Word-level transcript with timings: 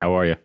How 0.00 0.16
are 0.16 0.26
you? 0.26 0.36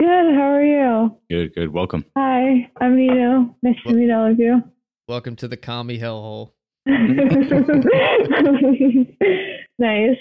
Good. 0.00 0.34
How 0.34 0.52
are 0.54 0.64
you? 0.64 1.16
Good, 1.30 1.54
good. 1.54 1.72
Welcome. 1.72 2.04
Hi, 2.16 2.70
I'm 2.80 2.96
Nino. 2.96 3.54
Nice 3.62 3.76
to 3.86 3.92
meet 3.94 4.10
all 4.10 4.30
of 4.30 4.38
you. 4.38 4.62
Welcome 5.08 5.36
to 5.36 5.48
the 5.48 5.56
commie 5.56 5.98
hellhole. 5.98 6.52
nice. 9.78 10.16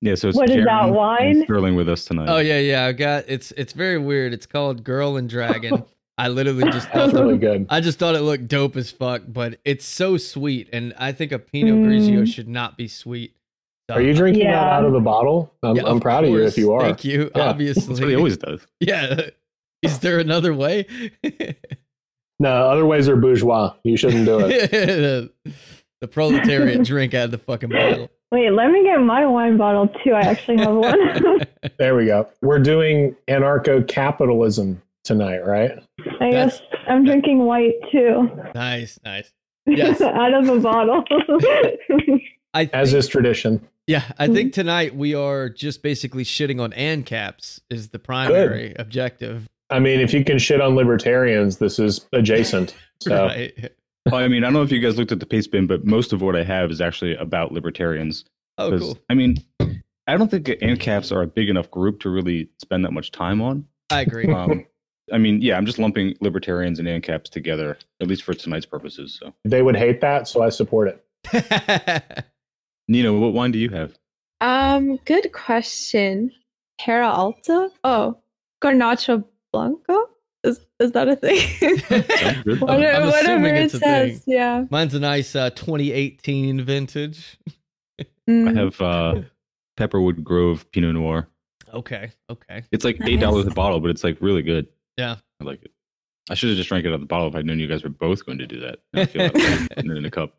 Yeah, 0.00 0.14
so 0.14 0.28
it's 0.28 0.36
What 0.36 0.48
is 0.50 0.56
Jaren 0.56 0.64
that, 0.66 0.92
wine? 0.92 1.42
Sterling 1.44 1.74
with 1.76 1.88
us 1.88 2.04
tonight. 2.04 2.28
Oh 2.28 2.38
yeah, 2.38 2.58
yeah. 2.58 2.84
I 2.86 2.92
got 2.92 3.24
it's 3.26 3.52
it's 3.52 3.72
very 3.72 3.98
weird. 3.98 4.32
It's 4.32 4.46
called 4.46 4.84
Girl 4.84 5.16
and 5.16 5.28
Dragon. 5.28 5.82
I 6.18 6.28
literally 6.28 6.64
just 6.72 6.90
That's 6.92 7.12
thought 7.12 7.22
really 7.22 7.38
good. 7.38 7.66
I 7.68 7.80
just 7.80 7.98
thought 7.98 8.14
it 8.16 8.20
looked 8.22 8.48
dope 8.48 8.76
as 8.76 8.90
fuck, 8.90 9.22
but 9.28 9.60
it's 9.64 9.84
so 9.86 10.16
sweet, 10.16 10.68
and 10.72 10.92
I 10.98 11.12
think 11.12 11.30
a 11.32 11.38
Pinot 11.38 11.74
Grigio 11.76 12.22
Mm. 12.22 12.32
should 12.34 12.48
not 12.48 12.76
be 12.76 12.88
sweet. 12.88 13.34
So- 13.88 13.96
Are 13.96 14.02
you 14.02 14.12
drinking 14.14 14.44
that 14.44 14.54
out 14.54 14.84
of 14.84 14.92
the 14.92 15.00
bottle? 15.00 15.52
I'm, 15.62 15.76
Yeah, 15.76 15.84
I'm 15.86 15.98
proud 16.00 16.24
of 16.24 16.30
you 16.30 16.42
if 16.44 16.58
you 16.58 16.72
are. 16.72 16.82
Thank 16.82 17.04
you. 17.04 17.30
Yeah. 17.34 17.42
Obviously, 17.48 17.86
That's 17.86 18.00
what 18.00 18.10
he 18.10 18.16
always 18.16 18.36
does. 18.36 18.66
Yeah. 18.80 19.20
Is 19.82 20.00
there 20.00 20.18
another 20.18 20.52
way? 20.54 20.86
No, 22.40 22.50
other 22.70 22.86
ways 22.86 23.08
are 23.08 23.16
bourgeois. 23.16 23.74
You 23.82 23.96
shouldn't 23.96 24.24
do 24.24 24.38
it. 24.40 24.70
the, 24.70 25.32
the 26.00 26.06
proletariat 26.06 26.84
drink 26.84 27.12
out 27.12 27.24
of 27.24 27.30
the 27.32 27.38
fucking 27.38 27.68
bottle. 27.70 28.10
Wait, 28.30 28.52
let 28.52 28.70
me 28.70 28.84
get 28.84 29.00
my 29.00 29.26
wine 29.26 29.56
bottle 29.56 29.88
too. 30.04 30.12
I 30.12 30.20
actually 30.20 30.58
have 30.58 30.72
one. 30.74 31.40
there 31.80 31.96
we 31.96 32.06
go. 32.06 32.28
We're 32.40 32.60
doing 32.60 33.16
anarcho 33.26 33.88
capitalism 33.88 34.80
tonight, 35.02 35.44
right? 35.44 35.72
I 36.20 36.30
That's- 36.30 36.60
guess 36.60 36.62
I'm 36.86 37.04
drinking 37.04 37.40
white 37.40 37.74
too. 37.90 38.30
Nice, 38.54 39.00
nice. 39.04 39.32
Yes. 39.66 40.00
out 40.00 40.32
of 40.32 40.48
a 40.48 40.60
bottle. 40.60 41.02
I 42.54 42.70
As 42.72 42.94
is 42.94 43.08
tradition. 43.08 43.66
Yeah, 43.88 44.04
I 44.18 44.26
think 44.28 44.52
tonight 44.52 44.94
we 44.94 45.14
are 45.14 45.48
just 45.48 45.82
basically 45.82 46.22
shitting 46.22 46.60
on 46.60 46.72
ANCAPs 46.72 47.60
is 47.70 47.88
the 47.88 47.98
primary 47.98 48.74
objective. 48.78 49.48
I 49.70 49.78
mean, 49.80 50.00
if 50.00 50.12
you 50.12 50.24
can 50.24 50.38
shit 50.38 50.60
on 50.60 50.76
libertarians, 50.76 51.56
this 51.56 51.78
is 51.78 52.06
adjacent. 52.12 52.76
So 53.00 53.26
Right. 53.26 53.70
Well, 54.06 54.16
I 54.16 54.26
mean, 54.26 54.42
I 54.42 54.46
don't 54.48 54.54
know 54.54 54.62
if 54.62 54.72
you 54.72 54.80
guys 54.80 54.98
looked 54.98 55.12
at 55.12 55.20
the 55.20 55.26
paste 55.26 55.52
bin, 55.52 55.68
but 55.68 55.84
most 55.84 56.12
of 56.12 56.20
what 56.20 56.34
I 56.34 56.42
have 56.42 56.68
is 56.72 56.80
actually 56.80 57.14
about 57.14 57.52
libertarians. 57.52 58.24
Oh, 58.58 58.70
'Cause, 58.70 58.80
cool. 58.80 58.98
I 59.08 59.14
mean, 59.14 59.36
I 60.08 60.16
don't 60.16 60.28
think 60.28 60.46
ANCAPs 60.48 61.14
are 61.14 61.22
a 61.22 61.26
big 61.28 61.48
enough 61.48 61.70
group 61.70 62.00
to 62.00 62.10
really 62.10 62.48
spend 62.60 62.84
that 62.84 62.92
much 62.92 63.12
time 63.12 63.40
on. 63.40 63.64
I 63.90 64.00
agree. 64.00 64.26
Um, 64.26 64.66
I 65.12 65.18
mean, 65.18 65.40
yeah, 65.40 65.56
I'm 65.56 65.64
just 65.64 65.78
lumping 65.78 66.16
libertarians 66.20 66.80
and 66.80 66.88
ANCAPs 66.88 67.30
together, 67.30 67.78
at 68.00 68.08
least 68.08 68.24
for 68.24 68.34
tonight's 68.34 68.66
purposes. 68.66 69.16
So, 69.22 69.32
they 69.44 69.62
would 69.62 69.76
hate 69.76 70.00
that, 70.00 70.26
so 70.26 70.42
I 70.42 70.48
support 70.48 70.88
it. 70.88 72.24
Nino, 72.88 73.18
what 73.18 73.32
wine 73.34 73.50
do 73.52 73.58
you 73.58 73.68
have? 73.70 73.96
Um, 74.40 74.96
good 75.04 75.32
question. 75.32 76.30
Terra 76.78 77.08
Alta? 77.08 77.70
Oh, 77.84 78.18
Garnacha 78.62 79.24
Blanco? 79.52 80.08
Is 80.44 80.60
is 80.78 80.92
that 80.92 81.08
a 81.08 81.16
thing? 81.16 81.38
Sounds 81.80 82.42
good. 82.44 82.60
What- 82.60 82.70
I'm 82.70 82.78
whatever 82.80 83.08
assuming 83.18 83.56
it 83.56 83.62
it's 83.64 83.74
a 83.74 83.78
says. 83.78 84.20
thing. 84.20 84.34
Yeah. 84.34 84.64
Mine's 84.70 84.94
a 84.94 85.00
nice 85.00 85.34
uh, 85.34 85.50
2018 85.50 86.62
vintage. 86.64 87.38
Mm. 88.28 88.48
I 88.56 88.62
have 88.62 88.80
uh, 88.80 89.22
Pepperwood 89.76 90.22
Grove 90.22 90.70
Pinot 90.70 90.94
Noir. 90.94 91.28
Okay, 91.74 92.12
okay. 92.30 92.62
It's 92.72 92.84
like 92.84 92.98
eight 93.04 93.20
dollars 93.20 93.46
a 93.46 93.50
bottle, 93.50 93.80
but 93.80 93.90
it's 93.90 94.04
like 94.04 94.16
really 94.20 94.42
good. 94.42 94.68
Yeah. 94.96 95.16
I 95.40 95.44
like 95.44 95.62
it. 95.64 95.72
I 96.30 96.34
should 96.34 96.50
have 96.50 96.56
just 96.56 96.68
drank 96.68 96.84
it 96.84 96.88
out 96.88 96.94
of 96.94 97.00
the 97.00 97.06
bottle 97.06 97.28
if 97.28 97.34
I'd 97.34 97.44
known 97.46 97.58
you 97.58 97.66
guys 97.66 97.82
were 97.82 97.90
both 97.90 98.24
going 98.24 98.38
to 98.38 98.46
do 98.46 98.60
that. 98.60 98.78
Now 98.92 99.02
I 99.02 99.06
feel 99.06 99.22
like 99.24 99.68
I'm 99.76 99.90
in 99.90 100.04
a 100.04 100.10
cup. 100.10 100.34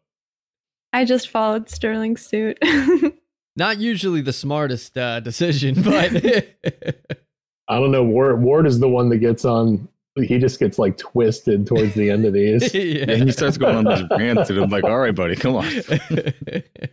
I 0.94 1.06
just 1.06 1.30
followed 1.30 1.70
Sterling's 1.70 2.26
suit. 2.26 2.58
Not 3.56 3.80
usually 3.80 4.22
the 4.22 4.34
smartest 4.34 4.98
uh, 4.98 5.20
decision, 5.20 5.81
but 5.81 6.12
I 7.68 7.80
don't 7.80 7.92
know. 7.92 8.04
Ward, 8.04 8.42
Ward 8.42 8.66
is 8.66 8.80
the 8.80 8.88
one 8.90 9.09
that 9.09 9.18
gets 9.18 9.46
on. 9.46 9.88
He 10.16 10.38
just 10.40 10.59
gets 10.59 10.80
like 10.80 10.98
twisted 10.98 11.68
towards 11.68 11.94
the 11.94 12.09
end 12.09 12.26
of 12.26 12.34
these. 12.34 12.73
And 12.76 13.23
he 13.23 13.31
starts 13.31 13.58
going 13.58 13.76
on 13.76 13.86
these 13.86 14.08
rants, 14.18 14.50
and 14.50 14.59
I'm 14.59 14.69
like, 14.69 14.84
"All 14.84 14.97
right, 15.00 15.13
buddy, 15.16 15.36
come 15.36 15.56
on." 15.56 15.66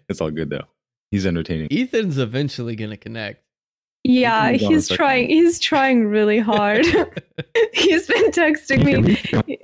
It's 0.09 0.21
all 0.21 0.31
good 0.31 0.51
though. 0.51 0.65
He's 1.11 1.25
entertaining. 1.27 1.69
Ethan's 1.71 2.19
eventually 2.19 2.77
gonna 2.77 2.97
connect. 2.97 3.43
yeah, 4.05 4.51
Hold 4.51 4.63
on 4.63 4.67
a 4.67 4.69
he's 4.69 4.89
trying 4.89 5.29
he's 5.29 5.59
trying 5.59 6.07
really 6.07 6.39
hard. 6.39 6.85
he's 7.73 8.07
been 8.07 8.31
texting 8.33 8.85
me. 8.85 9.59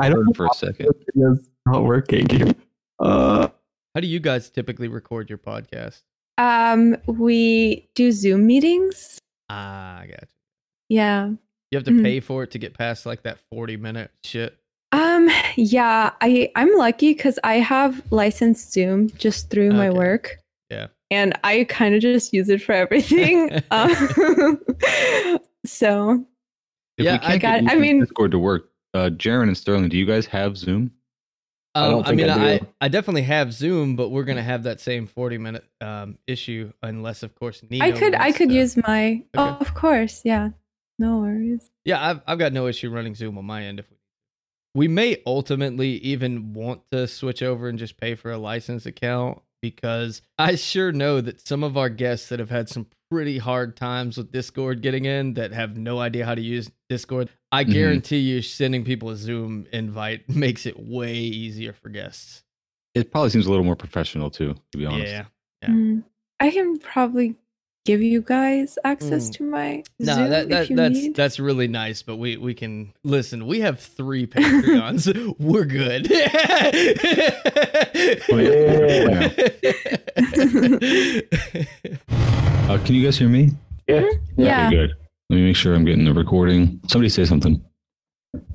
I 0.00 0.08
don't 0.08 0.24
know 0.26 0.32
For 0.34 0.46
a 0.46 0.54
second. 0.54 0.88
it's 1.14 1.48
not 1.66 1.84
working. 1.84 2.54
Uh, 2.98 3.48
How 3.96 4.00
do 4.00 4.08
you 4.08 4.20
guys 4.20 4.50
typically 4.50 4.88
record 4.88 5.30
your 5.30 5.38
podcast? 5.38 6.02
Um, 6.36 6.98
we 7.06 7.88
do 7.94 8.12
Zoom 8.12 8.46
meetings. 8.46 9.18
Ah, 9.48 10.00
I 10.00 10.06
got 10.06 10.20
you. 10.20 10.96
Yeah. 10.98 11.28
You 11.70 11.76
have 11.78 11.84
to 11.84 11.92
Mhm. 11.92 12.02
pay 12.02 12.20
for 12.20 12.42
it 12.42 12.50
to 12.50 12.58
get 12.58 12.74
past 12.74 13.06
like 13.06 13.22
that 13.22 13.38
40 13.50 13.78
minute 13.78 14.10
shit. 14.22 14.58
Um, 14.92 15.30
yeah, 15.56 16.10
I 16.20 16.52
I'm 16.56 16.74
lucky 16.76 17.14
because 17.14 17.38
I 17.42 17.54
have 17.54 18.02
licensed 18.12 18.70
Zoom 18.70 19.08
just 19.16 19.48
through 19.48 19.70
my 19.70 19.88
work. 19.88 20.40
Yeah. 20.70 20.88
And 21.10 21.32
I 21.42 21.64
kind 21.64 21.94
of 21.94 22.02
just 22.02 22.34
use 22.34 22.50
it 22.50 22.60
for 22.60 22.72
everything. 22.72 23.50
um, 23.70 24.60
so 25.64 26.22
If 26.98 27.04
Yeah, 27.06 27.12
we 27.12 27.16
I 27.16 27.38
can't 27.38 27.40
got- 27.40 27.40
get 27.40 27.62
I 27.62 27.66
Ethan's 27.68 27.80
mean- 27.80 28.00
Discord 28.00 28.30
to 28.32 28.38
work. 28.38 28.70
Uh, 28.92 29.08
Jaren 29.08 29.44
and 29.44 29.56
Sterling, 29.56 29.88
do 29.88 29.96
you 29.96 30.04
guys 30.04 30.26
have 30.26 30.58
Zoom? 30.58 30.90
I 31.76 31.84
Um, 31.86 31.90
don't 31.92 32.08
I, 32.08 32.12
mean, 32.12 32.30
I 32.30 32.34
I, 32.54 32.58
do. 32.58 32.66
I 32.80 32.88
definitely 32.88 33.22
have 33.22 33.52
Zoom, 33.52 33.96
but 33.96 34.08
we're 34.08 34.24
gonna 34.24 34.42
have 34.42 34.62
that 34.64 34.80
same 34.80 35.06
40 35.06 35.38
minute 35.38 35.64
um, 35.80 36.18
issue 36.26 36.72
unless, 36.82 37.22
of 37.22 37.34
course, 37.34 37.62
Nino 37.68 37.84
I 37.84 37.92
could 37.92 38.14
I 38.14 38.32
could 38.32 38.48
to- 38.48 38.54
use 38.54 38.76
my 38.76 39.06
Okay. 39.08 39.24
oh, 39.36 39.56
of 39.60 39.74
course, 39.74 40.22
yeah. 40.24 40.50
No 40.98 41.18
worries. 41.18 41.70
Yeah, 41.84 42.04
I've 42.04 42.20
I've 42.26 42.38
got 42.38 42.52
no 42.54 42.66
issue 42.66 42.90
running 42.90 43.14
Zoom 43.14 43.36
on 43.36 43.44
my 43.44 43.64
end. 43.64 43.78
If 43.80 43.90
we, 43.90 43.96
we 44.74 44.88
may 44.88 45.22
ultimately 45.26 45.90
even 45.98 46.54
want 46.54 46.80
to 46.92 47.06
switch 47.06 47.42
over 47.42 47.68
and 47.68 47.78
just 47.78 47.98
pay 47.98 48.14
for 48.14 48.30
a 48.30 48.38
license 48.38 48.86
account 48.86 49.42
because 49.70 50.22
I 50.38 50.54
sure 50.56 50.92
know 50.92 51.20
that 51.20 51.46
some 51.46 51.62
of 51.64 51.76
our 51.76 51.88
guests 51.88 52.28
that 52.28 52.38
have 52.38 52.50
had 52.50 52.68
some 52.68 52.86
pretty 53.10 53.38
hard 53.38 53.76
times 53.76 54.16
with 54.16 54.32
Discord 54.32 54.82
getting 54.82 55.04
in 55.04 55.34
that 55.34 55.52
have 55.52 55.76
no 55.76 55.98
idea 56.00 56.24
how 56.26 56.34
to 56.34 56.40
use 56.42 56.70
Discord. 56.88 57.28
I 57.52 57.64
Mhm. 57.64 57.72
guarantee 57.72 58.18
you, 58.18 58.42
sending 58.42 58.84
people 58.84 59.10
a 59.10 59.16
Zoom 59.16 59.66
invite 59.72 60.28
makes 60.28 60.66
it 60.66 60.78
way 60.78 61.14
easier 61.14 61.72
for 61.72 61.88
guests. 61.88 62.42
It 62.94 63.10
probably 63.12 63.30
seems 63.30 63.46
a 63.46 63.50
little 63.50 63.64
more 63.64 63.76
professional 63.76 64.30
too, 64.30 64.54
to 64.72 64.78
be 64.78 64.86
honest. 64.86 65.12
Yeah. 65.12 65.24
Yeah. 65.62 65.68
Mm. 65.68 66.04
I 66.40 66.50
can 66.50 66.78
probably 66.78 67.36
give 67.86 68.02
you 68.02 68.20
guys 68.20 68.78
access 68.84 69.30
Mm. 69.30 69.32
to 69.34 69.42
my 69.44 69.82
No, 69.98 70.14
Zoom 70.14 70.30
that, 70.30 70.42
if 70.44 70.48
that 70.50 70.70
you 70.70 70.76
that's 70.76 70.94
need. 70.94 71.14
that's 71.16 71.38
really 71.40 71.68
nice, 71.68 72.02
but 72.02 72.16
we 72.16 72.36
we 72.36 72.52
can 72.54 72.92
listen. 73.04 73.46
We 73.46 73.60
have 73.60 73.80
three 73.80 74.26
Patreons. 74.26 75.06
We're 75.38 75.64
good. 75.64 76.10
Oh, 78.28 78.38
yeah. 78.38 79.30
Uh, 82.68 82.78
can 82.84 82.94
you 82.94 83.04
guys 83.04 83.16
hear 83.16 83.28
me? 83.28 83.50
Yeah. 83.88 84.02
yeah. 84.36 84.66
Okay, 84.66 84.76
good. 84.76 84.90
Let 85.30 85.36
me 85.36 85.44
make 85.46 85.56
sure 85.56 85.74
I'm 85.74 85.84
getting 85.84 86.04
the 86.04 86.12
recording. 86.12 86.80
Somebody 86.88 87.08
say 87.08 87.24
something. 87.24 87.62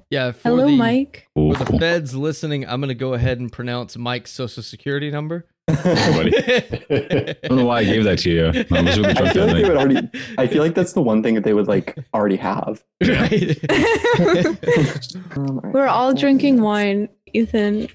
yeah. 0.09 0.31
For 0.33 0.49
Hello, 0.49 0.65
the, 0.67 0.75
Mike. 0.75 1.27
Cool, 1.35 1.53
For 1.53 1.59
the 1.59 1.65
cool. 1.65 1.79
feds 1.79 2.13
listening, 2.15 2.67
I'm 2.67 2.81
gonna 2.81 2.93
go 2.93 3.13
ahead 3.13 3.39
and 3.39 3.51
pronounce 3.51 3.97
Mike's 3.97 4.31
social 4.31 4.61
security 4.63 5.09
number. 5.11 5.47
Buddy. 5.67 6.37
I 6.89 7.47
don't 7.47 7.57
know 7.57 7.65
why 7.65 7.79
I 7.79 7.83
gave 7.83 8.03
that 8.03 8.19
to 8.19 8.29
you. 8.29 8.45
I 8.47 8.81
was 8.81 8.99
really 8.99 9.13
I 9.13 9.33
feel 9.33 9.45
like 9.45 9.55
they 9.55 9.63
would 9.63 9.77
already. 9.77 10.09
I 10.37 10.47
feel 10.47 10.63
like 10.63 10.75
that's 10.75 10.93
the 10.93 11.01
one 11.01 11.23
thing 11.23 11.35
that 11.35 11.43
they 11.43 11.53
would 11.53 11.67
like 11.67 11.97
already 12.13 12.37
have. 12.37 12.83
right. 13.05 13.57
Um, 15.35 15.47
all 15.47 15.61
right. 15.61 15.73
We're 15.73 15.87
all 15.87 16.13
drinking 16.13 16.61
wine, 16.61 17.09
Ethan. 17.33 17.87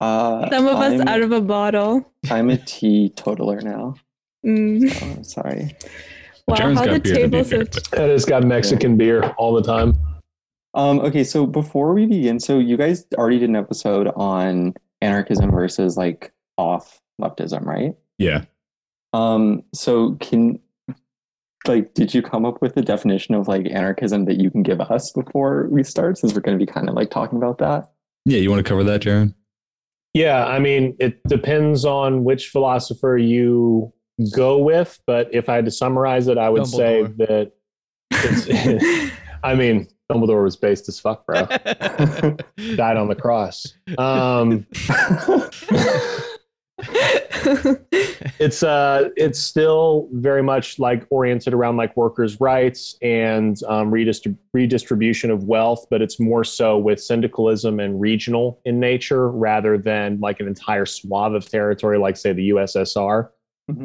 Uh, 0.00 0.50
Some 0.50 0.66
of 0.66 0.76
us 0.76 1.00
I'm, 1.00 1.08
out 1.08 1.20
of 1.20 1.30
a 1.32 1.40
bottle. 1.40 2.10
I'm 2.30 2.50
a 2.50 2.56
teetotaler 2.56 3.60
now. 3.60 3.94
Mm. 4.44 4.90
So 4.90 5.22
sorry. 5.22 5.76
Wow, 6.48 6.56
Jaren's 6.56 6.78
how 6.78 6.86
got 6.86 6.92
the 6.94 7.00
beer, 7.00 7.14
to 7.14 7.28
be 7.28 7.36
tables 7.36 7.50
have 7.50 7.70
but- 7.70 8.00
I 8.00 8.06
just 8.08 8.28
got 8.28 8.42
Mexican 8.44 8.96
beer 8.96 9.22
all 9.38 9.54
the 9.54 9.62
time. 9.62 9.94
Um, 10.74 11.00
okay, 11.00 11.24
so 11.24 11.46
before 11.46 11.92
we 11.92 12.06
begin, 12.06 12.40
so 12.40 12.58
you 12.58 12.76
guys 12.76 13.04
already 13.16 13.38
did 13.38 13.50
an 13.50 13.56
episode 13.56 14.08
on 14.16 14.74
anarchism 15.00 15.50
versus 15.50 15.96
like 15.96 16.32
auth 16.58 16.98
leftism, 17.20 17.64
right? 17.64 17.94
Yeah. 18.18 18.44
Um, 19.12 19.64
so 19.74 20.14
can 20.20 20.60
like 21.66 21.92
did 21.94 22.14
you 22.14 22.22
come 22.22 22.46
up 22.46 22.62
with 22.62 22.76
a 22.76 22.82
definition 22.82 23.34
of 23.34 23.48
like 23.48 23.66
anarchism 23.66 24.24
that 24.24 24.40
you 24.40 24.50
can 24.50 24.62
give 24.62 24.80
us 24.80 25.10
before 25.12 25.68
we 25.70 25.82
start 25.82 26.16
since 26.16 26.34
we're 26.34 26.40
going 26.40 26.58
to 26.58 26.64
be 26.64 26.70
kind 26.70 26.88
of 26.88 26.94
like 26.94 27.10
talking 27.10 27.38
about 27.38 27.58
that? 27.58 27.90
Yeah, 28.24 28.38
you 28.38 28.50
want 28.50 28.64
to 28.64 28.68
cover 28.68 28.84
that, 28.84 29.02
Jaren? 29.02 29.34
Yeah, 30.14 30.46
I 30.46 30.58
mean, 30.58 30.96
it 30.98 31.22
depends 31.28 31.84
on 31.84 32.24
which 32.24 32.48
philosopher 32.48 33.16
you 33.16 33.92
go 34.34 34.58
with, 34.58 34.98
but 35.06 35.28
if 35.32 35.48
I 35.48 35.54
had 35.54 35.64
to 35.66 35.70
summarize 35.70 36.26
it, 36.26 36.36
I 36.36 36.48
would 36.48 36.66
say 36.66 37.02
that 37.02 37.52
it's, 38.10 39.12
I 39.44 39.54
mean, 39.54 39.86
Dumbledore 40.10 40.42
was 40.42 40.56
based 40.56 40.88
as 40.88 40.98
fuck, 40.98 41.24
bro. 41.26 41.44
Died 42.74 42.96
on 42.96 43.08
the 43.08 43.16
cross. 43.16 43.74
Um, 43.98 44.66
it's 48.38 48.62
uh 48.62 49.08
it's 49.16 49.38
still 49.38 50.08
very 50.12 50.42
much 50.42 50.78
like 50.78 51.06
oriented 51.10 51.52
around 51.54 51.76
like 51.76 51.96
workers' 51.96 52.40
rights 52.40 52.96
and 53.02 53.62
um, 53.68 53.90
redistrib- 53.90 54.36
redistribution 54.52 55.30
of 55.30 55.44
wealth, 55.44 55.86
but 55.90 56.02
it's 56.02 56.18
more 56.20 56.44
so 56.44 56.78
with 56.78 57.00
syndicalism 57.02 57.80
and 57.80 58.00
regional 58.00 58.60
in 58.64 58.80
nature 58.80 59.30
rather 59.30 59.78
than 59.78 60.18
like 60.20 60.40
an 60.40 60.46
entire 60.46 60.86
swath 60.86 61.32
of 61.32 61.48
territory, 61.48 61.98
like 61.98 62.16
say 62.16 62.32
the 62.32 62.50
USSR. 62.50 63.28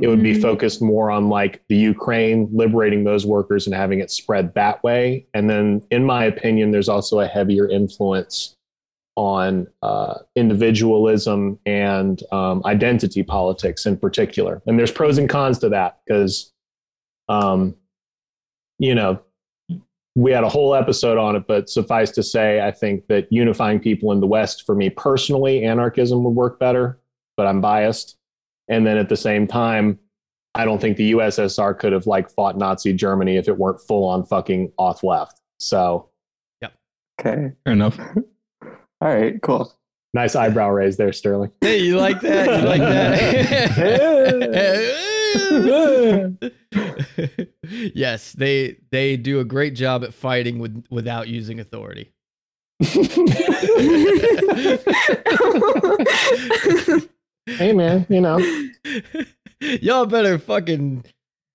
It 0.02 0.08
would 0.08 0.24
be 0.24 0.34
Mhm. 0.34 0.42
focused 0.42 0.82
more 0.82 1.12
on 1.12 1.30
like 1.30 1.62
the 1.70 1.76
Ukraine 1.76 2.50
liberating 2.52 3.04
those 3.04 3.24
workers 3.24 3.68
and 3.68 3.76
having 3.76 4.00
it 4.00 4.10
spread 4.10 4.52
that 4.56 4.84
way. 4.84 5.28
And 5.36 5.48
then, 5.48 5.84
in 5.92 6.04
my 6.04 6.26
opinion, 6.26 6.72
there's 6.72 6.90
also 6.90 7.20
a 7.20 7.28
heavier 7.28 7.70
influence 7.70 8.56
on 9.16 9.68
uh, 9.82 10.16
individualism 10.36 11.58
and 11.66 12.22
um, 12.32 12.62
identity 12.66 13.24
politics 13.24 13.86
in 13.86 13.98
particular. 13.98 14.62
And 14.66 14.78
there's 14.78 14.92
pros 14.92 15.18
and 15.18 15.30
cons 15.30 15.60
to 15.60 15.70
that 15.70 16.00
because, 16.06 16.52
um, 17.30 17.76
you 18.78 18.94
know, 18.94 19.22
we 20.16 20.32
had 20.32 20.44
a 20.44 20.50
whole 20.50 20.76
episode 20.76 21.18
on 21.18 21.36
it, 21.36 21.44
but 21.48 21.70
suffice 21.70 22.12
to 22.12 22.24
say, 22.24 22.62
I 22.62 22.72
think 22.72 23.08
that 23.08 23.28
unifying 23.32 23.80
people 23.80 24.12
in 24.12 24.22
the 24.22 24.28
West, 24.28 24.66
for 24.66 24.76
me 24.76 24.90
personally, 24.90 25.64
anarchism 25.64 26.24
would 26.24 26.32
work 26.32 26.60
better, 26.60 27.00
but 27.36 27.48
I'm 27.48 27.62
biased. 27.62 28.18
And 28.70 28.88
then 28.88 28.98
at 28.98 29.10
the 29.10 29.18
same 29.18 29.46
time, 29.46 30.00
I 30.56 30.64
don't 30.64 30.80
think 30.80 30.96
the 30.96 31.12
USSR 31.12 31.78
could 31.78 31.92
have 31.92 32.08
like 32.08 32.30
fought 32.30 32.58
Nazi 32.58 32.94
Germany 32.94 33.36
if 33.36 33.50
it 33.50 33.58
weren't 33.58 33.82
full 33.82 34.06
on 34.06 34.26
fucking 34.26 34.72
auth 34.80 35.04
left. 35.04 35.42
So 35.60 36.10
yeah. 36.62 36.70
Okay. 37.20 37.52
Fair 37.66 37.74
enough. 37.74 38.00
All 39.06 39.14
right. 39.14 39.40
Cool. 39.44 39.72
nice 40.16 40.36
eyebrow 40.36 40.72
raise 40.72 40.98
there, 40.98 41.14
Sterling. 41.14 41.52
Hey, 41.62 41.84
you 41.84 41.98
like 41.98 42.22
that? 42.22 42.48
You 42.48 42.68
like 42.68 42.82
that? 42.82 43.10
yes, 47.94 48.34
they 48.34 48.78
they 48.90 49.16
do 49.16 49.40
a 49.40 49.46
great 49.46 49.76
job 49.76 50.04
at 50.04 50.12
fighting 50.12 50.58
with 50.58 50.84
without 50.90 51.28
using 51.28 51.60
authority. 51.60 52.12
Hey 57.48 57.74
man, 57.74 58.08
you 58.10 58.22
know, 58.22 58.40
Y'all 59.62 60.06
better 60.06 60.38
fucking 60.38 61.06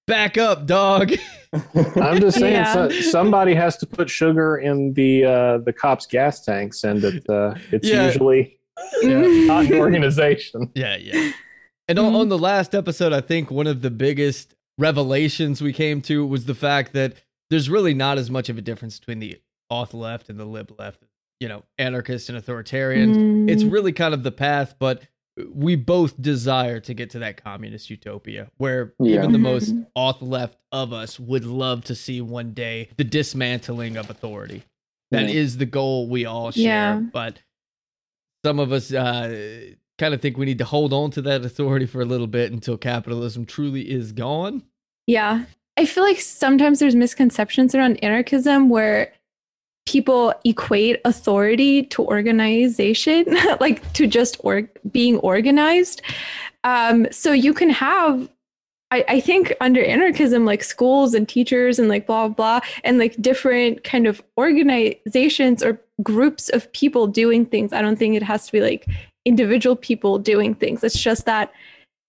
back 0.07 0.39
up, 0.39 0.67
dog. 0.67 1.13
I'm 1.75 2.21
just 2.21 2.39
saying 2.39 2.53
Yeah. 2.55 2.73
so, 2.73 2.91
somebody 2.91 3.55
has 3.55 3.77
to 3.79 3.87
put 3.87 4.09
sugar 4.11 4.59
in 4.59 4.93
the 4.95 5.25
uh, 5.25 5.59
the 5.59 5.73
cops' 5.73 6.07
gas 6.07 6.45
tanks, 6.45 6.85
and 6.85 7.03
it, 7.05 7.29
uh, 7.29 7.55
it's 7.73 7.89
Yeah. 7.89 8.07
usually 8.07 8.59
not 9.03 9.67
an 9.67 9.75
organization. 9.75 10.71
Yeah, 10.75 10.97
yeah. 10.97 11.33
And 11.89 11.99
on, 11.99 12.15
on 12.15 12.29
the 12.29 12.39
last 12.39 12.75
episode, 12.75 13.13
I 13.13 13.21
think 13.21 13.51
one 13.51 13.67
of 13.67 13.83
the 13.83 13.91
biggest 13.91 14.55
revelations 14.79 15.61
we 15.61 15.73
came 15.73 16.01
to 16.03 16.25
was 16.25 16.45
the 16.45 16.55
fact 16.55 16.93
that 16.93 17.15
there's 17.51 17.69
really 17.69 17.95
not 17.95 18.17
as 18.17 18.31
much 18.31 18.49
of 18.49 18.57
a 18.57 18.61
difference 18.61 19.01
between 19.01 19.19
the 19.19 19.41
auth 19.73 19.93
left 19.93 20.29
and 20.29 20.39
the 20.39 20.45
lib 20.45 20.73
left. 20.79 21.03
You 21.41 21.49
know, 21.49 21.65
anarchist 21.79 22.29
and 22.29 22.39
authoritarian. 22.39 23.49
It's 23.49 23.65
Mm. 23.65 23.73
really 23.73 23.93
kind 23.93 24.15
of 24.15 24.23
the 24.23 24.31
path, 24.31 24.75
but 24.79 25.03
we 25.55 25.77
both 25.77 26.21
desire 26.21 26.81
to 26.81 26.95
get 26.95 27.11
to 27.11 27.19
that 27.21 27.43
communist 27.43 27.91
utopia 27.91 28.51
where 28.59 28.95
Yeah. 29.01 29.17
even 29.19 29.33
the 29.33 29.39
most 29.39 29.75
Mhm. 29.75 29.87
auth 29.97 30.19
left 30.21 30.57
of 30.73 30.93
us 30.93 31.19
would 31.21 31.45
love 31.45 31.85
to 31.85 31.95
see 31.95 32.21
one 32.21 32.53
day 32.53 32.89
the 32.97 33.05
dismantling 33.05 33.97
of 33.97 34.11
authority. 34.11 34.63
That 35.11 35.29
is 35.31 35.55
Yeah. 35.55 35.59
the 35.61 35.67
goal 35.67 36.09
we 36.09 36.25
all 36.25 36.51
share, 36.53 36.63
Yeah. 36.65 37.01
but 37.13 37.43
some 38.45 38.59
of 38.59 38.73
us 38.73 38.93
uh, 38.93 39.71
kind 39.99 40.15
of 40.15 40.21
think 40.23 40.39
we 40.39 40.47
need 40.47 40.59
to 40.59 40.65
hold 40.65 40.93
on 40.93 41.11
to 41.13 41.23
that 41.23 41.45
authority 41.45 41.87
for 41.87 42.01
a 42.01 42.05
little 42.07 42.27
bit 42.27 42.53
until 42.53 42.77
capitalism 42.79 43.45
truly 43.45 43.91
is 43.91 44.13
gone. 44.13 44.63
Yeah. 45.07 45.45
I 45.77 45.85
feel 45.87 46.05
like 46.05 46.21
sometimes 46.21 46.79
there's 46.79 46.95
misconceptions 46.95 47.75
around 47.75 48.03
anarchism 48.03 48.69
where 48.69 49.13
people 49.91 50.33
equate 50.45 51.01
authority 51.05 51.83
to 51.83 52.05
organization, 52.05 53.25
like 53.61 53.93
to 53.95 54.07
just 54.07 54.41
being 54.93 55.17
organized. 55.19 56.03
Um, 56.63 57.09
so 57.11 57.33
you 57.33 57.53
can 57.53 57.71
have, 57.71 58.29
I, 58.93 59.05
I 59.09 59.21
think, 59.21 59.53
under 59.61 59.83
anarchism, 59.83 60.45
like 60.45 60.63
schools 60.63 61.13
and 61.13 61.29
teachers 61.29 61.81
and 61.81 61.89
like 61.89 62.07
blah, 62.07 62.29
blah, 62.29 62.61
and 62.85 62.99
like 62.99 63.21
different 63.21 63.83
kind 63.83 64.07
of 64.07 64.23
organizations 64.39 65.61
or 65.61 65.81
groups 66.05 66.49
of 66.51 66.71
people 66.73 67.09
doing 67.09 67.45
things. 67.45 67.73
I 67.73 67.83
don't 67.83 67.99
think 67.99 68.15
it 68.15 68.23
has 68.23 68.47
to 68.47 68.53
be 68.53 68.61
like 68.61 68.87
individual 69.25 69.75
people 69.75 70.19
doing 70.19 70.55
things. 70.55 70.85
It's 70.85 71.01
just 71.01 71.27
that, 71.27 71.53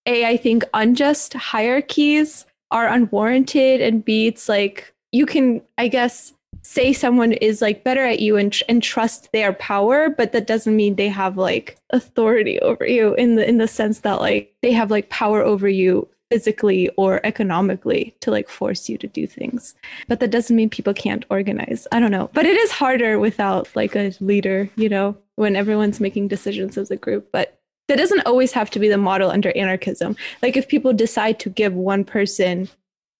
A, 0.06 0.24
I 0.24 0.36
think 0.36 0.62
unjust 0.72 1.34
hierarchies 1.34 2.46
are 2.72 2.88
unwarranted 2.88 3.80
and 3.82 4.04
b 4.04 4.26
it's 4.26 4.48
like 4.48 4.92
you 5.12 5.26
can 5.26 5.60
i 5.76 5.86
guess 5.86 6.32
say 6.62 6.92
someone 6.92 7.32
is 7.32 7.60
like 7.60 7.84
better 7.84 8.04
at 8.04 8.20
you 8.20 8.36
and, 8.36 8.56
and 8.68 8.82
trust 8.82 9.30
their 9.32 9.52
power 9.52 10.08
but 10.08 10.32
that 10.32 10.46
doesn't 10.46 10.76
mean 10.76 10.94
they 10.94 11.08
have 11.08 11.36
like 11.36 11.76
authority 11.90 12.58
over 12.60 12.86
you 12.86 13.14
in 13.14 13.34
the 13.34 13.48
in 13.48 13.58
the 13.58 13.68
sense 13.68 14.00
that 14.00 14.20
like 14.20 14.54
they 14.62 14.72
have 14.72 14.90
like 14.90 15.08
power 15.08 15.42
over 15.42 15.68
you 15.68 16.08
physically 16.32 16.88
or 16.96 17.20
economically 17.26 18.14
to 18.20 18.30
like 18.30 18.48
force 18.48 18.88
you 18.88 18.96
to 18.96 19.06
do 19.06 19.26
things. 19.26 19.74
But 20.08 20.20
that 20.20 20.30
doesn't 20.30 20.56
mean 20.56 20.70
people 20.70 20.94
can't 20.94 21.26
organize. 21.28 21.86
I 21.92 22.00
don't 22.00 22.10
know. 22.10 22.30
But 22.32 22.46
it 22.46 22.56
is 22.56 22.70
harder 22.70 23.18
without 23.18 23.68
like 23.76 23.94
a 23.94 24.14
leader 24.18 24.70
you 24.76 24.88
know 24.88 25.14
when 25.36 25.56
everyone's 25.56 26.00
making 26.00 26.28
decisions 26.28 26.78
as 26.78 26.90
a 26.90 26.96
group. 26.96 27.28
But 27.32 27.60
that 27.88 27.98
doesn't 27.98 28.26
always 28.26 28.52
have 28.52 28.70
to 28.70 28.78
be 28.78 28.88
the 28.88 28.96
model 28.96 29.30
under 29.30 29.54
anarchism. 29.54 30.16
Like 30.42 30.56
if 30.56 30.68
people 30.68 30.94
decide 30.94 31.38
to 31.40 31.50
give 31.50 31.74
one 31.74 32.02
person 32.02 32.70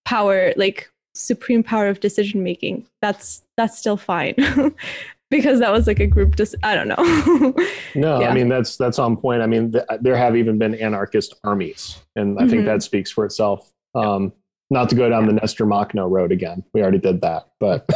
power 0.07 0.55
like 0.57 0.91
supreme 1.15 1.63
power 1.63 1.89
of 1.89 2.01
decision 2.01 2.43
making 2.43 2.87
that's 3.01 3.43
that's 3.57 3.79
still 3.79 3.97
fine 3.97 4.35
because 5.31 5.59
that 5.61 5.71
was 5.73 5.87
like 5.87 6.01
a 6.01 6.07
group 6.07 6.37
dis- 6.37 6.55
i 6.63 6.75
don't 6.75 6.89
know 6.89 7.55
No, 7.95 8.21
Yeah. 8.21 8.29
I 8.31 8.35
mean 8.35 8.49
that's 8.49 8.77
that's 8.79 8.99
on 8.99 9.19
point. 9.19 9.43
I 9.43 9.47
mean, 9.47 9.73
th- 9.73 9.85
there 10.01 10.17
have 10.17 10.35
even 10.35 10.57
been 10.57 10.75
anarchist 10.75 11.35
armies, 11.45 11.99
and 12.17 12.39
I 12.39 12.49
think 12.49 12.63
Mhm. 12.63 12.65
that 12.67 12.83
speaks 12.83 13.11
for 13.11 13.27
itself. 13.27 13.71
Um, 13.95 14.33
not 14.71 14.89
to 14.89 14.95
go 14.95 15.11
down 15.11 15.27
the 15.27 15.35
Nestor 15.35 15.67
Makhno 15.67 16.11
road 16.11 16.33
again. 16.33 16.65
We 16.73 16.81
already 16.81 16.99
did 16.99 17.21
that, 17.21 17.49
but 17.61 17.87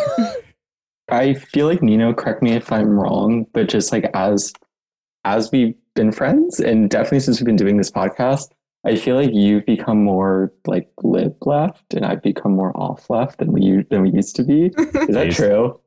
I 1.10 1.32
feel 1.32 1.66
like 1.66 1.82
Nino, 1.82 2.12
correct 2.12 2.42
me 2.42 2.52
if 2.52 2.70
I'm 2.70 2.90
wrong, 3.00 3.46
but 3.54 3.68
just 3.70 3.90
like 3.90 4.10
as 4.12 4.52
as 5.24 5.50
we've 5.50 5.74
been 5.94 6.12
friends 6.12 6.60
and 6.60 6.90
definitely 6.90 7.20
since 7.20 7.40
we've 7.40 7.46
been 7.46 7.56
doing 7.56 7.78
this 7.78 7.90
podcast, 7.90 8.50
I 8.86 8.96
feel 8.96 9.16
like 9.16 9.30
you've 9.32 9.66
become 9.66 10.02
more 10.02 10.52
like 10.66 10.88
lib 11.02 11.36
left 11.44 11.92
and 11.94 12.06
I've 12.06 12.22
become 12.22 12.52
more 12.52 12.72
auth 12.74 13.10
left 13.10 13.38
than 13.38 13.52
we 13.52 13.84
than 13.90 14.02
we 14.02 14.10
used 14.10 14.36
to 14.36 14.44
be. 14.44 14.66
Is 14.76 15.14
that 15.14 15.32
true? 15.32 15.80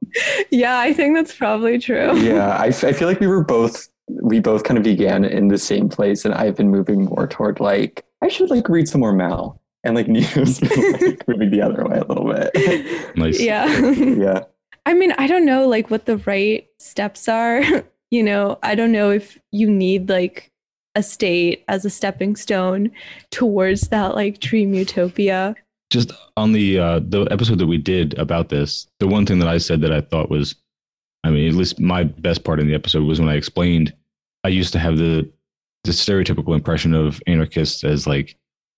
yeah 0.50 0.79
i 0.79 0.91
think 0.91 1.15
that's 1.15 1.36
probably 1.36 1.77
true 1.77 2.18
yeah, 2.20 2.58
I, 2.58 2.68
f- 2.68 2.84
I 2.84 2.94
feel 2.94 3.08
like 3.08 3.20
we 3.20 3.27
were 3.27 3.44
both 3.44 3.88
we 4.10 4.39
both 4.39 4.63
kind 4.63 4.77
of 4.77 4.84
began 4.84 5.24
in 5.24 5.50
the 5.50 5.58
same 5.58 5.89
place, 5.89 6.25
and 6.25 6.34
I've 6.34 6.56
been 6.56 6.70
moving 6.70 7.06
more 7.06 7.27
toward 7.27 7.60
like 7.60 8.06
I 8.22 8.27
should 8.27 8.50
like 8.50 8.68
read 8.70 8.88
some 8.88 9.01
more 9.01 9.13
Mao, 9.13 9.60
and 9.84 9.96
like 9.96 10.08
Nino's 10.10 10.62
like 10.62 11.27
moving 11.27 11.51
the 11.51 11.62
other 11.62 11.86
way 11.86 11.98
a 11.98 12.06
little 12.06 12.32
bit. 12.32 13.15
Nice. 13.15 13.39
yeah 13.39 13.68
yeah, 13.91 14.44
I 14.86 14.94
mean, 14.94 15.13
I 15.18 15.27
don't 15.27 15.46
know 15.46 15.68
like 15.68 15.89
what 15.89 16.06
the 16.06 16.18
right 16.18 16.68
steps 16.79 17.27
are. 17.27 17.63
you 18.12 18.24
know, 18.24 18.58
I 18.63 18.75
don't 18.75 18.91
know 18.91 19.12
if 19.12 19.38
you 19.51 19.70
need 19.70 20.10
like 20.10 20.51
a 20.96 21.03
state 21.03 21.63
as 21.67 21.86
a 21.86 21.89
stepping 21.89 22.36
stone 22.36 22.91
towards 23.31 23.89
that 23.89 24.15
like 24.15 24.39
dream 24.39 24.74
utopia. 24.74 25.55
just 25.91 26.12
on 26.38 26.51
the 26.51 26.79
uh, 26.79 27.00
the 27.03 27.25
episode 27.31 27.60
that 27.60 27.67
we 27.67 27.77
did 27.77 28.17
about 28.17 28.50
this, 28.50 28.88
the 29.00 29.08
one 29.08 29.25
thing 29.25 29.39
that 29.39 29.48
I 29.48 29.58
said 29.58 29.81
that 29.81 29.91
I 29.91 30.01
thought 30.01 30.29
was, 30.29 30.55
I 31.24 31.29
mean, 31.29 31.48
at 31.48 31.55
least 31.55 31.79
my 31.79 32.03
best 32.03 32.43
part 32.43 32.60
in 32.60 32.67
the 32.67 32.75
episode 32.75 33.03
was 33.03 33.19
when 33.19 33.29
I 33.29 33.36
explained 33.36 33.93
I 34.43 34.50
used 34.50 34.74
to 34.74 34.79
have 34.79 34.98
the 34.98 35.29
the 35.84 35.91
stereotypical 35.91 36.55
impression 36.55 36.93
of 36.93 37.22
anarchists 37.27 37.84
as 37.84 38.05
like, 38.05 38.36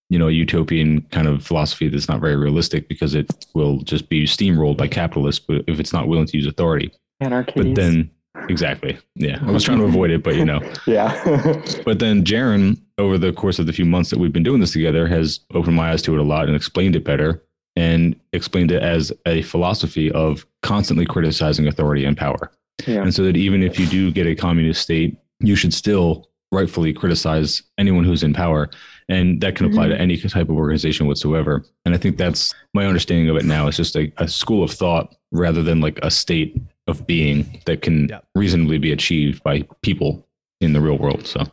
you 0.09 0.19
know, 0.19 0.27
a 0.27 0.31
utopian 0.31 1.01
kind 1.11 1.27
of 1.27 1.43
philosophy 1.43 1.89
that's 1.89 2.07
not 2.07 2.21
very 2.21 2.35
realistic 2.35 2.87
because 2.87 3.15
it 3.15 3.45
will 3.55 3.79
just 3.79 4.07
be 4.07 4.25
steamrolled 4.25 4.77
by 4.77 4.87
capitalists, 4.87 5.45
if 5.49 5.79
it's 5.79 5.93
not 5.93 6.07
willing 6.07 6.27
to 6.27 6.37
use 6.37 6.45
authority. 6.45 6.91
anarchy. 7.19 7.53
But 7.55 7.75
then, 7.75 8.11
exactly, 8.49 8.97
yeah, 9.15 9.39
I 9.41 9.51
was 9.51 9.63
trying 9.63 9.79
to 9.79 9.85
avoid 9.85 10.11
it, 10.11 10.23
but 10.23 10.35
you 10.35 10.45
know, 10.45 10.59
yeah, 10.85 11.21
but 11.85 11.99
then 11.99 12.23
Jaron, 12.23 12.79
over 12.97 13.17
the 13.17 13.33
course 13.33 13.59
of 13.59 13.65
the 13.65 13.73
few 13.73 13.85
months 13.85 14.09
that 14.09 14.19
we've 14.19 14.33
been 14.33 14.43
doing 14.43 14.59
this 14.59 14.73
together, 14.73 15.07
has 15.07 15.39
opened 15.53 15.75
my 15.75 15.91
eyes 15.91 16.01
to 16.03 16.13
it 16.13 16.19
a 16.19 16.23
lot 16.23 16.47
and 16.47 16.55
explained 16.55 16.95
it 16.95 17.03
better 17.03 17.43
and 17.75 18.19
explained 18.33 18.71
it 18.71 18.81
as 18.83 19.11
a 19.25 19.41
philosophy 19.43 20.11
of 20.11 20.45
constantly 20.61 21.05
criticizing 21.05 21.67
authority 21.67 22.05
and 22.05 22.17
power. 22.17 22.51
yeah, 22.85 23.01
And 23.01 23.13
so 23.13 23.23
that 23.23 23.37
even 23.37 23.63
if 23.63 23.79
you 23.79 23.87
do 23.87 24.11
get 24.11 24.27
a 24.27 24.35
communist 24.35 24.81
state, 24.81 25.17
you 25.39 25.55
should 25.55 25.73
still 25.73 26.29
rightfully 26.51 26.91
criticize 26.91 27.63
anyone 27.77 28.03
who's 28.03 28.23
in 28.23 28.33
power. 28.33 28.69
And 29.07 29.41
that 29.41 29.55
can 29.55 29.65
apply 29.65 29.87
to 29.87 29.93
mm-hmm. 29.93 30.01
any 30.01 30.17
type 30.17 30.49
of 30.49 30.55
organization 30.55 31.07
whatsoever. 31.07 31.65
And 31.85 31.95
I 31.95 31.97
think 31.97 32.17
that's 32.17 32.53
my 32.73 32.85
understanding 32.85 33.29
of 33.29 33.35
it 33.35 33.45
now. 33.45 33.67
It's 33.67 33.77
just 33.77 33.95
a, 33.95 34.11
a 34.17 34.27
school 34.27 34.63
of 34.63 34.71
thought 34.71 35.15
rather 35.31 35.63
than 35.63 35.81
like 35.81 35.99
a 36.01 36.11
state 36.11 36.61
of 36.87 37.05
being 37.07 37.61
that 37.65 37.81
can 37.81 38.07
Yeah. 38.09 38.19
reasonably 38.35 38.77
be 38.77 38.91
achieved 38.91 39.43
by 39.43 39.63
people 39.81 40.27
in 40.59 40.73
the 40.73 40.81
real 40.81 40.97
world. 40.97 41.25
So 41.27 41.43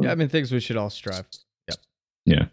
Yeah, 0.00 0.12
I 0.12 0.14
mean 0.14 0.28
things 0.28 0.52
we 0.52 0.60
should 0.60 0.76
all 0.76 0.90
strive. 0.90 1.26
Yeah. 1.68 1.74
Yeah. 2.24 2.46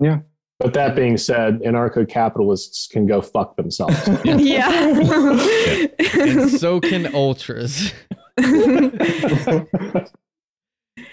Yeah. 0.00 0.18
But 0.58 0.74
that 0.74 0.94
being 0.94 1.16
said, 1.16 1.60
anarcho 1.60 2.06
capitalists 2.06 2.86
can 2.86 3.06
go 3.06 3.22
fuck 3.22 3.56
themselves. 3.56 3.96
yeah. 4.24 4.92
and 6.18 6.50
so 6.50 6.80
can 6.80 7.14
ultras. 7.14 7.92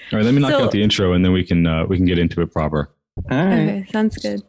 All 0.10 0.18
right, 0.20 0.24
let 0.26 0.34
me 0.34 0.40
knock 0.42 0.52
So- 0.52 0.64
out 0.66 0.72
the 0.72 0.82
intro 0.84 1.14
and 1.14 1.24
then 1.24 1.32
we 1.34 1.44
can 1.46 1.66
uh, 1.68 1.86
we 1.86 1.98
can 1.98 2.06
get 2.06 2.18
into 2.20 2.42
it 2.42 2.52
proper. 2.52 2.90
All 3.32 3.38
right. 3.38 3.70
okay, 3.70 3.86
sounds 3.92 4.18
good. 4.18 4.42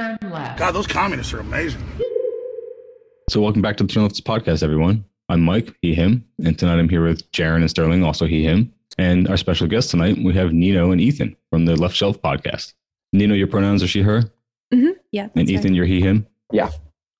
All 0.00 0.16
right. 0.30 0.56
God, 0.56 0.72
those 0.72 0.86
communists 0.86 1.34
are 1.34 1.40
amazing. 1.40 1.82
So 3.28 3.42
welcome 3.42 3.60
back 3.60 3.76
to 3.76 3.84
the 3.84 3.92
Turn 3.92 4.04
Lefts 4.04 4.18
podcast, 4.18 4.62
everyone. 4.62 5.04
I'm 5.28 5.42
Mike, 5.42 5.74
he, 5.82 5.94
him, 5.94 6.24
and 6.42 6.58
tonight 6.58 6.78
I'm 6.78 6.88
here 6.88 7.04
with 7.04 7.30
Jaron 7.32 7.56
and 7.56 7.68
Sterling, 7.68 8.02
also 8.02 8.24
he, 8.26 8.42
him. 8.42 8.72
And 8.96 9.28
our 9.28 9.36
special 9.36 9.66
guest 9.66 9.90
tonight, 9.90 10.16
we 10.24 10.32
have 10.32 10.54
Nino 10.54 10.90
and 10.90 11.02
Ethan 11.02 11.36
from 11.50 11.66
the 11.66 11.76
Left 11.76 11.94
Shelf 11.94 12.20
podcast. 12.22 12.72
Nino, 13.12 13.34
your 13.34 13.46
pronouns 13.46 13.82
are 13.82 13.88
she, 13.88 14.00
her, 14.00 14.22
Mm-hmm. 14.72 14.88
Yeah. 15.12 15.28
and 15.36 15.50
Ethan, 15.50 15.64
right. 15.72 15.74
you're 15.76 15.84
he, 15.84 16.00
him. 16.00 16.26
Yeah. 16.50 16.70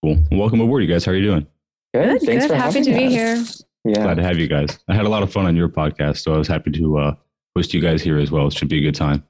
Cool. 0.02 0.14
Well, 0.30 0.40
welcome 0.40 0.62
aboard, 0.62 0.82
you 0.82 0.88
guys. 0.88 1.04
How 1.04 1.12
are 1.12 1.16
you 1.16 1.22
doing? 1.26 1.46
Good. 1.92 2.20
Good. 2.20 2.22
Thanks 2.22 2.44
good. 2.44 2.48
for 2.48 2.54
Happy 2.56 2.78
having 2.78 2.84
to 2.84 2.94
be 2.94 3.08
here. 3.10 3.44
Yeah. 3.84 4.02
Glad 4.04 4.14
to 4.14 4.22
have 4.22 4.38
you 4.38 4.48
guys. 4.48 4.78
I 4.88 4.94
had 4.94 5.04
a 5.04 5.08
lot 5.10 5.22
of 5.22 5.30
fun 5.30 5.44
on 5.44 5.54
your 5.54 5.68
podcast, 5.68 6.22
so 6.22 6.32
I 6.34 6.38
was 6.38 6.48
happy 6.48 6.70
to 6.70 6.98
uh, 6.98 7.14
host 7.54 7.74
you 7.74 7.80
guys 7.82 8.00
here 8.02 8.16
as 8.18 8.30
well. 8.30 8.46
It 8.46 8.54
should 8.54 8.68
be 8.68 8.78
a 8.78 8.82
good 8.82 8.94
time. 8.94 9.22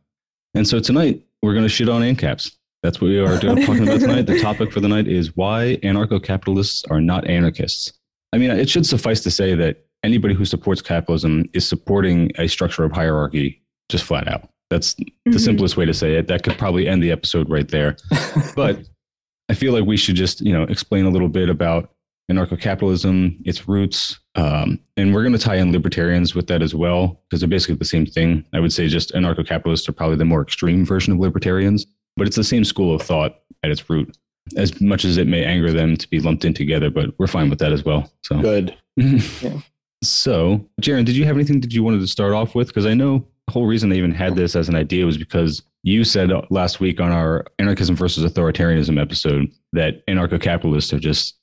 And 0.55 0.69
so 0.69 0.79
tonight 0.79 1.25
we're 1.43 1.53
going 1.55 1.65
to 1.65 1.69
shit 1.69 1.89
on 1.89 2.03
ANCAPs. 2.03 2.53
That's 2.83 3.01
what 3.01 3.09
we 3.09 3.19
are 3.19 3.39
doing, 3.39 3.57
talking 3.67 3.83
about 3.87 4.01
tonight. 4.01 4.27
The 4.27 4.41
topic 4.41 4.73
for 4.73 4.81
the 4.81 4.89
night 4.89 5.07
is 5.07 5.37
why 5.37 5.79
anarcho-capitalists 5.83 6.85
are 6.91 7.01
not 7.01 7.27
anarchists. 7.29 7.93
I 8.33 8.39
mean, 8.39 8.51
it 8.51 8.69
should 8.71 8.87
suffice 8.87 9.21
to 9.23 9.31
say 9.31 9.55
that 9.55 9.85
anybody 10.03 10.35
who 10.35 10.45
supports 10.45 10.81
capitalism 10.81 11.45
is 11.53 11.69
supporting 11.69 12.31
a 12.39 12.47
structure 12.49 12.85
of 12.85 12.93
hierarchy, 12.93 13.63
just 13.91 14.05
flat 14.05 14.29
out. 14.29 14.49
That's 14.71 14.95
the 14.95 15.05
Mhm. 15.29 15.41
simplest 15.41 15.77
way 15.77 15.85
to 15.85 15.93
say 15.93 16.15
it. 16.15 16.29
That 16.29 16.43
could 16.43 16.57
probably 16.57 16.89
end 16.89 17.03
the 17.03 17.11
episode 17.11 17.51
right 17.51 17.69
there 17.69 17.97
but 18.57 18.81
I 19.49 19.55
feel 19.55 19.73
like 19.73 19.85
we 19.85 19.97
should 19.97 20.15
just 20.15 20.41
you 20.41 20.53
know 20.53 20.63
explain 20.63 21.05
a 21.07 21.11
little 21.11 21.29
bit 21.29 21.49
about 21.49 21.91
anarcho-capitalism, 22.31 23.37
its 23.45 23.69
roots, 23.69 24.21
um, 24.37 24.79
and 24.97 25.13
we're 25.13 25.23
going 25.23 25.33
to 25.33 25.39
tie 25.39 25.57
in 25.57 25.73
libertarians 25.73 26.35
with 26.37 26.47
that 26.47 26.63
as 26.63 26.75
well 26.75 27.21
because 27.29 27.41
they're 27.41 27.49
basically 27.49 27.75
the 27.75 27.85
same 27.85 28.07
thing. 28.07 28.45
I 28.53 28.61
would 28.61 28.73
say 28.73 28.87
just 28.87 29.13
anarcho-capitalists 29.13 29.89
are 29.89 29.93
probably 29.93 30.17
the 30.17 30.25
more 30.25 30.41
extreme 30.41 30.87
version 30.87 31.13
of 31.13 31.19
libertarians, 31.19 31.85
but 32.21 32.27
it's 32.27 32.37
the 32.37 32.45
same 32.45 32.65
school 32.65 32.95
of 32.95 33.01
thought 33.01 33.37
at 33.63 33.71
its 33.71 33.89
root. 33.89 34.15
As 34.55 34.79
much 34.79 35.07
as 35.07 35.17
it 35.17 35.27
may 35.27 35.43
anger 35.43 35.73
them 35.73 35.97
to 35.97 36.07
be 36.07 36.21
lumped 36.21 36.45
in 36.45 36.53
together, 36.53 36.91
but 36.91 37.15
we're 37.17 37.27
fine 37.27 37.49
with 37.49 37.59
that 37.61 37.73
as 37.73 37.83
well. 37.83 38.13
So 38.21 38.39
Good. 38.43 38.77
so, 40.05 40.63
Jaron, 40.83 41.07
did 41.07 41.17
you 41.17 41.25
have 41.25 41.37
anything 41.37 41.63
that 41.63 41.73
you 41.73 41.83
wanted 41.83 42.01
to 42.01 42.07
start 42.07 42.35
off 42.35 42.55
with? 42.55 42.67
Because 42.67 42.85
I 42.85 42.93
know 42.93 43.27
the 43.47 43.53
whole 43.55 43.65
reason 43.65 43.89
they 43.89 43.97
even 43.97 44.13
had 44.13 44.37
this 44.37 44.55
as 44.55 44.69
an 44.69 44.75
idea 44.75 45.07
was 45.07 45.17
because 45.17 45.63
you 45.83 46.05
said 46.05 46.31
last 46.51 46.79
week 46.79 47.01
on 47.01 47.11
our 47.11 47.47
anarchism 47.59 47.97
versus 47.97 48.31
authoritarianism 48.31 49.01
episode 49.01 49.51
that 49.73 50.07
anarcho-capitalists 50.07 50.93
are 50.93 51.01
just 51.01 51.39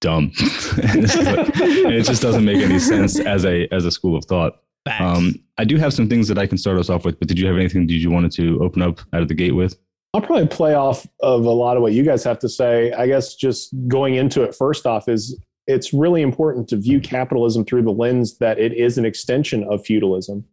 dumb, 0.00 0.32
and 0.82 1.04
it's 1.04 1.14
and 1.14 1.94
it 1.94 2.02
just 2.02 2.22
doesn't 2.22 2.44
make 2.44 2.60
any 2.60 2.78
sense 2.80 3.20
as 3.20 3.44
a 3.44 3.72
as 3.72 3.84
a 3.84 3.92
school 3.92 4.16
of 4.16 4.24
thought. 4.24 4.62
Um, 4.98 5.36
I 5.58 5.64
do 5.64 5.76
have 5.76 5.94
some 5.94 6.08
things 6.08 6.26
that 6.26 6.38
I 6.38 6.46
can 6.48 6.58
start 6.58 6.76
us 6.76 6.90
off 6.90 7.04
with, 7.04 7.20
but 7.20 7.28
did 7.28 7.38
you 7.38 7.46
have 7.46 7.56
anything 7.56 7.86
that 7.86 7.92
you 7.92 8.10
wanted 8.10 8.32
to 8.32 8.58
open 8.60 8.82
up 8.82 8.98
out 9.12 9.22
of 9.22 9.28
the 9.28 9.34
gate 9.34 9.54
with? 9.54 9.78
I'll 10.14 10.22
probably 10.22 10.46
play 10.46 10.74
off 10.74 11.06
of 11.20 11.44
a 11.44 11.50
lot 11.50 11.76
of 11.76 11.82
what 11.82 11.92
you 11.92 12.02
guys 12.02 12.24
have 12.24 12.38
to 12.40 12.48
say. 12.48 12.92
I 12.92 13.06
guess 13.06 13.34
just 13.34 13.70
going 13.88 14.14
into 14.14 14.42
it 14.42 14.54
first 14.54 14.86
off 14.86 15.08
is 15.08 15.38
it's 15.66 15.92
really 15.92 16.22
important 16.22 16.66
to 16.68 16.76
view 16.76 16.98
capitalism 16.98 17.64
through 17.64 17.82
the 17.82 17.92
lens 17.92 18.38
that 18.38 18.58
it 18.58 18.72
is 18.72 18.96
an 18.96 19.04
extension 19.04 19.64
of 19.64 19.84
feudalism 19.84 20.44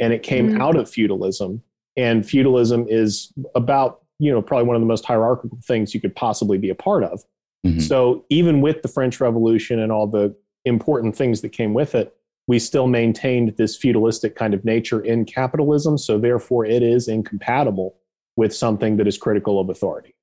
and 0.00 0.12
it 0.12 0.22
came 0.24 0.50
Mm. 0.54 0.60
out 0.60 0.76
of 0.76 0.90
feudalism 0.90 1.62
and 1.96 2.26
feudalism 2.28 2.86
is 2.88 3.32
about 3.54 4.00
you 4.18 4.32
know 4.32 4.42
probably 4.42 4.66
one 4.66 4.74
of 4.74 4.82
the 4.82 4.86
most 4.86 5.04
hierarchical 5.04 5.58
things 5.64 5.94
you 5.94 6.00
could 6.00 6.14
possibly 6.16 6.58
be 6.58 6.70
a 6.70 6.74
part 6.74 7.04
of 7.04 7.22
Mhm. 7.64 7.80
so 7.80 8.24
even 8.30 8.60
with 8.60 8.82
the 8.82 8.88
french 8.88 9.20
revolution 9.20 9.78
and 9.78 9.92
all 9.92 10.08
the 10.08 10.34
important 10.64 11.14
things 11.16 11.40
that 11.42 11.50
came 11.50 11.72
with 11.72 11.94
it 11.94 12.12
we 12.48 12.58
still 12.58 12.88
maintained 12.88 13.54
this 13.58 13.76
feudalistic 13.76 14.34
kind 14.34 14.54
of 14.54 14.64
nature 14.64 15.00
in 15.00 15.24
capitalism 15.24 15.96
so 15.98 16.18
therefore 16.18 16.64
it 16.64 16.82
is 16.82 17.06
incompatible 17.06 17.94
with 18.38 18.54
something 18.54 18.96
that 18.96 19.08
is 19.08 19.18
critical 19.18 19.60
of 19.60 19.68
authority 19.68 20.14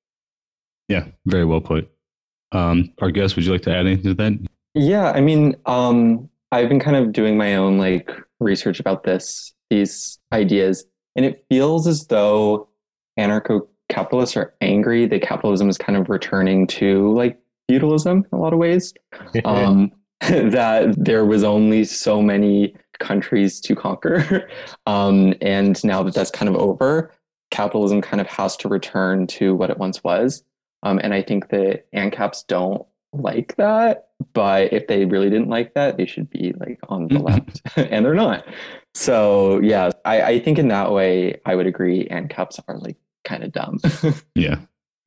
Yeah, 0.88 1.04
very 1.26 1.44
well 1.44 1.60
put. 1.60 1.90
Um, 2.50 2.92
our 3.02 3.10
guest, 3.10 3.36
would 3.36 3.44
you 3.44 3.52
like 3.52 3.62
to 3.62 3.70
add 3.70 3.86
anything 3.86 4.04
to 4.04 4.14
that? 4.14 4.32
Yeah, 4.74 5.10
I 5.10 5.20
mean, 5.20 5.54
um, 5.66 6.30
I've 6.50 6.68
been 6.68 6.80
kind 6.80 6.96
of 6.96 7.12
doing 7.12 7.36
my 7.36 7.56
own 7.56 7.76
like 7.76 8.10
research 8.40 8.80
about 8.80 9.04
this, 9.04 9.52
these 9.68 10.18
ideas, 10.32 10.86
and 11.14 11.26
it 11.26 11.44
feels 11.50 11.86
as 11.86 12.06
though 12.06 12.68
anarcho-capitalists 13.18 14.36
are 14.36 14.54
angry 14.62 15.06
that 15.06 15.20
capitalism 15.22 15.68
is 15.68 15.76
kind 15.76 15.98
of 15.98 16.08
returning 16.08 16.66
to 16.68 17.12
like 17.12 17.38
feudalism 17.68 18.24
in 18.32 18.38
a 18.38 18.40
lot 18.40 18.52
of 18.54 18.58
ways. 18.58 18.94
Um, 19.44 19.92
that 20.20 20.94
there 20.96 21.26
was 21.26 21.44
only 21.44 21.84
so 21.84 22.22
many 22.22 22.74
countries 22.98 23.60
to 23.60 23.76
conquer, 23.76 24.48
um, 24.86 25.34
and 25.42 25.82
now 25.84 26.02
that 26.02 26.14
that's 26.14 26.30
kind 26.30 26.48
of 26.48 26.56
over, 26.56 27.12
capitalism 27.50 28.00
kind 28.00 28.20
of 28.20 28.26
has 28.26 28.56
to 28.58 28.68
return 28.68 29.26
to 29.28 29.54
what 29.54 29.70
it 29.70 29.78
once 29.78 30.02
was. 30.02 30.42
Um, 30.82 31.00
and 31.02 31.14
I 31.14 31.22
think 31.22 31.48
that 31.50 31.90
ANCAPs 31.92 32.46
don't 32.46 32.86
like 33.12 33.56
that. 33.56 34.08
But 34.32 34.72
if 34.72 34.86
they 34.86 35.04
really 35.04 35.30
didn't 35.30 35.48
like 35.48 35.74
that, 35.74 35.96
they 35.96 36.06
should 36.06 36.30
be 36.30 36.54
like 36.58 36.78
on 36.88 37.08
the 37.08 37.18
left, 37.18 37.60
and 37.76 38.04
they're 38.04 38.14
not. 38.14 38.46
So 38.94 39.60
yeah, 39.60 39.90
I, 40.04 40.22
I 40.22 40.38
think 40.40 40.58
in 40.58 40.68
that 40.68 40.92
way, 40.92 41.40
I 41.44 41.54
would 41.54 41.66
agree. 41.66 42.08
ANCAPs 42.08 42.60
are 42.66 42.78
like 42.78 42.96
kind 43.24 43.44
of 43.44 43.52
dumb. 43.52 43.80
Yeah. 44.34 44.58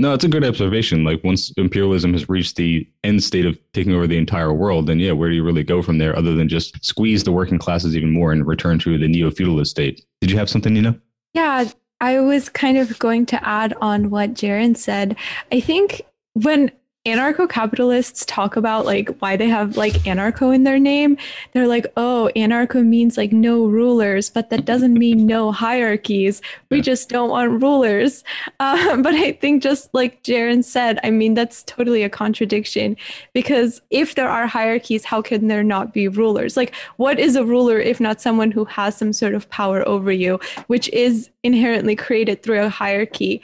No, 0.02 0.14
it's 0.14 0.24
a 0.24 0.30
good 0.30 0.46
observation. 0.46 1.04
Like 1.04 1.22
once 1.26 1.52
imperialism 1.58 2.14
has 2.14 2.30
reached 2.30 2.56
the 2.56 2.90
end 3.04 3.22
state 3.22 3.46
of 3.46 3.60
taking 3.74 3.92
over 3.94 4.08
the 4.08 4.18
entire 4.18 4.54
world, 4.54 4.88
then 4.88 4.98
yeah, 4.98 5.12
where 5.12 5.28
do 5.28 5.36
you 5.36 5.44
really 5.44 5.64
go 5.64 5.82
from 5.82 5.98
there 5.98 6.18
other 6.18 6.36
than 6.36 6.48
just 6.48 6.84
squeeze 6.86 7.26
the 7.26 7.34
working 7.34 7.60
classes 7.60 7.98
even 7.98 8.14
more 8.14 8.32
and 8.32 8.48
return 8.48 8.80
to 8.80 8.98
the 8.98 9.10
neo-feudalist 9.10 9.70
state? 9.70 10.06
Did 10.22 10.32
you 10.32 10.38
have 10.38 10.50
something, 10.50 10.74
Nina? 10.74 10.98
Yeah, 11.34 11.70
I 12.02 12.20
was 12.20 12.50
kind 12.50 12.78
of 12.78 12.98
going 13.00 13.26
to 13.28 13.48
add 13.48 13.74
on 13.82 14.10
what 14.10 14.34
Jaron 14.34 14.78
said. 14.78 15.16
I 15.52 15.60
think 15.60 16.02
when 16.34 16.72
anarcho 17.10 17.50
capitalists 17.50 18.26
talk 18.26 18.56
about 18.56 18.86
like 18.86 19.10
why 19.20 19.36
they 19.36 19.50
have 19.50 19.78
like 19.78 19.94
anarcho 20.04 20.54
in 20.54 20.64
their 20.64 20.80
name, 20.80 21.18
they're 21.54 21.68
like, 21.68 21.86
oh, 21.98 22.30
anarcho 22.36 22.86
means 22.86 23.18
like 23.18 23.32
no 23.32 23.66
rulers, 23.66 24.30
but 24.30 24.50
that 24.50 24.66
doesn't 24.66 24.94
mean 24.94 25.26
no 25.26 25.52
hierarchies. 25.52 26.42
We 26.70 26.82
just 26.82 27.10
don't 27.10 27.30
want 27.30 27.62
rulers. 27.62 28.24
Um, 28.60 29.02
but 29.02 29.14
I 29.16 29.34
think 29.34 29.64
just 29.64 29.94
like 29.94 30.24
Jaron 30.24 30.64
said, 30.64 31.00
I 31.04 31.10
mean, 31.10 31.34
that's 31.34 31.64
totally 31.64 32.04
a 32.04 32.10
contradiction 32.10 32.96
because 33.34 33.82
if 33.90 34.16
there 34.16 34.30
are 34.30 34.48
hierarchies, 34.48 35.04
how 35.04 35.22
can 35.22 35.48
there 35.48 35.64
not 35.64 35.94
be 35.94 36.08
rulers? 36.08 36.56
Like, 36.56 36.74
what 36.98 37.20
is 37.20 37.36
a 37.36 37.46
ruler 37.46 37.80
if 37.80 38.00
not 38.00 38.22
someone 38.22 38.52
who 38.52 38.66
has 38.66 38.96
some 38.96 39.14
sort 39.14 39.34
of 39.34 39.50
power 39.50 39.88
over 39.88 40.12
you? 40.12 40.40
which 40.68 40.90
is 40.90 41.30
inherently 41.44 41.96
created 41.96 42.44
through 42.44 42.62
a 42.62 42.70
hierarchy. 42.70 43.42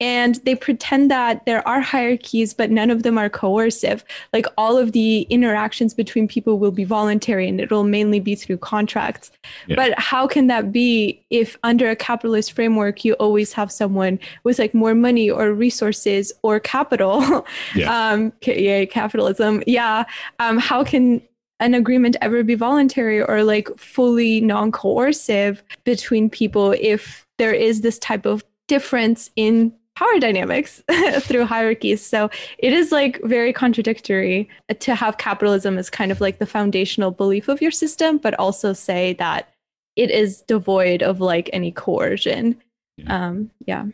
And 0.00 0.36
they 0.44 0.54
pretend 0.54 1.10
that 1.10 1.46
there 1.46 1.66
are 1.66 1.80
hierarchies, 1.80 2.52
but 2.52 2.70
none 2.70 2.90
of 2.90 3.02
them 3.02 3.16
are 3.16 3.30
coercive. 3.30 4.04
Like 4.32 4.46
all 4.58 4.76
of 4.76 4.92
the 4.92 5.22
interactions 5.22 5.94
between 5.94 6.28
people 6.28 6.58
will 6.58 6.70
be 6.70 6.84
voluntary 6.84 7.48
and 7.48 7.60
it 7.60 7.70
will 7.70 7.84
mainly 7.84 8.20
be 8.20 8.34
through 8.34 8.58
contracts. 8.58 9.30
Yeah. 9.66 9.76
But 9.76 9.98
how 9.98 10.26
can 10.26 10.48
that 10.48 10.70
be 10.70 11.24
if 11.30 11.56
under 11.62 11.88
a 11.88 11.96
capitalist 11.96 12.52
framework, 12.52 13.04
you 13.04 13.14
always 13.14 13.54
have 13.54 13.72
someone 13.72 14.18
with 14.44 14.58
like 14.58 14.74
more 14.74 14.94
money 14.94 15.30
or 15.30 15.52
resources 15.52 16.32
or 16.42 16.60
capital? 16.60 17.46
Yeah. 17.74 18.10
um, 18.10 18.32
yay, 18.42 18.86
capitalism. 18.86 19.62
Yeah. 19.66 20.04
Um, 20.38 20.58
how 20.58 20.84
can 20.84 21.20
an 21.60 21.74
agreement 21.74 22.16
ever 22.20 22.42
be 22.42 22.54
voluntary 22.54 23.22
or 23.22 23.42
like 23.42 23.68
fully 23.78 24.40
non-coercive 24.40 25.62
between 25.84 26.28
people 26.28 26.74
if 26.78 27.26
there 27.38 27.52
is 27.52 27.80
this 27.80 27.98
type 27.98 28.26
of 28.26 28.44
difference 28.66 29.30
in 29.36 29.72
power 29.96 30.18
dynamics 30.20 30.82
through 31.20 31.44
hierarchies. 31.44 32.04
So 32.04 32.30
it 32.58 32.72
is 32.72 32.92
like 32.92 33.20
very 33.24 33.52
contradictory 33.52 34.48
to 34.78 34.94
have 34.94 35.18
capitalism 35.18 35.78
as 35.78 35.90
kind 35.90 36.12
of 36.12 36.20
like 36.20 36.38
the 36.38 36.46
foundational 36.46 37.10
belief 37.10 37.48
of 37.48 37.60
your 37.60 37.70
system 37.70 38.18
but 38.18 38.34
also 38.38 38.72
say 38.72 39.14
that 39.14 39.52
it 39.96 40.10
is 40.10 40.42
devoid 40.42 41.02
of 41.02 41.20
like 41.20 41.50
any 41.52 41.72
coercion. 41.72 42.60
Um, 43.08 43.50
yeah. 43.66 43.86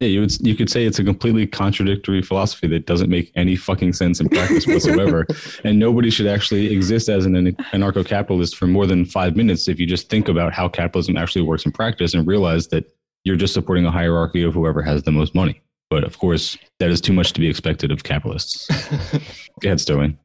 Yeah, 0.00 0.08
you 0.08 0.20
would 0.20 0.46
you 0.46 0.54
could 0.54 0.68
say 0.68 0.84
it's 0.84 0.98
a 0.98 1.04
completely 1.04 1.46
contradictory 1.46 2.20
philosophy 2.20 2.66
that 2.68 2.84
doesn't 2.84 3.08
make 3.08 3.32
any 3.34 3.56
fucking 3.56 3.94
sense 3.94 4.20
in 4.20 4.28
practice 4.28 4.66
whatsoever, 4.66 5.26
and 5.64 5.78
nobody 5.78 6.10
should 6.10 6.26
actually 6.26 6.70
exist 6.70 7.08
as 7.08 7.24
an 7.24 7.34
anarcho-capitalist 7.72 8.56
for 8.56 8.66
more 8.66 8.86
than 8.86 9.06
five 9.06 9.36
minutes 9.36 9.68
if 9.68 9.80
you 9.80 9.86
just 9.86 10.10
think 10.10 10.28
about 10.28 10.52
how 10.52 10.68
capitalism 10.68 11.16
actually 11.16 11.40
works 11.40 11.64
in 11.64 11.72
practice 11.72 12.12
and 12.12 12.26
realize 12.26 12.68
that 12.68 12.84
you're 13.26 13.36
just 13.36 13.52
supporting 13.52 13.84
a 13.84 13.90
hierarchy 13.90 14.44
of 14.44 14.54
whoever 14.54 14.82
has 14.82 15.02
the 15.02 15.10
most 15.10 15.34
money. 15.34 15.60
But 15.90 16.04
of 16.04 16.16
course, 16.20 16.56
that 16.78 16.90
is 16.90 17.00
too 17.00 17.12
much 17.12 17.32
to 17.32 17.40
be 17.40 17.48
expected 17.48 17.90
of 17.90 18.04
capitalists. 18.04 18.68
Go 19.60 19.68
ahead, 19.68 19.80
Sterling. 19.80 20.16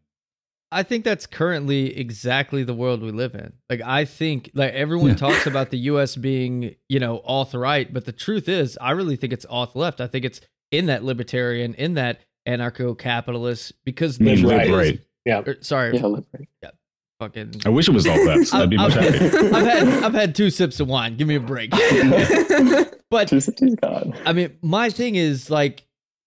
I 0.72 0.84
think 0.84 1.04
that's 1.04 1.26
currently 1.26 1.98
exactly 1.98 2.64
the 2.64 2.76
world 2.76 3.02
we 3.02 3.12
live 3.12 3.34
in. 3.34 3.54
Like 3.72 3.82
I 3.82 4.06
think 4.06 4.52
like 4.54 4.74
everyone 4.74 5.10
yeah. 5.10 5.16
talks 5.16 5.48
about 5.48 5.72
the 5.72 5.78
US 5.92 6.16
being, 6.16 6.76
you 6.90 7.00
know, 7.00 7.24
auth 7.28 7.60
right, 7.60 7.92
but 7.92 8.06
the 8.06 8.12
truth 8.12 8.48
is 8.48 8.78
I 8.80 8.92
really 8.92 9.16
think 9.16 9.34
it's 9.34 9.48
auth 9.48 9.74
left. 9.74 10.00
I 10.00 10.06
think 10.06 10.24
it's 10.24 10.40
in 10.70 10.86
that 10.86 11.04
libertarian, 11.04 11.74
in 11.74 11.96
that 11.96 12.22
anarcho 12.48 12.98
capitalist 12.98 13.74
because 13.84 14.20
the 14.20 14.44
right. 14.44 14.68
is, 14.68 14.72
right. 14.72 15.00
Yeah. 15.26 15.40
Or, 15.40 15.52
er, 15.52 15.58
sorry. 15.62 15.98
Yeah, 15.98 16.18
yeah. 16.62 16.70
Fucking 17.22 17.62
I 17.68 17.70
wish 17.70 17.88
it 17.88 17.92
was 17.92 18.08
all 18.08 18.26
left. 18.26 18.52
I'd 18.52 18.72
be 18.72 18.78
much 18.78 18.98
I've, 18.98 19.54
I've 19.54 19.64
had 19.64 19.88
I've 20.04 20.14
had 20.16 20.34
two 20.34 20.50
sips 20.50 20.80
of 20.80 20.88
wine. 20.88 21.18
Give 21.18 21.28
me 21.28 21.36
a 21.36 21.40
break. 21.40 21.70
but 23.12 23.28
two 23.28 23.40
sips 23.40 23.62
God. 23.80 24.20
I 24.26 24.34
mean, 24.34 24.58
my 24.64 24.90
thing 24.90 25.14
is 25.14 25.52
like 25.52 25.86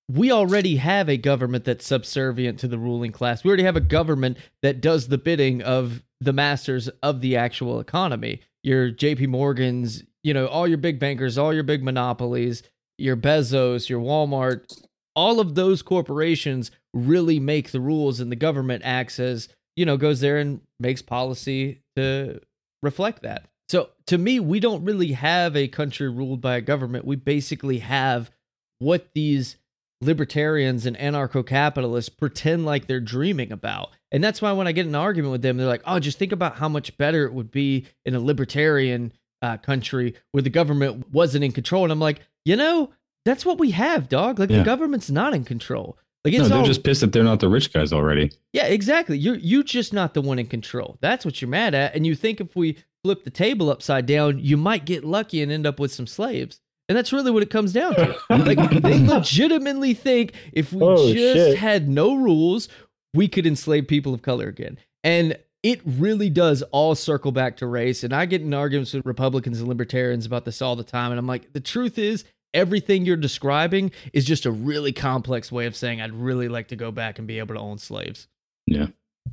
we 0.09 0.31
already 0.31 0.77
have 0.77 1.09
a 1.09 1.17
government 1.17 1.65
that's 1.65 1.85
subservient 1.85 2.61
to 2.61 2.69
the 2.69 2.79
ruling 2.79 3.11
class. 3.11 3.43
We 3.43 3.49
already 3.49 3.65
have 3.65 3.75
a 3.75 3.81
government 3.81 4.39
that 4.63 4.81
does 4.81 5.09
the 5.09 5.19
bidding 5.19 5.63
of 5.63 6.05
the 6.21 6.33
masters 6.33 6.89
of 7.03 7.21
the 7.21 7.37
actual 7.37 7.81
economy. 7.81 8.43
Your 8.63 8.93
JP 8.93 9.27
Morgans, 9.27 10.05
you 10.23 10.33
know, 10.33 10.47
all 10.47 10.69
your 10.69 10.79
big 10.79 11.01
bankers, 11.01 11.37
all 11.37 11.53
your 11.53 11.65
big 11.65 11.83
monopolies, 11.83 12.63
your 12.99 13.17
Bezos, 13.17 13.89
your 13.89 14.01
Walmart, 14.01 14.81
all 15.17 15.41
of 15.41 15.57
those 15.57 15.83
corporations 15.83 16.71
really 16.93 17.41
make 17.41 17.73
the 17.73 17.81
rules 17.81 18.21
and 18.21 18.31
the 18.31 18.37
government 18.37 18.83
acts 18.85 19.19
as, 19.19 19.49
you 19.77 19.85
know, 19.85 19.97
goes 19.97 20.21
there 20.21 20.39
and 20.39 20.61
makes 20.79 21.03
policy 21.03 21.81
to 21.97 22.41
reflect 22.83 23.23
that. 23.23 23.47
So 23.69 23.91
to 24.07 24.19
me, 24.19 24.41
we 24.41 24.61
don't 24.61 24.85
really 24.85 25.13
have 25.13 25.57
a 25.57 25.69
country 25.69 26.09
ruled 26.09 26.41
by 26.41 26.57
a 26.57 26.61
government. 26.61 27.07
We 27.07 27.17
basically 27.17 27.79
have 27.79 28.31
what 28.79 29.09
these 29.15 29.57
libertarians 30.01 30.85
and 30.87 30.99
anarcho 30.99 31.47
capitalists 31.47 32.11
pretend 32.11 32.67
like 32.67 32.87
they're 32.87 33.01
dreaming 33.01 33.53
about. 33.53 33.91
And 34.13 34.23
that's 34.23 34.43
why 34.43 34.53
when 34.53 34.67
I 34.67 34.73
get 34.73 34.87
in 34.87 34.95
an 34.95 35.01
argument 35.01 35.33
with 35.33 35.43
them, 35.43 35.57
they're 35.57 35.67
like, 35.67 35.83
oh, 35.87 35.99
just 35.99 36.19
think 36.19 36.33
about 36.33 36.57
how 36.57 36.69
much 36.69 36.97
better 36.99 37.25
it 37.25 37.33
would 37.33 37.51
be 37.51 37.87
in 38.05 38.15
a 38.15 38.21
libertarian 38.21 39.13
uh, 39.41 39.57
country 39.57 40.15
where 40.33 40.43
the 40.43 40.51
government 40.51 41.13
wasn't 41.13 41.45
in 41.45 41.53
control. 41.53 41.85
And 41.85 41.93
I'm 41.93 42.01
like, 42.01 42.21
you 42.45 42.57
know, 42.57 42.91
that's 43.25 43.47
what 43.47 43.59
we 43.59 43.71
have, 43.71 44.09
dog. 44.09 44.39
Like 44.39 44.51
yeah. 44.51 44.59
the 44.59 44.65
government's 44.65 45.11
not 45.11 45.35
in 45.35 45.45
control. 45.45 45.99
Like 46.25 46.35
it's 46.35 46.43
no, 46.43 46.49
they're 46.49 46.59
all, 46.59 46.65
just 46.65 46.85
pissed 46.85 47.03
that 47.03 47.13
they're 47.13 47.23
not 47.23 47.41
the 47.41 47.49
rich 47.49 47.73
guys 47.73 47.93
already. 47.93 48.33
Yeah, 48.53 48.67
exactly. 48.67 49.19
You're 49.19 49.37
you 49.37 49.63
just 49.63 49.93
not 49.93 50.15
the 50.15 50.23
one 50.23 50.39
in 50.39 50.47
control. 50.47 50.97
That's 51.01 51.25
what 51.25 51.41
you're 51.43 51.51
mad 51.51 51.75
at. 51.75 51.95
And 51.95 52.07
you 52.07 52.15
think 52.15 52.41
if 52.41 52.57
we 52.57 52.79
flip 53.03 53.25
the 53.25 53.31
table 53.31 53.71
upside 53.71 54.07
down, 54.07 54.39
you 54.39 54.57
might 54.57 54.87
get 54.87 55.05
lucky 55.05 55.43
and 55.43 55.53
end 55.53 55.67
up 55.67 55.79
with 55.79 55.93
some 55.93 56.07
slaves. 56.07 56.61
And 56.89 56.97
that's 56.97 57.13
really 57.13 57.31
what 57.31 57.43
it 57.43 57.51
comes 57.51 57.73
down 57.73 57.95
to. 57.95 58.17
like 58.31 58.83
they 58.83 58.99
legitimately 58.99 59.95
think 59.95 60.33
if 60.53 60.73
we 60.73 60.83
oh, 60.83 61.13
just 61.13 61.37
shit. 61.37 61.59
had 61.59 61.89
no 61.89 62.15
rules, 62.15 62.69
we 63.13 63.29
could 63.29 63.47
enslave 63.47 63.87
people 63.87 64.15
of 64.15 64.23
color 64.23 64.49
again. 64.49 64.79
And 65.03 65.37
it 65.63 65.81
really 65.85 66.29
does 66.29 66.63
all 66.73 66.95
circle 66.95 67.33
back 67.33 67.57
to 67.59 67.67
race. 67.67 68.05
And 68.05 68.13
I 68.13 68.27
get 68.27 68.43
in 68.43 68.53
arguments 68.53 68.93
with 68.93 69.07
Republicans 69.07 69.61
and 69.61 69.69
libertarians 69.69 70.27
about 70.27 70.45
this 70.45 70.61
all 70.61 70.77
the 70.77 70.85
time. 70.85 71.11
And 71.11 71.19
I'm 71.19 71.27
like, 71.27 71.53
the 71.53 71.61
truth 71.61 71.99
is, 71.99 72.25
everything 72.55 73.05
you're 73.05 73.17
describing 73.17 73.91
is 74.13 74.25
just 74.25 74.47
a 74.47 74.51
really 74.51 74.93
complex 74.93 75.53
way 75.53 75.67
of 75.67 75.77
saying 75.77 76.01
I'd 76.01 76.15
really 76.15 76.49
like 76.49 76.69
to 76.69 76.77
go 76.77 76.91
back 76.91 77.19
and 77.19 77.29
be 77.29 77.39
able 77.39 77.55
to 77.55 77.61
own 77.61 77.79
slaves. 77.79 78.29
Yeah. 78.67 78.87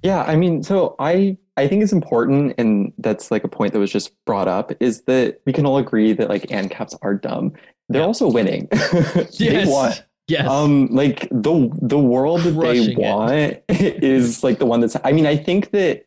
Yeah, 0.03 0.23
I 0.23 0.35
mean, 0.35 0.63
so 0.63 0.95
I 0.99 1.37
I 1.57 1.67
think 1.67 1.83
it's 1.83 1.91
important, 1.91 2.55
and 2.57 2.93
that's 2.97 3.29
like 3.29 3.43
a 3.43 3.47
point 3.47 3.73
that 3.73 3.79
was 3.79 3.91
just 3.91 4.13
brought 4.25 4.47
up, 4.47 4.71
is 4.79 5.03
that 5.03 5.41
we 5.45 5.53
can 5.53 5.65
all 5.65 5.77
agree 5.77 6.13
that 6.13 6.29
like 6.29 6.43
ANCAPs 6.43 6.97
are 7.01 7.13
dumb. 7.13 7.53
They're 7.89 8.01
yeah. 8.01 8.07
also 8.07 8.31
winning. 8.31 8.67
they 9.39 9.65
want. 9.65 10.03
Yes. 10.27 10.47
Um, 10.47 10.87
like 10.91 11.27
the 11.29 11.69
the 11.81 11.99
world 11.99 12.41
that 12.41 12.51
they 12.51 12.95
want 12.95 13.61
is 13.67 14.43
like 14.43 14.59
the 14.59 14.65
one 14.65 14.79
that's. 14.79 14.95
I 15.03 15.11
mean, 15.11 15.27
I 15.27 15.35
think 15.35 15.71
that 15.71 16.05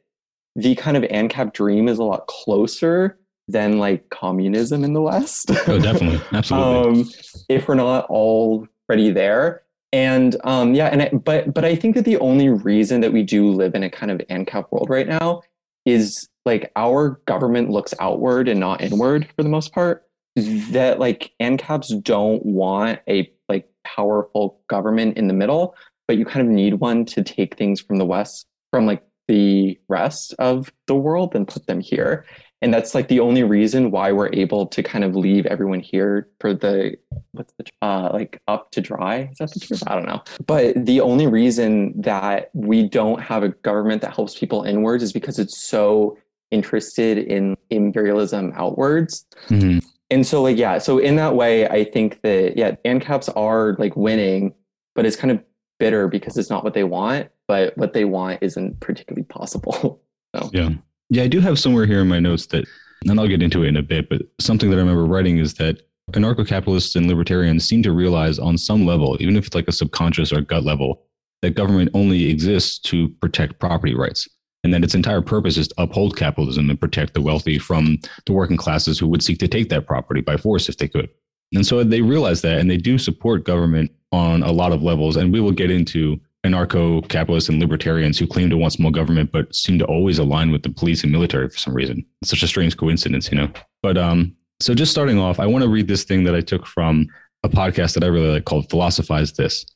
the 0.56 0.74
kind 0.76 0.96
of 0.96 1.02
ANCAP 1.04 1.52
dream 1.52 1.88
is 1.88 1.98
a 1.98 2.04
lot 2.04 2.26
closer 2.26 3.18
than 3.48 3.78
like 3.78 4.08
communism 4.10 4.84
in 4.84 4.92
the 4.92 5.02
West. 5.02 5.50
oh, 5.68 5.78
definitely, 5.78 6.20
absolutely. 6.32 7.02
um, 7.02 7.10
if 7.48 7.68
we're 7.68 7.74
not 7.74 8.06
already 8.06 9.10
there, 9.10 9.62
and 9.92 10.36
um, 10.44 10.74
yeah, 10.74 10.86
and 10.86 11.02
I, 11.02 11.08
but 11.10 11.52
but 11.54 11.64
I 11.64 11.76
think 11.76 11.94
that 11.94 12.04
the 12.04 12.18
only 12.18 12.48
reason 12.48 13.00
that 13.02 13.12
we 13.12 13.22
do 13.22 13.50
live 13.50 13.74
in 13.74 13.82
a 13.82 13.90
kind 13.90 14.10
of 14.10 14.18
ANCAP 14.30 14.70
world 14.70 14.90
right 14.90 15.06
now 15.06 15.42
is 15.84 16.28
like 16.44 16.72
our 16.76 17.20
government 17.26 17.70
looks 17.70 17.94
outward 18.00 18.48
and 18.48 18.60
not 18.60 18.80
inward 18.80 19.28
for 19.36 19.42
the 19.42 19.48
most 19.48 19.72
part. 19.72 20.04
That 20.36 20.98
like 20.98 21.32
ANCAPs 21.40 22.02
don't 22.02 22.44
want 22.44 23.00
a 23.08 23.30
like 23.48 23.68
powerful 23.84 24.60
government 24.68 25.16
in 25.16 25.28
the 25.28 25.34
middle, 25.34 25.76
but 26.08 26.16
you 26.16 26.24
kind 26.24 26.46
of 26.46 26.52
need 26.52 26.74
one 26.74 27.04
to 27.06 27.22
take 27.22 27.56
things 27.56 27.80
from 27.80 27.98
the 27.98 28.04
west 28.04 28.46
from 28.72 28.86
like 28.86 29.04
the 29.28 29.78
rest 29.88 30.34
of 30.38 30.72
the 30.86 30.94
world 30.94 31.34
and 31.34 31.46
put 31.46 31.66
them 31.66 31.80
here 31.80 32.26
and 32.62 32.72
that's 32.72 32.94
like 32.94 33.08
the 33.08 33.20
only 33.20 33.42
reason 33.42 33.90
why 33.90 34.10
we're 34.12 34.32
able 34.32 34.66
to 34.66 34.82
kind 34.82 35.04
of 35.04 35.14
leave 35.14 35.44
everyone 35.46 35.80
here 35.80 36.28
for 36.40 36.54
the 36.54 36.96
what's 37.32 37.52
the 37.58 37.66
uh 37.82 38.10
like 38.12 38.40
up 38.48 38.70
to 38.72 38.80
dry? 38.80 39.28
Is 39.32 39.38
that 39.38 39.52
the 39.52 39.60
term? 39.60 39.78
I 39.86 39.94
don't 39.94 40.06
know. 40.06 40.22
But 40.46 40.86
the 40.86 41.00
only 41.00 41.26
reason 41.26 42.00
that 42.00 42.50
we 42.54 42.88
don't 42.88 43.20
have 43.20 43.42
a 43.42 43.50
government 43.50 44.02
that 44.02 44.14
helps 44.14 44.38
people 44.38 44.62
inwards 44.62 45.02
is 45.02 45.12
because 45.12 45.38
it's 45.38 45.58
so 45.58 46.16
interested 46.50 47.18
in 47.18 47.56
imperialism 47.70 48.52
outwards. 48.56 49.26
Mm-hmm. 49.48 49.80
and 50.10 50.26
so 50.26 50.42
like 50.42 50.56
yeah 50.56 50.78
so 50.78 50.98
in 50.98 51.16
that 51.16 51.34
way 51.34 51.66
i 51.68 51.82
think 51.82 52.20
that 52.22 52.56
yeah 52.56 52.76
ancaps 52.84 53.34
are 53.36 53.74
like 53.78 53.96
winning 53.96 54.54
but 54.94 55.04
it's 55.04 55.16
kind 55.16 55.30
of 55.30 55.42
bitter 55.78 56.08
because 56.08 56.36
it's 56.36 56.50
not 56.50 56.62
what 56.62 56.74
they 56.74 56.84
want 56.84 57.28
but 57.48 57.76
what 57.76 57.92
they 57.92 58.04
want 58.04 58.38
isn't 58.42 58.80
particularly 58.80 59.24
possible. 59.24 60.00
So. 60.34 60.50
Yeah 60.52 60.70
yeah, 61.10 61.22
I 61.22 61.28
do 61.28 61.40
have 61.40 61.58
somewhere 61.58 61.86
here 61.86 62.00
in 62.00 62.08
my 62.08 62.20
notes 62.20 62.46
that, 62.46 62.66
and 63.06 63.18
I'll 63.18 63.28
get 63.28 63.42
into 63.42 63.62
it 63.64 63.68
in 63.68 63.76
a 63.76 63.82
bit, 63.82 64.08
but 64.08 64.22
something 64.40 64.70
that 64.70 64.76
I 64.76 64.80
remember 64.80 65.04
writing 65.04 65.38
is 65.38 65.54
that 65.54 65.82
anarcho 66.12 66.46
capitalists 66.46 66.96
and 66.96 67.06
libertarians 67.06 67.66
seem 67.66 67.82
to 67.82 67.92
realize 67.92 68.38
on 68.38 68.58
some 68.58 68.84
level, 68.86 69.16
even 69.20 69.36
if 69.36 69.46
it's 69.46 69.54
like 69.54 69.68
a 69.68 69.72
subconscious 69.72 70.32
or 70.32 70.40
gut 70.40 70.64
level, 70.64 71.02
that 71.42 71.54
government 71.54 71.90
only 71.94 72.30
exists 72.30 72.78
to 72.78 73.08
protect 73.20 73.58
property 73.58 73.94
rights. 73.94 74.28
And 74.62 74.72
that 74.72 74.82
its 74.82 74.94
entire 74.94 75.20
purpose 75.20 75.58
is 75.58 75.68
to 75.68 75.74
uphold 75.76 76.16
capitalism 76.16 76.70
and 76.70 76.80
protect 76.80 77.12
the 77.12 77.20
wealthy 77.20 77.58
from 77.58 77.98
the 78.24 78.32
working 78.32 78.56
classes 78.56 78.98
who 78.98 79.06
would 79.08 79.22
seek 79.22 79.38
to 79.40 79.48
take 79.48 79.68
that 79.68 79.86
property 79.86 80.22
by 80.22 80.38
force 80.38 80.70
if 80.70 80.78
they 80.78 80.88
could. 80.88 81.10
And 81.54 81.66
so 81.66 81.84
they 81.84 82.00
realize 82.00 82.40
that 82.42 82.58
and 82.58 82.70
they 82.70 82.78
do 82.78 82.96
support 82.96 83.44
government 83.44 83.92
on 84.10 84.42
a 84.42 84.52
lot 84.52 84.72
of 84.72 84.82
levels. 84.82 85.16
And 85.16 85.34
we 85.34 85.40
will 85.40 85.52
get 85.52 85.70
into 85.70 86.18
anarcho 86.44 87.06
capitalists 87.08 87.48
and 87.48 87.58
libertarians 87.58 88.18
who 88.18 88.26
claim 88.26 88.50
to 88.50 88.56
want 88.56 88.72
small 88.72 88.90
government 88.90 89.32
but 89.32 89.54
seem 89.54 89.78
to 89.78 89.84
always 89.86 90.18
align 90.18 90.52
with 90.52 90.62
the 90.62 90.68
police 90.68 91.02
and 91.02 91.10
military 91.10 91.48
for 91.48 91.58
some 91.58 91.74
reason. 91.74 92.04
It's 92.22 92.30
such 92.30 92.42
a 92.42 92.48
strange 92.48 92.76
coincidence, 92.76 93.30
you 93.30 93.38
know. 93.38 93.50
But 93.82 93.96
um, 93.96 94.36
so 94.60 94.74
just 94.74 94.92
starting 94.92 95.18
off, 95.18 95.40
I 95.40 95.46
want 95.46 95.64
to 95.64 95.68
read 95.68 95.88
this 95.88 96.04
thing 96.04 96.24
that 96.24 96.34
I 96.34 96.40
took 96.40 96.66
from 96.66 97.06
a 97.42 97.48
podcast 97.48 97.94
that 97.94 98.04
I 98.04 98.08
really 98.08 98.28
like 98.28 98.44
called 98.44 98.70
Philosophize 98.70 99.32
This. 99.32 99.66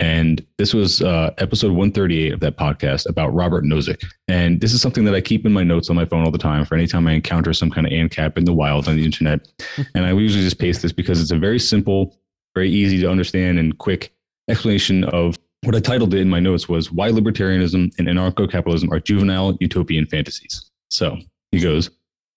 And 0.00 0.44
this 0.58 0.74
was 0.74 1.02
uh, 1.02 1.32
episode 1.38 1.68
138 1.68 2.32
of 2.32 2.40
that 2.40 2.56
podcast 2.56 3.08
about 3.08 3.32
Robert 3.32 3.64
Nozick. 3.64 4.04
And 4.26 4.60
this 4.60 4.72
is 4.72 4.82
something 4.82 5.04
that 5.04 5.14
I 5.14 5.20
keep 5.20 5.46
in 5.46 5.52
my 5.52 5.62
notes 5.62 5.88
on 5.88 5.94
my 5.94 6.04
phone 6.04 6.24
all 6.24 6.32
the 6.32 6.38
time 6.38 6.64
for 6.64 6.74
any 6.74 6.88
time 6.88 7.06
I 7.06 7.12
encounter 7.12 7.52
some 7.52 7.70
kind 7.70 7.86
of 7.86 7.92
ANCAP 7.92 8.36
in 8.36 8.44
the 8.44 8.52
wild 8.52 8.88
on 8.88 8.96
the 8.96 9.04
internet. 9.04 9.46
and 9.94 10.04
I 10.04 10.12
usually 10.12 10.42
just 10.42 10.58
paste 10.58 10.82
this 10.82 10.92
because 10.92 11.20
it's 11.20 11.30
a 11.30 11.38
very 11.38 11.60
simple, 11.60 12.18
very 12.56 12.70
easy 12.70 13.00
to 13.02 13.10
understand 13.10 13.58
and 13.60 13.78
quick 13.78 14.12
explanation 14.48 15.04
of 15.04 15.38
what 15.64 15.74
I 15.74 15.80
titled 15.80 16.14
it 16.14 16.20
in 16.20 16.28
my 16.28 16.40
notes 16.40 16.68
was 16.68 16.92
Why 16.92 17.10
Libertarianism 17.10 17.92
and 17.98 18.08
Anarcho 18.08 18.50
Capitalism 18.50 18.92
Are 18.92 19.00
Juvenile 19.00 19.56
Utopian 19.60 20.06
Fantasies. 20.06 20.70
So 20.90 21.18
he 21.50 21.60
goes, 21.60 21.90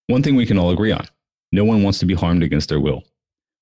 One 0.08 0.24
thing 0.24 0.36
we 0.36 0.46
can 0.46 0.58
all 0.58 0.72
agree 0.72 0.92
on 0.92 1.08
no 1.52 1.63
one 1.63 1.84
wants 1.84 2.00
to 2.00 2.06
be 2.06 2.13
harmed 2.13 2.44
against 2.44 2.70
their 2.70 2.80
will. 2.80 3.04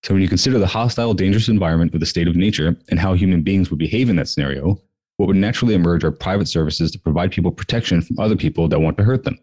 So 0.04 0.14
when 0.14 0.22
you 0.22 0.28
consider 0.28 0.58
the 0.58 0.68
hostile, 0.68 1.14
dangerous 1.14 1.50
environment 1.50 1.94
of 1.94 2.00
the 2.00 2.06
state 2.06 2.28
of 2.28 2.36
nature 2.36 2.76
and 2.90 3.00
how 3.00 3.14
human 3.14 3.42
beings 3.42 3.70
would 3.70 3.80
behave 3.80 4.10
in 4.10 4.16
that 4.16 4.28
scenario, 4.28 4.80
what 5.18 5.28
would 5.28 5.36
naturally 5.36 5.76
emerge 5.76 6.04
are 6.04 6.12
private 6.12 6.48
services 6.48 6.92
to 6.92 7.00
provide 7.00 7.32
people 7.32 7.52
protection 7.52 8.02
from 8.02 8.20
other 8.20 8.36
people 8.36 8.68
that 8.68 8.80
want 8.80 8.98
to 8.98 9.04
hurt 9.04 9.24
them. 9.24 9.38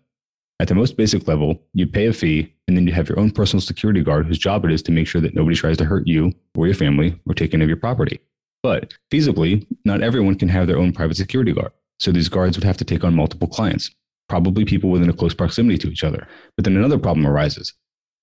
At 0.61 0.69
the 0.69 0.75
most 0.75 0.97
basic 0.97 1.27
level, 1.27 1.61
you'd 1.73 1.93
pay 1.93 2.07
a 2.07 2.13
fee, 2.13 2.53
and 2.69 2.77
then 2.77 2.87
you 2.87 2.93
have 2.93 3.09
your 3.09 3.19
own 3.19 3.31
personal 3.31 3.61
security 3.61 4.03
guard 4.03 4.27
whose 4.27 4.39
job 4.39 4.65
it 4.65 4.71
is 4.71 4.83
to 4.83 4.93
make 4.93 5.07
sure 5.07 5.21
that 5.21 5.35
nobody 5.35 5.57
tries 5.57 5.77
to 5.79 5.85
hurt 5.85 6.07
you 6.07 6.33
or 6.57 6.67
your 6.67 6.75
family 6.75 7.19
or 7.27 7.35
take 7.35 7.55
any 7.55 7.65
of 7.65 7.69
your 7.69 7.77
property. 7.77 8.21
But 8.63 8.95
feasibly, 9.11 9.67
not 9.85 10.03
everyone 10.03 10.39
can 10.39 10.49
have 10.49 10.67
their 10.67 10.79
own 10.79 10.93
private 10.93 11.17
security 11.17 11.53
guard. 11.53 11.73
So 11.99 12.13
these 12.13 12.29
guards 12.29 12.57
would 12.57 12.65
have 12.65 12.77
to 12.79 12.85
take 12.85 13.05
on 13.05 13.15
multiple 13.15 13.49
clients, 13.49 13.91
probably 14.29 14.65
people 14.65 14.91
within 14.91 15.09
a 15.09 15.13
close 15.13 15.35
proximity 15.35 15.79
to 15.79 15.89
each 15.91 16.05
other. 16.05 16.27
But 16.57 16.65
then 16.65 16.77
another 16.77 16.99
problem 16.99 17.27
arises. 17.27 17.73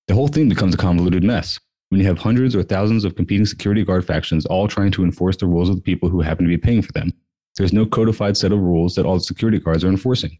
The 0.08 0.13
whole 0.15 0.28
thing 0.28 0.49
becomes 0.49 0.73
a 0.73 0.78
convoluted 0.78 1.23
mess. 1.23 1.60
when 1.89 1.99
you 1.99 2.08
have 2.08 2.19
hundreds 2.19 2.56
or 2.56 2.63
thousands 2.63 3.04
of 3.04 3.15
competing 3.15 3.45
security 3.45 3.84
guard 3.84 4.06
factions 4.06 4.45
all 4.45 4.67
trying 4.67 4.91
to 4.91 5.04
enforce 5.04 5.38
the 5.38 5.47
rules 5.47 5.69
of 5.69 5.75
the 5.75 5.82
people 5.82 6.08
who 6.08 6.21
happen 6.21 6.45
to 6.45 6.49
be 6.49 6.58
paying 6.58 6.82
for 6.82 6.91
them. 6.91 7.12
There's 7.58 7.73
no 7.73 7.86
codified 7.86 8.38
set 8.38 8.52
of 8.52 8.60
rules 8.60 8.95
that 8.95 9.06
all 9.06 9.15
the 9.15 9.21
security 9.21 9.60
guards 9.60 9.84
are 9.84 9.89
enforcing. 9.89 10.38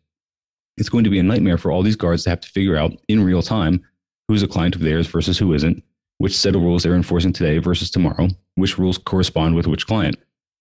It's 0.78 0.90
going 0.90 1.04
to 1.04 1.10
be 1.10 1.20
a 1.20 1.24
nightmare 1.24 1.58
for 1.58 1.72
all 1.72 1.84
these 1.84 1.96
guards 1.96 2.24
to 2.24 2.30
have 2.30 2.40
to 2.42 2.50
figure 2.50 2.78
out 2.78 2.94
in 3.08 3.24
real 3.24 3.42
time 3.42 3.82
who's 4.28 4.44
a 4.44 4.48
client 4.48 4.76
of 4.76 4.82
theirs 4.82 5.08
versus 5.08 5.38
who 5.38 5.54
isn't, 5.54 5.84
which 6.20 6.38
set 6.38 6.56
of 6.56 6.62
rules 6.62 6.84
they're 6.84 6.94
enforcing 6.94 7.34
today 7.34 7.58
versus 7.58 7.90
tomorrow, 7.90 8.28
which 8.56 8.78
rules 8.78 8.98
correspond 8.98 9.56
with 9.56 9.68
which 9.68 9.88
client. 9.88 10.16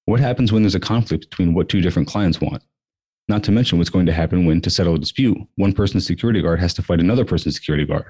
What 0.06 0.20
happens 0.20 0.52
when 0.52 0.62
there's 0.62 0.74
a 0.74 0.80
conflict 0.80 1.28
between 1.28 1.52
what 1.52 1.68
two 1.68 1.80
different 1.80 2.08
clients 2.08 2.40
want? 2.40 2.62
Not 3.28 3.44
to 3.44 3.52
mention 3.52 3.76
what's 3.76 3.90
going 3.90 4.06
to 4.06 4.12
happen 4.12 4.46
when, 4.46 4.62
to 4.62 4.70
settle 4.70 4.94
a 4.94 4.98
dispute, 4.98 5.36
one 5.56 5.74
person's 5.74 6.06
security 6.06 6.40
guard 6.40 6.60
has 6.60 6.72
to 6.74 6.82
fight 6.82 7.00
another 7.00 7.24
person's 7.24 7.56
security 7.56 7.84
guard. 7.84 8.06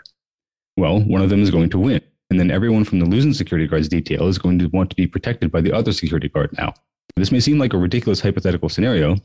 Well, 0.76 1.00
one 1.00 1.22
of 1.22 1.30
them 1.30 1.42
is 1.42 1.50
going 1.50 1.70
to 1.70 1.78
win, 1.78 2.00
and 2.30 2.38
then 2.38 2.52
everyone 2.52 2.84
from 2.84 3.00
the 3.00 3.06
losing 3.06 3.34
security 3.34 3.66
guard's 3.66 3.88
detail 3.88 4.28
is 4.28 4.38
going 4.38 4.60
to 4.60 4.68
want 4.68 4.90
to 4.90 4.96
be 4.96 5.08
protected 5.08 5.50
by 5.50 5.60
the 5.60 5.72
other 5.72 5.92
security 5.92 6.28
guard 6.28 6.56
now. 6.56 6.72
This 7.16 7.32
may 7.32 7.40
seem 7.40 7.58
like 7.58 7.72
a 7.72 7.78
ridiculous 7.78 8.20
hypothetical 8.20 8.68
scenario, 8.68 9.16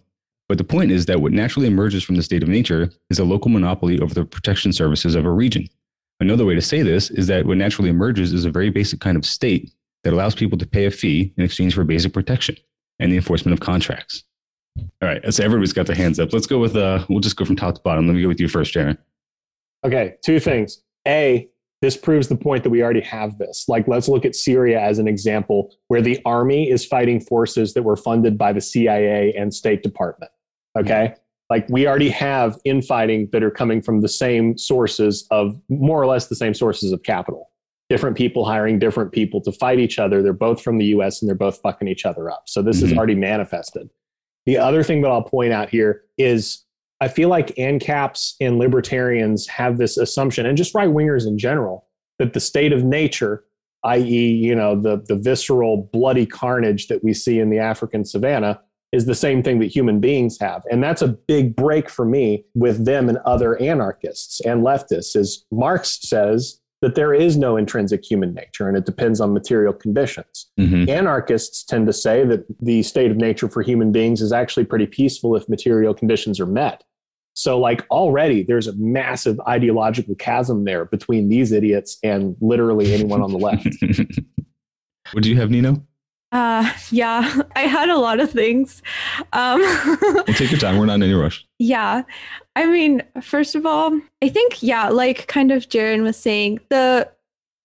but 0.50 0.58
the 0.58 0.64
point 0.64 0.92
is 0.92 1.06
that 1.06 1.22
what 1.22 1.32
naturally 1.32 1.68
emerges 1.68 2.04
from 2.04 2.16
the 2.16 2.24
state 2.24 2.42
of 2.42 2.50
nature 2.50 2.90
is 3.10 3.20
a 3.20 3.24
local 3.24 3.52
monopoly 3.52 4.00
over 4.00 4.14
the 4.14 4.26
protection 4.26 4.74
services 4.74 5.14
of 5.14 5.26
a 5.26 5.30
region. 5.30 5.68
Another 6.24 6.46
way 6.46 6.56
to 6.56 6.62
say 6.62 6.82
this 6.82 7.12
is 7.12 7.28
that 7.28 7.46
what 7.46 7.58
naturally 7.58 7.90
emerges 7.90 8.32
is 8.32 8.46
a 8.46 8.50
very 8.50 8.70
basic 8.70 9.02
kind 9.02 9.18
of 9.18 9.26
state 9.26 9.74
that 10.06 10.14
allows 10.14 10.34
people 10.34 10.58
to 10.58 10.66
pay 10.66 10.86
a 10.86 10.92
fee 10.92 11.34
in 11.38 11.44
exchange 11.44 11.76
for 11.76 11.84
basic 11.84 12.14
protection 12.14 12.56
and 12.98 13.12
the 13.12 13.18
enforcement 13.18 13.52
of 13.52 13.60
contracts. 13.60 14.24
All 14.80 14.88
right, 15.10 15.34
so 15.34 15.44
everybody's 15.44 15.74
got 15.74 15.86
their 15.86 15.98
hands 15.98 16.22
up. 16.22 16.32
Let's 16.32 16.48
go 16.48 16.60
with 16.60 16.78
uh 16.78 17.06
we'll 17.10 17.20
just 17.20 17.36
go 17.36 17.44
from 17.44 17.58
top 17.58 17.76
to 17.76 17.82
bottom. 17.82 18.08
Let 18.08 18.16
me 18.16 18.22
go 18.22 18.30
with 18.30 18.40
you 18.40 18.48
first, 18.48 18.74
Jaron. 18.74 18.98
Okay, 19.86 20.16
two 20.24 20.40
things. 20.40 20.82
A, 21.06 21.50
this 21.82 21.98
proves 21.98 22.30
the 22.30 22.38
point 22.38 22.64
that 22.64 22.70
we 22.70 22.82
already 22.82 23.02
have 23.02 23.38
this. 23.38 23.66
Like, 23.68 23.86
let's 23.90 24.08
look 24.08 24.24
at 24.24 24.34
Syria 24.34 24.80
as 24.80 25.00
an 25.00 25.10
example 25.10 25.76
where 25.90 26.02
the 26.02 26.22
army 26.24 26.70
is 26.70 26.86
fighting 26.86 27.20
forces 27.20 27.74
that 27.74 27.84
were 27.84 27.98
funded 27.98 28.38
by 28.38 28.54
the 28.54 28.62
CIA 28.62 29.34
and 29.34 29.54
State 29.54 29.84
Department. 29.84 30.32
Okay. 30.80 31.16
Like, 31.50 31.68
we 31.70 31.88
already 31.88 32.10
have 32.10 32.58
infighting 32.66 33.30
that 33.32 33.44
are 33.44 33.52
coming 33.52 33.82
from 33.82 34.02
the 34.02 34.10
same 34.10 34.58
sources 34.58 35.28
of 35.30 35.60
more 35.70 36.02
or 36.02 36.06
less 36.08 36.28
the 36.28 36.36
same 36.36 36.54
sources 36.54 36.92
of 36.92 37.04
capital. 37.04 37.50
Different 37.90 38.18
people 38.18 38.46
hiring 38.46 38.80
different 38.80 39.12
people 39.12 39.42
to 39.42 39.52
fight 39.52 39.78
each 39.80 40.00
other. 40.00 40.24
They're 40.24 40.34
both 40.34 40.62
from 40.62 40.78
the 40.78 40.86
US 40.86 41.22
and 41.22 41.30
they're 41.30 41.36
both 41.36 41.60
fucking 41.62 41.88
each 41.88 42.06
other 42.06 42.32
up. 42.32 42.44
So, 42.48 42.62
this 42.62 42.82
is 42.82 42.92
Mhm. 42.94 42.98
already 42.98 43.16
manifested. 43.16 43.90
The 44.46 44.58
other 44.58 44.84
thing 44.84 45.02
that 45.02 45.10
I'll 45.12 45.22
point 45.24 45.54
out 45.54 45.70
here 45.70 46.04
is 46.18 46.66
I 47.02 47.10
feel 47.10 47.28
like 47.28 47.48
ANCAPs 47.58 48.36
and 48.40 48.58
libertarians 48.58 49.46
have 49.48 49.78
this 49.78 49.98
assumption, 49.98 50.46
and 50.46 50.58
just 50.58 50.74
right 50.74 50.88
wingers 50.88 51.28
in 51.28 51.38
general, 51.38 51.86
that 52.18 52.32
the 52.34 52.40
state 52.40 52.72
of 52.72 52.84
nature, 52.86 53.44
i.e., 53.84 54.02
you 54.32 54.56
know, 54.56 54.80
the, 54.80 55.04
the 55.08 55.16
visceral, 55.18 55.90
bloody 55.92 56.26
carnage 56.26 56.88
that 56.88 57.04
we 57.04 57.14
see 57.14 57.40
in 57.40 57.50
the 57.50 57.60
African 57.60 58.06
savannah, 58.06 58.62
is 58.94 59.08
the 59.08 59.16
same 59.16 59.42
thing 59.42 59.60
that 59.60 59.76
human 59.76 60.00
beings 60.00 60.40
have. 60.40 60.64
And 60.72 60.82
that's 60.82 61.02
a 61.02 61.08
big 61.08 61.56
break 61.56 61.90
for 61.90 62.06
me 62.06 62.46
with 62.54 62.86
them 62.86 63.10
and 63.10 63.18
other 63.26 63.60
anarchists 63.60 64.40
and 64.42 64.64
leftists, 64.64 65.16
is 65.16 65.46
Marx 65.52 66.00
says 66.04 66.62
that 66.82 66.94
there 66.94 67.14
is 67.14 67.36
no 67.36 67.58
intrinsic 67.58 68.04
human 68.06 68.34
nature 68.36 68.68
and 68.68 68.78
it 68.78 68.86
depends 68.86 69.20
on 69.20 69.34
material 69.34 69.74
conditions. 69.74 70.52
Mm-hmm. 70.60 70.90
Anarchists 70.90 71.64
tend 71.64 71.88
to 71.88 71.94
say 71.94 72.24
that 72.26 72.46
the 72.62 72.84
state 72.84 73.10
of 73.10 73.18
nature 73.18 73.50
for 73.50 73.64
human 73.64 73.92
beings 73.92 74.22
is 74.22 74.32
actually 74.32 74.66
pretty 74.66 74.86
peaceful 74.86 75.36
if 75.36 75.50
material 75.50 75.96
conditions 75.96 76.40
are 76.40 76.46
met. 76.46 76.84
So, 77.36 77.60
like, 77.60 77.84
already 77.90 78.44
there's 78.44 78.68
a 78.68 78.76
massive 78.76 79.40
ideological 79.48 80.14
chasm 80.16 80.66
there 80.66 80.86
between 80.86 81.30
these 81.30 81.52
idiots 81.52 81.98
and 82.04 82.36
literally 82.42 82.94
anyone 82.94 83.24
on 83.24 83.32
the 83.32 83.40
left. 83.40 83.68
what 85.14 85.24
do 85.24 85.32
you 85.32 85.38
have, 85.38 85.50
Nino? 85.50 85.84
Uh, 86.34 86.70
yeah, 86.92 87.42
I 87.56 87.62
had 87.62 87.90
a 87.90 87.98
lot 87.98 88.20
of 88.20 88.32
things. 88.32 88.82
Um, 89.34 89.62
Well, 90.02 90.24
take 90.36 90.52
your 90.52 90.60
time. 90.60 90.78
We're 90.78 90.86
not 90.88 90.96
in 90.96 91.04
any 91.04 91.14
rush. 91.14 91.46
yeah, 91.60 92.04
I 92.56 92.66
mean, 92.66 93.02
first 93.22 93.56
of 93.56 93.66
all, 93.66 94.00
I 94.22 94.30
think, 94.30 94.62
yeah, 94.64 94.90
like 94.90 95.28
kind 95.28 95.52
of 95.52 95.70
Jaron 95.70 96.04
was 96.04 96.18
saying, 96.18 96.60
the 96.70 97.10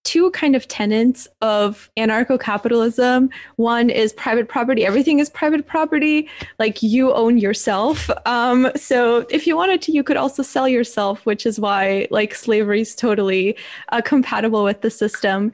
two 0.09 0.31
kind 0.31 0.57
of 0.57 0.67
tenets 0.69 1.29
of 1.43 1.91
anarcho 1.99 2.41
capitalism 2.41 3.29
one 3.57 3.91
is 3.91 4.15
private 4.15 4.49
property, 4.49 4.87
everything 4.87 5.19
is 5.19 5.29
private 5.29 5.67
property, 5.67 6.31
like 6.59 6.83
you 6.83 7.13
own 7.13 7.37
yourself. 7.37 8.09
Um, 8.25 8.71
so 8.75 9.27
if 9.29 9.47
you 9.47 9.55
wanted 9.55 9.83
to, 9.83 9.93
you 9.93 10.03
could 10.03 10.17
also 10.17 10.43
sell 10.43 10.67
yourself, 10.67 11.27
which 11.27 11.45
is 11.45 11.61
why 11.61 12.09
like 12.11 12.35
slavery 12.35 12.81
is 12.81 12.95
totally 12.95 13.55
uh, 13.91 14.01
compatible 14.01 14.65
with 14.65 14.81
the 14.81 14.91
system. 14.91 15.53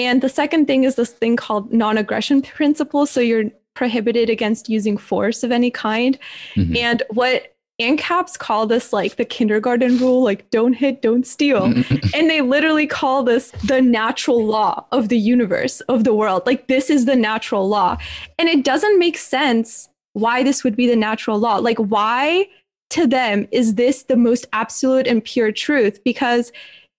And 0.00 0.20
the 0.20 0.28
second 0.28 0.66
thing 0.66 0.82
is 0.82 0.96
this 0.96 1.12
thing 1.12 1.36
called 1.36 1.72
non 1.72 1.96
aggression 1.96 2.42
principle. 2.42 3.06
So 3.06 3.20
you're 3.20 3.52
prohibited 3.74 4.28
against 4.28 4.68
using 4.68 4.96
force 4.96 5.44
of 5.44 5.52
any 5.52 5.70
kind. 5.70 6.18
Mhm. 6.56 6.76
And 6.76 7.02
what 7.10 7.51
ANCAPs 7.82 8.38
call 8.38 8.66
this 8.66 8.92
like 8.92 9.16
the 9.16 9.24
kindergarten 9.24 9.98
rule, 9.98 10.22
like 10.22 10.48
don't 10.50 10.72
hit, 10.72 11.02
don't 11.02 11.26
steal. 11.26 11.64
and 12.14 12.30
they 12.30 12.40
literally 12.40 12.86
call 12.86 13.22
this 13.22 13.50
the 13.64 13.80
natural 13.80 14.44
law 14.44 14.84
of 14.92 15.08
the 15.08 15.18
universe, 15.18 15.80
of 15.82 16.04
the 16.04 16.14
world. 16.14 16.42
Like 16.46 16.68
this 16.68 16.90
is 16.90 17.04
the 17.04 17.16
natural 17.16 17.68
law. 17.68 17.98
And 18.38 18.48
it 18.48 18.64
doesn't 18.64 18.98
make 18.98 19.18
sense 19.18 19.88
why 20.12 20.42
this 20.42 20.64
would 20.64 20.76
be 20.76 20.86
the 20.86 20.96
natural 20.96 21.38
law. 21.38 21.56
Like, 21.56 21.78
why 21.78 22.48
to 22.90 23.06
them 23.06 23.48
is 23.50 23.74
this 23.74 24.04
the 24.04 24.16
most 24.16 24.46
absolute 24.52 25.06
and 25.06 25.24
pure 25.24 25.52
truth? 25.52 26.02
Because 26.04 26.52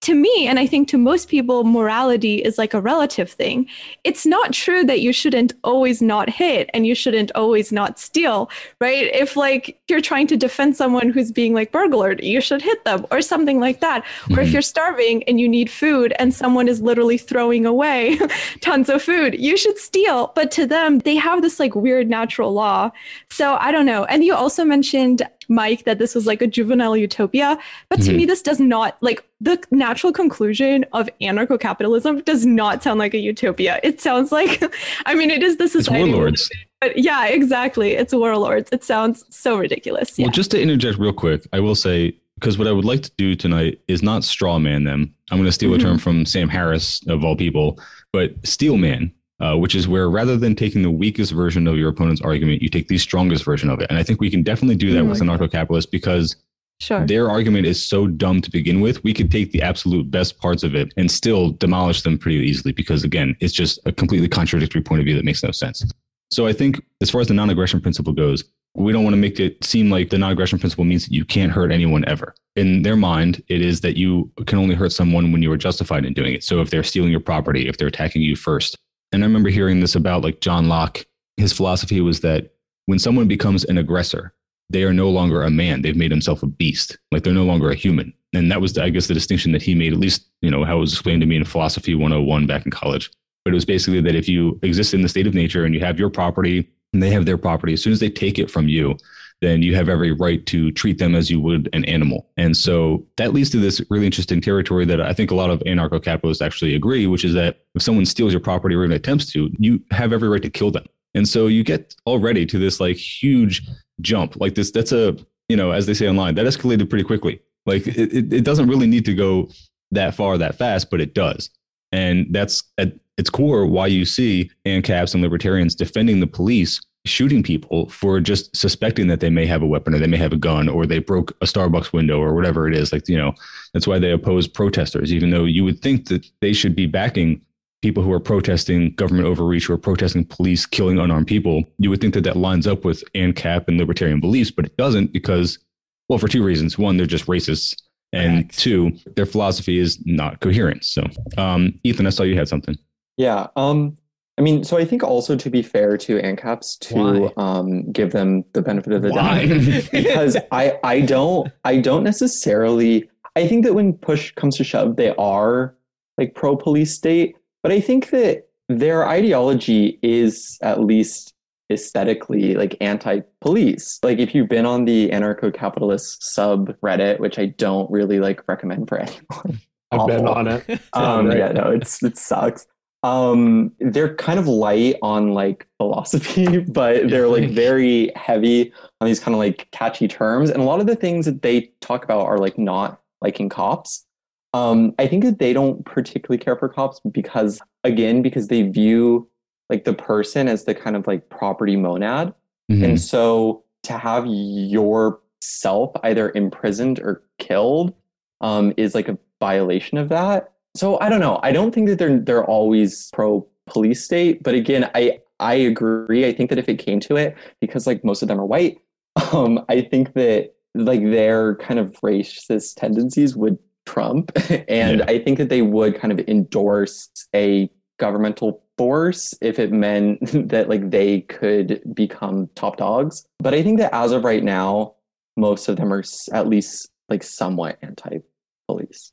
to 0.04 0.14
me, 0.16 0.48
and 0.48 0.60
I 0.60 0.68
think 0.68 0.88
to 0.90 0.98
most 0.98 1.28
people, 1.30 1.64
morality 1.64 2.36
is 2.44 2.58
like 2.58 2.74
a 2.74 2.82
relative 2.82 3.30
thing. 3.32 3.68
It's 4.04 4.26
not 4.26 4.54
true 4.54 4.84
that 4.86 5.02
you 5.02 5.12
shouldn't 5.14 5.54
always 5.64 6.02
not 6.02 6.30
hit 6.30 6.70
and 6.74 6.86
you 6.86 6.96
shouldn't 6.96 7.32
always 7.36 7.72
not 7.72 8.00
steal, 8.00 8.50
right? 8.80 9.10
If 9.14 9.36
like 9.36 9.80
you're 9.88 10.02
trying 10.02 10.28
to 10.28 10.38
defend 10.38 10.76
someone 10.78 11.10
who's 11.10 11.32
being 11.32 11.54
like 11.54 11.72
burglared, 11.72 12.24
you 12.24 12.42
should 12.42 12.62
hit 12.62 12.84
them 12.86 13.06
or 13.12 13.22
something 13.22 13.60
like 13.60 13.80
that. 13.80 14.04
Or 14.32 14.40
if 14.42 14.50
Mhm. 14.50 14.54
you're 14.54 14.62
starving 14.62 15.24
and 15.24 15.40
you 15.40 15.48
need 15.50 15.70
food 15.70 16.14
and 16.20 16.34
someone 16.34 16.68
is 16.68 16.82
literally 16.82 17.18
throwing 17.18 17.66
away 17.66 18.18
tons 18.62 18.90
of 18.90 19.02
food, 19.02 19.36
you 19.40 19.58
should 19.58 19.78
steal. 19.78 20.32
But 20.36 20.52
to 20.52 20.66
them, 20.66 21.00
they 21.00 21.16
have 21.16 21.42
this 21.42 21.60
like 21.60 21.76
weird 21.76 22.10
natural 22.10 22.54
law. 22.54 22.92
So 23.30 23.58
I 23.60 23.72
don't 23.72 23.86
know. 23.86 24.06
And 24.06 24.24
you 24.24 24.36
also 24.36 24.64
mentioned 24.66 25.22
Mike 25.50 25.84
that 25.86 26.00
this 26.00 26.16
was 26.16 26.26
like 26.26 26.42
a 26.42 26.48
juvenile 26.48 26.96
utopia, 26.98 27.58
but 27.90 28.02
to 28.02 28.12
Mhm. 28.12 28.16
me 28.18 28.26
this 28.26 28.42
does 28.42 28.60
not 28.60 28.98
like 29.02 29.24
the 29.42 29.62
natural 29.72 30.14
conclusion 30.14 30.86
of 30.94 31.10
anarcho-capitalism 31.22 32.22
does 32.22 32.46
not 32.46 32.82
sound 32.84 33.00
like 33.00 33.14
a 33.14 33.20
utopia. 33.20 33.80
It 33.84 34.02
sounds 34.02 34.32
like 34.32 34.64
I 35.06 35.16
mean 35.16 35.30
it 35.32 35.44
is 35.44 35.58
the 35.58 35.66
It's 35.66 35.74
society 35.74 36.04
we 36.06 36.10
warlords. 36.12 36.50
but 36.82 36.98
yeah, 36.98 37.26
exactly. 37.28 37.92
It's 37.94 38.14
warlords. 38.14 38.70
It 38.72 38.84
sounds 38.84 39.24
so 39.30 39.58
ridiculous. 39.58 40.18
Yeah. 40.18 40.26
Well, 40.26 40.32
just 40.34 40.52
to 40.52 40.62
interject 40.62 40.98
real 40.98 41.14
quick, 41.14 41.46
I 41.54 41.60
will 41.60 41.76
say 41.76 42.16
because 42.40 42.58
what 42.58 42.68
I 42.68 42.72
would 42.72 42.84
like 42.86 43.04
to 43.04 43.12
do 43.18 43.36
tonight 43.36 43.80
is 43.88 44.02
not 44.04 44.24
straw 44.24 44.60
man 44.60 44.84
them. 44.84 45.14
I'm 45.32 45.38
going 45.38 45.46
to 45.46 45.52
steal 45.52 45.74
a 45.76 45.78
term 45.78 45.98
from 45.98 46.26
Sam 46.26 46.50
Harris 46.50 47.02
of 47.08 47.24
all 47.24 47.36
people, 47.38 47.80
but 48.12 48.34
steel 48.46 48.76
man, 48.76 49.12
uh, 49.40 49.56
which 49.56 49.76
is 49.76 49.88
where 49.88 50.10
rather 50.10 50.38
than 50.38 50.56
taking 50.56 50.82
the 50.82 50.92
weakest 50.92 51.32
version 51.32 51.68
of 51.68 51.78
your 51.78 51.90
opponent's 51.90 52.22
argument, 52.22 52.62
you 52.62 52.70
take 52.70 52.88
the 52.88 52.98
strongest 52.98 53.44
version 53.44 53.70
of 53.70 53.80
it. 53.80 53.88
And 53.90 53.98
I 53.98 54.04
think 54.04 54.22
we 54.22 54.30
can 54.30 54.44
definitely 54.44 54.76
do 54.76 54.94
that 54.94 55.04
Mhm. 55.04 55.10
with 55.10 55.20
anarcho-capitalists 55.20 55.90
because 55.90 56.36
sure. 56.80 57.06
their 57.06 57.30
argument 57.30 57.66
is 57.66 57.84
so 57.84 58.08
dumb 58.08 58.42
to 58.42 58.52
begin 58.52 58.80
with. 58.82 59.04
We 59.04 59.14
could 59.14 59.32
take 59.32 59.52
the 59.52 59.62
absolute 59.62 60.10
best 60.12 60.38
parts 60.40 60.64
of 60.64 60.76
it 60.76 60.94
and 60.98 61.10
still 61.10 61.52
demolish 61.52 62.02
them 62.04 62.18
pretty 62.18 62.38
easily 62.40 62.72
because, 62.74 63.04
again, 63.04 63.36
it's 63.40 63.54
just 63.54 63.80
a 63.86 63.92
completely 63.92 64.28
contradictory 64.28 64.82
point 64.82 65.00
of 65.02 65.06
view 65.06 65.16
that 65.16 65.26
makes 65.26 65.44
no 65.44 65.52
sense. 65.52 65.84
So 66.32 66.48
I 66.48 66.54
think 66.54 66.82
as 67.02 67.10
far 67.10 67.22
as 67.22 67.28
the 67.28 67.34
non-aggression 67.34 67.82
principle 67.82 68.14
goes, 68.14 68.44
we 68.76 68.92
don't 68.92 69.04
want 69.04 69.14
to 69.14 69.20
make 69.20 69.40
it 69.40 69.64
seem 69.64 69.92
like 69.92 70.10
the 70.10 70.18
non-aggression 70.18 70.58
principle 70.58 70.84
means 70.84 71.06
that 71.06 71.14
you 71.14 71.26
can't 71.26 71.52
hurt 71.52 71.72
anyone 71.72 72.04
ever. 72.08 72.34
In 72.56 72.82
their 72.82 72.96
mind, 72.96 73.44
it 73.48 73.62
is 73.62 73.82
that 73.82 73.98
you 73.98 74.32
can 74.48 74.58
only 74.58 74.74
hurt 74.74 74.92
someone 74.92 75.32
when 75.32 75.44
you 75.44 75.52
are 75.52 75.58
justified 75.58 76.06
in 76.06 76.14
doing 76.14 76.34
it. 76.34 76.44
So 76.44 76.60
if 76.60 76.72
they're 76.72 76.84
stealing 76.84 77.12
your 77.12 77.20
property, 77.20 77.68
if 77.68 77.78
they're 77.78 77.88
attacking 77.88 78.24
you 78.24 78.36
first. 78.36 78.78
And 79.14 79.24
I 79.24 79.28
remember 79.28 79.50
hearing 79.50 79.80
this 79.80 79.96
about 79.96 80.24
like 80.24 80.42
John 80.42 80.68
Locke. 80.68 81.06
His 81.38 81.54
philosophy 81.54 82.02
was 82.02 82.22
that 82.22 82.54
when 82.88 83.00
someone 83.00 83.28
becomes 83.28 83.64
an 83.64 83.78
aggressor, 83.78 84.34
they 84.70 84.84
are 84.84 84.94
no 84.94 85.10
longer 85.10 85.44
a 85.44 85.52
man. 85.52 85.82
They've 85.84 85.96
made 85.96 86.12
himself 86.12 86.42
a 86.42 86.48
beast. 86.48 86.98
Like 87.12 87.24
they're 87.24 87.34
no 87.34 87.46
longer 87.46 87.70
a 87.70 87.76
human. 87.76 88.12
And 88.34 88.52
that 88.52 88.60
was, 88.60 88.76
I 88.78 88.90
guess, 88.90 89.08
the 89.08 89.14
distinction 89.14 89.52
that 89.52 89.62
he 89.62 89.76
made, 89.76 89.94
at 89.94 90.00
least, 90.00 90.28
you 90.42 90.50
know, 90.50 90.66
how 90.66 90.78
it 90.78 90.82
was 90.82 90.94
explained 90.94 91.22
to 91.22 91.28
me 91.28 91.36
in 91.36 91.46
philosophy 91.46 91.94
101 91.94 92.48
back 92.48 92.66
in 92.66 92.72
college. 92.72 93.12
But 93.46 93.52
it 93.52 93.56
was 93.56 93.66
basically 93.66 94.02
that 94.02 94.16
if 94.16 94.28
you 94.28 94.60
exist 94.64 94.96
in 94.96 95.04
the 95.04 95.10
state 95.10 95.28
of 95.28 95.36
nature 95.36 95.64
and 95.64 95.76
you 95.76 95.82
have 95.82 96.00
your 96.00 96.10
property 96.10 96.68
and 96.94 97.04
they 97.04 97.12
have 97.12 97.28
their 97.28 97.38
property, 97.38 97.74
as 97.74 97.84
soon 97.84 97.94
as 97.94 98.00
they 98.00 98.10
take 98.10 98.40
it 98.40 98.50
from 98.50 98.68
you, 98.68 98.98
then 99.44 99.62
you 99.62 99.76
have 99.76 99.90
every 99.90 100.12
right 100.12 100.46
to 100.46 100.72
treat 100.72 100.98
them 100.98 101.16
as 101.16 101.30
you 101.30 101.40
would 101.40 101.70
an 101.74 101.84
animal. 101.86 102.30
And 102.38 102.56
so 102.56 103.06
that 103.18 103.34
leads 103.34 103.50
to 103.52 103.60
this 103.60 103.82
really 103.90 104.06
interesting 104.06 104.42
territory 104.42 104.86
that 104.86 105.02
I 105.02 105.14
think 105.14 105.32
a 105.32 105.36
lot 105.36 105.50
of 105.50 105.60
anarcho 105.62 106.02
capitalists 106.02 106.42
actually 106.42 106.76
agree, 106.76 107.08
which 107.08 107.26
is 107.26 107.34
that 107.34 107.60
if 107.76 107.82
someone 107.82 108.06
steals 108.06 108.32
your 108.32 108.40
property 108.40 108.76
or 108.76 108.84
even 108.84 108.96
attempts 108.96 109.32
to, 109.34 109.52
you 109.60 109.82
have 109.92 110.14
every 110.14 110.30
right 110.30 110.42
to 110.42 110.50
kill 110.50 110.72
them. 110.72 110.86
And 111.14 111.28
so 111.28 111.48
you 111.48 111.64
get 111.64 111.94
already 112.08 112.46
to 112.46 112.58
this 112.58 112.80
like 112.80 112.96
huge 112.96 113.68
jump. 114.02 114.38
Like 114.38 114.56
this, 114.56 114.72
that's 114.72 114.92
a, 114.92 115.18
you 115.50 115.58
know, 115.58 115.72
as 115.72 115.86
they 115.86 115.94
say 115.94 116.08
online, 116.08 116.36
that 116.36 116.46
escalated 116.46 116.90
pretty 116.90 117.04
quickly. 117.04 117.40
Like 117.66 117.86
it, 117.88 118.34
it, 118.34 118.44
doesn't 118.44 118.68
really 118.68 118.88
need 118.88 119.06
to 119.06 119.14
go 119.14 119.50
that 119.92 120.16
far 120.16 120.38
that 120.38 120.56
fast, 120.56 120.90
but 120.90 121.02
it 121.02 121.14
does. 121.14 121.50
And 121.92 122.28
that's 122.32 122.64
at 122.78 122.94
its 123.18 123.30
core 123.30 123.66
why 123.66 123.88
you 123.88 124.06
see 124.06 124.50
ANCAPs 124.66 125.14
and 125.14 125.22
libertarians 125.22 125.76
defending 125.76 126.20
the 126.20 126.28
police 126.28 126.82
shooting 127.06 127.44
people 127.44 127.90
for 127.90 128.20
just 128.20 128.56
suspecting 128.56 129.08
that 129.08 129.20
they 129.20 129.30
may 129.30 129.46
have 129.46 129.62
a 129.62 129.68
weapon 129.68 129.94
or 129.94 130.00
they 130.00 130.08
may 130.08 130.18
have 130.18 130.32
a 130.32 130.38
gun 130.38 130.70
or 130.70 130.86
they 130.86 131.00
broke 131.00 131.32
a 131.42 131.46
Starbucks 131.46 131.92
window 131.92 132.20
or 132.20 132.34
whatever 132.34 132.68
it 132.68 132.76
is. 132.76 132.94
Like, 132.94 133.10
you 133.10 133.18
know, 133.18 133.34
that's 133.74 133.88
why 133.88 134.00
they 134.00 134.12
oppose 134.12 134.48
protesters, 134.48 135.12
even 135.12 135.30
though 135.30 135.44
you 135.44 135.64
would 135.66 135.82
think 135.82 136.08
that 136.08 136.26
they 136.40 136.54
should 136.54 136.76
be 136.76 136.86
backing 136.86 137.42
people 137.82 138.02
who 138.02 138.14
are 138.14 138.20
protesting 138.20 138.94
government 138.96 139.28
overreach 139.28 139.70
or 139.70 139.78
protesting 139.78 140.24
police 140.24 140.66
killing 140.66 140.98
unarmed 140.98 141.28
people. 141.28 141.66
You 141.78 141.90
would 141.90 142.00
think 142.00 142.14
that 142.14 142.24
that 142.24 142.38
lines 142.38 142.66
up 142.66 142.86
with 142.86 143.04
ANCAP 143.14 143.68
and 143.68 143.78
libertarian 143.78 144.22
beliefs, 144.22 144.52
but 144.52 144.66
it 144.66 144.78
doesn't 144.78 145.12
because, 145.12 145.60
well, 146.08 146.18
for 146.18 146.30
two 146.30 146.44
reasons. 146.44 146.78
One, 146.78 146.96
they're 146.96 147.06
just 147.06 147.28
racists. 147.28 147.76
And 148.14 148.44
Facts. 148.44 148.58
two, 148.58 148.92
their 149.16 149.26
philosophy 149.26 149.80
is 149.80 150.00
not 150.06 150.40
coherent. 150.40 150.86
So, 150.86 151.04
um, 151.38 151.80
Ethan, 151.84 152.06
I 152.06 152.12
saw 152.12 152.22
you 152.22 152.38
had 152.38 152.48
something. 152.48 152.78
Yeah. 153.18 153.48
Um, 153.56 153.98
I 154.38 154.42
mean, 154.42 154.64
so 154.64 154.78
I 154.78 154.86
think 154.86 155.04
also 155.04 155.36
to 155.36 155.50
be 155.50 155.62
fair 155.62 155.98
to 155.98 156.20
ANCAPs 156.20 156.80
to 156.80 157.40
um, 157.40 157.92
give 157.92 158.12
them 158.12 158.44
the 158.54 158.62
benefit 158.62 158.94
of 158.94 159.04
the 159.04 159.12
Why? 159.12 159.46
doubt 159.46 159.84
because 159.92 160.38
I 160.52 160.80
I 160.84 161.02
don't 161.02 161.52
I 161.64 161.78
don't 161.78 162.04
necessarily 162.04 163.10
I 163.36 163.48
think 163.48 163.64
that 163.66 163.74
when 163.74 163.94
push 163.94 164.32
comes 164.34 164.58
to 164.58 164.64
shove 164.64 164.96
they 164.96 165.14
are 165.16 165.76
like 166.18 166.36
pro 166.36 166.56
police 166.56 166.94
state, 166.94 167.36
but 167.62 167.72
I 167.72 167.80
think 167.80 168.10
that 168.10 168.48
their 168.70 169.08
ideology 169.08 170.00
is 170.02 170.58
at 170.62 170.80
least 170.80 171.34
aesthetically 171.72 172.56
like 172.56 172.76
anti-police. 172.82 174.00
Like 174.04 174.20
if 174.20 174.34
you've 174.34 174.50
been 174.50 174.66
on 174.66 174.86
the 174.86 175.10
anarcho-capitalist 175.10 176.22
subreddit, 176.22 177.20
which 177.20 177.40
I 177.40 177.48
don't 177.48 177.90
really 177.92 178.20
like 178.20 178.48
recommend 178.48 178.88
for 178.88 179.00
anyone. 179.00 179.60
I've 179.92 180.08
been 180.08 180.28
on 180.28 180.48
it. 180.48 180.82
Um, 180.94 181.32
yeah, 181.32 181.52
no, 181.52 181.70
it's 181.70 182.02
it 182.02 182.18
sucks. 182.18 182.66
Um, 183.04 183.74
they're 183.80 184.16
kind 184.16 184.40
of 184.40 184.48
light 184.48 184.96
on 185.02 185.34
like 185.34 185.68
philosophy, 185.78 186.60
but 186.68 187.10
they're 187.10 187.28
like 187.28 187.50
very 187.52 188.12
heavy 188.16 188.72
on 189.02 189.08
these 189.08 189.20
kind 189.20 189.36
of 189.36 189.40
like 189.40 189.68
catchy 189.72 190.08
terms. 190.08 190.50
And 190.50 190.62
a 190.62 190.66
lot 190.66 190.80
of 190.80 190.88
the 190.88 190.96
things 190.96 191.26
that 191.26 191.42
they 191.42 191.72
talk 191.82 192.04
about 192.04 192.26
are 192.26 192.38
like 192.38 192.58
not 192.58 193.02
liking 193.22 193.50
cops. 193.50 194.06
Um, 194.54 194.94
I 195.00 195.08
think 195.08 195.24
that 195.24 195.40
they 195.40 195.52
don't 195.52 195.84
particularly 195.86 196.42
care 196.42 196.56
for 196.56 196.70
cops 196.70 197.02
because, 197.12 197.60
again, 197.84 198.22
because 198.22 198.48
they 198.48 198.62
view 198.62 199.28
like 199.70 199.84
the 199.84 199.94
person 199.94 200.48
as 200.48 200.66
the 200.66 200.76
kind 200.76 200.96
of 200.96 201.08
like 201.08 201.30
property 201.30 201.76
monad. 201.76 202.34
Mhm. 202.72 202.84
And 202.84 203.02
so 203.02 203.64
to 203.84 203.98
have 203.98 204.26
yourself 204.28 205.92
either 206.04 206.32
imprisoned 206.36 207.00
or 207.00 207.24
killed 207.40 207.94
um, 208.42 208.74
is 208.78 208.94
like 208.94 209.08
a 209.08 209.18
violation 209.40 209.98
of 209.98 210.10
that. 210.10 210.53
So 210.76 211.00
I 211.00 211.10
don't 211.10 211.20
know. 211.20 211.40
I 211.44 211.52
don't 211.52 211.74
think 211.74 211.88
that 211.88 212.00
they're 212.00 212.20
they're 212.20 212.46
always 212.46 213.10
pro 213.14 213.48
police 213.68 214.04
state, 214.04 214.44
but 214.44 214.56
again, 214.56 214.90
I 214.96 215.20
I 215.40 215.56
agree. 215.56 216.26
I 216.26 216.34
think 216.34 216.50
that 216.50 216.60
if 216.60 216.70
it 216.70 216.76
came 216.80 217.00
to 217.02 217.16
it, 217.16 217.36
because 217.62 217.86
like 217.88 218.04
most 218.04 218.22
of 218.22 218.28
them 218.28 218.40
are 218.40 218.46
white, 218.46 218.78
um, 219.34 219.64
I 219.70 219.82
think 219.82 220.14
that 220.14 220.54
like 220.76 221.02
their 221.02 221.56
kind 221.58 221.80
of 221.80 221.92
racist 222.04 222.76
tendencies 222.76 223.36
would 223.36 223.58
trump, 223.86 224.32
and 224.68 225.00
Yeah. 225.00 225.06
I 225.08 225.20
think 225.20 225.38
that 225.38 225.50
they 225.50 225.62
would 225.62 225.96
kind 225.96 226.12
of 226.12 226.20
endorse 226.28 227.10
a 227.36 227.70
governmental 228.00 228.64
force 228.78 229.36
if 229.42 229.60
it 229.60 229.72
meant 229.72 230.20
that 230.50 230.70
like 230.70 230.90
they 230.90 231.22
could 231.22 231.82
become 231.94 232.50
top 232.56 232.78
dogs. 232.78 233.26
But 233.40 233.54
I 233.54 233.62
think 233.62 233.80
that 233.80 233.94
as 233.94 234.12
of 234.12 234.24
right 234.24 234.44
now, 234.44 234.96
most 235.38 235.70
of 235.70 235.76
them 235.78 235.94
are 235.94 236.04
at 236.32 236.48
least 236.48 236.90
like 237.10 237.24
somewhat 237.24 237.78
anti-police. 237.82 239.12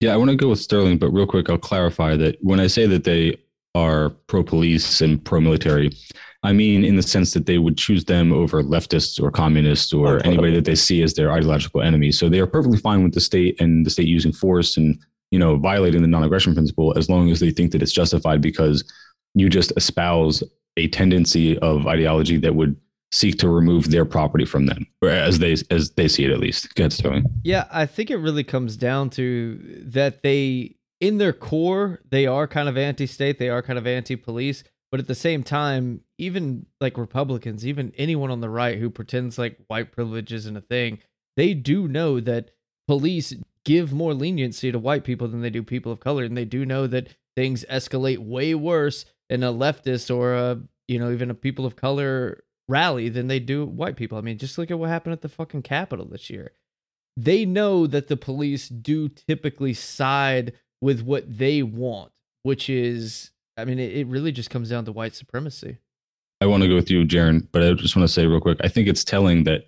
Yeah, 0.00 0.14
I 0.14 0.16
want 0.16 0.30
to 0.30 0.36
go 0.36 0.48
with 0.48 0.60
Sterling, 0.60 0.96
but 0.96 1.10
real 1.10 1.26
quick, 1.26 1.50
I'll 1.50 1.58
clarify 1.58 2.16
that 2.16 2.38
when 2.40 2.58
I 2.58 2.66
say 2.66 2.86
that 2.86 3.04
they 3.04 3.36
are 3.74 4.10
pro 4.26 4.42
police 4.42 5.00
and 5.00 5.22
pro 5.22 5.40
military, 5.40 5.90
I 6.42 6.52
mean 6.52 6.84
in 6.84 6.96
the 6.96 7.02
sense 7.02 7.34
that 7.34 7.44
they 7.44 7.58
would 7.58 7.76
choose 7.76 8.06
them 8.06 8.32
over 8.32 8.62
leftists 8.62 9.22
or 9.22 9.30
communists 9.30 9.92
or 9.92 10.16
totally. 10.16 10.32
anybody 10.32 10.54
that 10.54 10.64
they 10.64 10.74
see 10.74 11.02
as 11.02 11.14
their 11.14 11.30
ideological 11.32 11.82
enemy. 11.82 12.12
So 12.12 12.28
they 12.28 12.40
are 12.40 12.46
perfectly 12.46 12.78
fine 12.78 13.02
with 13.02 13.12
the 13.12 13.20
state 13.20 13.60
and 13.60 13.84
the 13.84 13.90
state 13.90 14.08
using 14.08 14.32
force 14.32 14.76
and 14.76 14.98
you 15.30 15.38
know 15.38 15.56
violating 15.56 16.00
the 16.00 16.08
non-aggression 16.08 16.54
principle 16.54 16.96
as 16.96 17.10
long 17.10 17.30
as 17.30 17.40
they 17.40 17.50
think 17.50 17.72
that 17.72 17.82
it's 17.82 17.92
justified 17.92 18.40
because 18.40 18.82
you 19.34 19.48
just 19.48 19.72
espouse 19.76 20.42
a 20.76 20.88
tendency 20.88 21.58
of 21.58 21.86
ideology 21.86 22.38
that 22.38 22.54
would 22.54 22.74
seek 23.12 23.38
to 23.38 23.48
remove 23.48 23.90
their 23.90 24.04
property 24.04 24.44
from 24.44 24.66
them, 24.66 24.86
as 25.02 25.38
they 25.38 25.56
as 25.70 25.90
they 25.92 26.08
see 26.08 26.24
it 26.24 26.30
at 26.30 26.38
least. 26.38 26.74
Go 26.74 26.82
ahead, 26.82 26.92
Sterling. 26.92 27.24
Yeah, 27.42 27.66
I 27.70 27.86
think 27.86 28.10
it 28.10 28.16
really 28.16 28.44
comes 28.44 28.76
down 28.76 29.10
to 29.10 29.82
that 29.86 30.22
they, 30.22 30.76
in 31.00 31.18
their 31.18 31.32
core, 31.32 32.00
they 32.08 32.26
are 32.26 32.46
kind 32.46 32.68
of 32.68 32.76
anti 32.76 33.06
state, 33.06 33.38
they 33.38 33.48
are 33.48 33.62
kind 33.62 33.78
of 33.78 33.86
anti 33.86 34.16
police. 34.16 34.64
But 34.90 34.98
at 34.98 35.06
the 35.06 35.14
same 35.14 35.44
time, 35.44 36.00
even 36.18 36.66
like 36.80 36.98
Republicans, 36.98 37.64
even 37.64 37.92
anyone 37.96 38.30
on 38.30 38.40
the 38.40 38.50
right 38.50 38.78
who 38.78 38.90
pretends 38.90 39.38
like 39.38 39.56
white 39.68 39.92
privilege 39.92 40.32
isn't 40.32 40.56
a 40.56 40.60
thing, 40.60 40.98
they 41.36 41.54
do 41.54 41.86
know 41.86 42.18
that 42.20 42.50
police 42.88 43.32
give 43.64 43.92
more 43.92 44.14
leniency 44.14 44.72
to 44.72 44.78
white 44.80 45.04
people 45.04 45.28
than 45.28 45.42
they 45.42 45.50
do 45.50 45.62
people 45.62 45.92
of 45.92 46.00
color. 46.00 46.24
And 46.24 46.36
they 46.36 46.44
do 46.44 46.66
know 46.66 46.88
that 46.88 47.08
things 47.36 47.64
escalate 47.70 48.18
way 48.18 48.52
worse 48.54 49.04
in 49.28 49.44
a 49.44 49.52
leftist 49.52 50.14
or 50.14 50.34
a, 50.34 50.60
you 50.88 50.98
know, 50.98 51.12
even 51.12 51.30
a 51.30 51.34
people 51.34 51.66
of 51.66 51.76
color 51.76 52.42
rally 52.70 53.08
than 53.08 53.26
they 53.26 53.40
do 53.40 53.66
white 53.66 53.96
people. 53.96 54.16
I 54.16 54.20
mean, 54.22 54.38
just 54.38 54.56
look 54.56 54.70
at 54.70 54.78
what 54.78 54.88
happened 54.88 55.12
at 55.12 55.22
the 55.22 55.28
fucking 55.28 55.62
Capitol 55.62 56.06
this 56.06 56.30
year 56.30 56.52
they 57.16 57.44
know 57.44 57.86
that 57.86 58.08
the 58.08 58.16
police 58.16 58.68
do 58.68 59.08
typically 59.08 59.74
side 59.74 60.52
with 60.80 61.02
what 61.02 61.38
they 61.38 61.62
want, 61.62 62.12
which 62.42 62.70
is, 62.70 63.30
I 63.56 63.64
mean, 63.64 63.78
it, 63.78 63.96
it 63.96 64.06
really 64.06 64.32
just 64.32 64.50
comes 64.50 64.70
down 64.70 64.84
to 64.86 64.92
white 64.92 65.14
supremacy. 65.14 65.78
I 66.40 66.46
want 66.46 66.62
to 66.62 66.68
go 66.68 66.74
with 66.74 66.90
you, 66.90 67.04
Jaron, 67.04 67.46
but 67.52 67.62
I 67.62 67.72
just 67.74 67.96
want 67.96 68.08
to 68.08 68.12
say 68.12 68.26
real 68.26 68.40
quick. 68.40 68.58
I 68.64 68.68
think 68.68 68.88
it's 68.88 69.04
telling 69.04 69.44
that, 69.44 69.64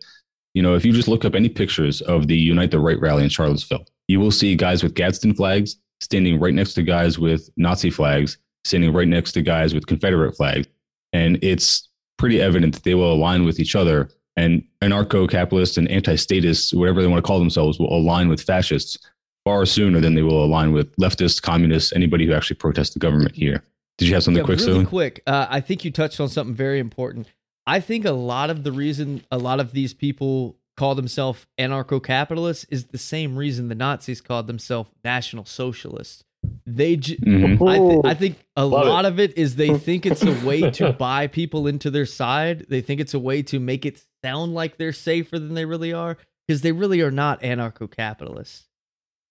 you 0.54 0.62
know, 0.62 0.74
if 0.74 0.84
you 0.84 0.92
just 0.92 1.08
look 1.08 1.24
up 1.24 1.34
any 1.34 1.48
pictures 1.48 2.00
of 2.02 2.28
the 2.28 2.36
Unite 2.36 2.70
the 2.70 2.80
Right 2.80 2.98
rally 2.98 3.24
in 3.24 3.28
Charlottesville, 3.28 3.86
you 4.08 4.20
will 4.20 4.30
see 4.30 4.56
guys 4.56 4.82
with 4.82 4.94
Gadsden 4.94 5.34
flags 5.34 5.76
standing 6.00 6.40
right 6.40 6.54
next 6.54 6.74
to 6.74 6.82
guys 6.82 7.18
with 7.18 7.50
Nazi 7.56 7.90
flags, 7.90 8.38
standing 8.64 8.92
right 8.92 9.06
next 9.06 9.32
to 9.32 9.42
guys 9.42 9.74
with 9.74 9.86
Confederate 9.86 10.34
flags. 10.34 10.66
And 11.12 11.38
it's 11.42 11.90
pretty 12.18 12.40
evident 12.40 12.75
that 12.75 12.85
they 12.85 12.94
will 12.94 13.12
align 13.12 13.44
with 13.44 13.61
each 13.61 13.75
other. 13.75 14.09
And 14.37 14.64
anarcho 14.81 15.29
capitalists 15.29 15.77
and 15.77 15.90
anti 15.90 16.16
statists, 16.16 16.72
whatever 16.72 17.03
they 17.03 17.09
want 17.09 17.22
to 17.22 17.27
call 17.27 17.38
themselves, 17.38 17.79
will 17.79 17.92
align 17.92 18.29
with 18.29 18.40
fascists 18.40 18.98
far 19.44 19.66
sooner 19.66 20.01
than 20.01 20.14
they 20.14 20.22
will 20.22 20.44
align 20.44 20.72
with 20.72 20.94
leftists, 20.96 21.42
communists, 21.42 21.92
anybody 21.92 22.27
who 22.27 22.33
actually 22.33 22.57
protests 22.57 22.90
the 22.90 23.01
government 23.01 23.35
here. 23.35 23.62
Did 23.98 24.09
you 24.09 24.14
have 24.14 24.22
something 24.22 24.40
Yeah, 24.40 24.46
quick, 24.46 24.61
really 24.61 24.87
quick. 24.87 25.22
Uh, 25.27 25.46
I 25.51 25.61
think 25.61 25.85
you 25.85 25.90
touched 25.90 26.20
on 26.20 26.29
something 26.29 26.55
very 26.55 26.79
important. 26.79 27.29
I 27.66 27.81
think 27.81 28.05
a 28.05 28.12
lot 28.12 28.51
of 28.51 28.64
the 28.64 28.72
reason 28.72 29.22
a 29.31 29.38
lot 29.38 29.61
of 29.61 29.72
these 29.72 29.94
people 29.94 30.57
call 30.77 30.94
themselves 30.94 31.46
anarcho-capitalists 31.59 32.64
is 32.70 32.87
the 32.87 32.98
same 32.98 33.37
reason 33.37 33.68
the 33.68 33.75
Nazis 33.75 34.20
called 34.20 34.46
themselves 34.46 34.90
national 35.05 35.44
socialists. 35.44 36.25
They, 36.66 36.96
j- 36.96 37.16
Mhm. 37.16 37.68
I, 37.68 37.78
th- 37.78 38.05
I 38.05 38.14
think 38.14 38.37
a 38.57 38.64
Love 38.64 38.87
lot 38.87 39.05
of 39.05 39.18
it 39.20 39.37
is 39.37 39.57
they 39.57 39.76
think 39.78 40.07
it's 40.07 40.22
a 40.22 40.33
way 40.46 40.70
to 40.72 40.92
buy 40.92 41.26
people 41.26 41.66
into 41.66 41.90
their 41.90 42.07
side. 42.07 42.66
They 42.68 42.81
think 42.81 43.00
it's 43.00 43.14
a 43.14 43.18
way 43.18 43.42
to 43.44 43.59
make 43.59 43.85
it 43.85 44.02
sound 44.24 44.55
like 44.55 44.76
they're 44.78 44.92
safer 44.92 45.38
than 45.38 45.55
they 45.55 45.64
really 45.64 45.92
are 45.92 46.16
because 46.46 46.62
they 46.62 46.72
really 46.72 47.00
are 47.00 47.11
not 47.11 47.40
anarcho-capitalists. 47.42 48.66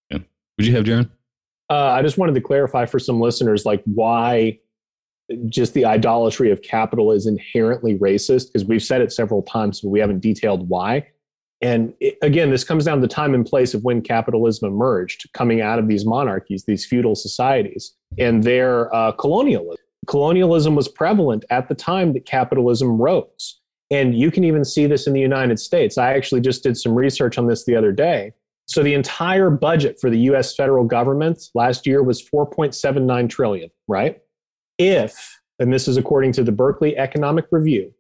yeah. 0.09 0.19
Would 0.57 0.67
you 0.67 0.75
have, 0.75 0.83
Jaron? 0.85 1.09
Uh, 1.69 1.75
I 1.87 2.01
just 2.01 2.17
wanted 2.17 2.35
to 2.35 2.41
clarify 2.41 2.85
for 2.85 2.99
some 2.99 3.19
listeners, 3.21 3.65
like 3.65 3.81
why 3.85 4.59
just 5.47 5.73
the 5.73 5.85
idolatry 5.85 6.51
of 6.51 6.61
capital 6.61 7.11
is 7.13 7.25
inherently 7.25 7.97
racist, 7.97 8.47
because 8.47 8.65
we've 8.65 8.83
said 8.83 9.01
it 9.01 9.13
several 9.13 9.41
times, 9.43 9.79
but 9.79 9.89
we 9.89 9.99
haven't 9.99 10.19
detailed 10.19 10.67
why. 10.67 11.07
And 11.61 11.93
it, 11.99 12.17
again, 12.21 12.49
this 12.49 12.63
comes 12.63 12.85
down 12.85 12.97
to 12.97 13.01
the 13.01 13.13
time 13.13 13.33
and 13.33 13.45
place 13.45 13.73
of 13.73 13.83
when 13.83 14.01
capitalism 14.01 14.67
emerged, 14.67 15.31
coming 15.33 15.61
out 15.61 15.79
of 15.79 15.87
these 15.87 16.05
monarchies, 16.05 16.65
these 16.65 16.85
feudal 16.85 17.15
societies, 17.15 17.93
and 18.17 18.43
their 18.43 18.93
uh, 18.95 19.11
colonialism. 19.11 19.77
Colonialism 20.07 20.75
was 20.75 20.87
prevalent 20.87 21.45
at 21.51 21.69
the 21.69 21.75
time 21.75 22.13
that 22.13 22.25
capitalism 22.25 22.99
rose. 22.99 23.59
And 23.91 24.17
you 24.17 24.31
can 24.31 24.43
even 24.43 24.65
see 24.65 24.87
this 24.87 25.05
in 25.05 25.13
the 25.13 25.19
United 25.19 25.59
States. 25.59 25.97
I 25.97 26.13
actually 26.13 26.41
just 26.41 26.63
did 26.63 26.77
some 26.77 26.95
research 26.95 27.37
on 27.37 27.47
this 27.47 27.65
the 27.65 27.75
other 27.75 27.91
day. 27.91 28.33
So 28.65 28.81
the 28.81 28.93
entire 28.93 29.49
budget 29.49 29.99
for 29.99 30.09
the 30.09 30.19
US 30.31 30.55
federal 30.55 30.85
government 30.85 31.43
last 31.53 31.85
year 31.85 32.01
was 32.01 32.23
4.79 32.23 33.29
trillion, 33.29 33.69
right? 33.87 34.19
If, 34.77 35.39
and 35.59 35.73
this 35.73 35.87
is 35.87 35.97
according 35.97 36.31
to 36.33 36.43
the 36.43 36.53
Berkeley 36.53 36.97
Economic 36.97 37.45
Review, 37.51 37.93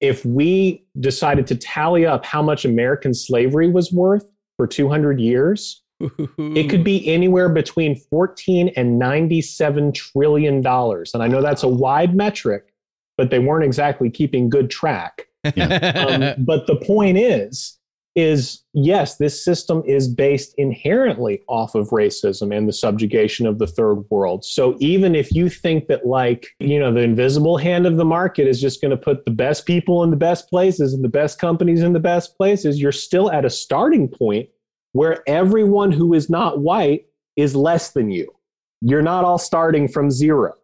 if 0.00 0.24
we 0.24 0.84
decided 1.00 1.46
to 1.48 1.54
tally 1.54 2.06
up 2.06 2.24
how 2.24 2.42
much 2.42 2.64
American 2.64 3.14
slavery 3.14 3.70
was 3.70 3.92
worth 3.92 4.30
for 4.56 4.66
200 4.66 5.20
years, 5.20 5.82
it 6.00 6.68
could 6.68 6.84
be 6.84 7.06
anywhere 7.08 7.48
between 7.48 7.96
14 7.96 8.72
and 8.76 8.98
97 8.98 9.92
trillion 9.92 10.60
dollars. 10.60 11.14
And 11.14 11.22
I 11.22 11.28
know 11.28 11.40
that's 11.40 11.62
a 11.62 11.68
wide 11.68 12.14
metric, 12.14 12.74
but 13.16 13.30
they 13.30 13.38
weren't 13.38 13.64
exactly 13.64 14.10
keeping 14.10 14.48
good 14.48 14.70
track. 14.70 15.26
Um, 15.46 16.34
but 16.44 16.66
the 16.66 16.74
point 16.84 17.18
is 17.18 17.75
is 18.16 18.64
yes, 18.72 19.18
this 19.18 19.44
system 19.44 19.82
is 19.86 20.08
based 20.08 20.54
inherently 20.56 21.42
off 21.48 21.74
of 21.74 21.90
racism 21.90 22.56
and 22.56 22.66
the 22.66 22.72
subjugation 22.72 23.46
of 23.46 23.58
the 23.58 23.66
third 23.66 24.02
world. 24.10 24.42
So 24.42 24.74
even 24.80 25.14
if 25.14 25.30
you 25.32 25.50
think 25.50 25.86
that, 25.88 26.06
like, 26.06 26.48
you 26.58 26.80
know, 26.80 26.92
the 26.92 27.02
invisible 27.02 27.58
hand 27.58 27.86
of 27.86 27.98
the 27.98 28.06
market 28.06 28.48
is 28.48 28.60
just 28.60 28.80
going 28.80 28.90
to 28.90 28.96
put 28.96 29.26
the 29.26 29.30
best 29.30 29.66
people 29.66 30.02
in 30.02 30.10
the 30.10 30.16
best 30.16 30.48
places 30.48 30.94
and 30.94 31.04
the 31.04 31.10
best 31.10 31.38
companies 31.38 31.82
in 31.82 31.92
the 31.92 32.00
best 32.00 32.36
places, 32.38 32.80
you're 32.80 32.90
still 32.90 33.30
at 33.30 33.44
a 33.44 33.50
starting 33.50 34.08
point 34.08 34.48
where 34.92 35.22
everyone 35.28 35.92
who 35.92 36.14
is 36.14 36.30
not 36.30 36.60
white 36.60 37.06
is 37.36 37.54
less 37.54 37.92
than 37.92 38.10
you. 38.10 38.32
You're 38.80 39.02
not 39.02 39.24
all 39.24 39.38
starting 39.38 39.88
from 39.88 40.10
zero. 40.10 40.54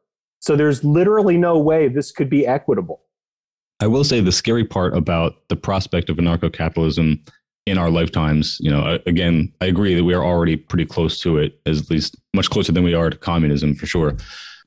So 0.41 0.57
there's 0.57 0.83
literally 0.83 1.37
no 1.37 1.59
way 1.59 1.88
this 1.88 2.12
could 2.12 2.31
be 2.31 2.47
equitable. 2.47 3.03
I 3.81 3.88
will 3.88 4.05
say 4.05 4.21
the 4.21 4.33
scary 4.33 4.65
part 4.65 4.97
about 4.97 5.49
the 5.49 5.57
prospect 5.57 6.09
of 6.09 6.17
anarcho 6.17 6.53
capitalism 6.53 7.21
in 7.66 7.79
our 7.79 7.90
lifetimes, 7.90 8.59
you 8.61 8.70
know, 8.70 8.98
again, 9.07 9.53
I 9.61 9.66
agree 9.66 9.94
that 9.94 10.05
we 10.05 10.14
are 10.14 10.25
already 10.25 10.57
pretty 10.57 10.87
close 10.87 11.20
to 11.20 11.38
it, 11.38 11.61
at 11.66 11.90
least 11.90 12.16
much 12.35 12.51
closer 12.51 12.72
than 12.72 12.83
we 12.83 12.94
are 12.94 13.11
to 13.11 13.16
communism 13.16 13.75
for 13.75 13.87
sure. 13.87 14.16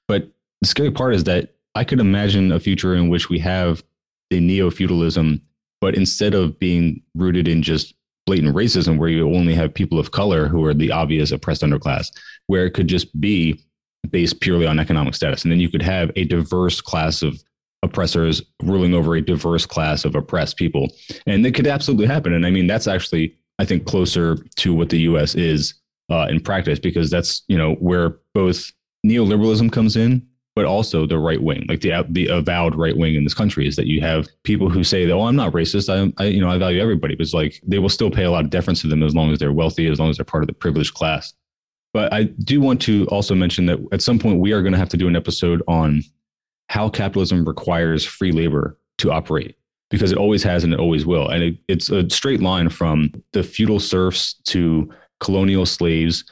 But 0.08 0.30
the 0.62 0.68
scary 0.68 0.92
part 0.92 1.14
is 1.14 1.26
that 1.26 1.56
I 1.76 1.84
could 1.84 2.00
imagine 2.00 2.52
a 2.52 2.60
future 2.60 2.96
in 2.96 3.10
which 3.10 3.30
we 3.30 3.38
have 3.40 3.84
the 4.30 4.40
neo 4.40 4.70
feudalism, 4.72 5.42
but 5.82 5.96
instead 5.96 6.34
of 6.34 6.58
being 6.58 7.02
rooted 7.16 7.48
in 7.48 7.62
just 7.62 7.94
blatant 8.26 8.56
racism, 8.56 8.98
where 8.98 9.10
you 9.10 9.28
only 9.36 9.54
have 9.54 9.74
people 9.74 10.00
of 10.00 10.12
color 10.12 10.48
who 10.48 10.64
are 10.66 10.74
the 10.74 10.92
obvious 10.92 11.32
oppressed 11.32 11.62
underclass, 11.62 12.12
where 12.48 12.66
it 12.66 12.72
could 12.72 12.88
just 12.88 13.20
be 13.20 13.60
based 14.10 14.40
purely 14.40 14.66
on 14.66 14.80
economic 14.80 15.16
status. 15.16 15.44
And 15.44 15.52
then 15.52 15.60
you 15.60 15.70
could 15.70 15.82
have 15.82 16.12
a 16.16 16.24
diverse 16.24 16.80
class 16.80 17.22
of 17.22 17.44
oppressors 17.86 18.42
ruling 18.64 18.94
over 18.94 19.16
a 19.16 19.22
diverse 19.22 19.66
class 19.66 20.04
of 20.04 20.16
oppressed 20.16 20.58
people. 20.58 20.90
And 21.26 21.46
it 21.46 21.54
could 21.56 21.68
absolutely 21.68 22.08
happen. 22.08 22.34
And 22.34 22.46
I 22.46 22.52
mean, 22.52 22.68
that's 22.68 22.88
actually, 22.88 23.38
I 23.60 23.66
think, 23.66 23.86
closer 23.86 24.36
to 24.58 24.74
what 24.74 24.90
the 24.90 25.00
US 25.02 25.36
is 25.36 25.74
uh, 26.10 26.28
in 26.30 26.40
practice, 26.42 26.80
because 26.80 27.10
that's, 27.10 27.44
you 27.48 27.58
know, 27.58 27.76
where 27.76 28.18
both 28.34 28.72
neoliberalism 29.06 29.72
comes 29.72 29.96
in, 29.96 30.26
but 30.56 30.66
also 30.66 31.06
the 31.06 31.20
right 31.20 31.42
wing, 31.42 31.66
like 31.68 31.82
the 31.82 32.06
the 32.10 32.28
avowed 32.28 32.76
right 32.76 32.96
wing 32.96 33.16
in 33.16 33.24
this 33.26 33.34
country, 33.34 33.68
is 33.68 33.76
that 33.76 33.88
you 33.88 34.00
have 34.00 34.28
people 34.44 34.70
who 34.70 34.86
say, 34.86 35.10
"Oh, 35.12 35.24
I'm 35.24 35.36
not 35.36 35.52
racist. 35.52 35.90
I, 35.90 36.12
I, 36.24 36.28
you 36.28 36.40
know, 36.40 36.50
I 36.50 36.58
value 36.58 36.82
everybody." 36.82 37.14
But 37.14 37.24
it's 37.24 37.34
like 37.34 37.60
they 37.68 37.78
will 37.78 37.90
still 37.90 38.10
pay 38.10 38.24
a 38.24 38.32
lot 38.32 38.46
of 38.46 38.52
deference 38.52 38.80
to 38.82 38.88
them 38.88 39.04
as 39.04 39.14
long 39.14 39.32
as 39.32 39.40
they're 39.40 39.52
wealthy, 39.52 39.88
as 39.88 40.00
long 40.00 40.10
as 40.10 40.18
they're 40.18 40.24
part 40.24 40.44
of 40.44 40.48
the 40.48 40.54
privileged 40.54 40.94
class. 40.94 41.34
But 41.94 42.14
I 42.14 42.24
do 42.24 42.62
want 42.62 42.82
to 42.84 43.06
also 43.08 43.36
mention 43.36 43.66
that 43.68 43.80
at 43.92 44.02
some 44.02 44.18
point 44.18 44.40
we 44.40 44.54
are 44.54 44.62
going 44.62 44.74
to 44.74 44.80
have 44.80 44.90
to 44.90 44.98
do 44.98 45.08
an 45.08 45.16
episode 45.16 45.62
on 45.68 46.02
how 46.70 46.90
capitalism 46.90 47.46
requires 47.46 48.04
free 48.06 48.32
labor 48.32 48.78
to 48.98 49.12
operate 49.12 49.56
because 49.90 50.12
it 50.12 50.18
always 50.18 50.44
has 50.44 50.64
and 50.64 50.74
it 50.74 50.80
always 50.80 51.06
will. 51.06 51.30
And 51.30 51.44
it, 51.44 51.58
it's 51.68 51.90
a 51.90 52.10
straight 52.10 52.42
line 52.42 52.70
from 52.70 53.12
the 53.34 53.44
feudal 53.44 53.80
serfs 53.80 54.34
to 54.46 54.90
colonial 55.20 55.66
slaves 55.66 56.24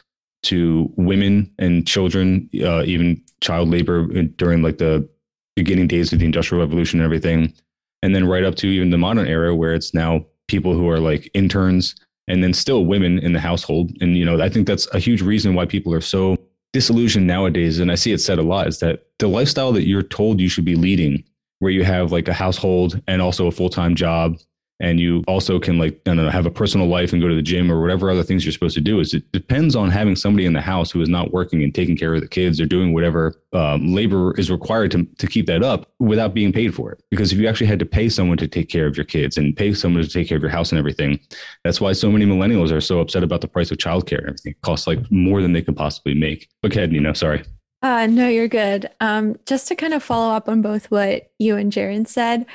to 0.44 0.92
women 0.98 1.52
and 1.60 1.88
children, 1.88 2.50
uh, 2.62 2.84
even 2.84 3.22
child 3.42 3.70
labor 3.70 4.06
during 4.06 4.62
like 4.62 4.78
the 4.78 5.08
beginning 5.56 5.88
days 5.88 6.12
of 6.12 6.20
the 6.20 6.26
industrial 6.26 6.64
revolution 6.64 7.00
and 7.00 7.06
everything. 7.06 7.54
And 8.02 8.14
then 8.14 8.28
right 8.28 8.44
up 8.44 8.56
to 8.56 8.68
even 8.68 8.90
the 8.90 8.98
modern 8.98 9.28
era 9.28 9.56
where 9.56 9.74
it's 9.74 9.94
now 9.94 10.26
people 10.48 10.74
who 10.74 10.90
are 10.90 11.00
like 11.00 11.30
interns 11.34 11.96
and 12.28 12.44
then 12.44 12.54
still 12.54 12.86
women 12.86 13.20
in 13.20 13.34
the 13.34 13.40
household. 13.40 13.92
And, 14.02 14.18
you 14.18 14.26
know, 14.26 14.42
I 14.42 14.50
think 14.50 14.68
that's 14.68 14.88
a 14.94 15.00
huge 15.00 15.22
reason 15.22 15.54
why 15.54 15.66
people 15.66 15.94
are 15.94 16.02
so 16.02 16.38
disillusion 16.74 17.26
nowadays, 17.26 17.80
and 17.80 17.92
I 17.92 17.96
see 17.96 18.12
it 18.12 18.20
said 18.20 18.40
a 18.40 18.44
lot, 18.44 18.68
is 18.68 18.80
that 18.80 19.06
the 19.20 19.28
lifestyle 19.28 19.72
that 19.74 19.88
you're 19.88 20.04
told 20.04 20.42
you 20.42 20.50
should 20.50 20.66
be 20.66 20.76
leading, 20.76 21.24
where 21.60 21.72
you 21.72 21.84
have 21.86 22.12
like 22.12 22.28
a 22.28 22.34
household 22.34 23.02
and 23.08 23.22
also 23.22 23.48
a 23.48 23.52
full 23.52 23.70
time 23.70 23.96
job 23.96 24.38
and 24.80 25.00
you 25.00 25.24
also 25.28 25.60
can 25.60 25.78
like 25.78 25.94
I 26.06 26.10
don't 26.10 26.18
know 26.18 26.30
have 26.30 26.46
a 26.46 26.52
personal 26.52 26.88
life 26.88 27.14
and 27.14 27.22
go 27.22 27.28
to 27.28 27.36
the 27.36 27.42
gym 27.42 27.72
or 27.72 27.82
whatever 27.82 28.10
other 28.10 28.24
things 28.24 28.44
you're 28.44 28.52
supposed 28.52 28.76
to 28.76 28.82
do 28.82 29.00
is 29.00 29.14
it 29.14 29.32
depends 29.32 29.76
on 29.76 29.90
having 29.90 30.16
somebody 30.16 30.46
in 30.46 30.54
the 30.54 30.62
house 30.62 30.92
who 30.92 31.02
is 31.02 31.10
not 31.10 31.32
working 31.32 31.64
and 31.64 31.74
taking 31.74 31.96
care 31.96 32.14
of 32.14 32.22
the 32.22 32.28
kids 32.28 32.60
or 32.60 32.66
doing 32.66 32.94
whatever 32.94 33.36
um, 33.54 33.94
labor 33.94 34.38
is 34.40 34.50
required 34.50 34.92
to, 34.92 35.06
to 35.18 35.28
keep 35.28 35.46
that 35.46 35.64
up 35.64 35.92
without 36.00 36.34
being 36.34 36.52
paid 36.52 36.74
for 36.74 36.92
it. 36.92 37.04
Because 37.12 37.32
if 37.32 37.38
you 37.38 37.48
actually 37.48 37.68
had 37.68 37.80
to 37.80 37.86
pay 37.86 38.10
someone 38.10 38.38
to 38.38 38.48
take 38.48 38.70
care 38.70 38.88
of 38.88 38.98
your 38.98 39.06
kids 39.06 39.38
and 39.38 39.56
pay 39.56 39.74
someone 39.74 40.02
to 40.04 40.10
take 40.10 40.28
care 40.28 40.38
of 40.38 40.44
your 40.44 40.52
house 40.52 40.72
and 40.72 40.80
everything 40.80 41.20
that's 41.64 41.80
why 41.80 41.94
so 41.94 42.12
many 42.12 42.26
millennials 42.26 42.72
are 42.72 42.82
so 42.82 43.00
upset 43.00 43.24
about 43.24 43.42
the 43.42 43.48
price 43.48 43.72
of 43.72 43.78
childcare 43.78 44.20
and 44.20 44.30
everything. 44.30 44.52
It 44.52 44.62
costs 44.62 44.88
like 44.88 45.00
more 45.12 45.42
than 45.42 45.54
they 45.54 45.62
could 45.62 45.76
possibly 45.76 46.14
make. 46.14 46.50
But 46.62 46.76
ahead 46.76 46.92
Nina 46.92 47.16
sorry. 47.16 47.44
Uh, 47.82 48.08
no, 48.08 48.30
you're 48.30 48.48
good. 48.48 48.90
Um, 49.02 49.36
just 49.46 49.68
to 49.68 49.76
kind 49.76 49.94
of 49.94 50.02
follow 50.02 50.34
up 50.34 50.48
on 50.48 50.62
both 50.62 50.90
what 50.90 51.32
you 51.38 51.58
and 51.58 51.72
Jaron 51.72 52.08
said, 52.08 52.46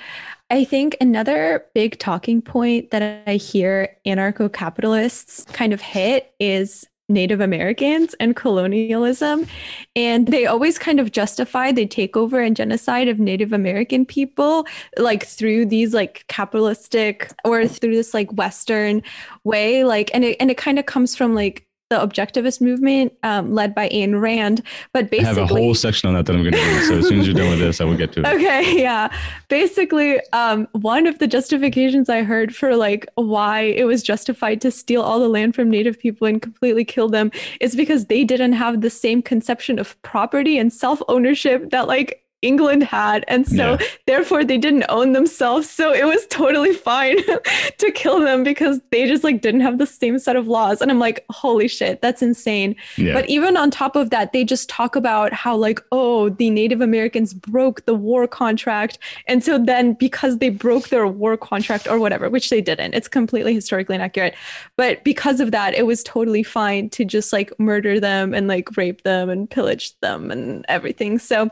I 0.50 0.64
think 0.64 0.96
another 1.00 1.66
big 1.74 1.98
talking 1.98 2.40
point 2.40 2.90
that 2.90 3.28
I 3.28 3.34
hear 3.34 3.96
anarcho 4.06 4.50
capitalists 4.50 5.44
kind 5.52 5.74
of 5.74 5.80
hit 5.82 6.32
is 6.40 6.86
Native 7.10 7.40
Americans 7.40 8.14
and 8.20 8.34
colonialism. 8.36 9.46
And 9.94 10.28
they 10.28 10.46
always 10.46 10.78
kind 10.78 11.00
of 11.00 11.12
justify 11.12 11.72
the 11.72 11.86
takeover 11.86 12.46
and 12.46 12.56
genocide 12.56 13.08
of 13.08 13.18
Native 13.18 13.52
American 13.52 14.04
people, 14.06 14.66
like 14.98 15.26
through 15.26 15.66
these 15.66 15.94
like 15.94 16.24
capitalistic 16.28 17.30
or 17.44 17.66
through 17.66 17.94
this 17.94 18.14
like 18.14 18.30
Western 18.32 19.02
way. 19.44 19.84
Like, 19.84 20.10
and 20.14 20.24
it, 20.24 20.36
and 20.40 20.50
it 20.50 20.56
kind 20.56 20.78
of 20.78 20.86
comes 20.86 21.14
from 21.14 21.34
like 21.34 21.67
the 21.90 21.96
objectivist 21.96 22.60
movement 22.60 23.12
um, 23.22 23.54
led 23.54 23.74
by 23.74 23.88
Ayn 23.88 24.20
Rand. 24.20 24.62
But 24.92 25.10
basically, 25.10 25.26
I 25.26 25.40
have 25.40 25.50
a 25.50 25.54
whole 25.54 25.74
section 25.74 26.08
on 26.08 26.14
that 26.14 26.26
that 26.26 26.36
I'm 26.36 26.42
going 26.42 26.52
to 26.52 26.58
do. 26.58 26.84
So 26.84 26.98
as 26.98 27.08
soon 27.08 27.20
as 27.20 27.26
you're 27.26 27.34
done 27.34 27.50
with 27.50 27.60
this, 27.60 27.80
I 27.80 27.84
will 27.84 27.96
get 27.96 28.12
to 28.12 28.20
it. 28.20 28.26
Okay, 28.38 28.80
yeah. 28.80 29.12
Basically, 29.48 30.20
um, 30.32 30.68
one 30.72 31.06
of 31.06 31.18
the 31.18 31.26
justifications 31.26 32.08
I 32.08 32.22
heard 32.22 32.54
for 32.54 32.76
like 32.76 33.06
why 33.14 33.62
it 33.62 33.84
was 33.84 34.02
justified 34.02 34.60
to 34.60 34.70
steal 34.70 35.02
all 35.02 35.18
the 35.18 35.28
land 35.28 35.54
from 35.54 35.70
Native 35.70 35.98
people 35.98 36.26
and 36.26 36.40
completely 36.40 36.84
kill 36.84 37.08
them 37.08 37.32
is 37.60 37.74
because 37.74 38.06
they 38.06 38.22
didn't 38.22 38.52
have 38.52 38.80
the 38.80 38.90
same 38.90 39.22
conception 39.22 39.78
of 39.78 40.00
property 40.02 40.58
and 40.58 40.72
self 40.72 41.02
ownership 41.08 41.70
that 41.70 41.88
like 41.88 42.22
England 42.42 42.84
had. 42.84 43.24
And 43.26 43.46
so, 43.46 43.72
yeah. 43.72 43.86
therefore, 44.06 44.44
they 44.44 44.58
didn't 44.58 44.84
own 44.88 45.12
themselves. 45.12 45.68
So 45.68 45.92
it 45.92 46.04
was 46.04 46.26
totally 46.28 46.72
fine 46.72 47.16
to 47.78 47.90
kill 47.90 48.20
them 48.20 48.44
because 48.44 48.80
they 48.90 49.06
just 49.08 49.24
like 49.24 49.40
didn't 49.40 49.60
have 49.60 49.78
the 49.78 49.86
same 49.86 50.18
set 50.18 50.36
of 50.36 50.46
laws. 50.46 50.80
And 50.80 50.90
I'm 50.90 51.00
like, 51.00 51.24
holy 51.30 51.66
shit, 51.66 52.00
that's 52.00 52.22
insane. 52.22 52.76
Yeah. 52.96 53.12
But 53.12 53.28
even 53.28 53.56
on 53.56 53.70
top 53.70 53.96
of 53.96 54.10
that, 54.10 54.32
they 54.32 54.44
just 54.44 54.68
talk 54.68 54.94
about 54.94 55.32
how, 55.32 55.56
like, 55.56 55.80
oh, 55.90 56.28
the 56.28 56.50
Native 56.50 56.80
Americans 56.80 57.34
broke 57.34 57.84
the 57.86 57.94
war 57.94 58.28
contract. 58.28 58.98
And 59.26 59.42
so 59.42 59.58
then, 59.58 59.94
because 59.94 60.38
they 60.38 60.50
broke 60.50 60.88
their 60.88 61.06
war 61.06 61.36
contract 61.36 61.88
or 61.88 61.98
whatever, 61.98 62.30
which 62.30 62.50
they 62.50 62.60
didn't, 62.60 62.94
it's 62.94 63.08
completely 63.08 63.52
historically 63.52 63.96
inaccurate. 63.96 64.34
But 64.76 65.02
because 65.02 65.40
of 65.40 65.50
that, 65.50 65.74
it 65.74 65.86
was 65.86 66.04
totally 66.04 66.44
fine 66.44 66.88
to 66.90 67.04
just 67.04 67.32
like 67.32 67.52
murder 67.58 67.98
them 67.98 68.32
and 68.32 68.46
like 68.46 68.76
rape 68.76 69.02
them 69.02 69.28
and 69.28 69.50
pillage 69.50 69.98
them 70.00 70.30
and 70.30 70.64
everything. 70.68 71.18
So, 71.18 71.50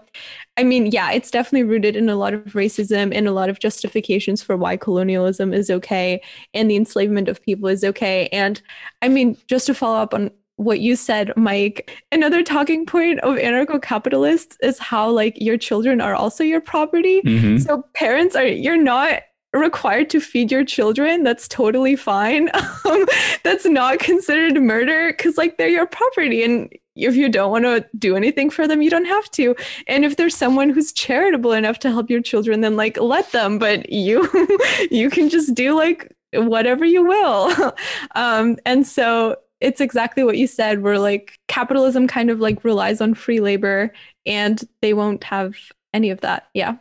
I 0.58 0.62
mean, 0.62 0.75
yeah, 0.84 1.12
it's 1.12 1.30
definitely 1.30 1.64
rooted 1.64 1.96
in 1.96 2.08
a 2.08 2.16
lot 2.16 2.34
of 2.34 2.44
racism 2.52 3.14
and 3.14 3.26
a 3.26 3.32
lot 3.32 3.48
of 3.48 3.60
justifications 3.60 4.42
for 4.42 4.56
why 4.56 4.76
colonialism 4.76 5.54
is 5.54 5.70
okay 5.70 6.20
and 6.52 6.70
the 6.70 6.76
enslavement 6.76 7.28
of 7.28 7.42
people 7.42 7.68
is 7.68 7.84
okay. 7.84 8.28
And 8.32 8.60
I 9.00 9.08
mean, 9.08 9.36
just 9.46 9.66
to 9.66 9.74
follow 9.74 9.96
up 9.96 10.12
on 10.12 10.30
what 10.56 10.80
you 10.80 10.96
said, 10.96 11.32
Mike, 11.36 11.90
another 12.12 12.42
talking 12.42 12.86
point 12.86 13.20
of 13.20 13.36
anarcho 13.36 13.80
capitalists 13.80 14.56
is 14.62 14.78
how 14.78 15.08
like 15.10 15.34
your 15.40 15.56
children 15.58 16.00
are 16.00 16.14
also 16.14 16.42
your 16.42 16.60
property. 16.60 17.22
Mm-hmm. 17.22 17.58
So 17.58 17.84
parents 17.94 18.34
are, 18.34 18.46
you're 18.46 18.82
not 18.82 19.22
required 19.58 20.10
to 20.10 20.20
feed 20.20 20.50
your 20.50 20.64
children, 20.64 21.22
that's 21.22 21.48
totally 21.48 21.96
fine. 21.96 22.50
Um, 22.84 23.04
that's 23.42 23.64
not 23.64 23.98
considered 23.98 24.62
murder 24.62 25.10
because, 25.10 25.36
like, 25.36 25.58
they're 25.58 25.66
your 25.66 25.86
property. 25.86 26.44
And 26.44 26.72
if 26.96 27.16
you 27.16 27.28
don't 27.28 27.50
want 27.50 27.64
to 27.64 27.84
do 27.98 28.16
anything 28.16 28.48
for 28.50 28.66
them, 28.66 28.82
you 28.82 28.90
don't 28.90 29.06
have 29.06 29.30
to. 29.32 29.54
And 29.86 30.04
if 30.04 30.16
there's 30.16 30.36
someone 30.36 30.70
who's 30.70 30.92
charitable 30.92 31.52
enough 31.52 31.78
to 31.80 31.90
help 31.90 32.08
your 32.10 32.22
children, 32.22 32.60
then 32.60 32.76
like 32.76 32.98
let 32.98 33.30
them. 33.32 33.58
But 33.58 33.90
you, 33.90 34.28
you 34.90 35.10
can 35.10 35.28
just 35.28 35.54
do 35.54 35.74
like 35.74 36.14
whatever 36.32 36.84
you 36.84 37.04
will. 37.04 37.74
um, 38.14 38.56
and 38.64 38.86
so 38.86 39.36
it's 39.60 39.80
exactly 39.80 40.24
what 40.24 40.38
you 40.38 40.46
said. 40.46 40.82
Where 40.82 40.98
like 40.98 41.38
capitalism 41.48 42.06
kind 42.06 42.30
of 42.30 42.40
like 42.40 42.64
relies 42.64 43.00
on 43.00 43.14
free 43.14 43.40
labor, 43.40 43.92
and 44.24 44.62
they 44.80 44.94
won't 44.94 45.24
have 45.24 45.56
any 45.92 46.10
of 46.10 46.20
that. 46.22 46.48
Yeah. 46.54 46.76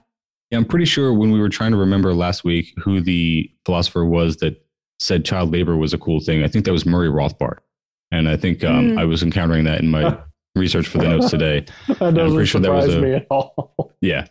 Yeah, 0.55 0.59
I'm 0.59 0.65
pretty 0.65 0.85
sure 0.85 1.13
when 1.13 1.31
we 1.31 1.39
were 1.41 1.49
trying 1.49 1.71
to 1.71 1.77
remember 1.77 2.13
last 2.13 2.45
week 2.45 2.73
who 2.77 3.01
the 3.01 3.51
philosopher 3.65 4.05
was 4.05 4.37
that 4.37 4.65
said 4.99 5.25
child 5.25 5.51
labor 5.51 5.75
was 5.75 5.93
a 5.93 5.97
cool 5.97 6.21
thing. 6.21 6.45
I 6.45 6.47
think 6.47 6.63
that 6.63 6.71
was 6.71 6.85
Murray 6.85 7.09
Rothbard, 7.09 7.57
and 8.09 8.29
I 8.29 8.37
think 8.37 8.63
um, 8.63 8.91
mm. 8.91 8.97
I 8.97 9.03
was 9.03 9.21
encountering 9.21 9.65
that 9.65 9.81
in 9.81 9.91
my 9.91 10.17
research 10.55 10.87
for 10.87 10.99
the 10.99 11.09
notes 11.09 11.29
today. 11.29 11.65
that 11.89 11.99
doesn't 11.99 12.19
I'm 12.19 12.31
pretty 12.31 12.45
sure 12.45 12.61
that 12.61 12.71
was 12.71 12.95
a, 12.95 13.01
me 13.01 13.13
at 13.15 13.27
all. 13.29 13.91
yeah. 13.99 14.27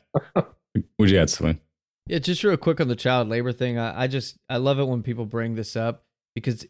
Would 0.98 1.10
you 1.10 1.18
add 1.18 1.28
something? 1.28 1.60
Yeah, 2.06 2.20
just 2.20 2.42
real 2.42 2.56
quick 2.56 2.80
on 2.80 2.88
the 2.88 2.96
child 2.96 3.28
labor 3.28 3.52
thing. 3.52 3.76
I, 3.76 4.04
I 4.04 4.06
just 4.06 4.38
I 4.48 4.56
love 4.56 4.78
it 4.78 4.88
when 4.88 5.02
people 5.02 5.26
bring 5.26 5.56
this 5.56 5.76
up 5.76 6.04
because 6.34 6.66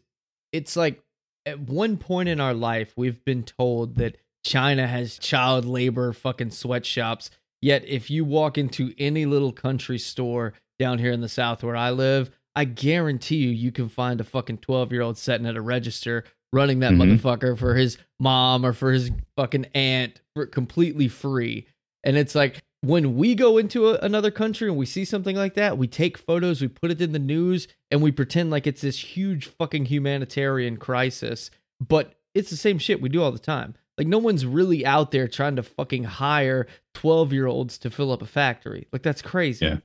it's 0.51 0.75
like 0.75 1.01
at 1.45 1.61
one 1.61 1.95
point 1.95 2.27
in 2.27 2.41
our 2.41 2.53
life 2.53 2.91
we've 2.97 3.23
been 3.23 3.43
told 3.43 3.95
that 3.95 4.17
China 4.43 4.85
has 4.85 5.17
child 5.17 5.63
labor 5.63 6.11
fucking 6.11 6.51
sweatshops 6.51 7.29
Yet, 7.65 7.83
if 7.87 8.11
you 8.11 8.23
walk 8.25 8.59
into 8.59 8.93
any 8.99 9.25
little 9.25 9.51
country 9.51 9.97
store 9.97 10.53
down 10.77 10.99
here 10.99 11.11
in 11.11 11.21
the 11.21 11.27
South 11.27 11.63
where 11.63 11.75
I 11.75 11.89
live, 11.89 12.29
I 12.55 12.65
guarantee 12.65 13.37
you, 13.37 13.49
you 13.49 13.71
can 13.71 13.89
find 13.89 14.21
a 14.21 14.23
fucking 14.23 14.59
12 14.59 14.91
year 14.91 15.01
old 15.01 15.17
sitting 15.17 15.47
at 15.47 15.55
a 15.55 15.61
register 15.61 16.25
running 16.53 16.77
that 16.81 16.91
Mhm. 16.93 17.17
motherfucker 17.17 17.57
for 17.57 17.73
his 17.73 17.97
mom 18.19 18.63
or 18.63 18.71
for 18.71 18.91
his 18.91 19.09
fucking 19.35 19.65
aunt 19.73 20.21
for 20.35 20.45
completely 20.45 21.07
free. 21.07 21.65
And 22.03 22.17
it's 22.17 22.35
like 22.35 22.61
when 22.81 23.15
we 23.15 23.33
go 23.33 23.57
into 23.57 23.87
a, 23.89 23.97
another 23.97 24.29
country 24.29 24.67
and 24.69 24.77
we 24.77 24.85
see 24.85 25.03
something 25.03 25.35
like 25.35 25.55
that, 25.55 25.75
we 25.75 25.87
take 25.87 26.19
photos, 26.19 26.61
we 26.61 26.67
put 26.67 26.91
it 26.91 27.01
in 27.01 27.13
the 27.13 27.17
news, 27.19 27.67
and 27.89 27.99
we 27.99 28.11
pretend 28.11 28.51
like 28.51 28.67
it's 28.67 28.81
this 28.81 28.99
huge 29.17 29.47
fucking 29.47 29.85
humanitarian 29.85 30.77
crisis. 30.77 31.49
But 31.79 32.13
it's 32.35 32.51
the 32.51 32.57
same 32.57 32.77
shit 32.77 33.01
we 33.01 33.09
do 33.09 33.23
all 33.23 33.31
the 33.31 33.39
time. 33.39 33.73
Like 33.97 34.07
no 34.07 34.17
one's 34.17 34.45
really 34.45 34.85
out 34.85 35.11
there 35.11 35.27
trying 35.27 35.55
to 35.55 35.63
fucking 35.63 36.03
hire 36.03 36.67
12 36.95 37.33
year 37.33 37.47
olds 37.47 37.77
to 37.79 37.89
fill 37.89 38.11
up 38.11 38.21
a 38.21 38.25
factory. 38.25 38.87
Like 38.91 39.03
that's 39.03 39.21
crazy. 39.21 39.65
Yeah. 39.65 39.77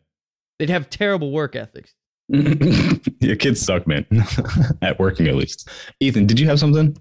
They'd 0.59 0.71
have 0.71 0.91
terrible 0.91 1.31
work 1.33 1.57
ethics. 1.57 1.95
Your 2.29 3.37
kids 3.37 3.61
suck, 3.61 3.87
man. 3.87 4.07
At 4.83 4.99
working, 4.99 5.27
at 5.27 5.35
least. 5.35 5.69
Ethan, 5.99 6.27
did 6.27 6.39
you 6.39 6.47
have 6.47 6.61
something? 6.61 6.97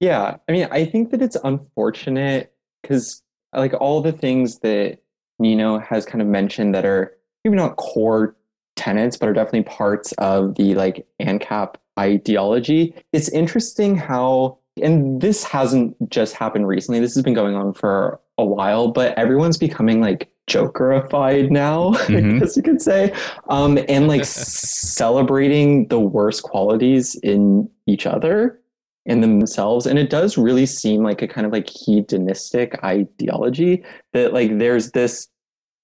Yeah, 0.00 0.36
I 0.48 0.52
mean, 0.52 0.66
I 0.70 0.84
think 0.84 1.10
that 1.10 1.22
it's 1.22 1.36
unfortunate 1.44 2.52
because 2.82 3.22
like 3.54 3.72
all 3.74 4.00
the 4.00 4.12
things 4.12 4.58
that 4.60 4.98
Nino 5.38 5.78
has 5.78 6.04
kind 6.04 6.20
of 6.20 6.28
mentioned 6.28 6.74
that 6.74 6.84
are 6.84 7.16
maybe 7.44 7.56
not 7.56 7.76
core 7.76 8.36
tenets, 8.76 9.16
but 9.16 9.28
are 9.28 9.32
definitely 9.32 9.62
parts 9.62 10.12
of 10.18 10.56
the 10.56 10.74
like 10.74 11.06
ANCAP 11.20 11.76
ideology. 11.98 12.94
It's 13.12 13.28
interesting 13.28 13.96
how, 13.96 14.58
and 14.82 15.20
this 15.20 15.44
hasn't 15.44 15.96
just 16.10 16.34
happened 16.34 16.66
recently. 16.66 17.00
This 17.00 17.14
has 17.14 17.22
been 17.22 17.34
going 17.34 17.54
on 17.54 17.74
for 17.74 18.20
a 18.38 18.44
while, 18.44 18.88
but 18.88 19.16
everyone's 19.16 19.58
becoming 19.58 20.00
like 20.00 20.28
jokerified 20.48 21.50
now, 21.50 21.92
Mhm. 22.06 22.36
I 22.36 22.38
guess 22.40 22.56
you 22.56 22.62
could 22.62 22.82
say, 22.82 23.12
um, 23.48 23.78
and 23.88 24.08
like 24.08 24.24
celebrating 24.94 25.88
the 25.88 26.00
worst 26.00 26.42
qualities 26.42 27.14
in 27.16 27.68
each 27.86 28.06
other 28.06 28.60
in 29.06 29.20
themselves 29.20 29.86
and 29.86 29.98
it 29.98 30.08
does 30.08 30.38
really 30.38 30.64
seem 30.64 31.02
like 31.02 31.20
a 31.20 31.28
kind 31.28 31.46
of 31.46 31.52
like 31.52 31.68
hedonistic 31.68 32.82
ideology 32.82 33.84
that 34.14 34.32
like 34.32 34.56
there's 34.56 34.92
this 34.92 35.28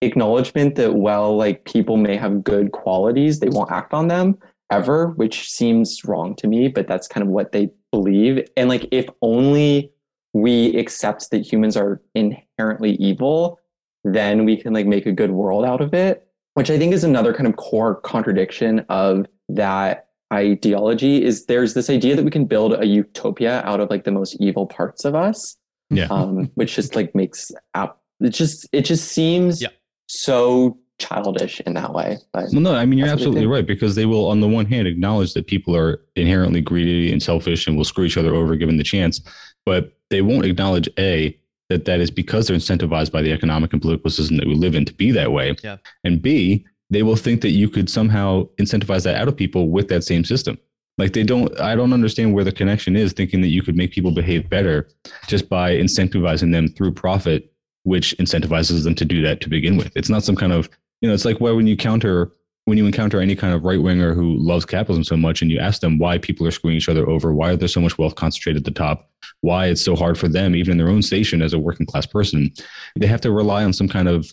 acknowledgement 0.01 0.75
that 0.77 0.95
while 0.95 1.37
like 1.37 1.67
people 1.67 1.99
may 1.99 2.17
have 2.17 2.43
good 2.43 2.73
qualities 2.73 3.39
they 3.39 3.51
won't 3.51 3.71
act 3.71 3.93
on 3.93 4.09
them 4.09 4.39
ever 4.73 5.09
which 5.17 5.51
seems 5.51 6.03
wrong 6.07 6.35
to 6.35 6.47
me 6.47 6.67
but 6.67 6.89
that's 6.89 7.07
kind 7.07 7.23
of 7.23 7.29
what 7.29 7.53
they 7.53 7.69
believe 7.93 8.47
and 8.57 8.69
like 8.69 8.87
if 8.91 9.07
only 9.23 9.93
we 10.33 10.77
accept 10.77 11.31
that 11.31 11.39
humans 11.41 11.77
are 11.77 12.01
inherently 12.15 12.93
evil 12.93 13.59
then 14.05 14.45
we 14.45 14.57
can 14.57 14.73
like 14.73 14.87
make 14.87 15.07
a 15.07 15.13
good 15.13 15.31
world 15.33 15.65
out 15.65 15.81
of 15.81 15.93
it 15.93 16.27
which 16.55 16.71
i 16.71 16.79
think 16.79 16.93
is 16.93 17.05
another 17.05 17.33
kind 17.35 17.47
of 17.47 17.57
core 17.57 17.97
contradiction 18.03 18.85
of 18.89 19.27
that 19.49 20.07
ideology 20.33 21.23
is 21.25 21.47
there's 21.47 21.75
this 21.75 21.91
idea 21.91 22.15
that 22.15 22.25
we 22.25 22.31
can 22.31 22.45
build 22.45 22.73
a 22.75 22.87
utopia 22.87 23.63
out 23.65 23.81
of 23.81 23.91
like 23.91 24.05
the 24.05 24.13
most 24.13 24.37
evil 24.41 24.67
parts 24.67 25.05
of 25.05 25.15
us 25.15 25.57
Yeah. 25.91 26.07
um 26.11 26.51
which 26.55 26.77
just 26.77 26.95
like 26.95 27.15
makes 27.15 27.51
out 27.75 27.99
it 28.21 28.31
just 28.31 28.69
it 28.73 28.83
just 28.83 29.09
seems 29.09 29.61
Yeah. 29.61 29.69
so 30.07 30.79
childish 31.01 31.61
in 31.61 31.75
that 31.75 31.93
way 31.93 32.19
but 32.33 32.45
Well, 32.53 32.61
no, 32.61 32.75
I 32.75 32.87
mean, 32.87 32.99
you're 32.99 33.09
That's 33.09 33.21
what 33.21 33.33
they 33.33 33.41
absolutely 33.41 33.47
right 33.47 33.67
because 33.67 33.95
they 33.95 34.07
will, 34.07 34.29
on 34.29 34.41
the 34.41 34.49
one 34.49 34.67
hand, 34.67 34.87
acknowledge 34.87 35.35
that 35.35 35.47
people 35.47 35.75
are 35.75 36.01
inherently 36.15 36.61
greedy 36.61 37.11
and 37.11 37.23
selfish 37.23 37.67
and 37.67 37.77
will 37.77 37.85
screw 37.85 38.05
each 38.05 38.17
other 38.17 38.35
over 38.35 38.55
given 38.57 38.77
the 38.77 38.85
chance, 38.85 39.21
but 39.67 39.93
they 40.11 40.23
won't 40.23 40.45
acknowledge 40.45 40.89
A, 40.99 41.37
that 41.71 41.85
that 41.87 42.01
is 42.01 42.11
because 42.11 42.47
they're 42.47 42.57
incentivized 42.57 43.13
by 43.13 43.23
the 43.23 43.33
economic 43.33 43.73
and 43.73 43.81
political 43.81 44.11
system 44.11 44.37
that 44.37 44.47
we 44.47 44.55
live 44.55 44.75
in 44.75 44.85
to 44.85 44.93
be 44.93 45.11
that 45.13 45.33
way. 45.33 45.55
Yeah. 45.63 45.79
And 46.05 46.21
B, 46.21 46.67
they 46.91 47.03
will 47.03 47.17
think 47.17 47.41
that 47.43 47.51
you 47.51 47.69
could 47.69 47.89
somehow 47.89 48.49
incentivize 48.61 49.05
that 49.05 49.15
out 49.15 49.29
of 49.29 49.37
people 49.37 49.71
with 49.71 49.89
that 49.89 50.05
same 50.05 50.25
system. 50.25 50.59
Like 50.99 51.13
they 51.13 51.23
don't, 51.23 51.59
I 51.61 51.77
don't 51.77 51.93
understand 51.93 52.35
where 52.35 52.45
the 52.45 52.53
connection 52.53 52.97
is 52.97 53.13
thinking 53.13 53.41
that 53.41 53.49
you 53.49 53.63
could 53.63 53.77
make 53.77 53.93
people 53.93 54.11
behave 54.11 54.51
better 54.51 54.89
just 55.29 55.49
by 55.49 55.73
incentivizing 55.77 56.53
them 56.53 56.69
through 56.69 56.93
profit, 56.93 57.53
which 57.85 58.15
incentivizes 58.19 58.85
them 58.85 58.97
to 58.97 59.05
do 59.05 59.23
that 59.23 59.41
to 59.41 59.49
begin 59.49 59.77
with. 59.77 59.93
It's 59.95 60.11
not 60.11 60.25
some 60.25 60.37
kind 60.37 60.53
of, 60.53 60.69
you 61.01 61.09
know, 61.09 61.15
it's 61.15 61.25
like 61.25 61.41
when 61.41 61.67
you 61.67 61.77
counter, 61.77 62.33
when 62.67 62.79
you 62.79 62.87
encounter 62.87 63.21
any 63.21 63.35
kind 63.35 63.55
of 63.55 63.65
right 63.65 63.83
winger 63.83 64.15
who 64.15 64.37
loves 64.37 64.65
capitalism 64.65 65.05
so 65.05 65.17
much 65.17 65.43
and 65.43 65.51
you 65.51 65.59
ask 65.59 65.81
them 65.81 65.99
why 65.99 66.19
people 66.19 66.47
are 66.47 66.51
screwing 66.51 66.77
each 66.77 66.89
other 66.89 67.09
over, 67.09 67.33
why 67.33 67.57
there's 67.57 67.73
so 67.73 67.81
much 67.81 67.99
wealth 67.99 68.15
concentrated 68.15 68.61
at 68.61 68.65
the 68.65 68.79
top, 68.79 69.11
why 69.41 69.67
it's 69.67 69.83
so 69.83 69.97
hard 69.97 70.19
for 70.19 70.29
them, 70.29 70.55
even 70.55 70.73
in 70.73 70.79
their 70.79 70.89
own 70.89 71.03
station 71.03 71.43
as 71.43 71.53
a 71.53 71.59
working 71.59 71.87
class 71.87 72.07
person, 72.07 72.53
they 72.97 73.07
have 73.07 73.21
to 73.23 73.33
rely 73.33 73.65
on 73.65 73.73
some 73.73 73.89
kind 73.89 74.09
of 74.09 74.33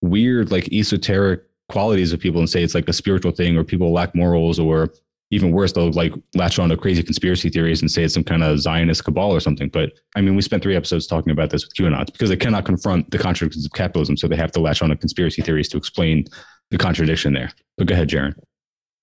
weird, 0.00 0.50
like 0.50 0.72
esoteric 0.72 1.42
qualities 1.68 2.12
of 2.12 2.20
people 2.20 2.40
and 2.40 2.50
say 2.50 2.62
it's 2.62 2.74
like 2.74 2.88
a 2.88 2.92
spiritual 2.92 3.32
thing 3.32 3.56
or 3.56 3.64
people 3.64 3.92
lack 3.92 4.14
morals 4.14 4.58
or 4.58 4.90
even 5.34 5.50
worse, 5.50 5.72
they'll 5.72 5.90
like 5.90 6.14
latch 6.34 6.58
on 6.58 6.68
to 6.68 6.76
crazy 6.76 7.02
conspiracy 7.02 7.50
theories 7.50 7.80
and 7.80 7.90
say 7.90 8.04
it's 8.04 8.14
some 8.14 8.22
kind 8.22 8.44
of 8.44 8.60
Zionist 8.60 9.04
cabal 9.04 9.32
or 9.32 9.40
something. 9.40 9.68
But 9.68 9.92
I 10.14 10.20
mean, 10.20 10.36
we 10.36 10.42
spent 10.42 10.62
three 10.62 10.76
episodes 10.76 11.06
talking 11.08 11.32
about 11.32 11.50
this 11.50 11.64
with 11.66 11.74
QAnon 11.74 12.06
because 12.06 12.28
they 12.30 12.36
cannot 12.36 12.64
confront 12.64 13.10
the 13.10 13.18
contradictions 13.18 13.66
of 13.66 13.72
capitalism. 13.72 14.16
So 14.16 14.28
they 14.28 14.36
have 14.36 14.52
to 14.52 14.60
latch 14.60 14.80
on 14.80 14.90
to 14.90 14.96
conspiracy 14.96 15.42
theories 15.42 15.68
to 15.70 15.76
explain 15.76 16.24
the 16.70 16.78
contradiction 16.78 17.32
there. 17.32 17.50
But 17.76 17.88
go 17.88 17.94
ahead, 17.94 18.08
Jaron. 18.08 18.34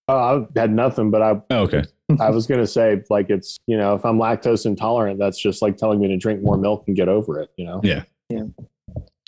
Oh, 0.07 0.47
I 0.55 0.59
had 0.59 0.71
nothing, 0.71 1.11
but 1.11 1.21
I 1.21 1.41
Oh, 1.49 1.63
okay. 1.63 1.83
I 2.19 2.29
was 2.29 2.47
gonna 2.47 2.67
say 2.67 3.01
like 3.09 3.29
it's 3.29 3.57
you 3.67 3.77
know 3.77 3.95
if 3.95 4.05
I'm 4.05 4.17
lactose 4.17 4.65
intolerant, 4.65 5.19
that's 5.19 5.39
just 5.39 5.61
like 5.61 5.77
telling 5.77 5.99
me 5.99 6.07
to 6.07 6.17
drink 6.17 6.41
more 6.41 6.57
milk 6.57 6.85
and 6.87 6.95
get 6.95 7.09
over 7.09 7.39
it. 7.39 7.49
You 7.57 7.65
know. 7.65 7.81
Yeah. 7.83 8.03
Yeah. 8.29 8.43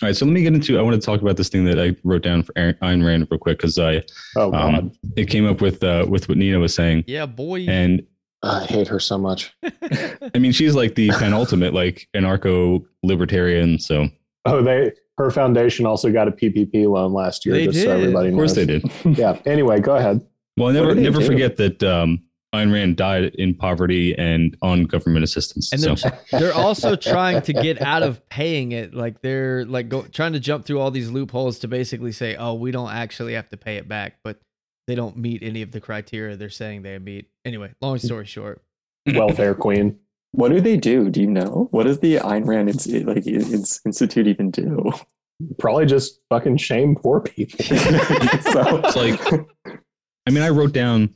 All 0.02 0.08
right. 0.08 0.16
So 0.16 0.24
let 0.26 0.32
me 0.32 0.42
get 0.42 0.54
into, 0.54 0.78
I 0.78 0.82
want 0.82 1.00
to 1.00 1.04
talk 1.04 1.20
about 1.22 1.36
this 1.36 1.48
thing 1.48 1.64
that 1.66 1.78
I 1.80 1.94
wrote 2.02 2.22
down 2.22 2.42
for 2.42 2.52
Aaron- 2.56 2.76
Ayn 2.82 3.04
Rand 3.06 3.28
real 3.30 3.38
quick 3.38 3.58
because 3.58 3.78
I, 3.78 4.02
Oh 4.36 4.50
God, 4.50 4.74
um, 4.74 4.92
it 5.16 5.26
came 5.26 5.46
up 5.46 5.60
with, 5.60 5.82
uh, 5.84 6.06
with 6.08 6.28
what 6.28 6.36
Nina 6.36 6.58
was 6.58 6.74
saying. 6.74 7.04
Yeah, 7.06 7.26
boy. 7.26 7.60
And 7.68 8.02
I 8.42 8.64
hate 8.64 8.88
her 8.88 8.98
so 9.00 9.16
much. 9.18 9.54
I 10.34 10.38
mean, 10.38 10.52
she's 10.52 10.74
like 10.74 10.96
the 10.96 11.10
penultimate, 11.10 11.72
like 11.74 12.08
anarcho 12.14 12.84
libertarian. 13.02 13.78
So 13.78 14.08
Oh, 14.46 14.62
they 14.62 14.92
her 15.16 15.30
foundation 15.30 15.86
also 15.86 16.10
got 16.12 16.26
a 16.28 16.32
PPP 16.32 16.86
loan 16.90 17.12
last 17.12 17.46
year. 17.46 17.54
They 17.54 17.66
just 17.66 17.78
so 17.84 17.94
did. 17.94 18.00
everybody 18.00 18.28
of 18.30 18.34
course 18.34 18.54
they 18.54 18.66
did. 18.66 18.84
Yeah. 19.04 19.38
Anyway, 19.46 19.80
go 19.80 19.94
ahead. 19.96 20.18
Well, 20.56 20.66
What 20.66 20.72
never 20.74 20.94
never 20.94 21.20
do? 21.20 21.26
forget 21.26 21.56
that 21.56 21.82
um, 21.84 22.22
Ayn 22.54 22.72
Rand 22.72 22.96
died 22.96 23.34
in 23.34 23.54
poverty 23.54 24.16
and 24.16 24.56
on 24.62 24.84
government 24.84 25.24
assistance. 25.24 25.72
and 25.72 25.98
so 25.98 26.10
they're 26.38 26.54
also 26.54 26.96
trying 26.96 27.42
to 27.42 27.52
get 27.52 27.82
out 27.82 28.02
of 28.02 28.26
paying 28.28 28.72
it. 28.72 28.94
Like 28.94 29.20
they're 29.20 29.64
like 29.64 29.88
go, 29.88 30.02
trying 30.02 30.32
to 30.34 30.40
jump 30.40 30.64
through 30.64 30.80
all 30.80 30.90
these 30.90 31.10
loopholes 31.10 31.58
to 31.60 31.68
basically 31.68 32.12
say, 32.12 32.36
"Oh, 32.36 32.54
we 32.54 32.70
don't 32.70 32.90
actually 32.90 33.34
have 33.34 33.48
to 33.50 33.56
pay 33.56 33.76
it 33.76 33.88
back," 33.88 34.18
but 34.22 34.40
they 34.86 34.94
don't 34.94 35.16
meet 35.16 35.42
any 35.42 35.62
of 35.62 35.72
the 35.72 35.80
criteria 35.80 36.36
they're 36.36 36.50
saying 36.50 36.82
they 36.82 36.98
meet. 36.98 37.28
Anyway, 37.44 37.72
long 37.80 37.98
story 37.98 38.26
short, 38.26 38.62
Welfare 39.14 39.54
queen. 39.54 39.98
what 40.32 40.50
do 40.50 40.60
they 40.60 40.76
do 40.76 41.10
do 41.10 41.20
you 41.20 41.30
know 41.30 41.68
what 41.70 41.84
does 41.84 42.00
the 42.00 42.16
Ayn 42.16 42.46
Rand 42.46 42.68
Ins- 42.68 42.86
like 42.86 43.26
Ins- 43.26 43.80
institute 43.84 44.26
even 44.26 44.50
do 44.50 44.92
Probably 45.58 45.84
just 45.84 46.20
fucking 46.30 46.58
shame 46.58 46.94
poor 46.94 47.20
people. 47.20 47.58
so 47.64 47.76
it's 47.76 48.96
like, 48.96 49.20
I 50.26 50.30
mean, 50.30 50.44
I 50.44 50.48
wrote 50.50 50.72
down 50.72 51.12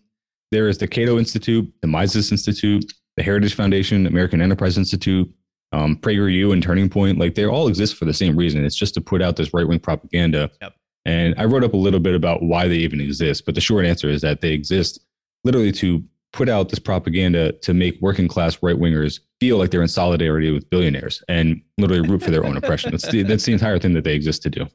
there 0.51 0.68
is 0.68 0.78
the 0.78 0.88
Cato 0.88 1.18
Institute, 1.18 1.70
the 1.82 1.88
Mises 1.88 2.32
Institute, 2.32 2.92
the 3.16 3.22
Heritage 3.22 3.55
Foundation, 3.55 4.07
American 4.07 4.40
Enterprise 4.40 4.78
Institute, 4.78 5.28
um, 5.72 5.96
PragerU, 5.96 6.53
and 6.53 6.62
Turning 6.62 6.88
Point. 6.88 7.18
Like 7.18 7.34
they 7.34 7.46
all 7.46 7.68
exist 7.68 7.96
for 7.96 8.05
the 8.05 8.14
same 8.14 8.36
reason. 8.36 8.64
It's 8.64 8.76
just 8.76 8.94
to 8.94 9.01
put 9.01 9.22
out 9.22 9.36
this 9.36 9.53
right 9.53 9.66
wing 9.66 9.80
propaganda. 9.80 10.51
Yep. 10.62 10.74
And 11.05 11.34
I 11.38 11.44
wrote 11.44 11.64
up 11.64 11.74
a 11.74 11.78
little 11.78 12.01
bit 12.01 12.14
about 12.14 12.42
why 12.42 12.68
they 12.68 12.76
even 12.76 13.01
exist, 13.01 13.44
but 13.46 13.55
the 13.55 13.61
short 13.61 13.84
answer 13.84 14.09
is 14.09 14.20
that 14.22 14.40
they 14.40 14.53
exist 14.53 15.01
literally 15.44 15.72
to 15.72 16.03
put 16.32 16.49
out 16.49 16.68
this 16.68 16.78
propaganda 16.78 17.53
to 17.53 17.72
make 17.72 17.99
working 18.01 18.28
class 18.28 18.59
right 18.62 18.76
wingers 18.76 19.20
feel 19.40 19.57
like 19.57 19.70
they're 19.70 19.82
in 19.82 19.88
solidarity 19.88 20.51
with 20.51 20.68
billionaires 20.68 21.22
and 21.28 21.62
literally 21.78 22.07
root 22.07 22.22
for 22.22 22.30
their 22.30 22.44
own 22.44 22.57
oppression. 22.57 22.90
That's 22.90 23.09
the, 23.09 23.22
that's 23.22 23.44
the 23.44 23.53
entire 23.53 23.78
thing 23.78 23.94
that 23.94 24.05
they 24.05 24.14
exist 24.14 24.42
to 24.42 24.51
do. 24.51 24.66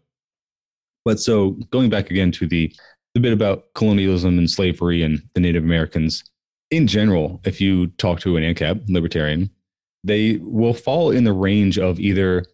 But 1.05 1.19
so 1.19 1.51
going 1.69 1.89
back 1.89 2.09
again 2.09 2.32
to 2.34 2.47
the 2.47 2.74
the 3.14 3.20
bit 3.20 3.34
about 3.34 3.74
colonialism 3.76 4.38
and 4.38 4.49
slavery 4.49 5.03
and 5.03 5.22
the 5.34 5.39
Native 5.39 5.64
Americans. 5.64 6.24
In 6.72 6.88
general, 6.88 7.39
if 7.43 7.61
you 7.61 7.88
talk 7.88 8.20
to 8.22 8.38
an 8.38 8.43
ANCAP 8.43 8.89
libertarian, 8.89 9.49
they 10.03 10.38
will 10.41 10.74
fall 10.74 11.11
in 11.11 11.24
the 11.24 11.34
range 11.34 11.78
of 11.78 11.99
either 11.99 12.45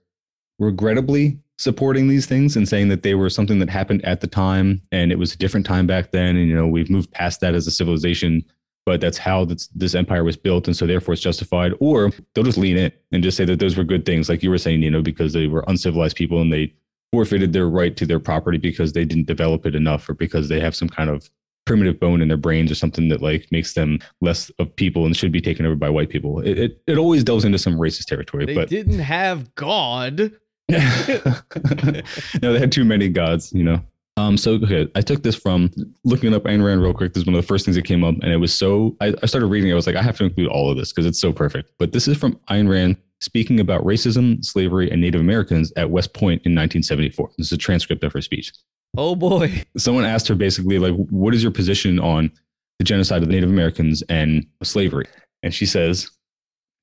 regrettably 0.60 1.40
supporting 1.58 2.08
these 2.08 2.26
things 2.26 2.56
and 2.56 2.68
saying 2.68 2.90
that 2.90 3.04
they 3.04 3.16
were 3.16 3.30
something 3.30 3.60
that 3.60 3.70
happened 3.70 4.04
at 4.06 4.22
the 4.22 4.28
time 4.28 4.82
and 4.92 5.12
it 5.12 5.18
was 5.18 5.34
a 5.34 5.38
different 5.38 5.66
time 5.66 5.86
back 5.86 6.12
then 6.12 6.38
and 6.38 6.48
you 6.48 6.56
know 6.56 6.68
we've 6.68 6.90
moved 6.90 7.12
past 7.12 7.42
that 7.42 7.54
as 7.54 7.68
a 7.68 7.72
civilization 7.72 8.44
but 8.86 9.02
that's 9.02 9.18
how 9.18 9.46
this, 9.46 9.68
this 9.68 9.94
empire 9.94 10.24
was 10.24 10.38
built 10.38 10.68
and 10.68 10.76
so 10.76 10.88
therefore 10.88 11.14
it's 11.14 11.22
justified. 11.22 11.74
Or 11.80 12.12
they'll 12.34 12.44
just 12.44 12.58
lean 12.58 12.76
in 12.76 12.92
and 13.12 13.22
just 13.22 13.38
say 13.38 13.46
that 13.46 13.60
those 13.60 13.78
were 13.78 13.84
good 13.84 14.06
things 14.06 14.30
like 14.30 14.42
you 14.42 14.50
were 14.50 14.58
saying 14.58 14.82
you 14.82 14.90
know 14.90 15.02
because 15.02 15.34
they 15.34 15.48
were 15.48 15.64
uncivilized 15.68 16.18
people 16.18 16.42
and 16.42 16.52
they 16.52 16.74
forfeited 17.12 17.54
their 17.54 17.68
right 17.68 17.96
to 17.98 18.06
their 18.06 18.20
property 18.20 18.58
because 18.58 18.94
they 18.94 19.06
didn't 19.06 19.28
develop 19.28 19.66
it 19.66 19.76
enough 19.76 20.08
or 20.10 20.14
because 20.14 20.50
they 20.50 20.60
have 20.60 20.76
some 20.76 20.90
kind 20.90 21.10
of 21.10 21.30
primitive 21.66 22.00
bone 22.00 22.22
in 22.22 22.28
their 22.28 22.38
brains 22.38 22.72
or 22.72 22.76
something 22.76 23.10
that 23.10 23.22
like 23.22 23.48
makes 23.52 23.74
them 23.74 24.00
less 24.22 24.50
of 24.60 24.76
people 24.76 25.06
and 25.06 25.16
should 25.16 25.32
be 25.32 25.42
taken 25.42 25.66
over 25.66 25.76
by 25.76 25.90
white 25.90 26.10
people 26.10 26.40
it, 26.40 26.58
it, 26.58 26.82
it 26.88 26.98
always 26.98 27.24
delves 27.24 27.46
into 27.46 27.60
some 27.60 27.76
racist 27.76 28.06
territory 28.06 28.46
they 28.46 28.56
but 28.56 28.70
didn't 28.70 29.00
have 29.00 29.54
God. 29.56 30.32
no 30.70 32.54
they 32.54 32.60
had 32.60 32.72
too 32.72 32.86
many 32.86 33.10
gods 33.10 33.54
you 33.54 33.64
know 33.64 33.82
Um, 34.20 34.36
so 34.36 34.54
okay, 34.56 34.88
I 34.96 35.02
took 35.02 35.24
this 35.24 35.36
from 35.36 35.72
looking 36.04 36.34
up 36.34 36.44
Ayn 36.44 36.64
Rand 36.64 36.82
real 36.82 36.94
quick. 36.94 37.14
This 37.14 37.22
is 37.22 37.28
one 37.28 37.36
of 37.36 37.42
the 37.42 37.48
first 37.48 37.64
things 37.64 37.76
that 37.78 37.86
came 37.86 38.04
up, 38.04 38.16
and 38.22 38.32
it 38.32 38.38
was 38.38 38.54
so 38.54 38.98
I, 39.00 39.14
I 39.24 39.26
started 39.28 39.48
reading. 39.48 39.70
it. 39.70 39.74
I 39.74 39.76
was 39.76 39.88
like, 39.88 39.96
I 39.96 40.02
have 40.02 40.18
to 40.18 40.26
include 40.26 40.50
all 40.50 40.70
of 40.70 40.78
this 40.78 40.92
because 40.92 41.06
it's 41.06 41.22
so 41.22 41.32
perfect. 41.32 41.72
But 41.80 41.94
this 41.94 42.08
is 42.08 42.18
from 42.18 42.38
Ayn 42.50 42.70
Rand 42.70 42.98
speaking 43.22 43.60
about 43.62 43.84
racism, 43.84 44.44
slavery, 44.44 44.92
and 44.92 45.00
Native 45.00 45.22
Americans 45.22 45.72
at 45.78 45.90
West 45.90 46.14
Point 46.14 46.42
in 46.46 46.54
1974. 46.54 47.32
This 47.38 47.48
is 47.48 47.54
a 47.54 47.58
transcript 47.58 48.04
of 48.04 48.12
her 48.12 48.22
speech. 48.22 48.52
Oh 48.98 49.16
boy. 49.16 49.64
Someone 49.78 50.04
asked 50.04 50.28
her 50.28 50.36
basically 50.36 50.80
like, 50.80 50.96
"What 51.10 51.34
is 51.34 51.42
your 51.42 51.52
position 51.54 51.98
on 52.00 52.30
the 52.78 52.86
genocide 52.86 53.22
of 53.22 53.30
the 53.30 53.34
Native 53.34 53.50
Americans 53.50 54.02
and 54.10 54.46
slavery?" 54.64 55.06
And 55.44 55.54
she 55.54 55.66
says, 55.66 56.10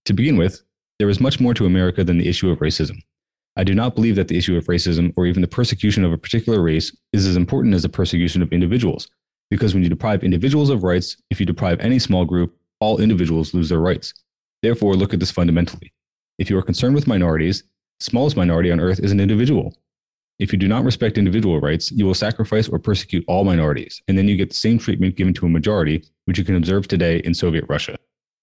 "To 0.07 0.15
begin 0.15 0.39
with, 0.39 0.63
there 0.99 1.11
is 1.11 1.21
much 1.21 1.39
more 1.39 1.53
to 1.53 1.67
America 1.67 2.03
than 2.03 2.17
the 2.17 2.29
issue 2.29 2.49
of 2.49 2.61
racism." 2.61 2.97
I 3.59 3.65
do 3.65 3.75
not 3.75 3.95
believe 3.95 4.17
that 4.17 4.29
the 4.29 4.37
issue 4.37 4.57
of 4.57 4.67
racism 4.67 5.15
or 5.17 5.27
even 5.27 5.41
the 5.41 5.49
persecution 5.49 6.05
of 6.05 6.13
a 6.13 6.19
particular 6.19 6.61
race 6.61 6.95
is 7.13 7.27
as 7.27 7.37
important 7.37 7.75
as 7.75 7.83
the 7.83 7.89
persecution 7.89 8.43
of 8.43 8.53
individuals. 8.53 9.09
Because 9.51 9.73
when 9.73 9.83
you 9.83 9.89
deprive 9.89 10.23
individuals 10.23 10.69
of 10.69 10.83
rights, 10.83 11.17
if 11.31 11.41
you 11.41 11.47
deprive 11.47 11.81
any 11.81 11.99
small 11.99 12.25
group, 12.25 12.55
all 12.81 13.01
individuals 13.01 13.55
lose 13.55 13.71
their 13.71 13.81
rights. 13.81 14.13
Therefore, 14.63 14.95
look 14.95 15.15
at 15.15 15.21
this 15.21 15.31
fundamentally. 15.31 15.93
If 16.39 16.51
you 16.51 16.59
are 16.59 16.63
concerned 16.63 16.95
with 16.95 17.07
minorities, 17.07 17.63
the 17.99 18.05
smallest 18.05 18.37
minority 18.37 18.71
on 18.71 18.81
earth 18.81 19.01
is 19.01 19.13
an 19.13 19.21
individual. 19.21 19.75
If 20.39 20.53
you 20.53 20.59
do 20.59 20.69
not 20.69 20.85
respect 20.85 21.17
individual 21.17 21.61
rights, 21.61 21.91
you 21.91 22.05
will 22.05 22.13
sacrifice 22.13 22.69
or 22.69 22.79
persecute 22.79 23.25
all 23.27 23.45
minorities, 23.45 24.03
and 24.07 24.19
then 24.19 24.29
you 24.29 24.37
get 24.37 24.51
the 24.51 24.57
same 24.57 24.79
treatment 24.79 25.17
given 25.17 25.33
to 25.35 25.47
a 25.47 25.49
majority, 25.49 26.05
which 26.27 26.37
you 26.37 26.45
can 26.45 26.57
observe 26.57 26.89
today 26.89 27.21
in 27.21 27.33
Soviet 27.33 27.65
Russia. 27.71 27.97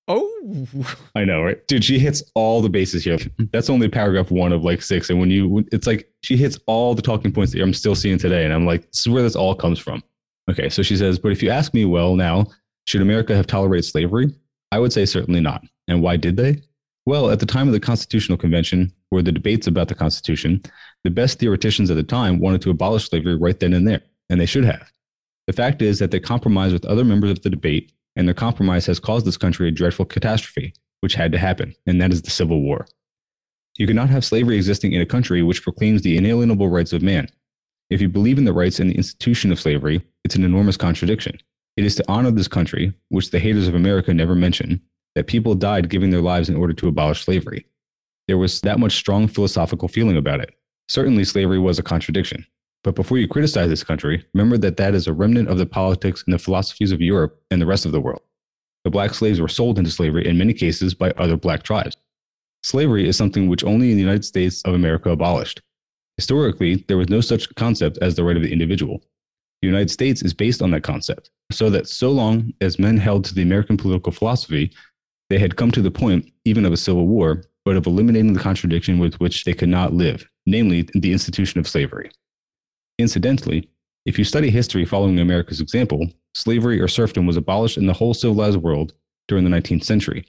Oh. 0.07 0.67
I 1.15 1.23
know, 1.25 1.41
right? 1.41 1.65
Dude, 1.67 1.83
she 1.83 1.99
hits 1.99 2.23
all 2.35 2.61
the 2.61 2.69
bases 2.69 3.03
here. 3.03 3.17
That's 3.51 3.69
only 3.69 3.87
paragraph 3.87 4.31
one 4.31 4.51
of 4.51 4.63
like 4.63 4.81
six. 4.81 5.09
And 5.09 5.19
when 5.19 5.31
you, 5.31 5.65
it's 5.71 5.87
like 5.87 6.09
she 6.23 6.35
hits 6.35 6.59
all 6.67 6.93
the 6.95 7.01
talking 7.01 7.31
points 7.31 7.53
that 7.53 7.61
I'm 7.61 7.73
still 7.73 7.95
seeing 7.95 8.17
today. 8.17 8.43
And 8.43 8.53
I'm 8.53 8.65
like, 8.65 8.89
this 8.91 9.01
is 9.01 9.09
where 9.09 9.23
this 9.23 9.35
all 9.35 9.55
comes 9.55 9.79
from. 9.79 10.03
Okay. 10.49 10.69
So 10.69 10.83
she 10.83 10.97
says, 10.97 11.19
but 11.19 11.31
if 11.31 11.41
you 11.41 11.49
ask 11.49 11.73
me, 11.73 11.85
well, 11.85 12.15
now, 12.15 12.47
should 12.85 13.01
America 13.01 13.35
have 13.35 13.47
tolerated 13.47 13.85
slavery? 13.85 14.33
I 14.71 14.79
would 14.79 14.91
say 14.91 15.05
certainly 15.05 15.39
not. 15.39 15.63
And 15.87 16.01
why 16.01 16.17
did 16.17 16.35
they? 16.35 16.61
Well, 17.05 17.29
at 17.31 17.39
the 17.39 17.45
time 17.45 17.67
of 17.67 17.73
the 17.73 17.79
Constitutional 17.79 18.37
Convention, 18.37 18.91
or 19.11 19.21
the 19.21 19.31
debates 19.31 19.67
about 19.67 19.89
the 19.89 19.95
Constitution, 19.95 20.61
the 21.03 21.09
best 21.09 21.37
theoreticians 21.37 21.91
at 21.91 21.97
the 21.97 22.03
time 22.03 22.39
wanted 22.39 22.61
to 22.61 22.69
abolish 22.69 23.09
slavery 23.09 23.35
right 23.35 23.59
then 23.59 23.73
and 23.73 23.87
there, 23.87 24.01
and 24.29 24.39
they 24.39 24.45
should 24.45 24.63
have. 24.63 24.89
The 25.47 25.53
fact 25.53 25.81
is 25.81 25.99
that 25.99 26.11
they 26.11 26.19
compromised 26.19 26.73
with 26.73 26.85
other 26.85 27.03
members 27.03 27.31
of 27.31 27.41
the 27.41 27.49
debate 27.49 27.91
and 28.15 28.27
their 28.27 28.35
compromise 28.35 28.85
has 28.85 28.99
caused 28.99 29.25
this 29.25 29.37
country 29.37 29.67
a 29.67 29.71
dreadful 29.71 30.05
catastrophe, 30.05 30.73
which 31.01 31.15
had 31.15 31.31
to 31.31 31.37
happen, 31.37 31.75
and 31.85 32.01
that 32.01 32.11
is 32.11 32.21
the 32.21 32.29
Civil 32.29 32.61
War. 32.61 32.85
You 33.77 33.87
cannot 33.87 34.09
have 34.09 34.23
slavery 34.23 34.55
existing 34.55 34.93
in 34.93 35.01
a 35.01 35.05
country 35.05 35.41
which 35.41 35.63
proclaims 35.63 36.01
the 36.01 36.17
inalienable 36.17 36.69
rights 36.69 36.93
of 36.93 37.01
man. 37.01 37.27
If 37.89 38.01
you 38.01 38.09
believe 38.09 38.37
in 38.37 38.45
the 38.45 38.53
rights 38.53 38.79
and 38.79 38.89
the 38.89 38.95
institution 38.95 39.51
of 39.51 39.59
slavery, 39.59 40.05
it's 40.23 40.35
an 40.35 40.43
enormous 40.43 40.77
contradiction. 40.77 41.37
It 41.75 41.85
is 41.85 41.95
to 41.95 42.05
honor 42.07 42.31
this 42.31 42.47
country, 42.47 42.93
which 43.09 43.31
the 43.31 43.39
haters 43.39 43.67
of 43.67 43.75
America 43.75 44.13
never 44.13 44.35
mention, 44.35 44.81
that 45.15 45.27
people 45.27 45.55
died 45.55 45.89
giving 45.89 46.11
their 46.11 46.21
lives 46.21 46.49
in 46.49 46.55
order 46.55 46.73
to 46.73 46.87
abolish 46.87 47.23
slavery. 47.23 47.65
There 48.27 48.37
was 48.37 48.61
that 48.61 48.79
much 48.79 48.93
strong 48.93 49.27
philosophical 49.27 49.87
feeling 49.87 50.17
about 50.17 50.39
it. 50.39 50.55
Certainly, 50.87 51.25
slavery 51.25 51.59
was 51.59 51.79
a 51.79 51.83
contradiction. 51.83 52.45
But 52.83 52.95
before 52.95 53.17
you 53.17 53.27
criticize 53.27 53.69
this 53.69 53.83
country, 53.83 54.25
remember 54.33 54.57
that 54.57 54.77
that 54.77 54.93
is 54.93 55.07
a 55.07 55.13
remnant 55.13 55.49
of 55.49 55.57
the 55.57 55.65
politics 55.65 56.23
and 56.25 56.33
the 56.33 56.39
philosophies 56.39 56.91
of 56.91 57.01
Europe 57.01 57.41
and 57.49 57.61
the 57.61 57.65
rest 57.65 57.85
of 57.85 57.93
the 57.93 58.01
world. 58.01 58.21
The 58.83 58.89
black 58.89 59.13
slaves 59.13 59.39
were 59.39 59.47
sold 59.47 59.79
into 59.79 59.89
slavery 59.89 60.27
in 60.27 60.37
many 60.37 60.53
cases 60.53 60.93
by 60.93 61.11
other 61.11 61.37
black 61.37 61.63
tribes. 61.63 61.95
Slavery 62.63 63.07
is 63.07 63.15
something 63.15 63.47
which 63.47 63.63
only 63.63 63.93
the 63.93 64.01
United 64.01 64.25
States 64.25 64.61
of 64.63 64.73
America 64.73 65.09
abolished. 65.09 65.61
Historically, 66.17 66.83
there 66.87 66.97
was 66.97 67.09
no 67.09 67.21
such 67.21 67.53
concept 67.55 67.97
as 68.01 68.15
the 68.15 68.23
right 68.23 68.35
of 68.35 68.43
the 68.43 68.51
individual. 68.51 69.01
The 69.61 69.67
United 69.67 69.89
States 69.89 70.21
is 70.21 70.33
based 70.33 70.61
on 70.61 70.71
that 70.71 70.83
concept, 70.83 71.29
so 71.51 71.69
that 71.69 71.87
so 71.87 72.11
long 72.11 72.53
as 72.59 72.79
men 72.79 72.97
held 72.97 73.23
to 73.25 73.33
the 73.33 73.41
American 73.41 73.77
political 73.77 74.11
philosophy, 74.11 74.73
they 75.29 75.39
had 75.39 75.55
come 75.55 75.71
to 75.71 75.81
the 75.81 75.89
point, 75.89 76.29
even 76.43 76.65
of 76.65 76.73
a 76.73 76.77
civil 76.77 77.07
war, 77.07 77.45
but 77.63 77.77
of 77.77 77.87
eliminating 77.87 78.33
the 78.33 78.39
contradiction 78.39 78.99
with 78.99 79.15
which 79.15 79.45
they 79.45 79.53
could 79.53 79.69
not 79.69 79.93
live, 79.93 80.27
namely 80.45 80.87
the 80.93 81.13
institution 81.13 81.59
of 81.59 81.67
slavery. 81.67 82.11
Incidentally, 82.99 83.69
if 84.05 84.17
you 84.17 84.23
study 84.23 84.49
history 84.49 84.85
following 84.85 85.19
America's 85.19 85.61
example, 85.61 86.07
slavery 86.35 86.79
or 86.79 86.87
serfdom 86.87 87.25
was 87.25 87.37
abolished 87.37 87.77
in 87.77 87.85
the 87.85 87.93
whole 87.93 88.13
civilized 88.13 88.57
world 88.57 88.93
during 89.27 89.43
the 89.43 89.49
19th 89.49 89.83
century. 89.83 90.25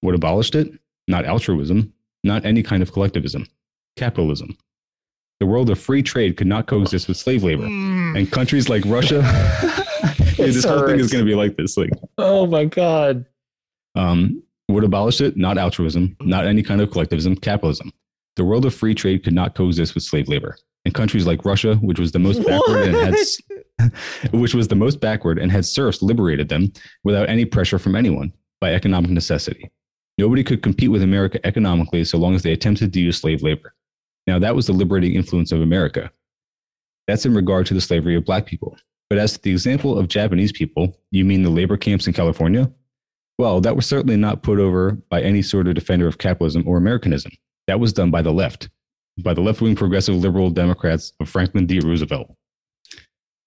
What 0.00 0.14
abolished 0.14 0.54
it? 0.54 0.72
Not 1.08 1.24
altruism, 1.24 1.92
not 2.24 2.44
any 2.44 2.62
kind 2.62 2.82
of 2.82 2.92
collectivism, 2.92 3.46
capitalism. 3.96 4.56
The 5.40 5.46
world 5.46 5.68
of 5.70 5.78
free 5.78 6.02
trade 6.02 6.36
could 6.36 6.46
not 6.46 6.66
coexist 6.66 7.08
with 7.08 7.16
slave 7.16 7.42
labor. 7.42 7.64
Mm. 7.64 8.18
And 8.18 8.30
countries 8.32 8.68
like 8.68 8.84
Russia, 8.86 9.20
Dude, 10.36 10.54
this 10.54 10.64
whole 10.64 10.86
thing 10.86 10.98
is 11.00 11.12
going 11.12 11.24
to 11.24 11.30
be 11.30 11.34
like 11.34 11.56
this. 11.56 11.76
Like, 11.76 11.90
Oh 12.18 12.46
my 12.46 12.64
god. 12.64 13.26
um, 13.94 14.42
what 14.68 14.84
abolished 14.84 15.20
it? 15.20 15.36
Not 15.36 15.58
altruism, 15.58 16.16
not 16.20 16.46
any 16.46 16.62
kind 16.62 16.80
of 16.80 16.90
collectivism, 16.90 17.36
capitalism. 17.36 17.92
The 18.36 18.44
world 18.44 18.64
of 18.64 18.74
free 18.74 18.94
trade 18.94 19.22
could 19.24 19.34
not 19.34 19.54
coexist 19.54 19.94
with 19.94 20.02
slave 20.04 20.28
labor. 20.28 20.56
And 20.84 20.94
countries 20.94 21.26
like 21.26 21.44
Russia, 21.44 21.76
which 21.76 21.98
was 21.98 22.12
the 22.12 22.18
most 22.18 22.44
backward 22.46 22.88
and 22.88 23.16
had, 23.78 23.92
which 24.32 24.54
was 24.54 24.68
the 24.68 24.74
most 24.74 25.00
backward 25.00 25.38
and 25.38 25.50
had 25.50 25.64
serfs 25.64 26.02
liberated 26.02 26.48
them 26.48 26.72
without 27.04 27.28
any 27.28 27.44
pressure 27.44 27.78
from 27.78 27.96
anyone 27.96 28.32
by 28.60 28.74
economic 28.74 29.10
necessity. 29.10 29.70
Nobody 30.18 30.44
could 30.44 30.62
compete 30.62 30.90
with 30.90 31.02
America 31.02 31.44
economically 31.44 32.04
so 32.04 32.18
long 32.18 32.34
as 32.34 32.42
they 32.42 32.52
attempted 32.52 32.92
to 32.92 33.00
use 33.00 33.18
slave 33.18 33.42
labor. 33.42 33.74
Now, 34.26 34.38
that 34.38 34.54
was 34.54 34.66
the 34.66 34.72
liberating 34.72 35.14
influence 35.14 35.52
of 35.52 35.60
America. 35.60 36.10
That's 37.06 37.26
in 37.26 37.34
regard 37.34 37.66
to 37.66 37.74
the 37.74 37.80
slavery 37.80 38.16
of 38.16 38.24
black 38.24 38.46
people. 38.46 38.76
But 39.10 39.18
as 39.18 39.32
to 39.34 39.42
the 39.42 39.50
example 39.50 39.98
of 39.98 40.08
Japanese 40.08 40.52
people, 40.52 40.98
you 41.10 41.24
mean 41.24 41.42
the 41.42 41.50
labor 41.50 41.76
camps 41.76 42.06
in 42.06 42.12
California? 42.12 42.70
Well, 43.38 43.60
that 43.60 43.76
was 43.76 43.86
certainly 43.86 44.16
not 44.16 44.42
put 44.42 44.58
over 44.58 44.92
by 45.10 45.20
any 45.20 45.42
sort 45.42 45.66
of 45.66 45.74
defender 45.74 46.06
of 46.06 46.18
capitalism 46.18 46.66
or 46.66 46.78
Americanism. 46.78 47.32
That 47.66 47.80
was 47.80 47.92
done 47.92 48.10
by 48.10 48.22
the 48.22 48.32
left, 48.32 48.68
by 49.22 49.34
the 49.34 49.40
left 49.40 49.60
wing 49.60 49.76
progressive 49.76 50.16
liberal 50.16 50.50
Democrats 50.50 51.12
of 51.20 51.28
Franklin 51.28 51.66
D. 51.66 51.78
Roosevelt. 51.80 52.34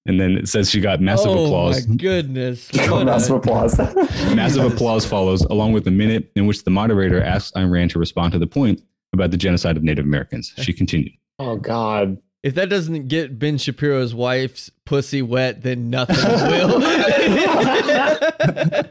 And 0.05 0.22
then 0.22 0.38
it 0.38 0.47
says 0.47 0.70
she 0.70 0.80
got 0.80 1.01
massive 1.01 1.32
oh, 1.32 1.45
applause. 1.45 1.76
oh 1.76 1.80
applause. 1.80 1.88
my 1.89 1.95
goodness. 1.95 2.74
Massive 2.74 3.36
applause. 3.36 3.78
Massive 4.34 4.72
applause 4.72 5.05
follows, 5.05 5.41
along 5.41 5.74
with 5.74 5.86
a 5.86 5.91
minute 5.91 6.32
in 6.38 6.47
which 6.47 6.63
the 6.63 6.72
moderator 6.72 7.22
asks 7.22 7.51
Ayn 7.57 7.70
Rand 7.70 7.91
to 7.91 7.99
respond 7.99 8.32
to 8.32 8.39
the 8.39 8.47
point 8.47 8.82
about 9.11 9.32
the 9.32 9.38
genocide 9.38 9.76
of 9.76 9.84
Native 9.84 10.05
Americans. 10.05 10.53
She 10.57 10.72
continued. 10.72 11.11
Oh 11.39 11.57
god. 11.57 12.18
If 12.41 12.55
that 12.55 12.70
doesn't 12.70 13.09
get 13.09 13.38
Ben 13.38 13.57
Shapiro's 13.57 14.15
wife's 14.15 14.72
pussy 14.86 15.22
wet, 15.22 15.63
then 15.63 15.89
nothing 15.89 16.15
will. 16.15 16.80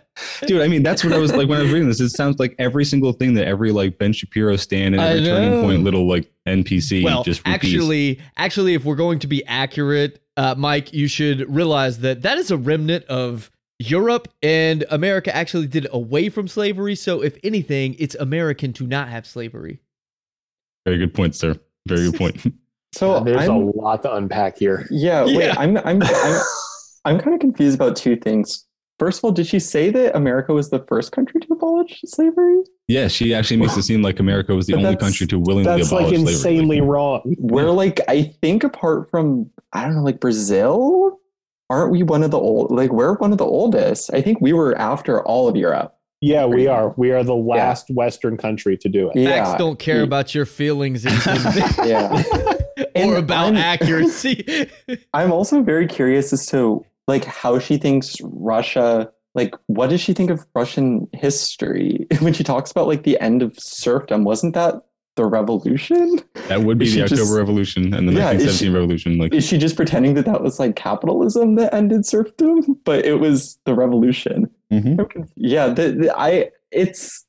Dude, 0.47 0.62
I 0.62 0.68
mean, 0.68 0.82
that's 0.82 1.05
what 1.05 1.12
I 1.12 1.18
was 1.18 1.32
like 1.32 1.49
when 1.49 1.59
I 1.59 1.62
was 1.62 1.72
reading 1.72 1.89
this. 1.89 2.01
It 2.01 2.11
sounds 2.11 2.39
like 2.39 2.55
every 2.59 2.84
single 2.84 3.12
thing 3.12 3.34
that 3.34 3.47
every 3.47 3.72
like 3.72 3.99
Ben 3.99 4.12
Shapiro 4.12 4.57
stand 4.57 4.95
and 4.95 5.03
I 5.03 5.11
every 5.11 5.24
turning 5.24 5.62
point 5.62 5.84
little 5.84 6.09
like 6.09 6.30
NPC 6.47 7.05
well, 7.05 7.22
just 7.22 7.41
repeats. 7.47 7.64
actually, 7.64 8.20
actually, 8.37 8.74
if 8.74 8.84
we're 8.84 8.97
going 8.97 9.18
to 9.20 9.26
be 9.26 9.45
accurate, 9.47 10.22
uh, 10.37 10.55
Mike, 10.57 10.93
you 10.93 11.09
should 11.09 11.49
realize 11.53 12.01
that 12.01 12.22
that 12.22 12.39
is 12.39 12.51
a 12.51 12.57
remnant 12.57 13.05
of 13.07 13.51
Europe 13.78 14.28
and 14.43 14.84
America 14.91 15.34
actually 15.34 15.66
did 15.66 15.87
away 15.91 16.28
from 16.28 16.49
slavery. 16.49 16.95
So, 16.95 17.22
if 17.22 17.37
anything, 17.43 17.97
it's 17.99 18.14
American 18.16 18.72
to 18.74 18.87
not 18.87 19.09
have 19.09 19.26
slavery. 19.26 19.80
Very 20.84 20.99
good 20.99 21.14
point, 21.14 21.34
sir. 21.34 21.59
Very 21.87 22.11
good 22.11 22.18
point. 22.18 22.41
so 22.95 23.20
There's 23.20 23.49
I'm, 23.49 23.51
a 23.51 23.59
lot 23.59 24.03
to 24.03 24.14
unpack 24.14 24.59
here. 24.59 24.87
yeah, 24.91 25.24
wait, 25.24 25.51
I'm 25.59 25.76
I'm 25.78 26.03
I'm, 26.03 26.43
I'm 27.05 27.18
kind 27.20 27.34
of 27.34 27.41
confused 27.41 27.74
about 27.74 27.97
two 27.97 28.16
things. 28.16 28.66
First 28.99 29.19
of 29.19 29.25
all, 29.25 29.33
did 29.33 29.47
she 29.47 29.59
say 29.59 29.91
that 29.91 30.17
America 30.17 30.55
was 30.55 30.71
the 30.71 30.79
first 30.89 31.13
country 31.13 31.41
to 31.41 31.49
abolish 31.53 32.01
slavery? 32.07 32.63
yeah, 32.89 33.09
she 33.09 33.35
actually 33.35 33.57
makes 33.59 33.77
it 33.77 33.83
seem 33.83 34.01
like 34.01 34.21
America 34.21 34.55
was 34.55 34.67
the 34.67 34.75
But 34.75 34.85
only 34.85 34.97
country 34.97 35.27
to 35.27 35.39
willingly 35.39 35.65
abolish 35.83 35.91
like 35.93 36.01
slavery. 36.09 36.17
That's 36.25 36.45
like 36.45 36.53
insanely 36.53 36.81
wrong. 36.81 37.35
We're 37.39 37.71
like, 37.73 38.01
I 38.09 38.23
think 38.41 38.65
apart 38.65 39.11
from 39.11 39.51
I 39.73 39.83
don't 39.85 39.97
know, 39.97 40.03
like 40.03 40.21
Brazil, 40.21 41.19
aren't 41.69 41.91
we 41.93 42.03
one 42.05 42.23
of 42.23 42.31
the 42.31 42.39
old? 42.39 42.71
Like 42.71 42.91
we're 42.93 43.15
one 43.17 43.33
of 43.33 43.39
the 43.39 43.45
oldest. 43.45 44.13
I 44.15 44.23
think 44.23 44.41
we 44.41 44.53
were 44.53 44.77
after 44.79 45.23
all 45.27 45.49
of 45.49 45.57
Europe. 45.57 45.93
Yeah, 46.23 46.47
we 46.47 46.67
are. 46.67 46.95
We 46.97 47.11
are 47.13 47.23
the 47.23 47.35
last 47.35 47.91
Western 47.91 48.39
country 48.39 48.79
to 48.79 48.89
do 48.89 49.11
it. 49.11 49.17
Yeah, 49.17 49.45
Facts 49.45 49.59
don't 49.59 49.79
care 49.79 49.99
Yeah. 49.99 50.05
about 50.05 50.35
your 50.35 50.47
feelings 50.47 51.05
in, 51.05 51.13
in- 51.13 51.19
yeah. 51.87 52.23
or 52.79 52.87
And 52.95 53.17
about 53.17 53.47
I'm- 53.49 53.57
accuracy. 53.57 54.71
I'm 55.13 55.31
also 55.31 55.63
very 55.63 55.87
curious 55.87 56.33
as 56.33 56.47
to 56.47 56.87
like 57.07 57.25
how 57.25 57.59
she 57.59 57.77
thinks 57.79 58.17
Russia 58.23 59.11
like 59.35 59.55
what 59.67 59.91
does 59.91 60.01
she 60.01 60.13
think 60.15 60.31
of 60.31 60.45
Russian 60.55 61.07
history 61.13 62.07
when 62.21 62.33
she 62.33 62.43
talks 62.45 62.71
about 62.71 62.87
like 62.87 63.03
the 63.03 63.21
end 63.21 63.43
of 63.43 63.59
serfdom 63.59 64.25
wasn't 64.25 64.55
that 64.55 64.75
the 65.17 65.25
revolution 65.25 66.21
That 66.49 66.63
would 66.63 66.79
be 66.79 66.85
Is 66.87 66.95
the 66.95 67.03
October 67.05 67.23
just- 67.23 67.35
Revolution 67.35 67.95
and 67.95 68.07
the 68.09 68.13
Yeah, 68.13 68.33
1917 68.33 68.59
she- 68.59 68.69
Revolution. 68.69 69.19
Like, 69.19 69.33
is 69.35 69.47
she 69.47 69.57
just 69.57 69.75
pretending 69.77 70.13
that 70.15 70.27
that 70.27 70.43
was 70.43 70.59
like 70.59 70.77
capitalism 70.77 71.55
that 71.57 71.73
ended 71.73 72.05
serfdom 72.07 72.79
but 72.85 73.05
it 73.07 73.21
was 73.21 73.59
the 73.65 73.75
revolution 73.75 74.51
Mhm. 74.73 75.29
Yeah 75.37 75.69
the, 75.69 75.93
the- 75.93 76.19
I 76.19 76.51
it's 76.71 77.25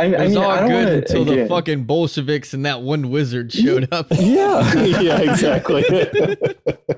I, 0.00 0.06
It 0.06 0.20
I 0.20 0.26
mean, 0.28 0.36
all 0.36 0.50
I 0.50 0.66
good 0.66 0.72
wanna, 0.84 0.90
until 0.96 1.24
the 1.24 1.46
fucking 1.46 1.84
Bolsheviks 1.84 2.54
and 2.54 2.66
that 2.66 2.82
one 2.82 3.10
wizard 3.10 3.52
showed 3.52 3.92
up. 3.92 4.08
Yeah. 4.10 4.72
yeah, 5.00 5.18
exactly. 5.20 5.84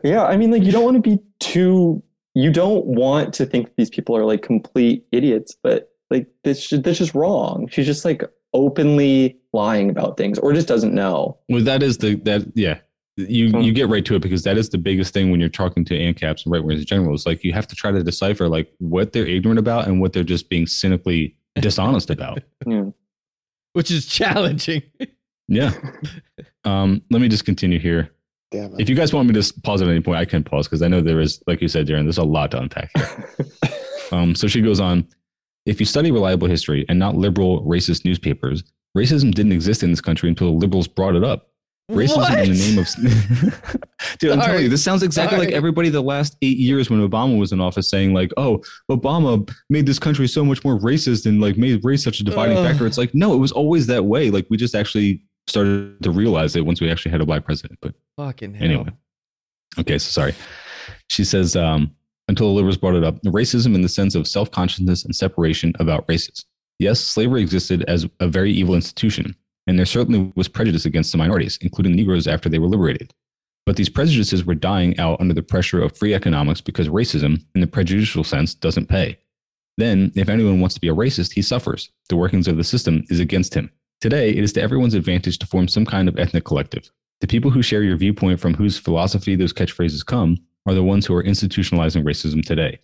Yeah, 0.03 0.25
I 0.25 0.39
mean, 0.39 0.51
like 0.51 0.63
you 0.63 0.73
don't 0.73 0.85
want 0.85 0.97
to 0.97 1.03
be 1.03 1.19
too. 1.39 2.03
You 2.35 2.51
don't 2.51 2.85
want 2.85 3.33
to 3.35 3.47
think 3.47 3.71
these 3.77 3.91
people 3.91 4.17
are 4.17 4.25
like 4.25 4.43
complete 4.43 5.07
idiots, 5.13 5.57
but 5.63 5.91
like 6.11 6.27
this, 6.43 6.69
that's 6.69 6.99
just 6.99 7.15
wrong. 7.15 7.69
She's 7.71 7.87
just 7.87 8.05
like 8.05 8.23
openly 8.53 9.39
lying 9.53 9.91
about 9.91 10.17
things, 10.17 10.39
or 10.39 10.53
just 10.53 10.69
doesn't 10.69 10.95
know. 10.95 11.39
Well, 11.49 11.63
that 11.65 11.83
is 11.83 11.99
the 11.99 12.17
that 12.25 12.45
yeah. 12.55 12.79
You 13.17 13.51
Hmm. 13.51 13.61
you 13.61 13.73
get 13.73 13.89
right 13.89 14.05
to 14.07 14.17
it 14.17 14.23
because 14.23 14.43
that 14.43 14.57
is 14.59 14.71
the 14.71 14.79
biggest 14.79 15.15
thing 15.15 15.31
when 15.31 15.39
you're 15.39 15.49
talking 15.49 15.85
to 15.85 15.95
ANCAPs 15.95 16.45
and 16.45 16.53
right 16.53 16.63
wingers 16.63 16.79
in 16.81 16.87
general. 16.87 17.15
Is 17.15 17.27
like 17.27 17.45
you 17.45 17.53
have 17.53 17.69
to 17.69 17.77
try 17.77 17.93
to 17.93 18.03
decipher 18.03 18.49
like 18.49 18.73
what 18.79 19.13
they're 19.13 19.27
ignorant 19.27 19.61
about 19.61 19.87
and 19.87 20.01
what 20.01 20.13
they're 20.13 20.25
just 20.25 20.49
being 20.49 20.67
cynically 20.67 21.37
dishonest 21.61 22.11
about. 22.11 22.41
Yeah. 22.67 22.87
which 23.75 23.91
is 23.93 24.07
challenging. 24.07 24.83
Yeah. 25.49 25.73
Um, 26.67 27.03
let 27.11 27.21
me 27.21 27.29
just 27.29 27.45
continue 27.45 27.79
here. 27.79 28.11
Damn 28.51 28.75
it. 28.75 28.81
If 28.81 28.89
you 28.89 28.95
guys 28.95 29.13
want 29.13 29.29
me 29.29 29.41
to 29.41 29.61
pause 29.63 29.83
at 29.83 29.89
any 29.89 30.01
point, 30.01 30.19
I 30.19 30.25
can 30.25 30.45
pause 30.45 30.67
because 30.67 30.83
I 30.83 30.89
know 30.89 31.01
there 31.01 31.21
is, 31.21 31.43
like 31.47 31.61
you 31.61 31.69
said, 31.69 31.87
Darren, 31.87 32.05
there's 32.05 32.19
a 32.19 32.25
lot 32.25 32.51
to 32.53 32.59
unpack 32.61 32.91
here. 32.97 33.35
Um, 34.13 34.35
so 34.35 34.47
she 34.47 34.61
goes 34.61 34.81
on 34.81 35.09
If 35.67 35.81
you 35.81 35.87
study 35.87 36.11
reliable 36.11 36.47
history 36.47 36.85
and 36.89 36.99
not 36.99 37.17
liberal 37.17 37.65
racist 37.65 38.05
newspapers, 38.05 38.63
racism 38.97 39.35
didn't 39.35 39.53
exist 39.53 39.83
in 39.83 39.91
this 39.91 40.01
country 40.01 40.29
until 40.29 40.57
liberals 40.59 40.87
brought 40.87 41.17
it 41.17 41.25
up. 41.25 41.49
Racism 41.91 42.45
in 42.45 42.53
the 42.53 42.59
name 42.59 42.79
of. 42.79 43.79
Dude, 44.19 44.33
I'm 44.33 44.41
telling 44.41 44.63
you, 44.63 44.69
this 44.71 44.83
sounds 44.83 45.03
exactly 45.03 45.39
like 45.39 45.51
everybody 45.51 45.91
the 45.91 46.03
last 46.03 46.37
eight 46.41 46.57
years 46.57 46.89
when 46.89 47.07
Obama 47.07 47.39
was 47.39 47.53
in 47.53 47.61
office 47.61 47.91
saying, 47.91 48.15
like, 48.15 48.31
oh, 48.39 48.63
Obama 48.91 49.51
made 49.69 49.85
this 49.85 49.99
country 49.99 50.27
so 50.27 50.45
much 50.45 50.65
more 50.65 50.79
racist 50.79 51.27
and 51.27 51.43
like 51.43 51.59
made 51.59 51.85
race 51.85 52.03
such 52.03 52.21
a 52.21 52.25
dividing 52.25 52.57
Ugh. 52.57 52.67
factor. 52.67 52.87
It's 52.87 52.97
like, 52.97 53.15
no, 53.15 53.35
it 53.35 53.39
was 53.39 53.53
always 53.53 53.87
that 53.89 54.05
way. 54.05 54.31
Like, 54.31 54.47
we 54.49 54.57
just 54.57 54.75
actually 54.75 55.23
started 55.47 56.03
to 56.03 56.11
realize 56.11 56.57
it 56.57 56.65
once 56.65 56.81
we 56.81 56.91
actually 56.91 57.13
had 57.13 57.21
a 57.21 57.27
black 57.27 57.45
president. 57.45 57.79
But 57.81 57.95
Fucking 58.17 58.55
hell. 58.55 58.65
Anyway. 58.65 58.91
Okay, 59.79 59.99
so 59.99 60.11
sorry. 60.11 60.35
She 61.09 61.25
says, 61.25 61.57
um, 61.57 61.95
until 62.29 62.49
the 62.49 62.55
liberals 62.55 62.77
brought 62.77 62.95
it 62.95 63.05
up, 63.05 63.21
racism 63.23 63.75
in 63.75 63.83
the 63.83 63.89
sense 63.89 64.15
of 64.15 64.27
self 64.27 64.51
consciousness 64.51 65.05
and 65.05 65.15
separation 65.15 65.73
about 65.79 66.05
races. 66.09 66.45
Yes, 66.79 67.01
slavery 67.01 67.43
existed 67.43 67.85
as 67.87 68.07
a 68.21 68.29
very 68.29 68.53
evil 68.53 68.75
institution, 68.75 69.35
and 69.67 69.79
there 69.79 69.87
certainly 69.87 70.33
was 70.35 70.49
prejudice 70.49 70.87
against 70.87 71.13
the 71.13 71.19
minorities, 71.19 71.59
including 71.61 71.95
Negroes 71.95 72.27
after 72.27 72.49
they 72.49 72.59
were 72.59 72.69
liberated. 72.69 73.13
But 73.67 73.77
these 73.77 73.89
prejudices 73.89 74.45
were 74.45 74.55
dying 74.55 74.99
out 74.99 75.21
under 75.21 75.35
the 75.35 75.43
pressure 75.43 75.83
of 75.83 75.97
free 75.97 76.15
economics 76.15 76.61
because 76.61 76.89
racism, 76.89 77.43
in 77.55 77.61
the 77.61 77.67
prejudicial 77.67 78.25
sense, 78.25 78.55
doesn't 78.55 78.89
pay. 78.89 79.19
Then, 79.77 80.13
if 80.15 80.29
anyone 80.29 80.61
wants 80.61 80.75
to 80.75 80.81
be 80.81 80.89
a 80.89 80.95
racist, 80.95 81.33
he 81.33 81.43
suffers. 81.43 81.91
The 82.09 82.17
workings 82.17 82.47
of 82.47 82.57
the 82.57 82.65
system 82.65 83.05
is 83.09 83.21
against 83.21 83.55
him. 83.55 83.71
Today, 84.05 84.29
it 84.29 84.45
is 84.45 84.53
to 84.53 84.61
everyone's 84.61 84.93
advantage 84.93 85.39
to 85.39 85.47
form 85.47 85.67
some 85.67 85.87
kind 85.87 86.11
of 86.11 86.19
ethnic 86.19 86.45
collective. 86.45 86.91
The 87.23 87.27
people 87.27 87.51
who 87.51 87.63
share 87.63 87.83
your 87.83 87.97
viewpoint 87.97 88.39
from 88.39 88.53
whose 88.53 88.77
philosophy 88.77 89.35
those 89.35 89.55
catchphrases 89.55 90.05
come 90.05 90.37
are 90.67 90.75
the 90.75 90.83
ones 90.83 91.07
who 91.07 91.15
are 91.15 91.23
institutionalizing 91.23 92.05
racism 92.05 92.45
today. 92.45 92.81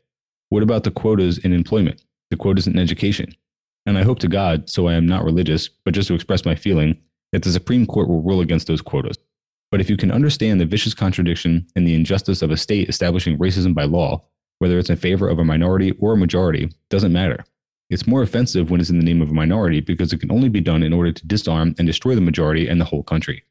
What 0.48 0.62
about 0.62 0.84
the 0.84 0.90
quotas 0.90 1.36
in 1.36 1.52
employment, 1.52 2.02
the 2.30 2.38
quotas 2.38 2.66
in 2.66 2.78
education? 2.78 3.34
And 3.84 3.98
I 3.98 4.02
hope 4.02 4.18
to 4.20 4.28
God, 4.28 4.70
so 4.70 4.88
I 4.88 4.94
am 4.94 5.04
not 5.04 5.22
religious, 5.22 5.68
but 5.84 5.92
just 5.92 6.08
to 6.08 6.14
express 6.14 6.46
my 6.46 6.54
feeling, 6.54 6.96
that 7.32 7.42
the 7.42 7.52
Supreme 7.52 7.84
Court 7.84 8.08
will 8.08 8.22
rule 8.22 8.40
against 8.40 8.66
those 8.66 8.80
quotas. 8.80 9.18
But 9.70 9.82
if 9.82 9.90
you 9.90 9.98
can 9.98 10.10
understand 10.10 10.58
the 10.58 10.64
vicious 10.64 10.94
contradiction 10.94 11.66
and 11.76 11.86
the 11.86 11.94
injustice 11.94 12.40
of 12.40 12.50
a 12.50 12.56
state 12.56 12.88
establishing 12.88 13.36
racism 13.36 13.74
by 13.74 13.84
law, 13.84 14.24
whether 14.60 14.78
it's 14.78 14.88
in 14.88 14.96
favor 14.96 15.28
of 15.28 15.38
a 15.38 15.44
minority 15.44 15.90
or 15.98 16.14
a 16.14 16.16
majority, 16.16 16.72
doesn't 16.88 17.12
matter. 17.12 17.44
It's 17.90 18.06
more 18.06 18.22
offensive 18.22 18.70
when 18.70 18.80
it's 18.80 18.90
in 18.90 18.98
the 18.98 19.04
name 19.04 19.20
of 19.20 19.30
a 19.30 19.34
minority 19.34 19.80
because 19.80 20.12
it 20.12 20.20
can 20.20 20.30
only 20.30 20.48
be 20.48 20.60
done 20.60 20.84
in 20.84 20.92
order 20.92 21.10
to 21.10 21.26
disarm 21.26 21.74
and 21.76 21.86
destroy 21.86 22.14
the 22.14 22.20
majority 22.20 22.68
and 22.68 22.80
the 22.80 22.84
whole 22.84 23.02
country. 23.02 23.42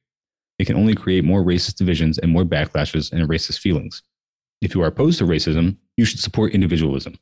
It 0.58 0.66
can 0.66 0.78
only 0.78 0.96
create 0.96 1.26
more 1.26 1.44
racist 1.44 1.76
divisions 1.76 2.18
and 2.18 2.32
more 2.32 2.46
backlashes 2.46 3.12
and 3.12 3.28
racist 3.28 3.60
feelings. 3.60 4.02
If 4.62 4.74
you 4.74 4.82
are 4.82 4.88
opposed 4.88 5.20
to 5.20 5.26
racism, 5.26 5.78
you 5.98 6.06
should 6.06 6.20
support 6.20 6.54
individualism. 6.54 7.16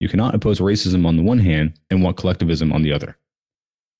You 0.00 0.08
cannot 0.08 0.34
oppose 0.34 0.58
racism 0.58 1.06
on 1.06 1.16
the 1.16 1.22
one 1.22 1.38
hand 1.38 1.78
and 1.90 2.02
want 2.02 2.16
collectivism 2.16 2.72
on 2.72 2.82
the 2.82 2.92
other. 2.92 3.16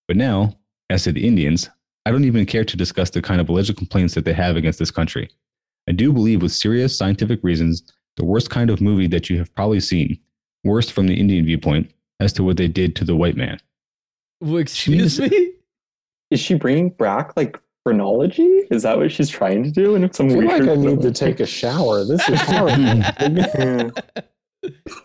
But 0.09 0.17
now, 0.17 0.59
as 0.91 1.05
to 1.05 1.13
the 1.13 1.27
Indians, 1.27 1.69
I 2.07 2.11
don't 2.11 2.25
even 2.25 2.47
care 2.47 2.65
to 2.65 2.77
discuss 2.77 3.11
the 3.11 3.23
kind 3.23 3.41
of 3.41 3.49
alleged 3.49 3.77
complaints 3.77 4.15
that 4.15 4.25
they 4.25 4.35
have 4.35 4.57
against 4.57 4.79
this 4.79 4.91
country. 4.91 5.31
I 5.89 5.93
do 5.93 6.13
believe, 6.13 6.43
with 6.43 6.53
serious 6.53 6.97
scientific 6.97 7.41
reasons, 7.43 7.83
the 8.17 8.25
worst 8.25 8.51
kind 8.51 8.71
of 8.71 8.81
movie 8.81 9.07
that 9.09 9.29
you 9.29 9.39
have 9.39 9.55
probably 9.55 9.81
seen, 9.81 10.19
worst 10.63 10.93
from 10.93 11.07
the 11.07 11.19
Indian 11.19 11.45
viewpoint, 11.45 11.91
as 12.25 12.33
to 12.35 12.43
what 12.43 12.57
they 12.57 12.69
did 12.69 12.97
to 12.97 13.05
the 13.05 13.15
white 13.15 13.37
man. 13.37 13.59
Well, 14.41 14.57
excuse 14.57 15.19
Jeez. 15.19 15.31
me? 15.31 15.53
Is 16.31 16.41
she 16.41 16.55
bringing 16.55 16.91
back 16.91 17.37
like 17.37 17.59
phrenology? 17.85 18.67
Is 18.71 18.83
that 18.83 18.99
what 18.99 19.13
she's 19.13 19.29
trying 19.29 19.63
to 19.63 19.71
do? 19.71 19.95
And 19.95 20.15
some 20.15 20.27
I 20.27 20.33
feel 20.33 20.45
like 20.45 20.63
I 20.63 20.75
need 20.75 21.03
to 21.03 21.13
take 21.13 21.39
a 21.39 21.47
shower. 21.47 22.05
This 22.05 22.29
is 22.29 22.41
hard. 22.41 22.73
Yeah. 23.21 23.91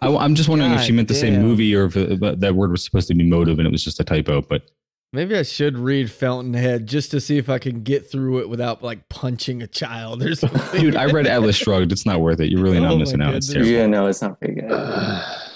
I, 0.02 0.08
am 0.08 0.36
just 0.36 0.48
wondering 0.48 0.72
if 0.72 0.82
she 0.82 0.94
meant 0.94 1.10
the 1.10 1.14
same 1.14 1.42
movie 1.42 1.76
or 1.76 1.84
if 1.84 1.98
uh, 1.98 2.12
it, 2.12 2.40
that 2.40 2.56
word 2.56 2.72
was 2.72 2.82
supposed 2.82 3.10
to 3.10 3.14
be 3.14 3.26
motive 3.26 3.60
and 3.60 3.68
it 3.68 3.72
was 3.72 3.84
just 3.84 4.00
a 4.00 4.06
typo. 4.06 4.42
But 4.42 4.64
Maybe 5.12 5.36
I 5.36 5.44
should 5.44 5.78
read 5.78 6.10
Fountainhead 6.10 6.88
just 6.88 7.12
to 7.12 7.20
see 7.20 7.38
if 7.38 7.50
I 7.50 7.60
can 7.60 7.84
get 7.84 8.10
through 8.10 8.40
it 8.40 8.48
without 8.48 8.84
like 8.84 9.10
punching 9.10 9.62
a 9.62 9.68
child 9.68 10.24
or 10.24 10.34
something. 10.34 10.80
dude, 10.80 10.96
I 10.96 11.06
read 11.06 11.28
Atlas 11.28 11.58
Shrugged. 11.58 11.92
It's 11.92 12.06
not 12.06 12.22
worth 12.22 12.40
it. 12.40 12.50
You're 12.50 12.62
really 12.62 12.78
oh 12.78 12.84
not 12.84 12.92
Oh 12.92 12.96
my 12.96 13.00
missing 13.00 13.22
out. 13.22 13.34
It's 13.34 13.52
terrible. 13.52 13.70
yeah, 13.70 13.86
no, 13.86 14.08
it's 14.08 14.22
not 14.22 14.40
very 14.40 14.56
good. 14.56 14.70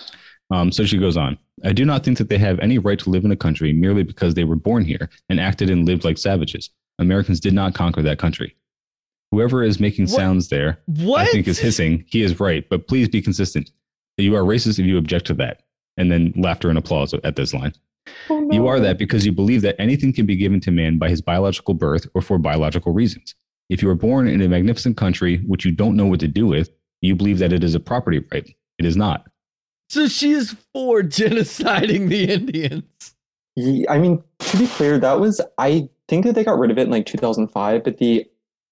Um, 0.52 0.72
so 0.72 0.86
she 0.86 0.98
goes 0.98 1.18
on. 1.18 1.38
I 1.64 1.72
do 1.74 1.86
not 1.86 2.04
think 2.04 2.18
that 2.18 2.30
they 2.30 2.38
have 2.38 2.60
any 2.60 2.78
right 2.78 3.00
to 3.00 3.10
live 3.10 3.26
in 3.26 3.32
a 3.32 3.36
country 3.36 3.74
merely 3.74 4.04
because 4.04 4.34
they 4.34 4.44
were 4.44 4.56
born 4.56 4.84
here 4.86 5.10
and 5.30 5.40
acted 5.40 5.70
and 5.70 5.86
lived 5.86 6.04
like 6.04 6.18
savages. 6.18 6.70
Americans 7.00 7.40
did 7.40 7.54
not 7.54 7.74
conquer 7.74 8.02
that 8.02 8.20
country. 8.20 8.56
Whoever 9.32 9.64
is 9.64 9.80
making 9.80 10.06
What? 10.06 10.16
sounds 10.16 10.50
there, 10.50 10.80
what? 10.86 11.22
I 11.22 11.26
think 11.32 11.48
is 11.48 11.58
hissing. 11.58 12.04
He 12.08 12.22
is 12.22 12.40
right, 12.40 12.68
but 12.70 12.88
please 12.88 13.10
be 13.10 13.22
consistent. 13.22 13.72
You 14.18 14.36
are 14.36 14.44
racist 14.44 14.78
if 14.80 14.86
you 14.86 14.98
object 14.98 15.26
to 15.28 15.34
that. 15.36 15.64
And 15.98 16.12
then 16.12 16.34
laughter 16.36 16.70
and 16.70 16.78
applause 16.78 17.14
at 17.14 17.36
this 17.36 17.54
line. 17.54 17.74
Oh, 18.30 18.52
You 18.52 18.68
are 18.68 18.80
that 18.80 18.98
because 19.00 19.26
you 19.26 19.32
believe 19.32 19.62
that 19.62 19.76
anything 19.80 20.12
can 20.14 20.26
be 20.26 20.36
given 20.36 20.60
to 20.62 20.72
man 20.72 20.98
by 20.98 21.10
his 21.10 21.22
biological 21.22 21.74
birth 21.74 22.06
or 22.14 22.22
for 22.22 22.38
biological 22.38 22.92
reasons. 22.94 23.34
If 23.70 23.82
you 23.82 23.90
are 23.90 23.96
born 23.96 24.28
in 24.28 24.42
a 24.42 24.50
magnificent 24.50 24.98
country 24.98 25.38
which 25.48 25.66
you 25.66 25.72
don't 25.72 25.96
know 25.96 26.06
what 26.06 26.20
to 26.20 26.28
do 26.28 26.46
with, 26.46 26.70
you 27.02 27.16
believe 27.16 27.40
that 27.40 27.54
it 27.54 27.64
is 27.64 27.74
a 27.76 27.80
property 27.80 28.24
right. 28.32 28.48
It 28.78 28.86
is 28.86 28.98
not. 28.98 29.28
So 29.94 30.08
she 30.08 30.32
is 30.32 30.56
for 30.74 31.02
genociding 31.04 32.10
the 32.10 32.32
Indians. 32.32 33.16
Ye- 33.56 33.86
I 33.88 34.00
mean, 34.00 34.24
to 34.40 34.58
be 34.58 34.66
clear, 34.68 34.98
that 34.98 35.20
was 35.20 35.40
I 35.60 35.88
think 36.08 36.26
that 36.26 36.34
they 36.34 36.44
got 36.44 36.58
rid 36.58 36.72
of 36.72 36.78
it 36.80 36.84
in 36.84 36.90
like 36.92 37.06
2005, 37.06 37.84
but 37.84 37.98
the 38.00 38.26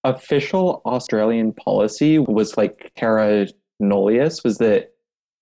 official 0.04 0.82
Australian 0.86 1.54
policy 1.54 2.18
was 2.18 2.58
like 2.58 2.92
terra 2.96 3.48
nullius, 3.80 4.44
was 4.44 4.58
that 4.58 4.94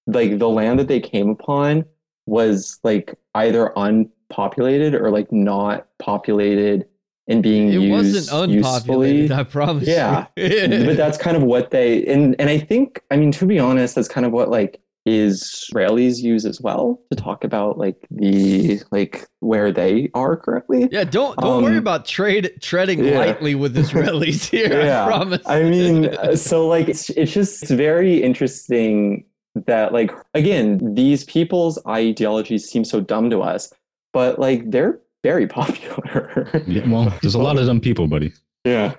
like 0.07 0.37
the 0.39 0.49
land 0.49 0.79
that 0.79 0.87
they 0.89 0.99
came 0.99 1.29
upon 1.29 1.85
was 2.25 2.77
like 2.83 3.15
either 3.35 3.71
unpopulated 3.77 4.93
or 4.95 5.09
like 5.11 5.31
not 5.31 5.87
populated 5.99 6.85
and 7.27 7.41
being 7.41 7.69
It 7.69 7.79
used 7.79 7.91
wasn't 8.27 8.51
usefully. 8.51 8.57
unpopulated, 8.57 9.31
I 9.31 9.43
promise. 9.43 9.87
Yeah. 9.87 10.25
but 10.35 10.97
that's 10.97 11.17
kind 11.17 11.37
of 11.37 11.43
what 11.43 11.71
they 11.71 12.05
and 12.07 12.35
and 12.39 12.49
I 12.49 12.57
think 12.59 13.01
I 13.11 13.15
mean 13.15 13.31
to 13.33 13.45
be 13.45 13.59
honest, 13.59 13.95
that's 13.95 14.07
kind 14.09 14.25
of 14.25 14.33
what 14.33 14.49
like 14.49 14.81
Israelis 15.07 16.21
use 16.21 16.45
as 16.45 16.59
well 16.61 16.99
to 17.11 17.15
talk 17.15 17.43
about 17.43 17.77
like 17.77 17.95
the 18.11 18.79
like 18.91 19.27
where 19.39 19.71
they 19.71 20.09
are 20.13 20.35
currently. 20.37 20.87
yeah, 20.91 21.03
don't 21.03 21.37
don't 21.39 21.63
worry 21.63 21.73
Um, 21.73 21.79
about 21.79 22.05
trade 22.05 22.51
treading 22.61 23.03
yeah. 23.03 23.17
lightly 23.17 23.55
with 23.55 23.75
Israelis 23.75 24.49
here. 24.55 24.81
I 24.81 24.85
Yeah. 24.85 25.05
promise. 25.05 25.41
I 25.45 25.63
mean, 25.63 26.05
uh, 26.19 26.35
so 26.35 26.67
like 26.67 26.89
it's, 26.89 27.09
it's 27.11 27.31
just 27.31 27.63
it's 27.63 27.71
very 27.71 28.21
interesting 28.21 29.25
that 29.65 29.93
like 29.93 30.11
again 30.33 30.79
these 30.95 31.23
people's 31.23 31.79
ideologies 31.87 32.69
seem 32.69 32.83
so 32.85 32.99
dumb 33.01 33.29
to 33.29 33.41
us, 33.41 33.71
but 34.13 34.37
like 34.39 34.69
they're 34.69 34.99
very 35.23 35.47
popular. 35.59 36.47
Yeah, 36.67 36.87
well, 36.87 37.13
there's 37.21 37.35
a 37.35 37.39
lot 37.39 37.57
of 37.57 37.65
dumb 37.65 37.79
people, 37.81 38.07
buddy. 38.07 38.31
yeah. 38.65 38.95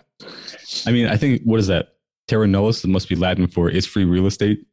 I 0.86 0.90
mean, 0.92 1.06
I 1.06 1.16
think, 1.16 1.40
what 1.44 1.58
is 1.58 1.66
that? 1.68 1.94
Terra 2.28 2.46
nullius 2.46 2.84
must 2.86 3.08
be 3.08 3.16
Latin 3.16 3.46
for 3.46 3.70
"is 3.70 3.86
free 3.86 4.04
real 4.04 4.26
estate. 4.26 4.66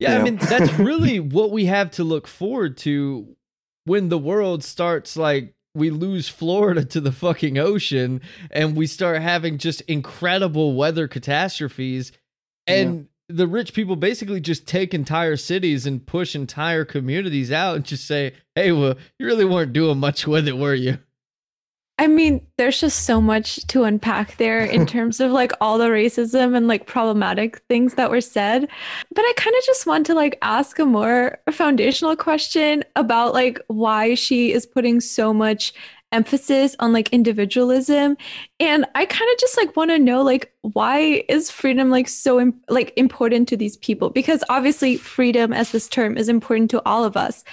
Yeah, 0.00 0.18
I 0.18 0.22
mean 0.22 0.36
that's 0.36 0.72
really 0.78 1.20
what 1.20 1.50
we 1.50 1.66
have 1.66 1.90
to 1.92 2.04
look 2.04 2.26
forward 2.26 2.76
to 2.78 3.36
when 3.84 4.08
the 4.08 4.18
world 4.18 4.64
starts 4.64 5.16
like 5.16 5.54
we 5.74 5.90
lose 5.90 6.28
Florida 6.28 6.84
to 6.84 7.00
the 7.00 7.12
fucking 7.12 7.58
ocean 7.58 8.22
and 8.50 8.76
we 8.76 8.86
start 8.86 9.22
having 9.22 9.58
just 9.58 9.82
incredible 9.82 10.74
weather 10.74 11.06
catastrophes 11.06 12.12
and 12.66 13.08
the 13.28 13.46
rich 13.46 13.74
people 13.74 13.94
basically 13.94 14.40
just 14.40 14.66
take 14.66 14.92
entire 14.92 15.36
cities 15.36 15.86
and 15.86 16.04
push 16.04 16.34
entire 16.34 16.84
communities 16.84 17.52
out 17.52 17.76
and 17.76 17.84
just 17.84 18.06
say, 18.06 18.32
"Hey, 18.54 18.72
well, 18.72 18.96
you 19.18 19.26
really 19.26 19.44
weren't 19.44 19.72
doing 19.72 19.98
much 19.98 20.26
with 20.26 20.48
it, 20.48 20.56
were 20.58 20.74
you?" 20.74 20.98
I 22.00 22.06
mean, 22.06 22.40
there's 22.56 22.80
just 22.80 23.04
so 23.04 23.20
much 23.20 23.56
to 23.66 23.84
unpack 23.84 24.38
there 24.38 24.64
in 24.64 24.86
terms 24.94 25.20
of 25.20 25.32
like 25.32 25.52
all 25.60 25.76
the 25.76 25.88
racism 25.88 26.56
and 26.56 26.66
like 26.66 26.86
problematic 26.86 27.58
things 27.68 27.94
that 27.94 28.10
were 28.10 28.22
said. 28.22 28.66
But 29.14 29.22
I 29.22 29.32
kind 29.36 29.54
of 29.54 29.62
just 29.66 29.86
want 29.86 30.06
to 30.06 30.14
like 30.14 30.38
ask 30.40 30.78
a 30.78 30.86
more 30.86 31.38
foundational 31.52 32.16
question 32.16 32.84
about 32.96 33.34
like 33.34 33.60
why 33.66 34.14
she 34.14 34.50
is 34.50 34.64
putting 34.64 34.98
so 35.00 35.34
much 35.34 35.74
emphasis 36.12 36.74
on 36.80 36.92
like 36.92 37.10
individualism. 37.10 38.16
And 38.58 38.84
i 38.94 39.04
kind 39.04 39.30
of 39.32 39.38
just 39.38 39.56
like 39.56 39.76
want 39.76 39.90
to 39.90 39.98
know 39.98 40.22
like 40.22 40.52
why 40.62 41.24
is 41.28 41.50
freedom 41.50 41.90
like 41.90 42.08
so 42.08 42.40
Im- 42.40 42.60
like 42.68 42.92
important 42.96 43.46
to 43.48 43.56
these 43.56 43.76
people? 43.76 44.10
Because 44.10 44.42
obviously 44.48 44.96
freedom 44.96 45.52
as 45.52 45.70
this 45.70 45.88
term 45.88 46.16
is 46.16 46.28
important 46.28 46.70
to 46.70 46.82
all 46.84 47.04
of 47.04 47.16
us 47.16 47.44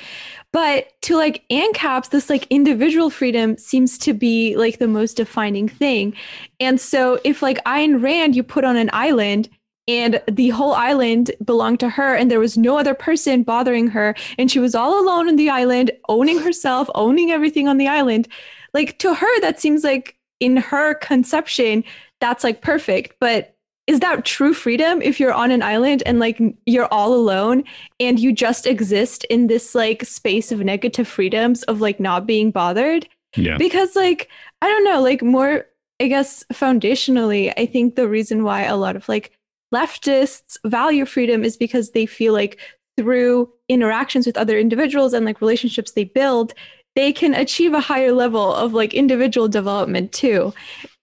but 0.54 0.94
to 1.04 1.16
like 1.16 1.44
ANCAPs, 1.52 2.10
this 2.10 2.30
like 2.30 2.48
individual 2.50 3.10
freedom 3.10 3.58
seems 3.58 3.98
to 4.00 4.14
be 4.14 4.56
like 4.56 4.80
the 4.80 4.88
most 4.88 5.18
defining 5.18 5.68
thing. 5.68 6.16
And 6.60 6.80
so 6.80 7.20
if 7.24 7.42
like 7.42 7.64
Ayn 7.66 8.02
Rand 8.02 8.36
you 8.36 8.44
put 8.44 8.64
on 8.64 8.78
an 8.78 8.90
island 8.94 9.50
and 9.88 10.22
the 10.30 10.50
whole 10.50 10.74
island 10.74 11.32
belonged 11.44 11.80
to 11.80 11.90
her 11.90 12.16
and 12.16 12.30
there 12.30 12.40
was 12.40 12.58
no 12.58 12.78
other 12.78 12.94
person 12.94 13.44
bothering 13.44 13.88
her 13.88 14.16
and 14.38 14.52
she 14.52 14.60
was 14.60 14.76
all 14.76 15.00
alone 15.00 15.30
on 15.30 15.36
the 15.38 15.50
island 15.50 15.92
owning 16.10 16.40
herself 16.40 16.90
owning 16.96 17.32
everything 17.32 17.68
on 17.68 17.78
the 17.78 17.88
island 17.88 18.28
like 18.74 19.00
to 19.00 19.14
her 19.14 19.42
that 19.42 19.60
seems 19.60 19.84
like 19.84 20.18
in 20.40 20.58
her 20.58 20.94
conception 20.96 21.84
that's 22.20 22.44
like 22.44 22.62
perfect 22.62 23.16
but 23.20 23.56
is 23.88 24.02
that 24.02 24.26
true 24.26 24.54
freedom 24.54 25.02
if 25.02 25.20
you're 25.20 25.34
on 25.34 25.50
an 25.50 25.64
island 25.64 26.04
and 26.06 26.20
like 26.20 26.40
you're 26.66 26.92
all 26.94 27.14
alone 27.14 27.64
and 28.00 28.20
you 28.20 28.32
just 28.34 28.68
exist 28.68 29.24
in 29.26 29.48
this 29.48 29.74
like 29.74 30.04
space 30.04 30.52
of 30.52 30.60
negative 30.60 31.08
freedoms 31.08 31.64
of 31.64 31.82
like 31.82 32.00
not 32.00 32.28
being 32.28 32.52
bothered 32.52 33.08
Yeah. 33.36 33.58
because 33.58 33.96
like 33.96 34.30
i 34.62 34.68
don't 34.68 34.84
know 34.84 35.02
like 35.02 35.22
more 35.24 35.66
i 36.02 36.08
guess 36.08 36.44
foundationally 36.54 37.54
i 37.58 37.66
think 37.66 37.96
the 37.96 38.08
reason 38.08 38.44
why 38.44 38.64
a 38.64 38.76
lot 38.76 38.96
of 38.96 39.08
like 39.10 39.32
leftists 39.74 40.58
value 40.66 41.06
freedom 41.06 41.44
is 41.44 41.58
because 41.58 41.92
they 41.92 42.06
feel 42.06 42.34
like 42.34 42.60
through 42.98 43.52
interactions 43.70 44.26
with 44.26 44.38
other 44.38 44.58
individuals 44.58 45.14
and 45.14 45.26
like 45.26 45.42
relationships 45.42 45.92
they 45.92 46.04
build 46.04 46.54
they 46.96 47.14
can 47.14 47.36
achieve 47.36 47.74
a 47.74 47.80
higher 47.80 48.12
level 48.12 48.54
of 48.56 48.74
like 48.74 48.94
individual 48.94 49.48
development 49.48 50.12
too 50.12 50.54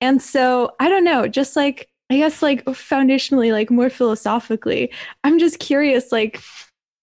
and 0.00 0.20
so 0.20 0.72
i 0.80 0.88
don't 0.88 1.04
know 1.04 1.28
just 1.28 1.56
like 1.56 1.88
i 2.14 2.18
guess 2.18 2.42
like 2.42 2.64
foundationally 2.66 3.52
like 3.52 3.70
more 3.70 3.90
philosophically 3.90 4.90
i'm 5.24 5.38
just 5.38 5.58
curious 5.58 6.12
like 6.12 6.40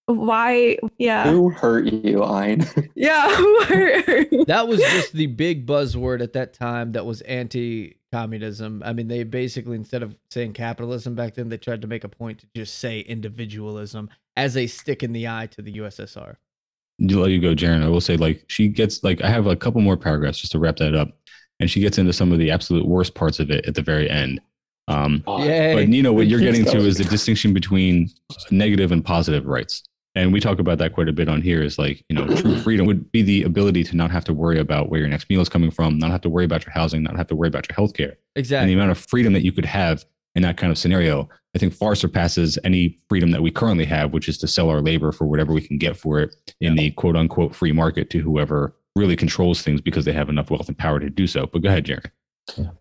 why 0.08 0.78
yeah 0.98 1.32
Who 1.32 1.50
hurt 1.50 1.86
you, 1.86 2.18
Ayn? 2.18 2.90
yeah 2.96 3.34
who 3.36 3.64
hurt? 3.64 4.48
that 4.48 4.68
was 4.68 4.80
just 4.80 5.14
the 5.14 5.28
big 5.28 5.66
buzzword 5.66 6.22
at 6.22 6.34
that 6.34 6.54
time 6.54 6.92
that 6.94 7.06
was 7.06 7.22
anti-communism 7.22 8.82
i 8.86 8.92
mean 8.94 9.08
they 9.08 9.24
basically 9.24 9.76
instead 9.76 10.04
of 10.04 10.16
saying 10.30 10.54
capitalism 10.54 11.16
back 11.16 11.36
then 11.36 11.50
they 11.50 11.58
tried 11.58 11.82
to 11.82 11.88
make 11.88 12.04
a 12.04 12.10
point 12.10 12.40
to 12.40 12.48
just 12.56 12.80
say 12.80 13.02
individualism 13.02 14.10
as 14.36 14.58
a 14.58 14.68
stick 14.68 15.04
in 15.04 15.14
the 15.14 15.28
eye 15.28 15.48
to 15.48 15.62
the 15.62 15.74
ussr 15.74 16.36
to 17.08 17.20
let 17.20 17.32
you 17.32 17.40
go, 17.40 17.56
Jaron, 17.56 17.84
I 17.84 17.88
will 17.88 18.02
say 18.02 18.18
like 18.18 18.44
she 18.48 18.68
gets 18.68 19.04
like 19.04 19.22
I 19.22 19.30
have 19.30 19.48
a 19.48 19.56
couple 19.56 19.82
more 19.82 19.98
paragraphs 19.98 20.40
just 20.40 20.52
to 20.54 20.60
wrap 20.60 20.78
that 20.78 20.96
up, 20.96 21.10
and 21.60 21.70
she 21.70 21.80
gets 21.80 21.98
into 21.98 22.14
some 22.14 22.32
of 22.32 22.40
the 22.40 22.52
absolute 22.52 22.86
worst 22.88 23.16
parts 23.16 23.40
of 23.40 23.50
it 23.50 23.66
at 23.66 23.76
the 23.76 23.82
very 23.82 24.10
end. 24.10 24.40
Um, 24.88 25.24
Yay. 25.40 25.74
but 25.76 25.88
you 25.90 26.02
know 26.04 26.14
what 26.14 26.28
you're 26.28 26.40
getting 26.40 26.66
to 26.66 26.78
is 26.86 26.98
the 26.98 27.06
distinction 27.06 27.54
between 27.54 28.10
negative 28.50 28.92
and 28.92 29.04
positive 29.04 29.46
rights, 29.46 29.84
and 30.16 30.34
we 30.34 30.40
talk 30.40 30.60
about 30.60 30.78
that 30.80 30.94
quite 30.94 31.08
a 31.08 31.14
bit 31.14 31.30
on 31.30 31.42
here. 31.42 31.62
Is 31.62 31.78
like 31.80 32.04
you 32.10 32.16
know 32.16 32.28
true 32.36 32.58
freedom 32.64 32.86
would 32.88 33.12
be 33.12 33.22
the 33.22 33.44
ability 33.44 33.84
to 33.86 33.96
not 33.96 34.12
have 34.12 34.26
to 34.26 34.34
worry 34.34 34.60
about 34.60 34.90
where 34.90 35.00
your 35.00 35.10
next 35.10 35.30
meal 35.30 35.42
is 35.42 35.50
coming 35.50 35.72
from, 35.72 35.98
not 35.98 36.12
have 36.12 36.22
to 36.22 36.30
worry 36.30 36.46
about 36.46 36.66
your 36.66 36.74
housing, 36.74 37.04
not 37.04 37.16
have 37.16 37.28
to 37.28 37.36
worry 37.36 37.48
about 37.48 37.68
your 37.70 37.76
healthcare, 37.76 38.16
Exactly. 38.36 38.64
and 38.64 38.70
the 38.70 38.74
amount 38.74 38.92
of 38.92 38.98
freedom 38.98 39.34
that 39.34 39.44
you 39.44 39.52
could 39.52 39.66
have 39.66 40.04
in 40.36 40.44
that 40.44 40.56
kind 40.58 40.72
of 40.72 40.78
scenario, 40.78 41.30
I 41.56 41.60
think 41.60 41.74
far 41.74 41.94
surpasses 41.94 42.58
any 42.64 42.98
freedom 43.10 43.32
that 43.32 43.42
we 43.42 43.52
currently 43.52 43.84
have, 43.86 44.14
which 44.14 44.30
is 44.30 44.38
to 44.40 44.48
sell 44.48 44.70
our 44.70 44.82
labor 44.82 45.12
for 45.12 45.26
whatever 45.26 45.52
we 45.54 45.62
can 45.62 45.78
get 45.78 45.98
for 45.98 46.20
it 46.22 46.34
in 46.62 46.76
the 46.76 46.92
quote 46.92 47.16
unquote 47.18 47.54
free 47.54 47.74
market 47.74 48.10
to 48.12 48.20
whoever 48.20 48.74
really 48.96 49.16
controls 49.18 49.62
things 49.62 49.82
because 49.82 50.06
they 50.06 50.14
have 50.14 50.30
enough 50.30 50.50
wealth 50.50 50.68
and 50.70 50.78
power 50.78 51.00
to 51.00 51.10
do 51.10 51.28
so. 51.28 51.48
But 51.48 51.62
go 51.62 51.70
ahead, 51.70 51.86
Jerry. 51.86 52.04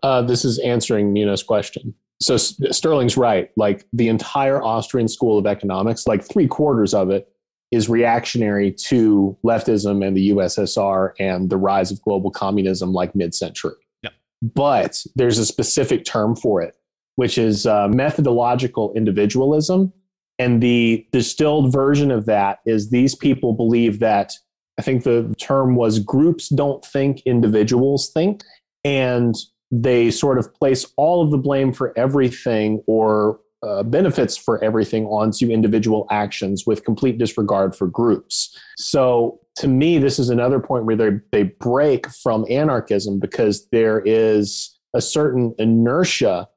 Uh, 0.03 0.21
this 0.21 0.43
is 0.43 0.59
answering 0.59 1.13
Nina's 1.13 1.43
question. 1.43 1.93
So 2.21 2.35
S- 2.35 2.59
Sterling's 2.71 3.17
right. 3.17 3.49
Like 3.55 3.85
the 3.93 4.07
entire 4.07 4.61
Austrian 4.61 5.07
school 5.07 5.37
of 5.37 5.47
economics, 5.47 6.07
like 6.07 6.23
three 6.23 6.47
quarters 6.47 6.93
of 6.93 7.09
it 7.09 7.27
is 7.71 7.89
reactionary 7.89 8.71
to 8.71 9.37
leftism 9.45 10.05
and 10.05 10.15
the 10.15 10.31
USSR 10.31 11.13
and 11.19 11.49
the 11.49 11.57
rise 11.57 11.91
of 11.91 12.01
global 12.01 12.29
communism 12.29 12.91
like 12.91 13.15
mid-century. 13.15 13.73
Yep. 14.03 14.13
But 14.41 15.03
there's 15.15 15.37
a 15.37 15.45
specific 15.45 16.03
term 16.03 16.35
for 16.35 16.61
it, 16.61 16.75
which 17.15 17.37
is 17.37 17.65
uh, 17.65 17.87
methodological 17.87 18.93
individualism. 18.93 19.93
And 20.37 20.61
the 20.61 21.07
distilled 21.11 21.71
version 21.71 22.11
of 22.11 22.25
that 22.25 22.59
is 22.65 22.89
these 22.89 23.15
people 23.15 23.53
believe 23.53 23.99
that 23.99 24.33
I 24.77 24.81
think 24.81 25.03
the 25.03 25.33
term 25.39 25.75
was 25.75 25.99
groups 25.99 26.49
don't 26.49 26.83
think, 26.83 27.21
individuals 27.25 28.09
think. 28.13 28.41
And 28.83 29.35
they 29.71 30.11
sort 30.11 30.37
of 30.37 30.53
place 30.53 30.85
all 30.97 31.23
of 31.23 31.31
the 31.31 31.37
blame 31.37 31.71
for 31.71 31.97
everything 31.97 32.83
or 32.87 33.39
uh, 33.63 33.83
benefits 33.83 34.35
for 34.35 34.63
everything 34.63 35.05
onto 35.05 35.49
individual 35.49 36.07
actions 36.09 36.65
with 36.65 36.83
complete 36.83 37.17
disregard 37.17 37.75
for 37.75 37.87
groups. 37.87 38.57
So, 38.77 39.39
to 39.57 39.67
me, 39.67 39.97
this 39.97 40.17
is 40.17 40.29
another 40.29 40.59
point 40.59 40.85
where 40.85 40.95
they, 40.95 41.09
they 41.31 41.43
break 41.43 42.07
from 42.09 42.45
anarchism 42.49 43.19
because 43.19 43.67
there 43.67 44.01
is 44.05 44.79
a 44.93 45.01
certain 45.01 45.53
inertia 45.59 46.47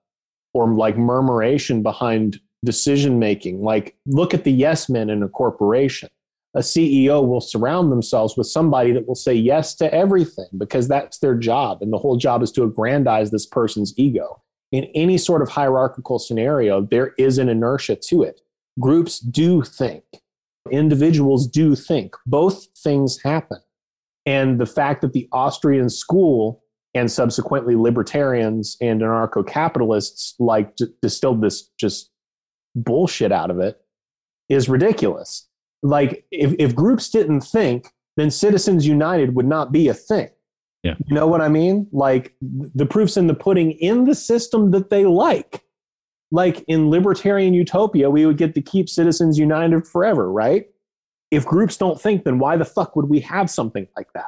or 0.54 0.72
like 0.72 0.96
murmuration 0.96 1.82
behind 1.82 2.40
decision 2.64 3.18
making. 3.18 3.62
Like, 3.62 3.96
look 4.06 4.32
at 4.32 4.44
the 4.44 4.52
yes 4.52 4.88
men 4.88 5.10
in 5.10 5.22
a 5.22 5.28
corporation. 5.28 6.08
A 6.56 6.60
CEO 6.60 7.26
will 7.26 7.40
surround 7.40 7.90
themselves 7.90 8.36
with 8.36 8.46
somebody 8.46 8.92
that 8.92 9.08
will 9.08 9.16
say 9.16 9.34
yes 9.34 9.74
to 9.76 9.92
everything 9.92 10.46
because 10.56 10.86
that's 10.86 11.18
their 11.18 11.34
job. 11.34 11.78
And 11.80 11.92
the 11.92 11.98
whole 11.98 12.16
job 12.16 12.42
is 12.42 12.52
to 12.52 12.62
aggrandize 12.62 13.30
this 13.30 13.46
person's 13.46 13.92
ego. 13.96 14.40
In 14.70 14.84
any 14.94 15.18
sort 15.18 15.42
of 15.42 15.48
hierarchical 15.48 16.18
scenario, 16.18 16.82
there 16.82 17.14
is 17.18 17.38
an 17.38 17.48
inertia 17.48 17.96
to 18.08 18.22
it. 18.22 18.40
Groups 18.80 19.18
do 19.18 19.62
think, 19.62 20.04
individuals 20.70 21.46
do 21.46 21.74
think. 21.74 22.14
Both 22.26 22.66
things 22.78 23.20
happen. 23.22 23.58
And 24.26 24.60
the 24.60 24.66
fact 24.66 25.02
that 25.02 25.12
the 25.12 25.28
Austrian 25.32 25.88
school 25.88 26.62
and 26.94 27.10
subsequently 27.10 27.74
libertarians 27.74 28.76
and 28.80 29.00
anarcho 29.00 29.46
capitalists 29.46 30.34
like 30.38 30.76
d- 30.76 30.86
distilled 31.02 31.42
this 31.42 31.70
just 31.78 32.10
bullshit 32.74 33.32
out 33.32 33.50
of 33.50 33.58
it 33.58 33.80
is 34.48 34.68
ridiculous. 34.68 35.48
Like, 35.84 36.24
if, 36.32 36.54
if 36.58 36.74
groups 36.74 37.10
didn't 37.10 37.42
think, 37.42 37.92
then 38.16 38.30
Citizens 38.30 38.86
United 38.86 39.36
would 39.36 39.46
not 39.46 39.70
be 39.70 39.88
a 39.88 39.94
thing. 39.94 40.30
Yeah. 40.82 40.94
You 41.06 41.14
know 41.14 41.26
what 41.26 41.40
I 41.40 41.48
mean? 41.48 41.86
Like, 41.92 42.34
the 42.40 42.86
proof's 42.86 43.16
in 43.16 43.26
the 43.26 43.34
pudding 43.34 43.72
in 43.72 44.04
the 44.04 44.14
system 44.14 44.70
that 44.72 44.90
they 44.90 45.04
like. 45.06 45.62
Like 46.30 46.64
in 46.66 46.90
libertarian 46.90 47.54
utopia, 47.54 48.10
we 48.10 48.26
would 48.26 48.38
get 48.38 48.54
to 48.54 48.62
keep 48.62 48.88
Citizens 48.88 49.38
United 49.38 49.86
forever, 49.86 50.32
right? 50.32 50.66
If 51.30 51.44
groups 51.44 51.76
don't 51.76 52.00
think, 52.00 52.24
then 52.24 52.38
why 52.38 52.56
the 52.56 52.64
fuck 52.64 52.96
would 52.96 53.08
we 53.08 53.20
have 53.20 53.50
something 53.50 53.86
like 53.96 54.12
that? 54.14 54.26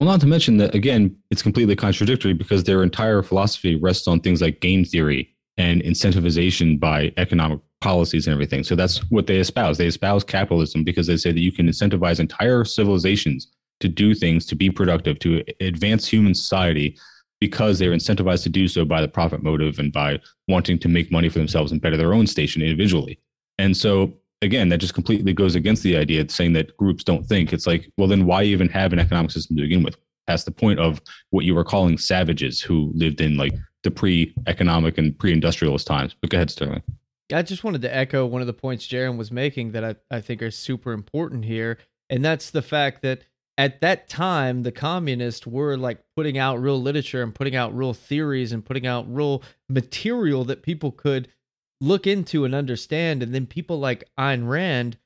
Well, 0.00 0.08
not 0.08 0.20
to 0.20 0.26
mention 0.26 0.56
that 0.58 0.74
again, 0.74 1.16
it's 1.30 1.42
completely 1.42 1.76
contradictory 1.76 2.32
because 2.32 2.64
their 2.64 2.82
entire 2.82 3.22
philosophy 3.22 3.76
rests 3.76 4.08
on 4.08 4.20
things 4.20 4.42
like 4.42 4.60
game 4.60 4.84
theory 4.84 5.34
and 5.56 5.82
incentivization 5.82 6.80
by 6.80 7.12
economic 7.16 7.60
policies 7.84 8.26
and 8.26 8.32
everything. 8.32 8.64
So 8.64 8.74
that's 8.74 8.98
what 9.10 9.26
they 9.26 9.36
espouse. 9.36 9.76
They 9.76 9.86
espouse 9.86 10.24
capitalism 10.24 10.82
because 10.82 11.06
they 11.06 11.18
say 11.18 11.32
that 11.32 11.40
you 11.40 11.52
can 11.52 11.68
incentivize 11.68 12.18
entire 12.18 12.64
civilizations 12.64 13.48
to 13.80 13.88
do 13.88 14.14
things, 14.14 14.46
to 14.46 14.56
be 14.56 14.70
productive, 14.70 15.18
to 15.20 15.44
advance 15.60 16.06
human 16.06 16.34
society 16.34 16.96
because 17.40 17.78
they're 17.78 17.90
incentivized 17.90 18.42
to 18.44 18.48
do 18.48 18.68
so 18.68 18.86
by 18.86 19.02
the 19.02 19.08
profit 19.08 19.42
motive 19.42 19.78
and 19.78 19.92
by 19.92 20.18
wanting 20.48 20.78
to 20.78 20.88
make 20.88 21.12
money 21.12 21.28
for 21.28 21.38
themselves 21.38 21.72
and 21.72 21.82
better 21.82 21.98
their 21.98 22.14
own 22.14 22.26
station 22.26 22.62
individually. 22.62 23.20
And 23.58 23.76
so 23.76 24.14
again, 24.40 24.70
that 24.70 24.78
just 24.78 24.94
completely 24.94 25.34
goes 25.34 25.54
against 25.54 25.82
the 25.82 25.96
idea 25.96 26.22
of 26.22 26.30
saying 26.30 26.54
that 26.54 26.74
groups 26.78 27.04
don't 27.04 27.26
think. 27.26 27.52
It's 27.52 27.66
like, 27.66 27.90
well, 27.98 28.08
then 28.08 28.24
why 28.24 28.44
even 28.44 28.68
have 28.70 28.94
an 28.94 28.98
economic 28.98 29.30
system 29.30 29.56
to 29.56 29.62
begin 29.62 29.82
with? 29.82 29.96
Past 30.26 30.46
the 30.46 30.52
point 30.52 30.80
of 30.80 31.02
what 31.30 31.44
you 31.44 31.54
were 31.54 31.64
calling 31.64 31.98
savages 31.98 32.62
who 32.62 32.92
lived 32.94 33.20
in 33.20 33.36
like 33.36 33.52
the 33.82 33.90
pre-economic 33.90 34.96
and 34.96 35.18
pre-industrialist 35.18 35.86
times. 35.86 36.16
But 36.18 36.30
go 36.30 36.38
ahead, 36.38 36.50
Sterling. 36.50 36.82
I 37.32 37.42
just 37.42 37.64
wanted 37.64 37.82
to 37.82 37.94
echo 37.94 38.26
one 38.26 38.40
of 38.40 38.46
the 38.46 38.52
points 38.52 38.86
Jaron 38.86 39.16
was 39.16 39.32
making 39.32 39.72
that 39.72 39.84
I, 39.84 39.94
I 40.10 40.20
think 40.20 40.42
are 40.42 40.50
super 40.50 40.92
important 40.92 41.44
here. 41.44 41.78
And 42.10 42.24
that's 42.24 42.50
the 42.50 42.62
fact 42.62 43.02
that 43.02 43.22
at 43.56 43.80
that 43.80 44.08
time, 44.08 44.62
the 44.62 44.72
communists 44.72 45.46
were 45.46 45.76
like 45.76 46.00
putting 46.16 46.36
out 46.36 46.60
real 46.60 46.80
literature 46.80 47.22
and 47.22 47.34
putting 47.34 47.54
out 47.54 47.74
real 47.74 47.94
theories 47.94 48.52
and 48.52 48.64
putting 48.64 48.86
out 48.86 49.06
real 49.08 49.42
material 49.68 50.44
that 50.44 50.62
people 50.62 50.90
could 50.90 51.28
look 51.80 52.06
into 52.06 52.44
and 52.44 52.54
understand. 52.54 53.22
And 53.22 53.34
then 53.34 53.46
people 53.46 53.78
like 53.78 54.04
Ayn 54.18 54.48
Rand 54.48 54.98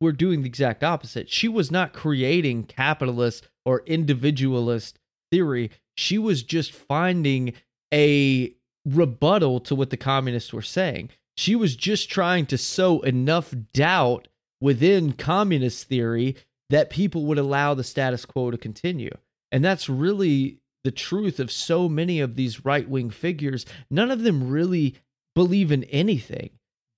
were 0.00 0.12
doing 0.12 0.42
the 0.42 0.48
exact 0.48 0.82
opposite. 0.82 1.30
She 1.30 1.48
was 1.48 1.70
not 1.70 1.92
creating 1.92 2.64
capitalist 2.64 3.48
or 3.64 3.84
individualist 3.86 4.98
theory. 5.30 5.70
She 5.96 6.18
was 6.18 6.42
just 6.42 6.72
finding 6.72 7.54
a 7.94 8.52
rebuttal 8.84 9.60
to 9.60 9.74
what 9.76 9.90
the 9.90 9.96
communists 9.96 10.52
were 10.52 10.60
saying. 10.60 11.10
She 11.36 11.54
was 11.56 11.76
just 11.76 12.10
trying 12.10 12.46
to 12.46 12.58
sow 12.58 13.00
enough 13.00 13.54
doubt 13.72 14.28
within 14.60 15.12
communist 15.12 15.88
theory 15.88 16.36
that 16.70 16.90
people 16.90 17.26
would 17.26 17.38
allow 17.38 17.74
the 17.74 17.84
status 17.84 18.24
quo 18.24 18.50
to 18.50 18.58
continue. 18.58 19.10
And 19.50 19.64
that's 19.64 19.88
really 19.88 20.58
the 20.84 20.90
truth 20.90 21.38
of 21.40 21.50
so 21.50 21.88
many 21.88 22.20
of 22.20 22.36
these 22.36 22.64
right 22.64 22.88
wing 22.88 23.10
figures. 23.10 23.66
None 23.90 24.10
of 24.10 24.22
them 24.22 24.48
really 24.48 24.96
believe 25.34 25.72
in 25.72 25.84
anything, 25.84 26.50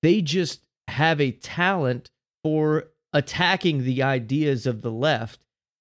they 0.02 0.20
just 0.20 0.60
have 0.88 1.20
a 1.20 1.32
talent 1.32 2.10
for 2.42 2.90
attacking 3.12 3.84
the 3.84 4.02
ideas 4.02 4.66
of 4.66 4.82
the 4.82 4.90
left 4.90 5.40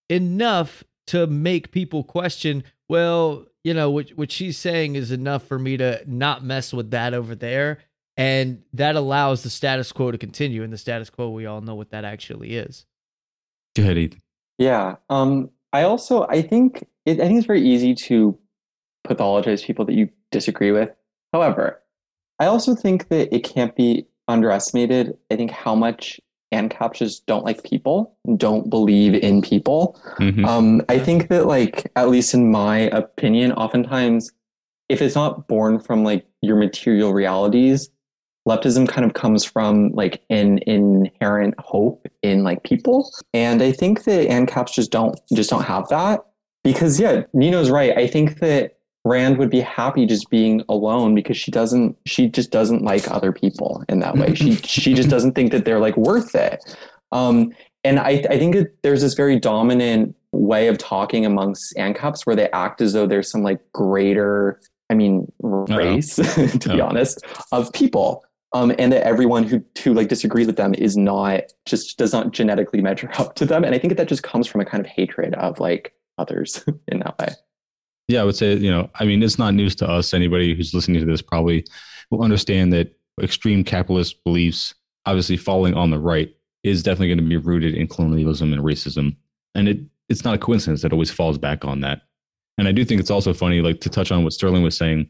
enough 0.09 0.83
to 1.07 1.27
make 1.27 1.71
people 1.71 2.03
question 2.03 2.63
well 2.87 3.45
you 3.63 3.73
know 3.73 3.89
what, 3.89 4.09
what 4.11 4.31
she's 4.31 4.57
saying 4.57 4.95
is 4.95 5.11
enough 5.11 5.43
for 5.43 5.57
me 5.57 5.77
to 5.77 6.01
not 6.05 6.43
mess 6.43 6.71
with 6.71 6.91
that 6.91 7.13
over 7.13 7.33
there 7.33 7.79
and 8.17 8.61
that 8.73 8.95
allows 8.95 9.43
the 9.43 9.49
status 9.49 9.91
quo 9.91 10.11
to 10.11 10.17
continue 10.17 10.63
and 10.63 10.71
the 10.71 10.77
status 10.77 11.09
quo 11.09 11.29
we 11.29 11.45
all 11.45 11.61
know 11.61 11.75
what 11.75 11.89
that 11.91 12.05
actually 12.05 12.55
is 12.55 12.85
Go 13.75 13.83
ahead, 13.83 13.97
Ethan. 13.97 14.19
Yeah. 14.59 14.95
Um, 15.09 15.49
I 15.71 15.83
also 15.83 16.27
I 16.29 16.41
think 16.41 16.85
it, 17.05 17.19
I 17.19 17.25
think 17.25 17.37
it's 17.37 17.47
very 17.47 17.61
easy 17.61 17.95
to 17.95 18.37
pathologize 19.07 19.65
people 19.65 19.85
that 19.85 19.93
you 19.93 20.09
disagree 20.31 20.71
with. 20.71 20.89
However, 21.33 21.81
I 22.39 22.45
also 22.45 22.75
think 22.75 23.09
that 23.09 23.33
it 23.33 23.43
can't 23.43 23.75
be 23.75 24.05
underestimated. 24.27 25.17
I 25.31 25.35
think 25.35 25.51
how 25.51 25.75
much 25.75 26.21
ANCAPs 26.53 26.97
just 26.97 27.25
don't 27.25 27.43
like 27.43 27.63
people, 27.63 28.15
don't 28.37 28.69
believe 28.69 29.15
in 29.15 29.41
people. 29.41 29.99
Mhm. 30.19 30.45
Um, 30.45 30.81
I 30.87 30.99
think 30.99 31.29
that 31.29 31.47
like 31.47 31.91
at 31.95 32.09
least 32.09 32.35
in 32.35 32.51
my 32.51 32.77
opinion, 32.77 33.53
oftentimes 33.53 34.31
if 34.87 35.01
it's 35.01 35.15
not 35.15 35.47
born 35.47 35.79
from 35.79 36.03
like 36.03 36.27
your 36.41 36.57
material 36.57 37.13
realities, 37.13 37.89
leftism 38.47 38.87
kind 38.87 39.05
of 39.05 39.13
comes 39.13 39.45
from 39.45 39.89
like 39.91 40.21
an 40.29 40.59
inherent 40.67 41.55
hope 41.59 42.07
in 42.21 42.43
like 42.43 42.63
people. 42.63 43.09
And 43.33 43.61
I 43.61 43.71
think 43.71 44.03
that 44.03 44.27
ANCAPs 44.27 44.73
just 44.73 44.91
don't 44.91 45.19
just 45.33 45.49
don't 45.49 45.63
have 45.63 45.87
that. 45.89 46.25
Because 46.63 46.99
yeah, 46.99 47.23
Nino's 47.33 47.69
right. 47.69 47.97
I 47.97 48.07
think 48.07 48.39
that 48.39 48.77
Rand 49.05 49.37
would 49.37 49.49
be 49.49 49.59
happy 49.59 50.05
just 50.05 50.29
being 50.29 50.63
alone 50.69 51.13
because 51.13 51.37
she 51.37 51.51
doesn't 51.51 51.97
she 52.05 52.29
just 52.29 52.51
doesn't 52.51 52.83
like 52.83 53.09
other 53.11 53.31
people 53.31 53.83
in 53.89 53.99
that 53.99 54.17
way. 54.17 54.33
she 54.35 54.55
she 54.63 54.93
just 54.93 55.09
doesn't 55.09 55.33
think 55.33 55.51
that 55.51 55.65
they're 55.65 55.79
like 55.79 55.97
worth 55.97 56.35
it. 56.35 56.63
Um 57.11 57.53
and 57.83 57.99
I, 57.99 58.23
I 58.29 58.39
think 58.39 58.55
that 58.55 58.81
there's 58.81 59.01
this 59.01 59.13
very 59.13 59.37
dominant 59.37 60.15
way 60.31 60.67
of 60.67 60.77
talking 60.77 61.25
amongst 61.25 61.73
ANCAPs 61.75 62.25
where 62.25 62.35
they 62.35 62.49
act 62.51 62.81
as 62.81 62.93
though 62.93 63.05
there's 63.05 63.29
some 63.29 63.43
like 63.43 63.59
greater, 63.73 64.59
I 64.89 64.93
mean, 64.93 65.31
race, 65.41 66.15
to 66.15 66.69
be 66.69 66.81
Uh-oh. 66.81 66.87
honest, 66.87 67.23
of 67.51 67.71
people. 67.73 68.23
Um, 68.53 68.71
and 68.77 68.91
that 68.93 69.03
everyone 69.03 69.43
who 69.43 69.63
who 69.83 69.95
like 69.95 70.09
disagrees 70.09 70.45
with 70.45 70.57
them 70.57 70.75
is 70.75 70.95
not 70.95 71.43
just 71.65 71.97
does 71.97 72.13
not 72.13 72.31
genetically 72.31 72.81
measure 72.81 73.09
up 73.17 73.35
to 73.35 73.45
them. 73.45 73.63
And 73.63 73.73
I 73.73 73.79
think 73.79 73.97
that, 73.97 74.07
just 74.07 74.23
comes 74.23 74.47
from 74.47 74.61
a 74.61 74.65
kind 74.65 74.83
of 74.83 74.89
hatred 74.89 75.33
of 75.35 75.59
like 75.59 75.93
others 76.17 76.63
in 76.87 76.99
that 76.99 77.17
way. 77.19 77.29
Yeah, 78.07 78.21
I 78.21 78.25
would 78.25 78.35
say, 78.35 78.55
you 78.55 78.69
know, 78.69 78.89
I 78.95 79.05
mean, 79.05 79.23
it's 79.23 79.39
not 79.39 79.53
news 79.53 79.75
to 79.77 79.89
us. 79.89 80.13
Anybody 80.13 80.53
who's 80.53 80.73
listening 80.73 80.99
to 80.99 81.05
this 81.05 81.21
probably 81.21 81.65
will 82.11 82.21
understand 82.21 82.73
that 82.73 82.93
extreme 83.21 83.63
capitalist 83.63 84.23
beliefs, 84.23 84.73
obviously 85.05 85.37
falling 85.37 85.73
on 85.73 85.89
the 85.89 85.99
right, 85.99 86.35
is 86.63 86.83
definitely 86.83 87.07
going 87.07 87.17
to 87.17 87.23
be 87.23 87.37
rooted 87.37 87.75
in 87.75 87.87
colonialism 87.87 88.53
and 88.53 88.61
racism. 88.61 89.15
And 89.55 89.67
it 89.67 89.79
it's 90.09 90.23
not 90.23 90.35
a 90.35 90.37
coincidence 90.37 90.81
that 90.81 90.91
always 90.93 91.11
falls 91.11 91.37
back 91.37 91.65
on 91.65 91.79
that. 91.81 92.01
And 92.57 92.67
I 92.67 92.71
do 92.71 92.85
think 92.85 92.99
it's 92.99 93.09
also 93.09 93.33
funny, 93.33 93.61
like 93.61 93.81
to 93.81 93.89
touch 93.89 94.11
on 94.11 94.23
what 94.23 94.33
Sterling 94.33 94.63
was 94.63 94.77
saying, 94.77 95.09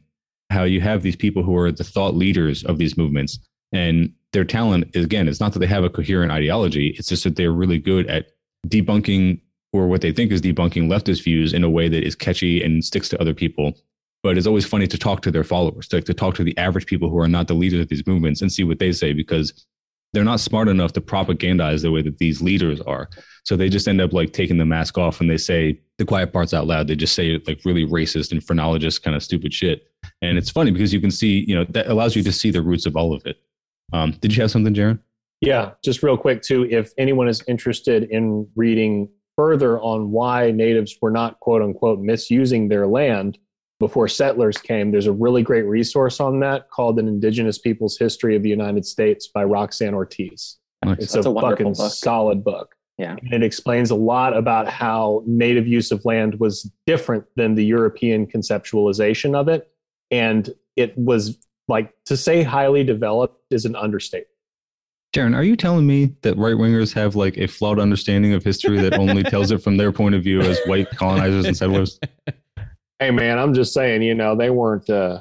how 0.53 0.63
you 0.63 0.79
have 0.81 1.01
these 1.01 1.15
people 1.15 1.43
who 1.43 1.57
are 1.57 1.71
the 1.71 1.83
thought 1.83 2.15
leaders 2.15 2.63
of 2.63 2.77
these 2.77 2.95
movements. 2.97 3.39
And 3.71 4.13
their 4.31 4.45
talent, 4.45 4.95
is, 4.95 5.03
again, 5.03 5.27
it's 5.27 5.39
not 5.39 5.53
that 5.53 5.59
they 5.59 5.67
have 5.67 5.83
a 5.83 5.89
coherent 5.89 6.31
ideology, 6.31 6.95
it's 6.97 7.09
just 7.09 7.23
that 7.23 7.35
they're 7.35 7.51
really 7.51 7.79
good 7.79 8.07
at 8.07 8.27
debunking 8.67 9.41
or 9.73 9.87
what 9.87 10.01
they 10.01 10.11
think 10.11 10.31
is 10.31 10.41
debunking 10.41 10.87
leftist 10.87 11.23
views 11.23 11.53
in 11.53 11.63
a 11.63 11.69
way 11.69 11.89
that 11.89 12.03
is 12.03 12.15
catchy 12.15 12.63
and 12.63 12.85
sticks 12.85 13.09
to 13.09 13.19
other 13.19 13.33
people. 13.33 13.73
But 14.21 14.37
it's 14.37 14.47
always 14.47 14.65
funny 14.65 14.87
to 14.87 14.97
talk 14.97 15.21
to 15.23 15.31
their 15.31 15.43
followers, 15.43 15.87
to, 15.89 16.01
to 16.01 16.13
talk 16.13 16.35
to 16.35 16.43
the 16.43 16.57
average 16.57 16.85
people 16.85 17.09
who 17.09 17.17
are 17.17 17.27
not 17.27 17.47
the 17.47 17.55
leaders 17.55 17.81
of 17.81 17.89
these 17.89 18.05
movements 18.07 18.41
and 18.41 18.51
see 18.51 18.63
what 18.63 18.79
they 18.79 18.91
say 18.91 19.11
because 19.11 19.65
they're 20.13 20.23
not 20.23 20.39
smart 20.39 20.69
enough 20.69 20.93
to 20.93 21.01
propagandize 21.01 21.81
the 21.81 21.91
way 21.91 22.03
that 22.03 22.19
these 22.19 22.41
leaders 22.41 22.79
are. 22.81 23.09
So 23.43 23.57
they 23.57 23.69
just 23.69 23.87
end 23.87 23.99
up 23.99 24.13
like 24.13 24.31
taking 24.31 24.57
the 24.57 24.65
mask 24.65 24.97
off 24.97 25.19
and 25.19 25.29
they 25.29 25.37
say 25.37 25.79
the 25.97 26.05
quiet 26.05 26.31
parts 26.31 26.53
out 26.53 26.65
loud. 26.65 26.87
They 26.87 26.95
just 26.95 27.13
say 27.13 27.41
like 27.45 27.59
really 27.65 27.85
racist 27.85 28.31
and 28.31 28.43
phrenologist 28.43 29.03
kind 29.03 29.15
of 29.15 29.23
stupid 29.23 29.53
shit. 29.53 29.87
And 30.21 30.37
it's 30.37 30.49
funny 30.49 30.71
because 30.71 30.93
you 30.93 31.01
can 31.01 31.11
see, 31.11 31.43
you 31.47 31.55
know, 31.55 31.65
that 31.69 31.87
allows 31.87 32.15
you 32.15 32.23
to 32.23 32.31
see 32.31 32.51
the 32.51 32.61
roots 32.61 32.85
of 32.85 32.95
all 32.95 33.13
of 33.13 33.25
it. 33.25 33.37
Um, 33.91 34.11
did 34.21 34.35
you 34.35 34.41
have 34.41 34.51
something, 34.51 34.73
Jaron? 34.73 34.99
Yeah, 35.41 35.71
just 35.83 36.03
real 36.03 36.17
quick 36.17 36.41
too. 36.41 36.67
If 36.71 36.93
anyone 36.97 37.27
is 37.27 37.43
interested 37.47 38.03
in 38.03 38.47
reading 38.55 39.09
further 39.35 39.79
on 39.81 40.11
why 40.11 40.51
natives 40.51 40.95
were 41.01 41.11
not 41.11 41.39
quote 41.41 41.61
unquote 41.61 41.99
misusing 41.99 42.69
their 42.69 42.87
land 42.87 43.37
before 43.79 44.07
settlers 44.07 44.57
came, 44.57 44.91
there's 44.91 45.07
a 45.07 45.11
really 45.11 45.43
great 45.43 45.63
resource 45.63 46.21
on 46.21 46.39
that 46.39 46.69
called 46.69 46.97
"An 46.97 47.09
Indigenous 47.09 47.57
People's 47.57 47.97
History 47.97 48.37
of 48.37 48.43
the 48.43 48.49
United 48.49 48.85
States" 48.85 49.27
by 49.27 49.43
Roxanne 49.43 49.93
Ortiz. 49.93 50.59
It's 50.85 51.13
That's 51.13 51.25
a, 51.25 51.29
a 51.29 51.41
fucking 51.41 51.73
book. 51.73 51.91
solid 51.91 52.43
book. 52.43 52.73
Yeah. 52.97 53.15
And 53.21 53.33
it 53.33 53.43
explains 53.43 53.89
a 53.89 53.95
lot 53.95 54.35
about 54.37 54.67
how 54.67 55.23
native 55.25 55.67
use 55.67 55.91
of 55.91 56.05
land 56.05 56.39
was 56.39 56.69
different 56.85 57.25
than 57.35 57.55
the 57.55 57.65
European 57.65 58.27
conceptualization 58.27 59.35
of 59.35 59.47
it. 59.47 59.69
And 60.11 60.49
it 60.75 60.95
was 60.97 61.37
like 61.67 61.93
to 62.05 62.15
say 62.17 62.43
highly 62.43 62.83
developed 62.83 63.41
is 63.49 63.65
an 63.65 63.75
understatement. 63.75 64.27
Jaron, 65.15 65.35
are 65.35 65.43
you 65.43 65.55
telling 65.55 65.85
me 65.85 66.15
that 66.21 66.35
right 66.37 66.55
wingers 66.55 66.93
have 66.93 67.15
like 67.15 67.37
a 67.37 67.47
flawed 67.47 67.79
understanding 67.79 68.33
of 68.33 68.43
history 68.43 68.79
that 68.81 68.97
only 68.97 69.23
tells 69.23 69.51
it 69.51 69.59
from 69.61 69.77
their 69.77 69.91
point 69.91 70.15
of 70.15 70.23
view 70.23 70.41
as 70.41 70.59
white 70.65 70.89
colonizers 70.91 71.45
and 71.45 71.55
settlers? 71.55 71.99
Hey 72.99 73.11
man, 73.11 73.37
I'm 73.37 73.53
just 73.53 73.73
saying, 73.73 74.01
you 74.01 74.15
know, 74.15 74.35
they 74.35 74.49
weren't 74.49 74.89
uh 74.89 75.19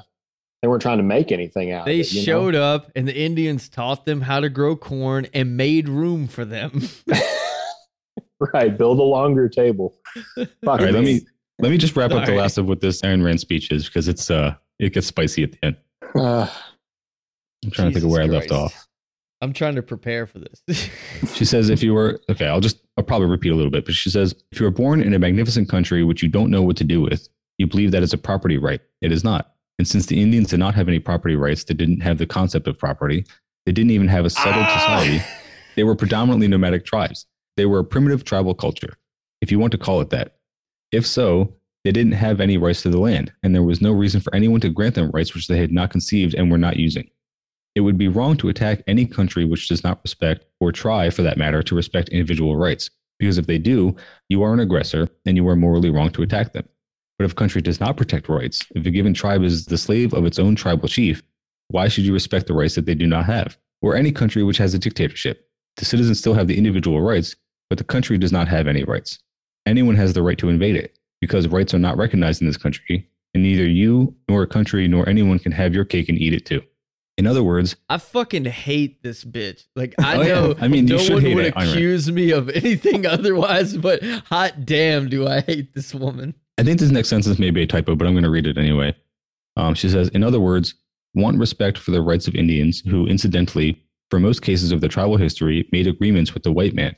they 0.61 0.67
weren't 0.67 0.81
trying 0.81 0.97
to 0.97 1.03
make 1.03 1.31
anything 1.31 1.71
out 1.71 1.85
They 1.85 1.99
of 1.99 2.07
it. 2.07 2.13
you 2.13 2.21
know? 2.21 2.25
showed 2.25 2.55
up 2.55 2.91
and 2.95 3.07
the 3.07 3.15
Indians 3.15 3.67
taught 3.69 4.05
them 4.05 4.21
how 4.21 4.39
to 4.39 4.49
grow 4.49 4.75
corn 4.75 5.27
and 5.33 5.57
made 5.57 5.89
room 5.89 6.27
for 6.27 6.45
them. 6.45 6.81
right, 8.53 8.77
build 8.77 8.99
a 8.99 9.03
longer 9.03 9.47
table. 9.49 9.95
Fuck 10.35 10.49
All 10.67 10.77
right, 10.77 10.93
let 10.93 11.03
me 11.03 11.21
let 11.59 11.71
me 11.71 11.77
just 11.77 11.95
wrap 11.95 12.11
up 12.11 12.21
the 12.21 12.25
Sorry. 12.27 12.37
last 12.37 12.57
of 12.57 12.67
what 12.67 12.81
this 12.81 13.03
Aaron 13.03 13.23
Rand 13.23 13.39
speech 13.39 13.71
is 13.71 13.85
because 13.85 14.07
it's 14.07 14.29
uh 14.31 14.55
it 14.79 14.93
gets 14.93 15.07
spicy 15.07 15.43
at 15.43 15.51
the 15.51 15.65
end. 15.65 15.77
Uh, 16.15 16.47
I'm 17.63 17.71
trying 17.71 17.89
to 17.89 17.93
think 17.93 18.05
of 18.05 18.11
where 18.11 18.21
I 18.21 18.25
left 18.25 18.51
off. 18.51 18.87
I'm 19.41 19.51
trying 19.53 19.75
to 19.75 19.81
prepare 19.81 20.25
for 20.25 20.39
this. 20.39 20.89
She 21.33 21.45
says, 21.45 21.69
if 21.69 21.81
you 21.81 21.93
were, 21.93 22.19
okay, 22.29 22.47
I'll 22.47 22.59
just, 22.59 22.79
I'll 22.97 23.03
probably 23.03 23.27
repeat 23.27 23.51
a 23.51 23.55
little 23.55 23.71
bit, 23.71 23.85
but 23.85 23.93
she 23.93 24.09
says, 24.09 24.35
if 24.51 24.59
you 24.59 24.65
were 24.65 24.71
born 24.71 25.01
in 25.01 25.13
a 25.13 25.19
magnificent 25.19 25.67
country 25.67 26.03
which 26.03 26.21
you 26.21 26.29
don't 26.29 26.51
know 26.51 26.61
what 26.61 26.77
to 26.77 26.83
do 26.83 27.01
with, 27.01 27.27
you 27.57 27.67
believe 27.67 27.91
that 27.91 28.03
it's 28.03 28.13
a 28.13 28.17
property 28.17 28.57
right. 28.57 28.81
It 29.01 29.11
is 29.11 29.23
not. 29.23 29.53
And 29.79 29.87
since 29.87 30.05
the 30.05 30.21
Indians 30.21 30.49
did 30.49 30.59
not 30.59 30.75
have 30.75 30.87
any 30.87 30.99
property 30.99 31.35
rights, 31.35 31.63
they 31.63 31.73
didn't 31.73 32.01
have 32.01 32.17
the 32.17 32.25
concept 32.25 32.67
of 32.67 32.77
property, 32.77 33.25
they 33.65 33.71
didn't 33.71 33.91
even 33.91 34.07
have 34.09 34.25
a 34.25 34.29
settled 34.29 34.65
Ah! 34.67 34.77
society, 34.77 35.23
they 35.75 35.83
were 35.83 35.95
predominantly 35.95 36.47
nomadic 36.47 36.85
tribes. 36.85 37.25
They 37.55 37.65
were 37.65 37.79
a 37.79 37.85
primitive 37.85 38.23
tribal 38.23 38.53
culture, 38.53 38.97
if 39.41 39.51
you 39.51 39.59
want 39.59 39.71
to 39.71 39.77
call 39.77 40.01
it 40.01 40.09
that. 40.09 40.37
If 40.91 41.05
so, 41.05 41.53
they 41.83 41.91
didn't 41.91 42.13
have 42.13 42.39
any 42.39 42.57
rights 42.57 42.81
to 42.83 42.89
the 42.89 42.99
land, 42.99 43.31
and 43.43 43.53
there 43.53 43.63
was 43.63 43.81
no 43.81 43.91
reason 43.91 44.21
for 44.21 44.33
anyone 44.33 44.61
to 44.61 44.69
grant 44.69 44.95
them 44.95 45.11
rights 45.11 45.33
which 45.33 45.47
they 45.47 45.57
had 45.57 45.71
not 45.71 45.91
conceived 45.91 46.33
and 46.33 46.49
were 46.49 46.57
not 46.57 46.77
using. 46.77 47.09
It 47.75 47.81
would 47.81 47.97
be 47.97 48.07
wrong 48.07 48.37
to 48.37 48.49
attack 48.49 48.83
any 48.87 49.05
country 49.05 49.45
which 49.45 49.67
does 49.67 49.83
not 49.83 49.99
respect, 50.03 50.45
or 50.59 50.71
try 50.71 51.09
for 51.09 51.23
that 51.23 51.37
matter, 51.37 51.61
to 51.63 51.75
respect 51.75 52.09
individual 52.09 52.55
rights, 52.55 52.89
because 53.19 53.37
if 53.37 53.47
they 53.47 53.57
do, 53.57 53.95
you 54.29 54.43
are 54.43 54.53
an 54.53 54.59
aggressor 54.59 55.07
and 55.25 55.37
you 55.37 55.47
are 55.47 55.55
morally 55.55 55.89
wrong 55.89 56.09
to 56.11 56.23
attack 56.23 56.53
them. 56.53 56.67
But 57.17 57.25
if 57.25 57.33
a 57.33 57.35
country 57.35 57.61
does 57.61 57.79
not 57.79 57.97
protect 57.97 58.29
rights, 58.29 58.65
if 58.75 58.85
a 58.85 58.91
given 58.91 59.13
tribe 59.13 59.43
is 59.43 59.65
the 59.65 59.77
slave 59.77 60.13
of 60.13 60.25
its 60.25 60.39
own 60.39 60.55
tribal 60.55 60.87
chief, 60.87 61.21
why 61.67 61.87
should 61.87 62.05
you 62.05 62.13
respect 62.13 62.47
the 62.47 62.53
rights 62.53 62.75
that 62.75 62.85
they 62.85 62.95
do 62.95 63.07
not 63.07 63.25
have? 63.25 63.57
Or 63.81 63.95
any 63.95 64.11
country 64.11 64.43
which 64.43 64.57
has 64.57 64.73
a 64.73 64.79
dictatorship. 64.79 65.47
The 65.77 65.85
citizens 65.85 66.19
still 66.19 66.33
have 66.33 66.47
the 66.47 66.57
individual 66.57 67.01
rights, 67.01 67.35
but 67.73 67.79
the 67.79 67.83
country 67.83 68.19
does 68.19 68.31
not 68.31 68.47
have 68.47 68.67
any 68.67 68.83
rights. 68.83 69.17
Anyone 69.65 69.95
has 69.95 70.13
the 70.13 70.21
right 70.21 70.37
to 70.37 70.47
invade 70.47 70.75
it, 70.75 70.99
because 71.21 71.47
rights 71.47 71.73
are 71.73 71.79
not 71.79 71.97
recognized 71.97 72.39
in 72.39 72.45
this 72.45 72.55
country, 72.55 73.09
and 73.33 73.41
neither 73.41 73.65
you 73.65 74.15
nor 74.29 74.43
a 74.43 74.47
country 74.47 74.87
nor 74.87 75.09
anyone 75.09 75.39
can 75.39 75.51
have 75.51 75.73
your 75.73 75.83
cake 75.83 76.07
and 76.07 76.19
eat 76.19 76.33
it 76.35 76.45
too. 76.45 76.61
In 77.17 77.25
other 77.25 77.41
words, 77.41 77.75
I 77.89 77.97
fucking 77.97 78.45
hate 78.45 79.01
this 79.01 79.23
bitch. 79.23 79.65
Like 79.75 79.95
I 79.97 80.17
Oh, 80.17 80.21
yeah. 80.21 80.27
know 80.35 80.55
I 80.61 80.67
mean, 80.67 80.87
you 80.87 80.97
no 80.97 80.99
should 81.01 81.13
one 81.13 81.21
hate 81.23 81.33
would 81.33 81.45
it, 81.45 81.53
accuse 81.57 82.11
me 82.11 82.29
of 82.29 82.47
anything 82.49 83.05
otherwise, 83.17 83.75
but 83.75 84.03
hot 84.03 84.67
damn 84.67 85.09
do 85.09 85.27
I 85.27 85.41
hate 85.41 85.73
this 85.73 85.95
woman. 85.95 86.35
I 86.59 86.63
think 86.63 86.79
this 86.79 86.91
next 86.91 87.09
sentence 87.09 87.39
may 87.39 87.49
be 87.49 87.63
a 87.63 87.65
typo, 87.67 87.95
but 87.95 88.05
I'm 88.05 88.13
going 88.13 88.23
to 88.23 88.29
read 88.29 88.45
it 88.45 88.59
anyway. 88.59 88.95
Um, 89.57 89.73
she 89.73 89.89
says, 89.89 90.09
in 90.09 90.23
other 90.23 90.39
words, 90.39 90.75
want 91.15 91.39
respect 91.39 91.79
for 91.79 91.89
the 91.89 92.03
rights 92.03 92.27
of 92.27 92.35
Indians 92.35 92.81
who, 92.81 93.07
incidentally, 93.07 93.81
for 94.11 94.19
most 94.19 94.43
cases 94.43 94.71
of 94.71 94.79
their 94.79 94.91
tribal 94.91 95.17
history, 95.17 95.67
made 95.71 95.87
agreements 95.87 96.35
with 96.35 96.43
the 96.43 96.51
white 96.51 96.75
man. 96.75 96.95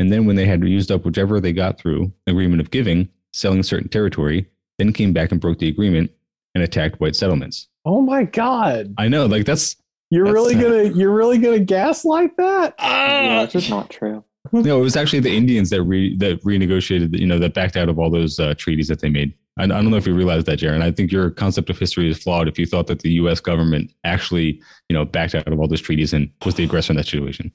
And 0.00 0.10
then 0.10 0.24
when 0.24 0.34
they 0.34 0.46
had 0.46 0.66
used 0.66 0.90
up 0.90 1.04
whichever 1.04 1.40
they 1.40 1.52
got 1.52 1.78
through 1.78 2.10
agreement 2.26 2.62
of 2.62 2.70
giving, 2.70 3.06
selling 3.34 3.62
certain 3.62 3.90
territory, 3.90 4.48
then 4.78 4.94
came 4.94 5.12
back 5.12 5.30
and 5.30 5.38
broke 5.38 5.58
the 5.58 5.68
agreement 5.68 6.10
and 6.54 6.64
attacked 6.64 7.00
white 7.00 7.14
settlements. 7.14 7.68
Oh 7.84 8.00
my 8.00 8.24
god. 8.24 8.94
I 8.96 9.08
know, 9.08 9.26
like 9.26 9.44
that's 9.44 9.76
You're 10.08 10.24
That's 10.24 10.34
really 10.34 10.54
gonna 10.54 10.84
you're 10.84 11.12
really 11.12 11.36
gonna 11.36 11.58
gaslight 11.58 12.34
that? 12.38 12.74
Yeah, 12.78 13.42
it's 13.42 13.52
just 13.52 13.68
not 13.68 13.90
true. 13.90 14.24
no, 14.52 14.78
it 14.78 14.82
was 14.82 14.96
actually 14.96 15.20
the 15.20 15.36
Indians 15.36 15.68
that 15.68 15.82
re, 15.82 16.16
that 16.16 16.42
renegotiated, 16.44 17.18
you 17.18 17.26
know, 17.26 17.38
that 17.38 17.52
backed 17.52 17.76
out 17.76 17.90
of 17.90 17.98
all 17.98 18.08
those 18.08 18.40
uh, 18.40 18.54
treaties 18.56 18.88
that 18.88 19.00
they 19.00 19.10
made. 19.10 19.34
I, 19.58 19.64
I 19.64 19.66
don't 19.66 19.90
know 19.90 19.98
if 19.98 20.06
you 20.06 20.14
realize 20.14 20.44
that, 20.44 20.60
Jaron. 20.60 20.82
I 20.82 20.92
think 20.92 21.12
your 21.12 21.30
concept 21.30 21.68
of 21.68 21.78
history 21.78 22.08
is 22.08 22.16
flawed 22.16 22.48
if 22.48 22.58
you 22.58 22.64
thought 22.64 22.86
that 22.86 23.00
the 23.00 23.10
U.S. 23.12 23.38
government 23.38 23.92
actually, 24.04 24.62
you 24.88 24.94
know, 24.96 25.04
backed 25.04 25.34
out 25.34 25.46
of 25.46 25.60
all 25.60 25.68
those 25.68 25.82
treaties 25.82 26.14
and 26.14 26.30
was 26.46 26.54
the 26.54 26.64
aggressor 26.64 26.94
in 26.94 26.96
that 26.96 27.04
situation. 27.04 27.52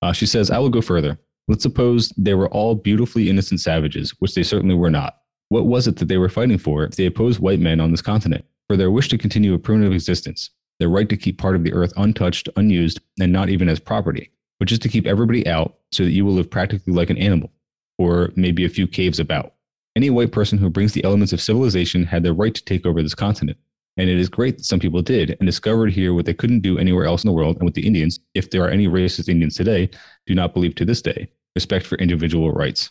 Uh, 0.00 0.12
she 0.12 0.26
says, 0.26 0.48
I 0.48 0.58
will 0.60 0.70
go 0.70 0.80
further. 0.80 1.18
Let's 1.48 1.62
suppose 1.62 2.10
they 2.16 2.34
were 2.34 2.48
all 2.48 2.74
beautifully 2.74 3.28
innocent 3.28 3.60
savages, 3.60 4.10
which 4.20 4.34
they 4.34 4.42
certainly 4.42 4.74
were 4.74 4.90
not. 4.90 5.18
What 5.48 5.66
was 5.66 5.86
it 5.86 5.96
that 5.96 6.08
they 6.08 6.18
were 6.18 6.28
fighting 6.28 6.58
for 6.58 6.84
if 6.84 6.96
they 6.96 7.06
opposed 7.06 7.40
white 7.40 7.60
men 7.60 7.80
on 7.80 7.90
this 7.90 8.02
continent? 8.02 8.44
For 8.68 8.76
their 8.76 8.90
wish 8.90 9.08
to 9.08 9.18
continue 9.18 9.52
a 9.52 9.58
primitive 9.58 9.92
existence, 9.92 10.50
their 10.78 10.88
right 10.88 11.08
to 11.08 11.16
keep 11.16 11.38
part 11.38 11.56
of 11.56 11.64
the 11.64 11.72
earth 11.74 11.92
untouched, 11.96 12.48
unused, 12.56 13.00
and 13.20 13.32
not 13.32 13.50
even 13.50 13.68
as 13.68 13.80
property, 13.80 14.30
but 14.58 14.68
just 14.68 14.82
to 14.82 14.88
keep 14.88 15.06
everybody 15.06 15.46
out 15.46 15.76
so 15.90 16.04
that 16.04 16.12
you 16.12 16.24
will 16.24 16.32
live 16.32 16.50
practically 16.50 16.92
like 16.92 17.10
an 17.10 17.18
animal, 17.18 17.52
or 17.98 18.32
maybe 18.34 18.64
a 18.64 18.70
few 18.70 18.86
caves 18.86 19.18
about. 19.18 19.54
Any 19.94 20.08
white 20.08 20.32
person 20.32 20.58
who 20.58 20.70
brings 20.70 20.92
the 20.92 21.04
elements 21.04 21.32
of 21.34 21.40
civilization 21.42 22.06
had 22.06 22.22
the 22.22 22.32
right 22.32 22.54
to 22.54 22.64
take 22.64 22.86
over 22.86 23.02
this 23.02 23.14
continent. 23.14 23.58
And 23.96 24.08
it 24.08 24.18
is 24.18 24.28
great 24.28 24.58
that 24.58 24.64
some 24.64 24.80
people 24.80 25.02
did 25.02 25.36
and 25.38 25.46
discovered 25.46 25.92
here 25.92 26.14
what 26.14 26.24
they 26.24 26.34
couldn't 26.34 26.60
do 26.60 26.78
anywhere 26.78 27.04
else 27.04 27.24
in 27.24 27.28
the 27.28 27.34
world. 27.34 27.56
And 27.56 27.64
with 27.64 27.74
the 27.74 27.86
Indians, 27.86 28.18
if 28.34 28.50
there 28.50 28.64
are 28.64 28.70
any 28.70 28.88
racist 28.88 29.28
Indians 29.28 29.56
today, 29.56 29.90
do 30.26 30.34
not 30.34 30.54
believe 30.54 30.74
to 30.76 30.84
this 30.84 31.02
day 31.02 31.28
respect 31.54 31.86
for 31.86 31.96
individual 31.96 32.52
rights. 32.52 32.90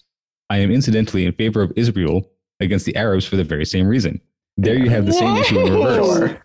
I 0.50 0.58
am 0.58 0.72
incidentally 0.72 1.26
in 1.26 1.34
favor 1.34 1.62
of 1.62 1.74
Israel 1.76 2.30
against 2.60 2.86
the 2.86 2.96
Arabs 2.96 3.26
for 3.26 3.36
the 3.36 3.44
very 3.44 3.66
same 3.66 3.88
reason. 3.88 4.22
There 4.58 4.78
you 4.78 4.90
have 4.90 5.06
the 5.06 5.14
same 5.14 5.38
issue 5.38 5.60
in 5.60 5.74
reverse. 5.74 6.38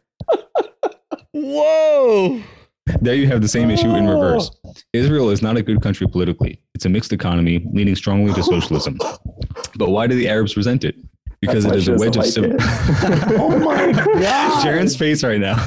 Whoa! 1.33 2.41
There 3.03 3.15
you 3.15 3.27
have 3.27 3.43
the 3.43 3.49
same 3.49 3.69
issue 3.71 3.95
in 3.95 4.07
reverse. 4.07 4.51
Israel 4.93 5.31
is 5.31 5.43
not 5.43 5.57
a 5.57 5.63
good 5.63 5.83
country 5.83 6.07
politically. 6.07 6.63
It's 6.75 6.87
a 6.87 6.89
mixed 6.89 7.13
economy 7.13 7.67
leaning 7.73 7.97
strongly 7.97 8.33
to 8.33 8.43
socialism. 8.43 8.97
But 9.77 9.91
why 9.91 10.07
do 10.07 10.15
the 10.15 10.29
Arabs 10.29 10.57
resent 10.57 10.85
it? 10.85 10.95
Because 11.41 11.65
That's 11.65 11.87
it 11.87 11.91
why 11.91 11.95
is 11.95 12.01
a 12.01 12.05
wedge 12.05 12.17
of 12.17 12.23
doesn't 12.23 12.59
like 12.59 13.31
it. 13.31 13.37
Oh 13.39 13.59
my 13.59 13.93
god. 13.93 14.65
Jaron's 14.65 14.97
face 14.97 15.23
right 15.23 15.41
now. 15.41 15.65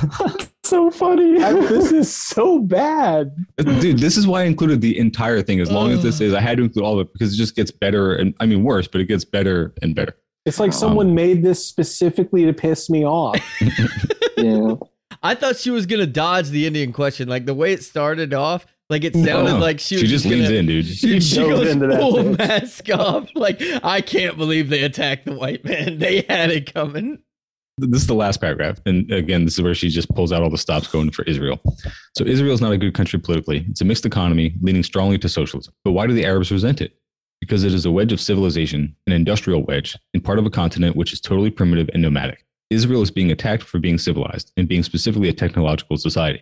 so 0.63 0.89
funny. 0.89 1.41
I- 1.41 1.53
this 1.53 1.91
is 1.91 2.13
so 2.27 2.59
bad. 2.59 3.35
Dude, 3.57 3.99
this 3.99 4.17
is 4.17 4.27
why 4.27 4.41
I 4.41 4.45
included 4.45 4.81
the 4.81 4.97
entire 4.97 5.41
thing. 5.41 5.59
As 5.59 5.71
long 5.71 5.91
as 5.91 6.03
this 6.03 6.19
mm. 6.19 6.21
is, 6.21 6.33
I 6.33 6.41
had 6.41 6.57
to 6.57 6.63
include 6.63 6.85
all 6.85 6.99
of 6.99 7.07
it 7.07 7.13
because 7.13 7.33
it 7.33 7.37
just 7.37 7.55
gets 7.55 7.71
better 7.71 8.15
and 8.15 8.33
I 8.39 8.45
mean 8.45 8.63
worse, 8.63 8.87
but 8.87 9.01
it 9.01 9.05
gets 9.05 9.25
better 9.25 9.73
and 9.81 9.95
better. 9.95 10.15
It's 10.45 10.59
like 10.59 10.73
someone 10.73 11.09
um, 11.09 11.15
made 11.15 11.43
this 11.43 11.63
specifically 11.65 12.45
to 12.45 12.53
piss 12.53 12.89
me 12.89 13.05
off. 13.05 13.39
yeah. 14.37 14.75
I 15.21 15.35
thought 15.35 15.57
she 15.57 15.69
was 15.69 15.85
gonna 15.85 16.07
dodge 16.07 16.49
the 16.49 16.65
Indian 16.65 16.93
question. 16.93 17.27
Like 17.27 17.45
the 17.45 17.53
way 17.53 17.73
it 17.73 17.83
started 17.83 18.33
off, 18.33 18.65
like 18.89 19.03
it 19.03 19.13
sounded 19.13 19.53
No, 19.53 19.57
like 19.59 19.79
she 19.79 19.97
she 19.97 20.03
was 20.03 20.11
just 20.11 20.23
gonna, 20.25 20.37
leans 20.37 20.49
in, 20.49 20.65
dude. 20.65 20.85
She, 20.85 21.19
she 21.19 21.35
dove 21.35 21.49
goes 21.49 21.69
into 21.69 21.87
that 21.87 21.99
full 21.99 22.13
bitch. 22.15 22.37
mask 22.37 22.89
off. 22.89 23.29
Like 23.35 23.61
I 23.83 24.01
can't 24.01 24.37
believe 24.37 24.69
they 24.69 24.83
attacked 24.83 25.25
the 25.25 25.33
white 25.35 25.63
man. 25.63 25.99
They 25.99 26.25
had 26.29 26.49
it 26.51 26.73
coming. 26.73 27.19
this 27.77 28.01
is 28.01 28.07
the 28.07 28.13
last 28.15 28.41
paragraph. 28.41 28.79
And 28.85 29.09
again, 29.11 29.45
this 29.45 29.53
is 29.53 29.61
where 29.61 29.75
she 29.75 29.89
just 29.89 30.09
pulls 30.09 30.31
out 30.31 30.41
all 30.43 30.49
the 30.49 30.57
stops 30.57 30.87
going 30.87 31.11
for 31.11 31.23
Israel. 31.23 31.59
So 32.17 32.25
Israel 32.25 32.53
is 32.53 32.61
not 32.61 32.71
a 32.71 32.77
good 32.77 32.93
country 32.93 33.19
politically. 33.19 33.65
It's 33.69 33.81
a 33.81 33.85
mixed 33.85 34.05
economy 34.05 34.55
leaning 34.61 34.83
strongly 34.83 35.17
to 35.19 35.29
socialism. 35.29 35.73
But 35.83 35.91
why 35.91 36.07
do 36.07 36.13
the 36.13 36.25
Arabs 36.25 36.51
resent 36.51 36.81
it? 36.81 36.95
Because 37.39 37.63
it 37.63 37.73
is 37.73 37.85
a 37.85 37.91
wedge 37.91 38.11
of 38.11 38.19
civilization, 38.19 38.93
an 39.07 39.13
industrial 39.13 39.63
wedge, 39.63 39.95
in 40.13 40.19
part 40.19 40.39
of 40.39 40.45
a 40.45 40.49
continent 40.49 40.97
which 40.97 41.13
is 41.13 41.21
totally 41.21 41.49
primitive 41.49 41.89
and 41.93 42.01
nomadic. 42.01 42.43
Israel 42.69 43.01
is 43.01 43.11
being 43.11 43.31
attacked 43.31 43.63
for 43.63 43.79
being 43.79 43.97
civilized 43.97 44.51
and 44.57 44.67
being 44.67 44.83
specifically 44.83 45.29
a 45.29 45.33
technological 45.33 45.95
society. 45.97 46.41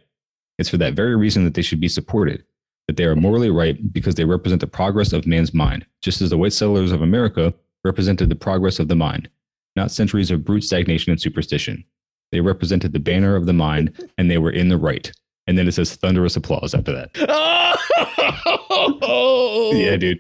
It's 0.58 0.70
for 0.70 0.78
that 0.78 0.94
very 0.94 1.16
reason 1.16 1.44
that 1.46 1.54
they 1.54 1.62
should 1.62 1.80
be 1.80 1.88
supported, 1.88 2.44
that 2.88 2.98
they 2.98 3.06
are 3.06 3.16
morally 3.16 3.50
right 3.50 3.78
because 3.94 4.16
they 4.16 4.26
represent 4.26 4.62
the 4.62 4.68
progress 4.68 5.14
of 5.14 5.28
man's 5.28 5.54
mind, 5.54 5.86
just 6.02 6.22
as 6.22 6.30
the 6.30 6.38
white 6.38 6.54
settlers 6.54 6.92
of 6.92 7.02
America 7.02 7.54
represented 7.84 8.30
the 8.30 8.36
progress 8.36 8.80
of 8.80 8.88
the 8.88 8.96
mind, 8.96 9.30
not 9.76 9.92
centuries 9.92 10.32
of 10.32 10.44
brute 10.44 10.64
stagnation 10.64 11.12
and 11.12 11.22
superstition. 11.22 11.84
They 12.32 12.42
represented 12.42 12.92
the 12.92 13.00
banner 13.00 13.36
of 13.36 13.46
the 13.46 13.54
mind 13.54 14.10
and 14.18 14.30
they 14.30 14.38
were 14.38 14.52
in 14.52 14.68
the 14.70 14.78
right. 14.78 15.12
And 15.46 15.58
then 15.58 15.68
it 15.68 15.74
says 15.74 15.96
thunderous 15.96 16.36
applause 16.36 16.74
after 16.74 16.94
that. 16.94 17.78
Oh, 18.70 19.72
Yeah, 19.74 19.96
dude. 19.96 20.20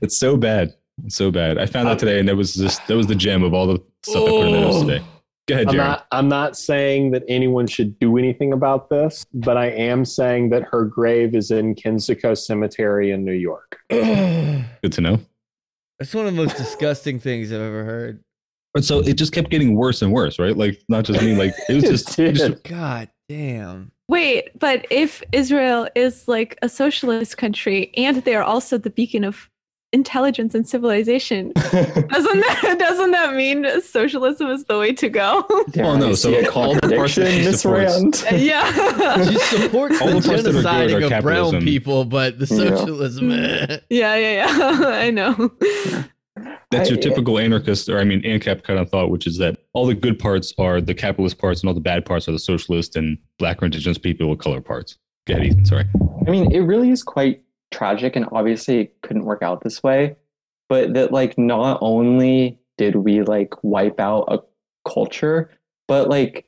It's 0.00 0.18
so 0.18 0.36
bad. 0.36 0.74
It's 1.04 1.16
so 1.16 1.30
bad. 1.30 1.58
I 1.58 1.66
found 1.66 1.88
that 1.88 1.98
today 1.98 2.18
and 2.18 2.28
that 2.28 2.36
was 2.36 2.54
just 2.54 2.86
that 2.86 2.96
was 2.96 3.06
the 3.06 3.14
gem 3.14 3.42
of 3.42 3.52
all 3.52 3.66
the 3.66 3.82
stuff 4.04 4.22
I 4.24 4.28
put 4.28 4.46
in 4.46 4.52
the 4.52 4.60
notes 4.60 4.76
oh. 4.76 4.86
today. 4.86 5.04
Go 5.48 5.54
ahead, 5.56 5.68
I'm 5.68 5.74
Jared. 5.74 5.88
not 5.88 6.06
I'm 6.12 6.28
not 6.28 6.56
saying 6.56 7.10
that 7.12 7.24
anyone 7.28 7.66
should 7.66 7.98
do 7.98 8.18
anything 8.18 8.52
about 8.52 8.88
this, 8.88 9.24
but 9.34 9.56
I 9.56 9.66
am 9.66 10.04
saying 10.04 10.50
that 10.50 10.62
her 10.70 10.84
grave 10.84 11.34
is 11.34 11.50
in 11.50 11.74
Kensico 11.74 12.36
Cemetery 12.36 13.10
in 13.10 13.24
New 13.24 13.32
York. 13.32 13.78
Good 13.90 14.92
to 14.92 15.00
know. 15.00 15.20
That's 15.98 16.14
one 16.14 16.26
of 16.26 16.34
the 16.34 16.40
most 16.40 16.56
disgusting 16.56 17.18
things 17.18 17.52
I've 17.52 17.60
ever 17.60 17.84
heard. 17.84 18.22
But 18.72 18.84
so 18.84 19.00
it 19.00 19.14
just 19.14 19.32
kept 19.32 19.50
getting 19.50 19.74
worse 19.74 20.00
and 20.02 20.12
worse, 20.12 20.38
right? 20.38 20.56
Like 20.56 20.80
not 20.88 21.04
just 21.04 21.20
me, 21.20 21.34
like 21.34 21.52
it 21.68 21.74
was 21.74 21.82
just, 21.90 22.16
did. 22.16 22.36
just 22.36 22.62
God 22.62 23.08
damn. 23.28 23.90
Wait, 24.08 24.56
but 24.58 24.86
if 24.90 25.22
Israel 25.32 25.88
is 25.94 26.26
like 26.28 26.58
a 26.62 26.68
socialist 26.68 27.36
country 27.36 27.92
and 27.96 28.18
they're 28.24 28.42
also 28.44 28.78
the 28.78 28.90
beacon 28.90 29.24
of 29.24 29.49
intelligence 29.92 30.54
and 30.54 30.68
civilization, 30.68 31.52
doesn't 31.54 31.72
that 32.12 32.76
doesn't 32.78 33.10
that 33.10 33.34
mean 33.34 33.66
socialism 33.82 34.48
is 34.50 34.64
the 34.64 34.78
way 34.78 34.92
to 34.92 35.08
go? 35.08 35.44
Damn, 35.70 35.84
Well, 35.86 35.96
no, 35.98 36.14
so 36.14 36.30
see 36.30 36.38
a 36.46 36.50
all 36.52 36.74
the 36.74 36.94
parts 36.96 37.14
that 37.16 37.30
she 37.32 37.52
supports- 37.52 38.24
yeah. 38.32 39.24
She 39.24 39.38
supports 39.38 40.00
All 40.00 40.08
the 40.08 40.20
the 40.20 40.28
parts 40.28 40.42
that 40.42 40.48
are 40.48 40.52
good 40.52 40.64
genociding 40.64 41.10
are 41.10 41.16
of 41.16 41.22
brown 41.22 41.60
people, 41.62 42.04
but 42.04 42.38
the 42.38 42.46
socialism. 42.46 43.30
eh. 43.32 43.78
yeah, 43.90 44.14
yeah, 44.16 44.32
yeah. 44.46 44.78
I 44.86 45.10
know. 45.10 45.50
that's 46.70 46.88
your 46.88 46.98
typical 46.98 47.38
anarchist 47.38 47.88
or 47.88 47.98
I 47.98 48.04
mean 48.04 48.22
ANCAP 48.22 48.62
kind 48.62 48.78
of 48.78 48.88
thought, 48.90 49.10
which 49.10 49.26
is 49.26 49.38
that 49.38 49.58
all 49.72 49.86
the 49.86 49.94
good 49.94 50.18
parts 50.18 50.54
are 50.58 50.80
the 50.80 50.94
capitalist 50.94 51.38
parts 51.38 51.60
and 51.62 51.68
all 51.68 51.74
the 51.74 51.80
bad 51.80 52.04
parts 52.04 52.28
are 52.28 52.32
the 52.32 52.38
socialist 52.38 52.96
and 52.96 53.18
black 53.38 53.60
or 53.62 53.66
indigenous 53.66 53.98
people 53.98 54.30
with 54.30 54.38
color 54.38 54.60
parts. 54.60 54.96
Go 55.26 55.34
ahead, 55.34 55.46
Ethan. 55.46 55.64
Sorry. 55.66 55.84
I 56.26 56.30
mean, 56.30 56.50
it 56.52 56.60
really 56.60 56.90
is 56.90 57.02
quite 57.02 57.42
tragic, 57.70 58.16
and 58.16 58.26
obviously 58.32 58.80
it 58.80 59.02
couldn't 59.02 59.24
work 59.24 59.42
out 59.42 59.62
this 59.62 59.82
way. 59.82 60.16
But 60.68 60.94
that, 60.94 61.12
like, 61.12 61.36
not 61.38 61.78
only 61.80 62.58
did 62.78 62.96
we 62.96 63.22
like 63.22 63.52
wipe 63.62 64.00
out 64.00 64.24
a 64.28 64.38
culture, 64.88 65.50
but 65.88 66.08
like 66.08 66.46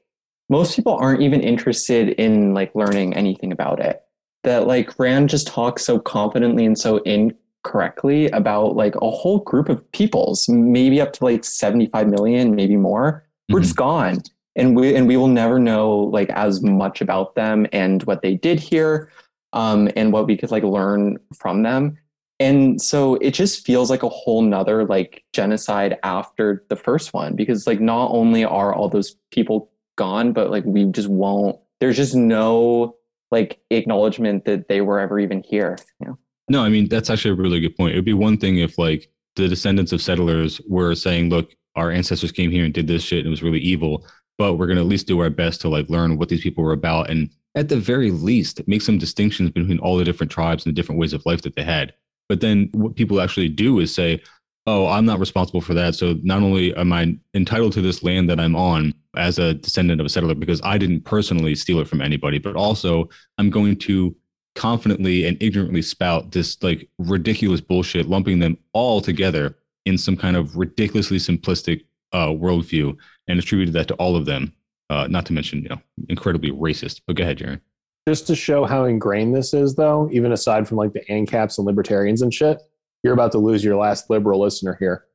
most 0.48 0.76
people 0.76 0.94
aren't 0.94 1.20
even 1.22 1.40
interested 1.40 2.10
in 2.10 2.54
like 2.54 2.74
learning 2.74 3.14
anything 3.14 3.52
about 3.52 3.80
it. 3.80 4.02
That 4.44 4.66
like 4.66 4.98
Rand 4.98 5.28
just 5.28 5.46
talks 5.46 5.84
so 5.84 5.98
confidently 5.98 6.64
and 6.64 6.78
so 6.78 6.98
incorrectly 6.98 8.28
about 8.30 8.76
like 8.76 8.94
a 8.96 9.10
whole 9.10 9.40
group 9.40 9.68
of 9.68 9.92
peoples, 9.92 10.48
maybe 10.48 11.00
up 11.00 11.12
to 11.14 11.24
like 11.24 11.44
75 11.44 12.08
million, 12.08 12.54
maybe 12.54 12.76
more. 12.76 13.24
We're 13.50 13.60
Mhm. 13.60 13.62
just 13.64 13.76
gone. 13.76 14.22
And 14.56 14.76
we 14.76 14.94
and 14.94 15.06
we 15.08 15.16
will 15.16 15.28
never 15.28 15.58
know 15.58 15.98
like 15.98 16.30
as 16.30 16.62
much 16.62 17.00
about 17.00 17.34
them 17.34 17.66
and 17.72 18.02
what 18.04 18.22
they 18.22 18.34
did 18.34 18.60
here 18.60 19.08
um, 19.52 19.88
and 19.96 20.12
what 20.12 20.26
we 20.26 20.36
could 20.36 20.50
like 20.50 20.62
learn 20.62 21.18
from 21.34 21.62
them. 21.62 21.98
And 22.40 22.80
so 22.82 23.16
it 23.16 23.32
just 23.32 23.64
feels 23.64 23.88
like 23.88 24.02
a 24.02 24.08
whole 24.08 24.42
nother 24.42 24.84
like 24.84 25.22
genocide 25.32 25.98
after 26.02 26.64
the 26.68 26.76
first 26.76 27.14
one 27.14 27.36
because 27.36 27.66
like 27.66 27.80
not 27.80 28.10
only 28.10 28.44
are 28.44 28.74
all 28.74 28.88
those 28.88 29.16
people 29.30 29.70
gone, 29.96 30.32
but 30.32 30.50
like 30.50 30.64
we 30.64 30.84
just 30.86 31.08
won't. 31.08 31.58
There's 31.80 31.96
just 31.96 32.14
no 32.14 32.96
like 33.30 33.60
acknowledgement 33.70 34.44
that 34.44 34.68
they 34.68 34.80
were 34.80 34.98
ever 34.98 35.20
even 35.20 35.42
here. 35.42 35.78
You 36.00 36.08
know? 36.08 36.18
No, 36.48 36.62
I 36.62 36.68
mean 36.68 36.88
that's 36.88 37.10
actually 37.10 37.32
a 37.32 37.36
really 37.36 37.60
good 37.60 37.76
point. 37.76 37.92
It 37.92 37.96
would 37.96 38.04
be 38.04 38.12
one 38.12 38.38
thing 38.38 38.58
if 38.58 38.76
like 38.76 39.08
the 39.36 39.48
descendants 39.48 39.92
of 39.92 40.02
settlers 40.02 40.60
were 40.68 40.94
saying, 40.94 41.30
"Look, 41.30 41.54
our 41.76 41.90
ancestors 41.90 42.32
came 42.32 42.50
here 42.50 42.64
and 42.64 42.74
did 42.74 42.86
this 42.86 43.02
shit 43.02 43.20
and 43.20 43.28
it 43.28 43.30
was 43.30 43.42
really 43.42 43.60
evil, 43.60 44.04
but 44.36 44.54
we're 44.54 44.66
going 44.66 44.76
to 44.76 44.82
at 44.82 44.88
least 44.88 45.06
do 45.06 45.20
our 45.20 45.30
best 45.30 45.60
to 45.60 45.68
like 45.68 45.88
learn 45.88 46.18
what 46.18 46.28
these 46.28 46.42
people 46.42 46.64
were 46.64 46.72
about 46.72 47.10
and 47.10 47.30
at 47.54 47.68
the 47.68 47.76
very 47.76 48.10
least 48.10 48.60
make 48.66 48.82
some 48.82 48.98
distinctions 48.98 49.50
between 49.50 49.78
all 49.78 49.96
the 49.96 50.04
different 50.04 50.32
tribes 50.32 50.64
and 50.64 50.74
the 50.74 50.76
different 50.80 50.98
ways 50.98 51.12
of 51.12 51.24
life 51.26 51.42
that 51.42 51.56
they 51.56 51.64
had." 51.64 51.92
But 52.28 52.40
then 52.40 52.70
what 52.72 52.96
people 52.96 53.20
actually 53.20 53.48
do 53.48 53.78
is 53.80 53.94
say, 53.94 54.20
"Oh, 54.66 54.86
I'm 54.86 55.04
not 55.04 55.20
responsible 55.20 55.60
for 55.60 55.74
that. 55.74 55.94
So 55.94 56.18
not 56.22 56.42
only 56.42 56.74
am 56.76 56.92
I 56.92 57.16
entitled 57.34 57.72
to 57.74 57.82
this 57.82 58.02
land 58.02 58.30
that 58.30 58.40
I'm 58.40 58.56
on 58.56 58.94
as 59.16 59.38
a 59.38 59.54
descendant 59.54 60.00
of 60.00 60.06
a 60.06 60.08
settler 60.08 60.34
because 60.34 60.60
I 60.64 60.78
didn't 60.78 61.02
personally 61.02 61.54
steal 61.54 61.80
it 61.80 61.88
from 61.88 62.00
anybody, 62.00 62.38
but 62.38 62.56
also 62.56 63.08
I'm 63.38 63.50
going 63.50 63.76
to 63.80 64.16
confidently 64.54 65.26
and 65.26 65.42
ignorantly 65.42 65.82
spout 65.82 66.30
this 66.32 66.62
like 66.62 66.88
ridiculous 66.98 67.60
bullshit, 67.60 68.08
lumping 68.08 68.38
them 68.38 68.56
all 68.72 69.00
together 69.00 69.56
in 69.84 69.98
some 69.98 70.16
kind 70.16 70.36
of 70.36 70.56
ridiculously 70.56 71.18
simplistic 71.18 71.84
uh, 72.12 72.28
worldview 72.28 72.96
and 73.28 73.38
attributed 73.38 73.74
that 73.74 73.88
to 73.88 73.94
all 73.94 74.16
of 74.16 74.26
them. 74.26 74.52
Uh, 74.90 75.06
not 75.08 75.24
to 75.26 75.32
mention, 75.32 75.62
you 75.62 75.68
know, 75.68 75.80
incredibly 76.08 76.50
racist. 76.50 77.00
But 77.06 77.16
go 77.16 77.22
ahead, 77.22 77.38
Jaron. 77.38 77.60
Just 78.06 78.26
to 78.26 78.36
show 78.36 78.64
how 78.64 78.84
ingrained 78.84 79.34
this 79.34 79.54
is, 79.54 79.74
though, 79.74 80.08
even 80.12 80.32
aside 80.32 80.66
from 80.68 80.76
like 80.76 80.92
the 80.92 81.04
ANCAPs 81.08 81.56
and 81.58 81.66
libertarians 81.66 82.20
and 82.20 82.34
shit, 82.34 82.60
you're 83.02 83.14
about 83.14 83.32
to 83.32 83.38
lose 83.38 83.64
your 83.64 83.76
last 83.76 84.10
liberal 84.10 84.40
listener 84.40 84.76
here. 84.78 85.06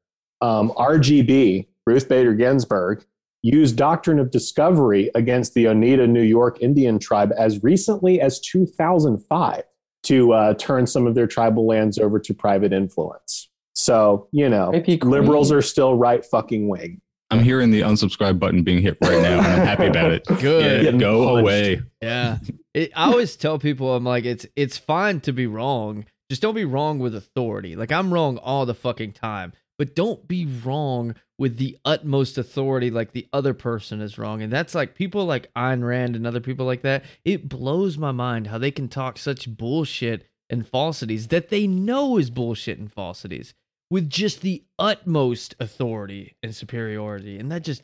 um, 0.42 0.72
RGB, 0.78 1.68
Ruth 1.86 2.08
Bader 2.10 2.34
Ginsburg, 2.34 3.06
used 3.44 3.76
doctrine 3.76 4.20
of 4.20 4.32
discovery 4.32 5.10
against 5.16 5.54
the 5.54 5.68
Oneida, 5.68 6.08
New 6.08 6.22
York 6.22 6.62
Indian 6.62 7.00
tribe 7.00 7.32
as 7.38 7.64
recently 7.64 8.20
as 8.20 8.40
2005 8.42 9.64
to 10.04 10.34
uh, 10.34 10.54
turn 10.56 10.88
some 10.88 11.08
of 11.08 11.16
their 11.16 11.28
tribal 11.28 11.66
lands 11.66 11.98
over 11.98 12.20
to 12.20 12.34
private 12.34 12.74
influence. 12.74 13.50
So, 13.74 14.28
you 14.32 14.50
know, 14.50 14.72
liberals 15.04 15.52
are 15.52 15.62
still 15.62 15.96
right 15.96 16.26
fucking 16.26 16.68
wing. 16.68 17.02
I'm 17.30 17.44
hearing 17.44 17.72
the 17.72 17.82
unsubscribe 17.82 18.40
button 18.40 18.64
being 18.64 18.82
hit 18.82 18.98
right 19.02 19.22
now, 19.22 19.40
and 19.40 19.48
I'm 19.48 19.68
happy 19.68 19.88
about 19.88 20.12
it. 20.12 20.26
Good. 20.40 20.86
Yeah, 20.86 20.92
go 20.92 21.26
punched. 21.26 21.42
away. 21.42 21.82
Yeah. 22.02 22.38
It, 22.74 22.92
I 22.96 23.12
always 23.12 23.36
tell 23.36 23.60
people 23.60 23.94
I'm 23.96 24.04
like 24.04 24.26
it's 24.26 24.46
it's 24.56 24.78
fine 24.78 25.20
to 25.22 25.34
be 25.34 25.48
wrong. 25.48 26.06
Just 26.30 26.42
don't 26.42 26.56
be 26.56 26.66
wrong 26.66 27.00
with 27.00 27.16
authority. 27.16 27.76
Like 27.76 27.92
I'm 27.92 28.14
wrong 28.14 28.38
all 28.38 28.66
the 28.66 28.74
fucking 28.74 29.14
time, 29.14 29.54
but 29.78 29.96
don't 29.96 30.28
be 30.28 30.46
wrong 30.46 31.16
with 31.38 31.58
the 31.58 31.78
utmost 31.86 32.38
authority 32.38 32.90
like 32.90 33.12
the 33.12 33.28
other 33.34 33.54
person 33.54 34.02
is 34.02 34.18
wrong. 34.18 34.42
And 34.42 34.52
that's 34.52 34.76
like 34.76 34.96
people 34.96 35.26
like 35.26 35.52
Ayn 35.56 35.86
Rand 35.86 36.16
and 36.16 36.26
other 36.26 36.40
people 36.40 36.66
like 36.66 36.82
that. 36.82 37.04
It 37.26 37.50
blows 37.50 37.98
my 37.98 38.12
mind 38.12 38.48
how 38.48 38.58
they 38.58 38.72
can 38.72 38.88
talk 38.88 39.18
such 39.18 39.50
bullshit 39.50 40.26
and 40.50 40.68
falsities 40.68 41.28
that 41.28 41.50
they 41.50 41.68
know 41.68 42.18
is 42.18 42.30
bullshit 42.30 42.80
and 42.80 42.92
falsities 42.92 43.54
with 43.90 44.10
just 44.10 44.42
the 44.42 44.64
utmost 44.78 45.56
authority 45.60 46.36
and 46.44 46.56
superiority. 46.56 47.40
And 47.40 47.52
that 47.52 47.64
just 47.64 47.84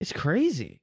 it's 0.00 0.12
crazy. 0.12 0.80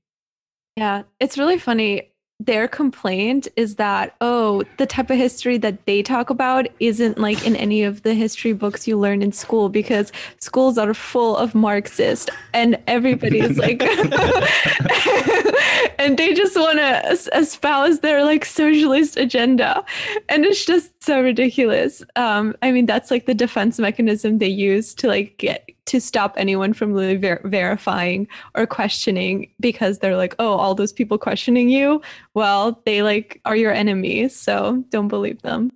Yeah, 0.77 1.03
it's 1.19 1.37
really 1.37 1.59
funny. 1.59 2.07
Their 2.39 2.67
complaint 2.67 3.47
is 3.55 3.75
that, 3.75 4.15
oh, 4.19 4.63
the 4.77 4.87
type 4.87 5.11
of 5.11 5.17
history 5.17 5.59
that 5.59 5.85
they 5.85 6.01
talk 6.01 6.31
about 6.31 6.65
isn't 6.79 7.19
like 7.19 7.45
in 7.45 7.55
any 7.55 7.83
of 7.83 8.01
the 8.01 8.15
history 8.15 8.53
books 8.53 8.87
you 8.87 8.97
learn 8.97 9.21
in 9.21 9.31
school 9.31 9.69
because 9.69 10.11
schools 10.39 10.79
are 10.79 10.95
full 10.95 11.37
of 11.37 11.53
Marxist 11.53 12.31
and 12.53 12.81
everybody 12.87 13.41
is 13.41 13.57
like, 13.59 13.83
and 15.99 16.17
they 16.17 16.33
just 16.33 16.55
want 16.55 16.79
to 16.79 17.19
espouse 17.37 17.99
their 17.99 18.25
like 18.25 18.43
socialist 18.43 19.17
agenda. 19.17 19.85
And 20.27 20.43
it's 20.43 20.65
just 20.65 21.00
so 21.01 21.21
ridiculous. 21.21 22.03
Um, 22.15 22.55
I 22.61 22.71
mean, 22.71 22.85
that's 22.85 23.09
like 23.09 23.25
the 23.25 23.33
defense 23.33 23.79
mechanism 23.79 24.37
they 24.37 24.47
use 24.47 24.93
to 24.95 25.07
like 25.07 25.37
get 25.37 25.67
to 25.87 25.99
stop 25.99 26.35
anyone 26.37 26.73
from 26.73 26.93
really 26.93 27.17
ver- 27.17 27.41
verifying 27.45 28.27
or 28.55 28.67
questioning 28.67 29.51
because 29.59 29.97
they're 29.97 30.15
like, 30.15 30.35
oh, 30.37 30.53
all 30.53 30.75
those 30.75 30.93
people 30.93 31.17
questioning 31.17 31.69
you, 31.69 32.01
well, 32.35 32.81
they 32.85 33.01
like 33.01 33.41
are 33.45 33.55
your 33.55 33.71
enemies, 33.71 34.35
so 34.35 34.83
don't 34.89 35.07
believe 35.07 35.41
them. 35.41 35.71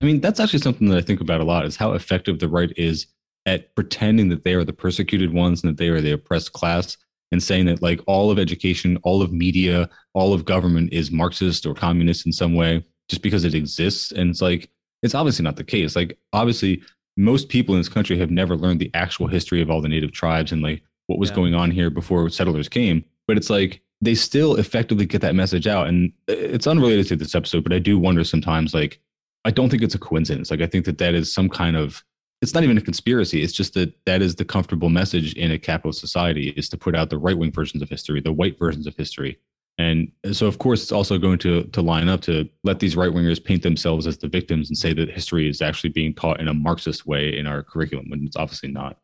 I 0.00 0.06
mean, 0.06 0.20
that's 0.20 0.38
actually 0.38 0.60
something 0.60 0.88
that 0.88 0.98
I 0.98 1.02
think 1.02 1.20
about 1.20 1.40
a 1.40 1.44
lot 1.44 1.66
is 1.66 1.76
how 1.76 1.92
effective 1.92 2.38
the 2.38 2.48
right 2.48 2.72
is 2.76 3.06
at 3.46 3.74
pretending 3.74 4.28
that 4.28 4.44
they 4.44 4.54
are 4.54 4.64
the 4.64 4.72
persecuted 4.72 5.32
ones 5.32 5.62
and 5.62 5.70
that 5.70 5.78
they 5.78 5.88
are 5.88 6.00
the 6.00 6.12
oppressed 6.12 6.52
class 6.52 6.96
and 7.32 7.42
saying 7.42 7.66
that 7.66 7.82
like 7.82 8.00
all 8.06 8.30
of 8.30 8.38
education, 8.38 8.98
all 9.02 9.20
of 9.20 9.32
media, 9.32 9.88
all 10.12 10.32
of 10.32 10.44
government 10.44 10.92
is 10.92 11.10
Marxist 11.10 11.66
or 11.66 11.74
communist 11.74 12.24
in 12.24 12.32
some 12.32 12.54
way 12.54 12.84
just 13.08 13.22
because 13.22 13.44
it 13.44 13.54
exists. 13.54 14.12
And 14.12 14.30
it's 14.30 14.42
like, 14.42 14.70
it's 15.02 15.14
obviously 15.14 15.42
not 15.42 15.56
the 15.56 15.64
case. 15.64 15.94
Like, 15.96 16.18
obviously, 16.32 16.82
most 17.16 17.48
people 17.48 17.74
in 17.74 17.80
this 17.80 17.88
country 17.88 18.18
have 18.18 18.30
never 18.30 18.56
learned 18.56 18.80
the 18.80 18.90
actual 18.94 19.26
history 19.26 19.62
of 19.62 19.70
all 19.70 19.80
the 19.80 19.88
native 19.88 20.12
tribes 20.12 20.50
and 20.52 20.62
like 20.62 20.82
what 21.06 21.18
was 21.18 21.30
Yeah. 21.30 21.36
going 21.36 21.54
on 21.54 21.70
here 21.70 21.90
before 21.90 22.28
settlers 22.30 22.68
came. 22.68 23.04
But 23.28 23.36
it's 23.36 23.50
like 23.50 23.82
they 24.00 24.14
still 24.14 24.56
effectively 24.56 25.06
get 25.06 25.20
that 25.20 25.34
message 25.34 25.66
out. 25.66 25.86
And 25.86 26.12
uh, 26.28 26.32
it's 26.32 26.66
unrelated 26.66 27.06
to 27.08 27.16
this 27.16 27.34
episode, 27.34 27.62
but 27.62 27.72
I 27.72 27.78
do 27.78 27.98
wonder 27.98 28.24
sometimes, 28.24 28.74
like, 28.74 29.00
I 29.44 29.50
don't 29.50 29.68
think 29.68 29.82
it's 29.82 29.94
a 29.94 29.98
coincidence. 29.98 30.50
Like, 30.50 30.60
I 30.60 30.66
think 30.66 30.86
that 30.86 30.98
that 30.98 31.14
is 31.14 31.32
some 31.32 31.48
kind 31.48 31.76
of, 31.76 32.02
it's 32.42 32.52
not 32.54 32.64
even 32.64 32.76
a 32.76 32.82
conspiracy. 32.82 33.42
It's 33.42 33.52
just 33.52 33.74
that 33.74 33.94
that 34.06 34.20
is 34.20 34.34
the 34.34 34.44
comfortable 34.44 34.88
message 34.90 35.34
in 35.34 35.50
a 35.50 35.58
capitalist 35.58 36.00
society 36.00 36.48
is 36.56 36.68
to 36.70 36.76
put 36.76 36.94
out 36.96 37.10
the 37.10 37.18
right 37.18 37.36
wing 37.36 37.52
versions 37.52 37.82
of 37.82 37.88
history, 37.88 38.20
the 38.20 38.32
white 38.32 38.58
versions 38.58 38.86
of 38.86 38.96
history. 38.96 39.38
And 39.76 40.12
so, 40.32 40.46
of 40.46 40.58
course, 40.58 40.82
it's 40.82 40.92
also 40.92 41.18
going 41.18 41.38
to 41.40 41.64
to 41.64 41.82
line 41.82 42.08
up 42.08 42.20
to 42.22 42.48
let 42.62 42.78
these 42.78 42.94
right 42.94 43.10
wingers 43.10 43.42
paint 43.42 43.62
themselves 43.62 44.06
as 44.06 44.18
the 44.18 44.28
victims 44.28 44.68
and 44.68 44.78
say 44.78 44.92
that 44.92 45.10
history 45.10 45.48
is 45.48 45.60
actually 45.60 45.90
being 45.90 46.14
taught 46.14 46.40
in 46.40 46.46
a 46.48 46.54
Marxist 46.54 47.06
way 47.06 47.36
in 47.36 47.46
our 47.46 47.62
curriculum 47.62 48.08
when 48.08 48.24
it's 48.24 48.36
obviously 48.36 48.70
not. 48.70 48.98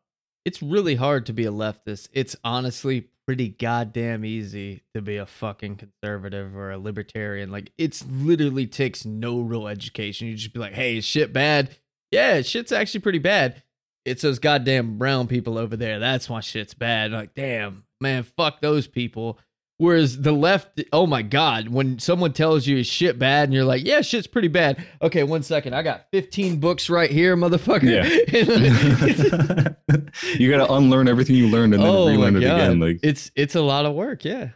It's 0.45 0.61
really 0.61 0.95
hard 0.95 1.25
to 1.27 1.33
be 1.33 1.45
a 1.45 1.51
leftist. 1.51 2.07
It's 2.13 2.35
honestly 2.43 3.09
pretty 3.27 3.49
goddamn 3.49 4.25
easy 4.25 4.81
to 4.95 5.01
be 5.01 5.17
a 5.17 5.25
fucking 5.25 5.75
conservative 5.75 6.55
or 6.55 6.71
a 6.71 6.77
libertarian. 6.77 7.51
Like 7.51 7.71
it's 7.77 8.05
literally 8.09 8.65
takes 8.65 9.05
no 9.05 9.41
real 9.41 9.67
education. 9.67 10.27
You 10.27 10.35
just 10.35 10.53
be 10.53 10.59
like, 10.59 10.73
"Hey, 10.73 11.01
shit 11.01 11.33
bad?" 11.33 11.77
Yeah, 12.11 12.41
shit's 12.41 12.71
actually 12.71 13.01
pretty 13.01 13.19
bad. 13.19 13.61
It's 14.05 14.21
those 14.21 14.39
goddamn 14.39 14.97
brown 14.97 15.27
people 15.27 15.57
over 15.57 15.77
there. 15.77 15.99
That's 15.99 16.29
why 16.29 16.39
shit's 16.39 16.73
bad. 16.73 17.11
Like, 17.11 17.35
damn, 17.35 17.83
man, 17.99 18.23
fuck 18.23 18.61
those 18.61 18.87
people. 18.87 19.37
Whereas 19.81 20.21
the 20.21 20.31
left, 20.31 20.79
oh 20.93 21.07
my 21.07 21.23
god, 21.23 21.69
when 21.69 21.97
someone 21.97 22.33
tells 22.33 22.67
you 22.67 22.77
is 22.77 22.85
shit 22.85 23.17
bad 23.17 23.45
and 23.45 23.53
you're 23.55 23.65
like, 23.65 23.83
yeah, 23.83 24.01
shit's 24.01 24.27
pretty 24.27 24.47
bad. 24.47 24.85
Okay, 25.01 25.23
one 25.23 25.41
second, 25.41 25.73
I 25.73 25.81
got 25.81 26.05
15 26.11 26.59
books 26.59 26.87
right 26.87 27.09
here, 27.09 27.35
motherfucker. 27.35 27.89
Yeah. 27.89 28.03
you 30.37 30.51
got 30.51 30.67
to 30.67 30.71
unlearn 30.71 31.07
everything 31.07 31.35
you 31.35 31.47
learned 31.47 31.73
and 31.73 31.81
then 31.81 31.89
oh 31.89 32.05
my 32.05 32.11
relearn 32.11 32.35
it 32.35 32.43
again. 32.43 32.79
Like 32.79 32.99
it's 33.01 33.31
it's 33.35 33.55
a 33.55 33.61
lot 33.61 33.87
of 33.87 33.95
work. 33.95 34.23
Yeah. 34.23 34.49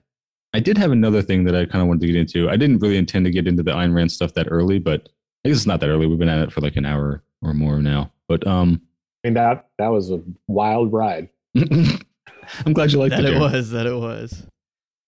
I 0.53 0.59
did 0.59 0.78
have 0.78 0.91
another 0.91 1.23
thing 1.23 1.43
that 1.45 1.55
I 1.55 1.65
kind 1.65 1.82
of 1.82 1.88
wanted 1.88 2.01
to 2.01 2.07
get 2.07 2.17
into. 2.17 2.47
I 2.47 2.55
didn't 2.55 2.78
really 2.78 2.97
intend 2.97 3.26
to 3.26 3.32
get 3.32 3.47
into 3.47 3.63
the 3.63 3.71
Ayn 3.71 3.95
Rand 3.95 4.11
stuff 4.11 4.36
that 4.36 4.45
early, 4.51 4.78
but 4.78 5.09
I 5.43 5.49
guess 5.49 5.57
it's 5.57 5.65
not 5.65 5.80
that 5.80 5.89
early. 5.89 6.05
We've 6.05 6.19
been 6.19 6.30
at 6.30 6.38
it 6.38 6.53
for 6.53 6.61
like 6.61 6.76
an 6.76 6.86
hour 6.86 7.23
or 7.41 7.55
more 7.55 7.82
now. 7.82 8.11
But 8.28 8.45
um, 8.45 8.80
I 9.23 9.30
mean, 9.30 9.34
that, 9.34 9.69
that 9.80 9.88
was 9.88 10.11
a 10.11 10.21
wild 10.45 10.93
ride. 10.93 11.30
I'm 11.55 12.73
glad 12.73 12.91
you 12.91 12.99
liked 12.99 13.15
that 13.15 13.26
it. 13.26 13.34
it 13.34 13.39
was. 13.39 13.71
That 13.71 13.88
it 13.88 13.97
was. 13.97 14.45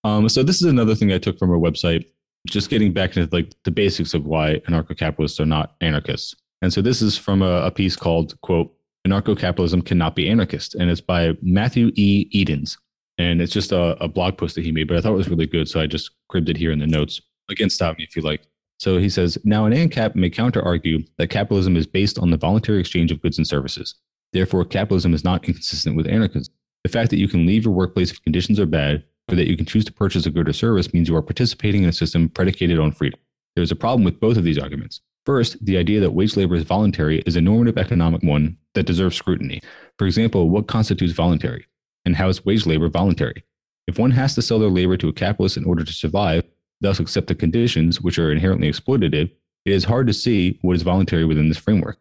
Um, 0.04 0.30
so 0.30 0.44
this 0.44 0.58
is 0.62 0.70
another 0.70 0.96
thing 0.96 1.12
I 1.12 1.18
took 1.18 1.38
from 1.38 1.52
our 1.52 1.58
website, 1.58 2.06
just 2.48 2.70
getting 2.70 2.94
back 2.94 3.18
into 3.18 3.34
like 3.36 3.54
the 3.64 3.72
basics 3.72 4.14
of 4.14 4.26
why 4.26 4.62
anarcho-capitalists 4.68 5.40
are 5.40 5.46
not 5.46 5.76
anarchists. 5.82 6.36
And 6.62 6.72
so 6.72 6.82
this 6.82 7.02
is 7.02 7.18
from 7.18 7.42
a, 7.42 7.66
a 7.66 7.72
piece 7.72 7.96
called 7.96 8.40
"quote 8.42 8.74
Anarcho-capitalism 9.08 9.82
cannot 9.82 10.16
be 10.16 10.30
anarchist," 10.30 10.76
and 10.76 10.90
it's 10.90 11.02
by 11.02 11.34
Matthew 11.42 11.92
E. 11.96 12.28
Edens, 12.32 12.78
and 13.18 13.42
it's 13.42 13.54
just 13.54 13.72
a, 13.72 14.02
a 14.04 14.08
blog 14.08 14.38
post 14.38 14.56
that 14.56 14.64
he 14.64 14.72
made. 14.72 14.88
But 14.88 14.98
I 14.98 15.02
thought 15.02 15.14
it 15.14 15.18
was 15.18 15.30
really 15.30 15.48
good, 15.48 15.68
so 15.68 15.80
I 15.80 15.88
just 15.88 16.12
cribbed 16.30 16.50
it 16.50 16.58
here 16.58 16.72
in 16.72 16.80
the 16.80 16.88
notes. 16.88 17.22
Again, 17.50 17.70
stop 17.70 17.98
me 17.98 18.04
if 18.04 18.16
you 18.16 18.22
like. 18.22 18.42
So 18.80 18.98
he 18.98 19.10
says, 19.10 19.38
now 19.44 19.66
an 19.66 19.74
ANCAP 19.74 20.14
may 20.14 20.30
counter 20.30 20.62
argue 20.62 21.00
that 21.18 21.30
capitalism 21.30 21.76
is 21.76 21.88
based 21.88 22.20
on 22.20 22.30
the 22.30 22.38
voluntary 22.38 22.80
exchange 22.80 23.12
of 23.12 23.22
goods 23.22 23.38
and 23.38 23.48
services. 23.48 23.96
Therefore, 24.34 24.66
capitalism 24.66 25.14
is 25.14 25.24
not 25.24 25.48
inconsistent 25.48 25.96
with 25.96 26.08
anarchism. 26.08 26.54
The 26.84 26.90
fact 26.90 27.10
that 27.10 27.18
you 27.18 27.28
can 27.28 27.46
leave 27.46 27.66
your 27.66 27.74
workplace 27.74 28.12
if 28.12 28.22
conditions 28.22 28.60
are 28.60 28.68
bad 28.68 29.04
that 29.36 29.48
you 29.48 29.58
can 29.58 29.66
choose 29.66 29.86
to 29.86 29.92
purchase 29.92 30.26
a 30.26 30.32
good 30.32 30.48
or 30.48 30.54
service 30.54 30.94
means 30.94 31.10
you 31.10 31.16
are 31.16 31.22
participating 31.22 31.84
in 31.84 31.90
a 31.90 31.94
system 31.94 32.30
predicated 32.30 32.80
on 32.80 32.92
freedom. 32.92 33.20
There 33.56 33.64
is 33.64 33.72
a 33.72 33.76
problem 33.76 34.04
with 34.04 34.20
both 34.20 34.38
of 34.38 34.44
these 34.44 34.58
arguments. 34.58 35.02
First, 35.26 35.64
the 35.66 35.78
idea 35.78 36.00
that 36.00 36.12
wage 36.12 36.38
labor 36.38 36.56
is 36.56 36.64
voluntary 36.64 37.20
is 37.26 37.36
a 37.36 37.42
normative 37.42 37.78
economic 37.78 38.24
one 38.24 38.56
that 38.76 38.86
deserves 38.86 39.18
scrutiny. 39.18 39.62
For 39.98 40.08
example, 40.08 40.50
what 40.50 40.68
constitutes 40.68 41.12
voluntary? 41.12 41.66
And 42.06 42.16
how 42.16 42.30
is 42.30 42.46
wage 42.46 42.66
labor 42.66 42.88
voluntary? 42.88 43.44
If 43.88 44.00
one 44.00 44.12
has 44.12 44.36
to 44.36 44.42
sell 44.42 44.60
their 44.60 44.70
labor 44.70 44.96
to 44.98 45.10
a 45.10 45.14
capitalist 45.14 45.58
in 45.58 45.66
order 45.66 45.84
to 45.84 45.92
survive, 45.92 46.44
thus 46.80 47.00
accept 47.00 47.28
the 47.28 47.36
conditions 47.36 48.00
which 48.00 48.18
are 48.18 48.32
inherently 48.32 48.72
exploitative, 48.72 49.30
it 49.66 49.74
is 49.74 49.84
hard 49.84 50.08
to 50.08 50.14
see 50.14 50.58
what 50.62 50.78
is 50.78 50.84
voluntary 50.84 51.26
within 51.26 51.50
this 51.50 51.58
framework. 51.58 51.98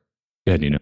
Go 0.47 0.53
ahead, 0.53 0.61
Nina. 0.61 0.79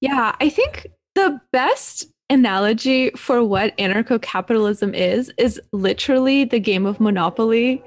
Yeah, 0.00 0.34
I 0.40 0.48
think 0.48 0.88
the 1.14 1.40
best 1.52 2.08
analogy 2.30 3.10
for 3.10 3.44
what 3.44 3.76
anarcho 3.76 4.20
capitalism 4.20 4.94
is 4.94 5.30
is 5.36 5.60
literally 5.72 6.44
the 6.44 6.60
game 6.60 6.86
of 6.86 7.00
Monopoly. 7.00 7.82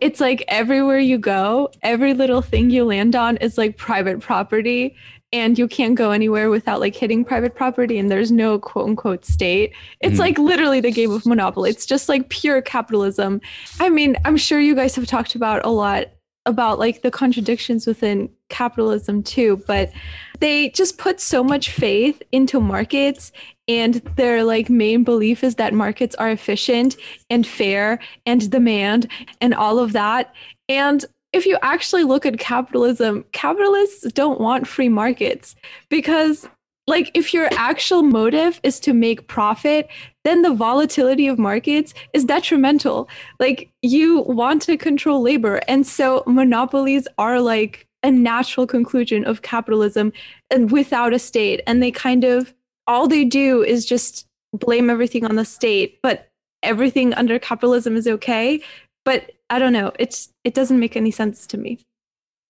It's 0.00 0.20
like 0.20 0.44
everywhere 0.48 0.98
you 0.98 1.18
go, 1.18 1.70
every 1.82 2.12
little 2.12 2.42
thing 2.42 2.70
you 2.70 2.84
land 2.84 3.16
on 3.16 3.36
is 3.38 3.56
like 3.56 3.76
private 3.76 4.20
property. 4.20 4.96
And 5.32 5.58
you 5.58 5.66
can't 5.66 5.96
go 5.96 6.12
anywhere 6.12 6.50
without 6.50 6.78
like 6.78 6.94
hitting 6.94 7.24
private 7.24 7.56
property, 7.56 7.98
and 7.98 8.08
there's 8.10 8.30
no 8.30 8.60
quote 8.60 8.86
unquote 8.88 9.24
state. 9.24 9.72
It's 10.00 10.16
Mhm. 10.16 10.20
like 10.20 10.38
literally 10.38 10.80
the 10.80 10.92
game 10.92 11.10
of 11.10 11.26
Monopoly. 11.26 11.68
It's 11.70 11.84
just 11.84 12.08
like 12.08 12.28
pure 12.28 12.62
capitalism. 12.62 13.40
I 13.80 13.90
mean, 13.90 14.16
I'm 14.24 14.36
sure 14.36 14.60
you 14.60 14.76
guys 14.76 14.94
have 14.94 15.06
talked 15.06 15.34
about 15.34 15.66
a 15.66 15.70
lot 15.70 16.06
about 16.46 16.78
like 16.78 17.02
the 17.02 17.10
contradictions 17.10 17.88
within 17.88 18.28
capitalism 18.48 19.22
too, 19.22 19.62
but 19.66 19.92
they 20.40 20.70
just 20.70 20.98
put 20.98 21.20
so 21.20 21.42
much 21.42 21.70
faith 21.70 22.22
into 22.32 22.60
markets 22.60 23.32
and 23.68 23.94
their 24.16 24.44
like 24.44 24.70
main 24.70 25.02
belief 25.02 25.42
is 25.42 25.56
that 25.56 25.74
markets 25.74 26.14
are 26.16 26.30
efficient 26.30 26.96
and 27.30 27.46
fair 27.46 27.98
and 28.24 28.50
demand 28.50 29.10
and 29.40 29.54
all 29.54 29.78
of 29.78 29.92
that. 29.92 30.34
And 30.68 31.04
if 31.32 31.46
you 31.46 31.58
actually 31.62 32.04
look 32.04 32.24
at 32.24 32.38
capitalism 32.38 33.24
capitalists 33.32 34.10
don't 34.12 34.40
want 34.40 34.66
free 34.66 34.88
markets 34.88 35.56
because 35.90 36.48
like 36.86 37.10
if 37.14 37.34
your 37.34 37.48
actual 37.52 38.02
motive 38.02 38.60
is 38.62 38.78
to 38.80 38.92
make 38.92 39.26
profit 39.26 39.88
then 40.24 40.42
the 40.42 40.54
volatility 40.54 41.28
of 41.28 41.38
markets 41.38 41.94
is 42.12 42.24
detrimental. 42.24 43.08
Like 43.38 43.70
you 43.82 44.22
want 44.22 44.62
to 44.62 44.76
control 44.76 45.22
labor 45.22 45.60
and 45.68 45.86
so 45.86 46.24
monopolies 46.26 47.06
are 47.18 47.40
like 47.40 47.85
a 48.06 48.10
natural 48.10 48.66
conclusion 48.66 49.24
of 49.24 49.42
capitalism 49.42 50.12
and 50.50 50.70
without 50.70 51.12
a 51.12 51.18
state 51.18 51.60
and 51.66 51.82
they 51.82 51.90
kind 51.90 52.24
of 52.24 52.54
all 52.86 53.08
they 53.08 53.24
do 53.24 53.62
is 53.62 53.84
just 53.84 54.26
blame 54.54 54.88
everything 54.88 55.24
on 55.24 55.34
the 55.36 55.44
state, 55.44 55.98
but 56.02 56.28
everything 56.62 57.12
under 57.14 57.38
capitalism 57.38 57.96
is 57.96 58.06
okay. 58.06 58.62
But 59.04 59.32
I 59.50 59.58
don't 59.58 59.72
know. 59.72 59.92
It's 59.98 60.32
it 60.44 60.54
doesn't 60.54 60.78
make 60.78 60.96
any 60.96 61.10
sense 61.10 61.46
to 61.48 61.58
me. 61.58 61.80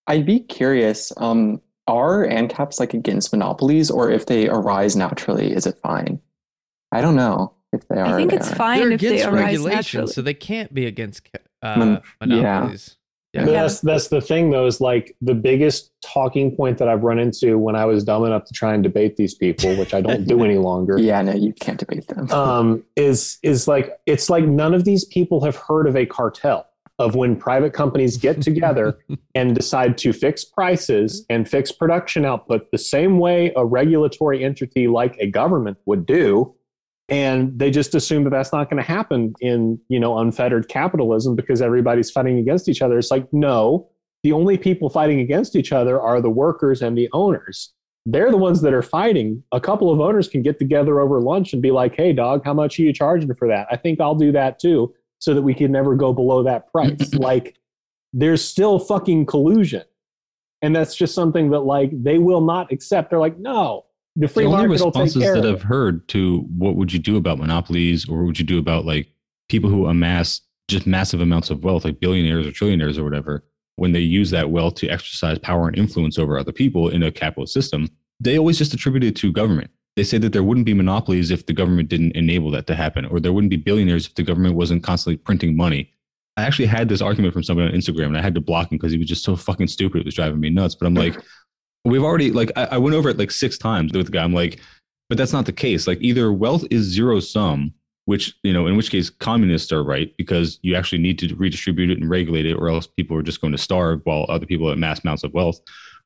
I'd 0.07 0.27
be 0.27 0.41
curious. 0.41 1.13
Um, 1.17 1.61
are 1.87 2.27
ANCAPs 2.27 2.81
like 2.81 2.95
against 2.95 3.33
monopolies, 3.33 3.91
or 3.91 4.11
if 4.11 4.27
they 4.27 4.49
arise 4.49 4.95
naturally, 4.97 5.53
is 5.53 5.67
it 5.67 5.79
fine? 5.83 6.21
I 6.93 7.01
don't 7.01 7.17
know 7.17 7.55
if 7.73 7.87
they 7.89 7.97
are. 7.97 8.07
I 8.07 8.17
think 8.17 8.33
it's 8.33 8.47
aren't. 8.47 8.59
fine 8.59 8.81
They're 8.81 8.93
if 8.93 9.01
they 9.01 9.07
against 9.09 9.27
arise 9.27 9.43
regulation, 9.45 9.75
naturally. 9.77 10.13
so 10.13 10.23
they 10.23 10.35
can't 10.35 10.73
be 10.75 10.87
against 10.87 11.29
uh, 11.63 11.77
Mon- 11.77 12.03
yeah. 12.31 12.75
Monopolies. 13.37 13.53
Yeah. 13.53 13.63
But 13.63 13.63
That's 13.63 13.81
that's 13.81 14.09
the 14.09 14.21
thing 14.21 14.51
though, 14.51 14.67
is 14.67 14.81
like 14.81 15.15
the 15.21 15.35
biggest 15.35 15.93
talking 16.05 16.55
point 16.55 16.79
that 16.79 16.89
I've 16.89 17.03
run 17.03 17.19
into 17.19 17.59
when 17.59 17.77
I 17.77 17.85
was 17.85 18.05
dumb 18.05 18.25
enough 18.25 18.45
to 18.45 18.55
try 18.55 18.75
and 18.75 18.83
debate 18.83 19.17
these 19.17 19.35
people, 19.35 19.75
which 19.77 19.95
I 19.95 20.01
don't 20.01 20.27
do 20.27 20.45
any 20.45 20.59
longer. 20.59 20.99
Yeah, 20.99 21.23
no, 21.23 21.33
you 21.33 21.53
can't 21.53 21.79
debate 21.79 22.09
them. 22.09 22.31
um, 22.31 22.85
is 22.97 23.39
is 23.43 23.69
like 23.69 23.99
it's 24.07 24.31
like 24.31 24.45
none 24.45 24.75
of 24.75 24.85
these 24.85 25.05
people 25.05 25.45
have 25.45 25.57
heard 25.57 25.87
of 25.87 25.97
a 25.97 26.07
cartel 26.07 26.67
of 26.99 27.15
when 27.15 27.37
private 27.37 27.75
companies 27.75 28.17
get 28.17 28.41
together 28.41 28.99
and 29.35 29.55
decide 29.55 29.99
to 29.99 30.15
fix 30.15 30.45
prices 30.47 31.27
and 31.29 31.47
fix 31.47 31.71
production 31.71 32.25
output 32.25 32.71
the 32.71 32.79
same 32.79 33.19
way 33.19 33.53
a 33.55 33.65
regulatory 33.67 34.43
entity 34.43 34.89
like 34.89 35.15
a 35.19 35.27
government 35.31 35.77
would 35.85 36.07
do 36.07 36.55
and 37.09 37.57
they 37.57 37.71
just 37.71 37.95
assume 37.95 38.25
that 38.25 38.31
that's 38.31 38.53
not 38.53 38.69
going 38.69 38.83
to 38.83 38.89
happen 38.89 39.33
in 39.41 39.79
you 39.89 40.01
know 40.01 40.19
unfettered 40.19 40.69
capitalism 40.69 41.37
because 41.37 41.63
everybody's 41.63 42.11
fighting 42.11 42.39
against 42.39 42.69
each 42.69 42.83
other. 42.83 42.99
It's 42.99 43.11
like 43.11 43.33
no 43.33 43.89
the 44.23 44.33
only 44.33 44.59
people 44.59 44.91
fighting 44.91 45.21
against 45.21 45.55
each 45.55 45.73
other 45.73 46.01
are 46.01 46.21
the 46.21 46.31
workers 46.31 46.83
and 46.83 46.99
the 46.99 47.09
owners. 47.13 47.73
They're 48.07 48.31
the 48.31 48.37
ones 48.37 48.61
that 48.63 48.73
are 48.73 48.83
fighting. 48.83 49.43
A 49.53 49.61
couple 49.61 49.93
of 49.93 50.01
owners 50.01 50.29
can 50.29 50.43
get 50.43 50.59
together 50.59 51.01
over 51.01 51.21
lunch 51.21 51.53
and 51.53 51.63
be 51.63 51.71
like 51.71 51.95
hey 51.95 52.13
dog 52.13 52.45
how 52.45 52.55
much 52.55 52.79
are 52.79 52.83
you 52.83 52.93
charging 52.93 53.35
for 53.35 53.49
that? 53.49 53.69
I 53.71 53.77
think 53.77 54.01
i'll 54.01 54.15
do 54.15 54.33
that 54.33 54.59
too 54.59 54.95
so 55.19 55.33
that 55.33 55.43
we 55.43 55.55
can 55.55 55.73
never 55.73 55.95
go 55.95 56.13
below 56.13 56.43
that 56.43 56.71
price. 56.71 57.15
Like 57.15 57.57
there's 58.13 58.43
still 58.43 58.79
fucking 58.79 59.27
collusion. 59.27 59.83
And 60.63 60.75
that's 60.75 60.95
just 60.95 61.15
something 61.15 61.51
that 61.51 61.61
like 61.61 61.91
they 61.93 62.19
will 62.19 62.41
not 62.41 62.73
accept. 62.73 63.11
They're 63.11 63.19
like 63.19 63.39
no 63.39 63.86
the 64.17 64.27
free 64.29 64.45
the 64.45 64.49
only 64.49 64.67
market 64.67 64.85
responses 64.85 65.23
that 65.23 65.47
I've 65.47 65.63
heard 65.63 66.09
to 66.09 66.41
what 66.57 66.77
would 66.77 66.93
you 66.93 66.99
do 66.99 67.17
about 67.17 67.39
monopolies 67.39 68.09
or 68.09 68.19
what 68.19 68.27
would 68.27 68.39
you 68.39 68.45
do 68.45 68.59
about 68.59 68.85
like 68.85 69.09
people 69.49 69.71
who 69.71 69.87
amass 69.87 70.41
just 70.69 70.87
massive 70.87 71.21
amounts 71.21 71.51
of 71.51 71.63
wealth, 71.63 71.85
like 71.85 72.01
billionaires 72.01 72.47
or 72.47 72.51
trillionaires 72.51 72.99
or 72.99 73.05
whatever, 73.05 73.45
when 73.77 73.93
they 73.93 74.01
use 74.01 74.31
that 74.31 74.51
wealth 74.51 74.75
to 74.77 74.89
exercise 74.89 75.39
power 75.39 75.69
and 75.69 75.79
influence 75.79 76.19
over 76.19 76.39
other 76.39 76.53
people 76.53 76.89
in 76.89 77.03
a 77.03 77.13
capitalist 77.13 77.53
system, 77.53 77.89
they 78.19 78.39
always 78.39 78.59
just 78.59 78.75
attribute 78.75 79.05
it 79.05 79.15
to 79.17 79.31
government. 79.31 79.71
They 79.95 80.05
say 80.05 80.19
that 80.19 80.33
there 80.33 80.43
wouldn't 80.43 80.67
be 80.67 80.75
monopolies 80.75 81.31
if 81.31 81.47
the 81.47 81.53
government 81.53 81.89
didn't 81.89 82.13
enable 82.13 82.51
that 82.53 82.67
to 82.67 82.75
happen, 82.75 83.05
or 83.05 83.21
there 83.21 83.33
wouldn't 83.33 83.51
be 83.51 83.57
billionaires 83.57 84.07
if 84.07 84.15
the 84.15 84.23
government 84.23 84.57
wasn't 84.57 84.83
constantly 84.83 85.17
printing 85.19 85.57
money. 85.57 85.93
I 86.39 86.43
actually 86.43 86.67
had 86.67 86.89
this 86.89 87.01
argument 87.01 87.33
from 87.33 87.43
somebody 87.43 87.69
on 87.69 87.75
Instagram 87.75 88.09
and 88.09 88.19
I 88.19 88.23
had 88.23 88.35
to 88.35 88.43
block 88.43 88.71
him 88.71 88.77
because 88.77 88.93
he 88.93 88.99
was 88.99 89.09
just 89.09 89.25
so 89.25 89.37
fucking 89.37 89.69
stupid. 89.69 90.01
It 90.01 90.05
was 90.05 90.15
driving 90.15 90.39
me 90.39 90.51
nuts. 90.51 90.75
But 90.75 90.87
I'm 90.87 90.95
like, 90.95 91.19
we've 91.87 92.03
already 92.03 92.31
like 92.31 92.51
I, 92.57 92.65
I 92.73 92.79
went 92.79 92.97
over 92.97 93.09
it 93.09 93.19
like 93.19 93.31
six 93.31 93.57
times 93.59 93.93
with 93.93 94.07
the 94.07 94.13
guy. 94.13 94.25
I'm 94.25 94.35
like, 94.35 94.61
but 95.09 95.19
that's 95.19 95.33
not 95.33 95.47
the 95.47 95.53
case. 95.53 95.87
Like 95.87 95.99
either 96.01 96.33
wealth 96.33 96.65
is 96.71 96.85
zero 96.85 97.21
sum, 97.21 97.73
which 98.07 98.35
you 98.43 98.53
know, 98.53 98.67
in 98.67 98.77
which 98.77 98.91
case 98.91 99.11
communists 99.11 99.73
are 99.73 99.85
right 99.85 100.13
because 100.17 100.59
you 100.63 100.75
actually 100.75 100.99
need 100.99 101.19
to 101.21 101.35
redistribute 101.37 101.91
it 101.91 101.99
and 101.99 102.11
regulate 102.11 102.47
it, 102.47 102.55
or 102.55 102.69
else 102.69 102.87
people 102.87 103.17
are 103.17 103.23
just 103.23 103.41
going 103.41 103.53
to 103.53 103.59
starve 103.59 104.01
while 104.05 104.27
other 104.29 104.47
people 104.47 104.69
have 104.69 104.79
mass 104.79 105.03
amounts 105.05 105.25
of 105.25 105.33
wealth, 105.33 105.61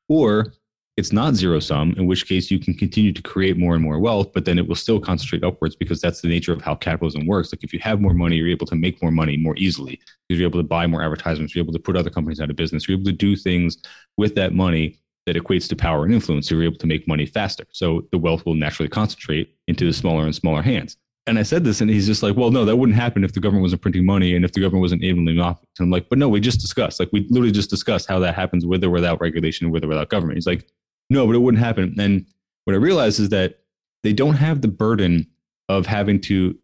or 0.07 0.53
it's 0.97 1.13
not 1.13 1.35
zero 1.35 1.59
sum, 1.59 1.93
in 1.97 2.05
which 2.05 2.27
case 2.27 2.51
you 2.51 2.59
can 2.59 2.73
continue 2.73 3.13
to 3.13 3.21
create 3.21 3.57
more 3.57 3.73
and 3.73 3.83
more 3.83 3.97
wealth, 3.97 4.33
but 4.33 4.43
then 4.43 4.59
it 4.59 4.67
will 4.67 4.75
still 4.75 4.99
concentrate 4.99 5.43
upwards 5.43 5.75
because 5.75 6.01
that's 6.01 6.19
the 6.21 6.27
nature 6.27 6.51
of 6.51 6.61
how 6.61 6.75
capitalism 6.75 7.25
works. 7.25 7.51
Like 7.51 7.63
if 7.63 7.73
you 7.73 7.79
have 7.79 8.01
more 8.01 8.13
money, 8.13 8.35
you're 8.35 8.49
able 8.49 8.67
to 8.67 8.75
make 8.75 9.01
more 9.01 9.11
money 9.11 9.37
more 9.37 9.55
easily 9.57 9.99
because 10.27 10.39
you're 10.39 10.49
able 10.49 10.59
to 10.59 10.67
buy 10.67 10.85
more 10.87 11.01
advertisements, 11.01 11.55
you're 11.55 11.63
able 11.63 11.73
to 11.73 11.79
put 11.79 11.95
other 11.95 12.09
companies 12.09 12.41
out 12.41 12.49
of 12.49 12.57
business, 12.57 12.87
you're 12.87 12.97
able 12.97 13.09
to 13.09 13.13
do 13.13 13.37
things 13.37 13.77
with 14.17 14.35
that 14.35 14.53
money 14.53 15.00
that 15.25 15.35
equates 15.35 15.67
to 15.69 15.75
power 15.75 16.03
and 16.03 16.13
influence. 16.13 16.49
So 16.49 16.55
you're 16.55 16.63
able 16.63 16.77
to 16.77 16.87
make 16.87 17.07
money 17.07 17.25
faster. 17.25 17.65
So 17.71 18.07
the 18.11 18.17
wealth 18.17 18.45
will 18.45 18.55
naturally 18.55 18.89
concentrate 18.89 19.55
into 19.67 19.85
the 19.85 19.93
smaller 19.93 20.25
and 20.25 20.33
smaller 20.33 20.61
hands. 20.61 20.97
And 21.27 21.37
I 21.37 21.43
said 21.43 21.63
this, 21.63 21.81
and 21.81 21.89
he's 21.89 22.07
just 22.07 22.23
like, 22.23 22.35
well, 22.35 22.49
no, 22.49 22.65
that 22.65 22.77
wouldn't 22.77 22.97
happen 22.97 23.23
if 23.23 23.33
the 23.33 23.39
government 23.39 23.61
wasn't 23.61 23.83
printing 23.83 24.05
money 24.05 24.35
and 24.35 24.43
if 24.43 24.53
the 24.53 24.59
government 24.59 24.81
wasn't 24.81 25.03
enabling 25.03 25.25
monopolies. 25.25 25.69
And 25.77 25.85
I'm 25.85 25.91
like, 25.91 26.09
but 26.09 26.17
no, 26.17 26.27
we 26.27 26.39
just 26.39 26.59
discussed, 26.59 26.99
like, 26.99 27.09
we 27.13 27.27
literally 27.29 27.51
just 27.51 27.69
discussed 27.69 28.07
how 28.07 28.17
that 28.19 28.33
happens 28.33 28.65
with 28.65 28.83
or 28.83 28.89
without 28.89 29.21
regulation, 29.21 29.69
with 29.69 29.83
or 29.83 29.87
without 29.87 30.09
government. 30.09 30.37
He's 30.37 30.47
like, 30.47 30.67
no, 31.11 31.27
but 31.27 31.35
it 31.35 31.39
wouldn't 31.39 31.63
happen. 31.63 31.95
And 31.99 32.25
what 32.65 32.73
I 32.73 32.77
realized 32.77 33.19
is 33.19 33.29
that 33.29 33.59
they 34.01 34.13
don't 34.13 34.33
have 34.33 34.61
the 34.61 34.67
burden 34.67 35.27
of 35.69 35.85
having 35.85 36.19
to 36.21 36.57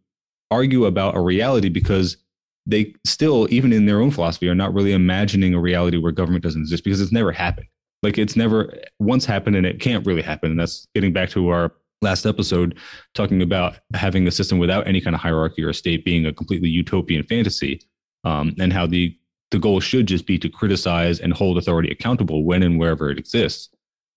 argue 0.49 0.85
about 0.85 1.15
a 1.15 1.21
reality 1.21 1.69
because 1.69 2.17
they 2.65 2.95
still, 3.05 3.47
even 3.51 3.71
in 3.71 3.85
their 3.85 4.01
own 4.01 4.09
philosophy, 4.09 4.49
are 4.49 4.55
not 4.55 4.73
really 4.73 4.93
imagining 4.93 5.53
a 5.53 5.59
reality 5.59 5.97
where 5.97 6.11
government 6.11 6.43
doesn't 6.43 6.61
exist 6.61 6.83
because 6.83 6.99
it's 6.99 7.11
never 7.11 7.31
happened. 7.31 7.67
Like 8.07 8.17
it's 8.17 8.37
never 8.37 8.73
once 8.99 9.25
happened 9.25 9.57
and 9.57 9.65
it 9.65 9.81
can't 9.81 10.05
really 10.05 10.21
happen. 10.21 10.49
And 10.49 10.57
that's 10.57 10.87
getting 10.95 11.11
back 11.11 11.29
to 11.31 11.49
our 11.49 11.73
last 12.01 12.25
episode 12.25 12.79
talking 13.13 13.41
about 13.41 13.79
having 13.93 14.25
a 14.25 14.31
system 14.31 14.59
without 14.59 14.87
any 14.87 15.01
kind 15.01 15.13
of 15.13 15.21
hierarchy 15.21 15.61
or 15.61 15.73
state 15.73 16.05
being 16.05 16.25
a 16.25 16.31
completely 16.31 16.69
utopian 16.69 17.21
fantasy 17.23 17.81
um, 18.23 18.55
and 18.61 18.71
how 18.71 18.87
the 18.87 19.13
the 19.51 19.59
goal 19.59 19.81
should 19.81 20.07
just 20.07 20.25
be 20.25 20.39
to 20.39 20.47
criticize 20.47 21.19
and 21.19 21.33
hold 21.33 21.57
authority 21.57 21.91
accountable 21.91 22.45
when 22.45 22.63
and 22.63 22.79
wherever 22.79 23.11
it 23.11 23.19
exists. 23.19 23.67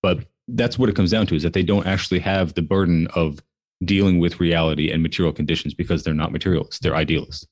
But 0.05 0.25
that's 0.47 0.79
what 0.79 0.89
it 0.89 0.95
comes 0.95 1.11
down 1.11 1.27
to 1.27 1.35
is 1.35 1.43
that 1.43 1.53
they 1.53 1.65
don't 1.65 1.87
actually 1.89 2.21
have 2.21 2.55
the 2.55 2.63
burden 2.63 3.09
of 3.17 3.41
dealing 3.85 4.21
with 4.21 4.39
reality 4.39 4.93
and 4.93 5.03
material 5.03 5.33
conditions 5.33 5.75
because 5.75 6.05
they're 6.05 6.15
not 6.15 6.31
materialists. 6.31 6.79
They're 6.79 6.95
idealists. 6.95 7.45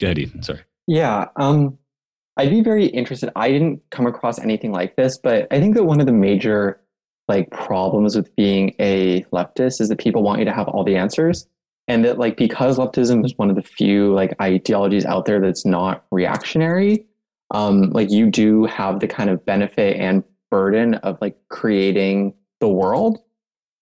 Go 0.00 0.06
ahead 0.06 0.18
ethan. 0.18 0.42
Sorry. 0.42 0.60
Yeah, 0.86 1.26
um, 1.36 1.76
I'd 2.36 2.50
be 2.50 2.62
very 2.62 2.86
interested. 2.86 3.30
I 3.36 3.50
didn't 3.50 3.80
come 3.90 4.06
across 4.06 4.38
anything 4.38 4.72
like 4.72 4.96
this, 4.96 5.18
but 5.18 5.46
I 5.50 5.60
think 5.60 5.74
that 5.76 5.84
one 5.84 6.00
of 6.00 6.06
the 6.06 6.12
major 6.12 6.80
like 7.28 7.50
problems 7.50 8.16
with 8.16 8.34
being 8.36 8.74
a 8.78 9.22
leftist 9.32 9.80
is 9.80 9.88
that 9.88 9.98
people 9.98 10.22
want 10.22 10.40
you 10.40 10.44
to 10.44 10.52
have 10.52 10.68
all 10.68 10.84
the 10.84 10.96
answers, 10.96 11.46
and 11.88 12.04
that 12.04 12.18
like 12.18 12.36
because 12.36 12.78
leftism 12.78 13.24
is 13.24 13.34
one 13.36 13.50
of 13.50 13.56
the 13.56 13.62
few 13.62 14.12
like 14.12 14.34
ideologies 14.42 15.04
out 15.04 15.24
there 15.26 15.40
that's 15.40 15.64
not 15.64 16.04
reactionary, 16.10 17.06
um, 17.52 17.90
like 17.90 18.10
you 18.10 18.30
do 18.30 18.64
have 18.64 19.00
the 19.00 19.06
kind 19.06 19.30
of 19.30 19.44
benefit 19.46 19.96
and 19.96 20.24
burden 20.50 20.94
of 20.96 21.18
like 21.20 21.36
creating 21.48 22.34
the 22.60 22.68
world, 22.68 23.18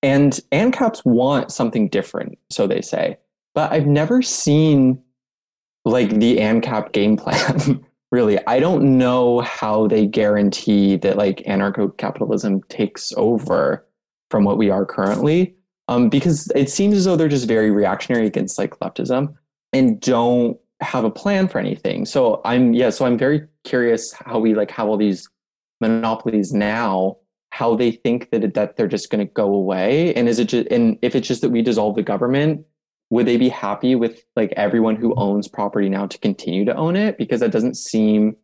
and 0.03 0.39
ANCAPs 0.53 1.05
want 1.05 1.51
something 1.51 1.89
different, 1.89 2.39
so 2.51 2.67
they 2.67 2.83
say. 2.83 3.17
But 3.55 3.73
I've 3.73 3.87
never 3.87 4.23
seen 4.23 5.03
like 5.85 6.11
the 6.11 6.37
ANCAP 6.37 6.93
game 6.93 7.17
plan. 7.17 7.85
really, 8.13 8.39
I 8.47 8.61
don't 8.61 8.99
know 8.99 9.41
how 9.41 9.89
they 9.89 10.07
guarantee 10.07 10.97
that 10.97 11.17
like 11.17 11.39
anarcho 11.39 11.97
capitalism 11.97 12.63
takes 12.69 13.13
over 13.17 13.85
from 14.31 14.45
what 14.45 14.59
we 14.59 14.71
are 14.71 14.87
currently. 14.87 15.57
Um, 15.89 16.09
because 16.09 16.51
it 16.55 16.71
seems 16.71 16.95
as 16.97 17.07
though 17.07 17.17
they're 17.17 17.29
just 17.29 17.49
very 17.49 17.71
reactionary 17.71 18.27
against 18.27 18.57
like 18.57 18.79
leftism 18.79 19.35
and 19.73 20.01
don't 20.01 20.57
have 20.81 21.05
a 21.05 21.11
plan 21.11 21.49
for 21.49 21.59
anything. 21.59 22.05
So 22.05 22.41
I'm 22.45 22.73
yeah, 22.73 22.91
so 22.91 23.05
I'm 23.05 23.19
very 23.19 23.47
curious 23.65 24.13
how 24.13 24.39
we 24.39 24.55
like 24.55 24.71
have 24.71 24.89
all 24.89 24.97
these 24.97 25.29
monopolies 25.81 26.53
now, 26.53 27.17
how 27.51 27.75
they 27.75 27.93
think 27.93 28.31
that 28.31 28.55
that 28.55 28.77
they're 28.77 28.87
just 28.87 29.11
going 29.11 29.27
to 29.27 29.33
go 29.33 29.53
away, 29.53 30.15
and 30.15 30.29
is 30.29 30.39
it 30.39 30.47
just 30.47 30.69
and 30.69 30.99
if 31.03 31.15
it's 31.17 31.27
just 31.27 31.41
that 31.43 31.51
we 31.51 31.63
dissolve 31.63 31.97
the 31.97 32.03
government, 32.03 32.65
would 33.13 33.27
they 33.27 33.37
be 33.37 33.51
happy 33.51 33.95
with 33.95 34.25
like 34.37 34.55
everyone 34.57 34.97
who 34.97 35.15
owns 35.17 35.47
property 35.47 35.91
now 35.91 36.07
to 36.07 36.17
continue 36.19 36.65
to 36.65 36.75
own 36.75 36.97
it? 36.97 37.19
Because 37.19 37.41
that 37.41 37.53
doesn't 37.53 37.77
seem 37.77 38.35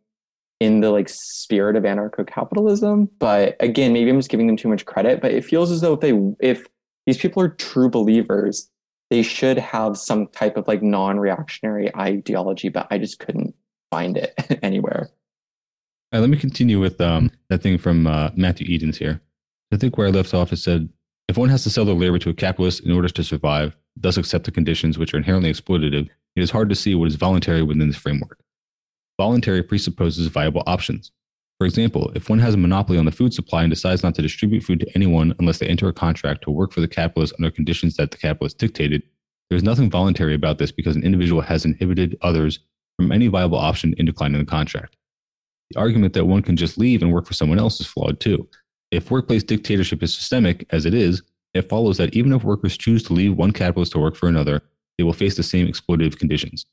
in 0.59 0.81
the 0.81 0.91
like 0.91 1.09
spirit 1.09 1.75
of 1.75 1.83
anarcho-capitalism. 1.83 3.09
But 3.17 3.55
again 3.59 3.93
maybe 3.93 4.11
i'm 4.11 4.19
just 4.19 4.29
giving 4.29 4.45
them 4.45 4.57
too 4.57 4.67
much 4.67 4.85
credit 4.85 5.21
but 5.21 5.31
it 5.31 5.43
feels 5.43 5.71
as 5.71 5.81
though 5.81 5.93
if 5.93 6.01
they 6.01 6.13
if 6.39 6.67
these 7.07 7.17
people 7.17 7.41
are 7.41 7.49
true 7.49 7.89
believers 7.89 8.69
they 9.09 9.23
should 9.23 9.57
have 9.57 9.97
some 9.97 10.27
type 10.27 10.55
of 10.55 10.67
like 10.67 10.83
non-reactionary 10.83 11.95
ideology 11.95 12.69
but 12.69 12.85
i 12.91 12.97
just 12.97 13.17
couldn't 13.17 13.55
find 13.89 14.17
it 14.17 14.33
anywhere. 14.63 15.09
All 16.11 16.19
right, 16.19 16.21
let 16.21 16.29
me 16.29 16.37
continue 16.37 16.79
with 16.79 16.99
um, 17.01 17.31
that 17.49 17.61
thing 17.61 17.77
from 17.77 18.07
uh, 18.07 18.29
Matthew 18.35 18.67
Edens 18.67 18.97
here. 18.97 19.21
I 19.71 19.77
think 19.77 19.97
where 19.97 20.07
I 20.07 20.11
left 20.11 20.33
off, 20.33 20.51
it 20.51 20.57
said, 20.57 20.89
if 21.27 21.37
one 21.37 21.49
has 21.49 21.63
to 21.63 21.69
sell 21.69 21.85
their 21.85 21.95
labor 21.95 22.17
to 22.19 22.29
a 22.31 22.33
capitalist 22.33 22.83
in 22.83 22.91
order 22.91 23.07
to 23.07 23.23
survive, 23.23 23.77
thus 23.99 24.17
accept 24.17 24.45
the 24.45 24.51
conditions 24.51 24.97
which 24.97 25.13
are 25.13 25.17
inherently 25.17 25.51
exploitative, 25.51 26.09
it 26.35 26.41
is 26.41 26.51
hard 26.51 26.69
to 26.69 26.75
see 26.75 26.95
what 26.95 27.07
is 27.07 27.15
voluntary 27.15 27.61
within 27.61 27.87
this 27.87 27.97
framework. 27.97 28.39
Voluntary 29.17 29.61
presupposes 29.61 30.27
viable 30.27 30.63
options. 30.65 31.11
For 31.59 31.65
example, 31.65 32.11
if 32.15 32.29
one 32.29 32.39
has 32.39 32.53
a 32.53 32.57
monopoly 32.57 32.97
on 32.97 33.05
the 33.05 33.11
food 33.11 33.33
supply 33.33 33.63
and 33.63 33.69
decides 33.69 34.01
not 34.01 34.15
to 34.15 34.21
distribute 34.21 34.63
food 34.63 34.79
to 34.79 34.95
anyone 34.95 35.35
unless 35.39 35.57
they 35.57 35.67
enter 35.67 35.89
a 35.89 35.93
contract 35.93 36.43
to 36.43 36.51
work 36.51 36.71
for 36.71 36.79
the 36.79 36.87
capitalist 36.87 37.33
under 37.37 37.51
conditions 37.51 37.97
that 37.97 38.11
the 38.11 38.17
capitalist 38.17 38.57
dictated, 38.57 39.03
there 39.49 39.57
is 39.57 39.63
nothing 39.63 39.89
voluntary 39.89 40.35
about 40.35 40.57
this 40.57 40.71
because 40.71 40.95
an 40.95 41.03
individual 41.03 41.41
has 41.41 41.65
inhibited 41.65 42.17
others 42.21 42.59
from 42.95 43.11
any 43.11 43.27
viable 43.27 43.57
option 43.57 43.93
in 43.97 44.05
declining 44.05 44.39
the 44.39 44.45
contract. 44.45 44.95
The 45.71 45.79
argument 45.79 46.13
that 46.13 46.25
one 46.25 46.41
can 46.41 46.55
just 46.55 46.77
leave 46.77 47.01
and 47.01 47.11
work 47.11 47.25
for 47.25 47.33
someone 47.33 47.59
else 47.59 47.79
is 47.81 47.87
flawed 47.87 48.21
too. 48.21 48.47
If 48.91 49.11
workplace 49.11 49.43
dictatorship 49.43 50.01
is 50.01 50.15
systemic, 50.15 50.65
as 50.69 50.85
it 50.85 50.93
is, 50.93 51.21
it 51.53 51.69
follows 51.69 51.97
that 51.97 52.13
even 52.13 52.33
if 52.33 52.43
workers 52.43 52.77
choose 52.77 53.03
to 53.03 53.13
leave 53.13 53.35
one 53.35 53.51
capitalist 53.51 53.91
to 53.93 53.99
work 53.99 54.15
for 54.15 54.29
another, 54.29 54.61
they 54.97 55.03
will 55.03 55.13
face 55.13 55.35
the 55.35 55.43
same 55.43 55.67
exploitative 55.67 56.17
conditions. 56.17 56.65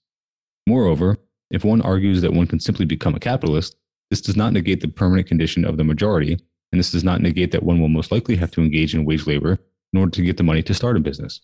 Moreover, 0.67 1.17
if 1.51 1.65
one 1.65 1.81
argues 1.83 2.21
that 2.23 2.33
one 2.33 2.47
can 2.47 2.61
simply 2.61 2.85
become 2.85 3.15
a 3.15 3.21
capitalist, 3.21 3.77
this 4.11 4.21
does 4.21 4.37
not 4.37 4.53
negate 4.53 4.81
the 4.81 4.89
permanent 4.89 5.29
condition 5.29 5.65
of 5.65 5.77
the 5.77 5.85
majority, 5.85 6.33
and 6.73 6.79
this 6.79 6.91
does 6.91 7.05
not 7.05 7.21
negate 7.21 7.53
that 7.53 7.63
one 7.63 7.81
will 7.81 7.89
most 7.89 8.11
likely 8.13 8.37
have 8.37 8.51
to 8.53 8.61
engage 8.61 8.95
in 8.95 9.05
wage 9.05 9.27
labor 9.27 9.59
in 9.93 10.01
order 10.01 10.11
to 10.11 10.23
get 10.23 10.37
the 10.37 10.43
money 10.43 10.63
to 10.63 10.75
start 10.75 10.97
a 10.97 11.01
business. 11.01 11.41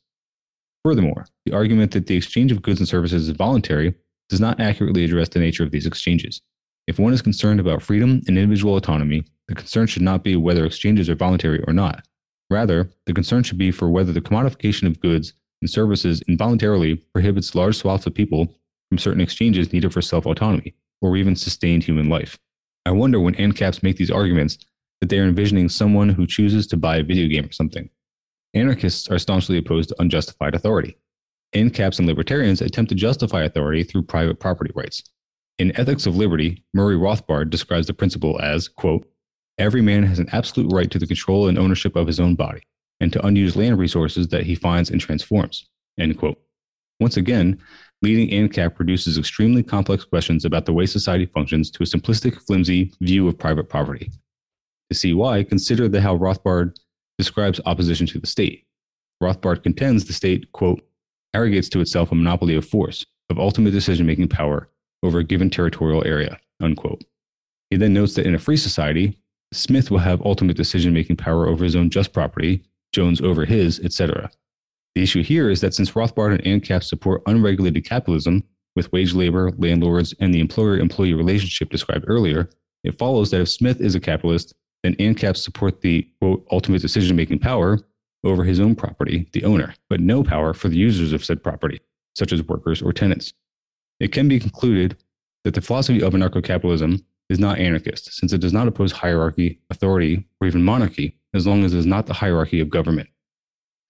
Furthermore, 0.84 1.26
the 1.46 1.52
argument 1.52 1.92
that 1.92 2.06
the 2.06 2.16
exchange 2.16 2.50
of 2.50 2.62
goods 2.62 2.80
and 2.80 2.88
services 2.88 3.28
is 3.28 3.36
voluntary 3.36 3.94
does 4.28 4.40
not 4.40 4.60
accurately 4.60 5.04
address 5.04 5.28
the 5.28 5.38
nature 5.38 5.62
of 5.62 5.70
these 5.70 5.86
exchanges. 5.86 6.40
If 6.88 6.98
one 6.98 7.12
is 7.12 7.22
concerned 7.22 7.60
about 7.60 7.82
freedom 7.82 8.22
and 8.26 8.36
individual 8.36 8.76
autonomy, 8.76 9.24
the 9.46 9.54
concern 9.54 9.86
should 9.86 10.02
not 10.02 10.24
be 10.24 10.34
whether 10.34 10.64
exchanges 10.64 11.08
are 11.08 11.14
voluntary 11.14 11.62
or 11.66 11.72
not. 11.72 12.06
Rather, 12.52 12.90
the 13.06 13.14
concern 13.14 13.42
should 13.42 13.56
be 13.56 13.70
for 13.70 13.88
whether 13.88 14.12
the 14.12 14.20
commodification 14.20 14.86
of 14.86 15.00
goods 15.00 15.32
and 15.62 15.70
services 15.70 16.20
involuntarily 16.28 16.96
prohibits 17.14 17.54
large 17.54 17.76
swaths 17.76 18.06
of 18.06 18.12
people 18.12 18.54
from 18.90 18.98
certain 18.98 19.22
exchanges 19.22 19.72
needed 19.72 19.90
for 19.90 20.02
self 20.02 20.26
autonomy 20.26 20.74
or 21.00 21.16
even 21.16 21.34
sustained 21.34 21.82
human 21.82 22.10
life. 22.10 22.38
I 22.84 22.90
wonder 22.90 23.18
when 23.20 23.34
ANCAPs 23.36 23.82
make 23.82 23.96
these 23.96 24.10
arguments 24.10 24.58
that 25.00 25.08
they 25.08 25.18
are 25.18 25.24
envisioning 25.24 25.70
someone 25.70 26.10
who 26.10 26.26
chooses 26.26 26.66
to 26.66 26.76
buy 26.76 26.98
a 26.98 27.02
video 27.02 27.26
game 27.26 27.46
or 27.46 27.52
something. 27.52 27.88
Anarchists 28.52 29.08
are 29.08 29.18
staunchly 29.18 29.56
opposed 29.56 29.88
to 29.88 30.02
unjustified 30.02 30.54
authority. 30.54 30.98
ANCAPs 31.54 31.98
and 31.98 32.06
libertarians 32.06 32.60
attempt 32.60 32.90
to 32.90 32.94
justify 32.94 33.44
authority 33.44 33.82
through 33.82 34.02
private 34.02 34.38
property 34.38 34.72
rights. 34.74 35.02
In 35.58 35.74
Ethics 35.80 36.04
of 36.04 36.16
Liberty, 36.16 36.62
Murray 36.74 36.96
Rothbard 36.96 37.48
describes 37.48 37.86
the 37.86 37.94
principle 37.94 38.38
as, 38.42 38.68
quote, 38.68 39.06
every 39.58 39.82
man 39.82 40.02
has 40.02 40.18
an 40.18 40.28
absolute 40.32 40.72
right 40.72 40.90
to 40.90 40.98
the 40.98 41.06
control 41.06 41.48
and 41.48 41.58
ownership 41.58 41.96
of 41.96 42.06
his 42.06 42.20
own 42.20 42.34
body 42.34 42.62
and 43.00 43.12
to 43.12 43.26
unused 43.26 43.56
land 43.56 43.78
resources 43.78 44.28
that 44.28 44.44
he 44.44 44.54
finds 44.54 44.90
and 44.90 45.00
transforms, 45.00 45.68
end 45.98 46.16
quote. 46.18 46.40
Once 47.00 47.16
again, 47.16 47.60
leading 48.00 48.28
ANCAP 48.28 48.74
produces 48.74 49.18
extremely 49.18 49.62
complex 49.62 50.04
questions 50.04 50.44
about 50.44 50.66
the 50.66 50.72
way 50.72 50.86
society 50.86 51.26
functions 51.26 51.70
to 51.70 51.82
a 51.82 51.86
simplistic, 51.86 52.40
flimsy 52.46 52.92
view 53.00 53.26
of 53.26 53.38
private 53.38 53.68
property. 53.68 54.10
To 54.90 54.96
see 54.96 55.14
why, 55.14 55.42
consider 55.42 55.88
the 55.88 56.00
how 56.00 56.16
Rothbard 56.16 56.76
describes 57.18 57.60
opposition 57.66 58.06
to 58.08 58.20
the 58.20 58.26
state. 58.26 58.66
Rothbard 59.22 59.62
contends 59.62 60.04
the 60.04 60.12
state, 60.12 60.50
quote, 60.52 60.80
arrogates 61.34 61.68
to 61.70 61.80
itself 61.80 62.12
a 62.12 62.14
monopoly 62.14 62.54
of 62.54 62.66
force, 62.66 63.04
of 63.30 63.38
ultimate 63.38 63.70
decision 63.70 64.06
making 64.06 64.28
power 64.28 64.68
over 65.02 65.18
a 65.18 65.24
given 65.24 65.50
territorial 65.50 66.06
area, 66.06 66.38
unquote. 66.60 67.02
He 67.70 67.76
then 67.76 67.94
notes 67.94 68.14
that 68.14 68.26
in 68.26 68.34
a 68.34 68.38
free 68.38 68.56
society, 68.56 69.18
Smith 69.52 69.90
will 69.90 69.98
have 69.98 70.22
ultimate 70.22 70.56
decision 70.56 70.92
making 70.92 71.16
power 71.16 71.46
over 71.46 71.64
his 71.64 71.76
own 71.76 71.90
just 71.90 72.12
property, 72.12 72.64
Jones 72.92 73.20
over 73.20 73.44
his, 73.44 73.80
etc. 73.80 74.30
The 74.94 75.02
issue 75.02 75.22
here 75.22 75.50
is 75.50 75.60
that 75.60 75.74
since 75.74 75.92
Rothbard 75.92 76.34
and 76.34 76.62
ANCAP 76.62 76.82
support 76.82 77.22
unregulated 77.26 77.84
capitalism 77.84 78.44
with 78.76 78.92
wage 78.92 79.14
labor, 79.14 79.52
landlords, 79.58 80.14
and 80.20 80.34
the 80.34 80.40
employer 80.40 80.78
employee 80.78 81.14
relationship 81.14 81.70
described 81.70 82.04
earlier, 82.08 82.48
it 82.84 82.98
follows 82.98 83.30
that 83.30 83.40
if 83.40 83.48
Smith 83.48 83.80
is 83.80 83.94
a 83.94 84.00
capitalist, 84.00 84.54
then 84.82 84.94
ANCAPs 84.96 85.38
support 85.38 85.80
the 85.80 86.08
quote, 86.20 86.46
ultimate 86.50 86.82
decision 86.82 87.16
making 87.16 87.38
power 87.38 87.78
over 88.24 88.44
his 88.44 88.60
own 88.60 88.74
property, 88.74 89.28
the 89.32 89.44
owner, 89.44 89.74
but 89.88 90.00
no 90.00 90.22
power 90.22 90.52
for 90.52 90.68
the 90.68 90.76
users 90.76 91.12
of 91.12 91.24
said 91.24 91.42
property, 91.42 91.80
such 92.14 92.32
as 92.32 92.42
workers 92.42 92.82
or 92.82 92.92
tenants. 92.92 93.32
It 94.00 94.12
can 94.12 94.28
be 94.28 94.40
concluded 94.40 94.96
that 95.44 95.54
the 95.54 95.60
philosophy 95.60 96.02
of 96.02 96.12
anarcho 96.12 96.42
capitalism 96.42 97.04
is 97.32 97.38
not 97.38 97.58
anarchist, 97.58 98.12
since 98.12 98.32
it 98.32 98.42
does 98.42 98.52
not 98.52 98.68
oppose 98.68 98.92
hierarchy, 98.92 99.58
authority, 99.70 100.24
or 100.40 100.46
even 100.46 100.62
monarchy, 100.62 101.16
as 101.32 101.46
long 101.46 101.64
as 101.64 101.72
it 101.72 101.78
is 101.78 101.86
not 101.86 102.06
the 102.06 102.12
hierarchy 102.12 102.60
of 102.60 102.68
government. 102.68 103.08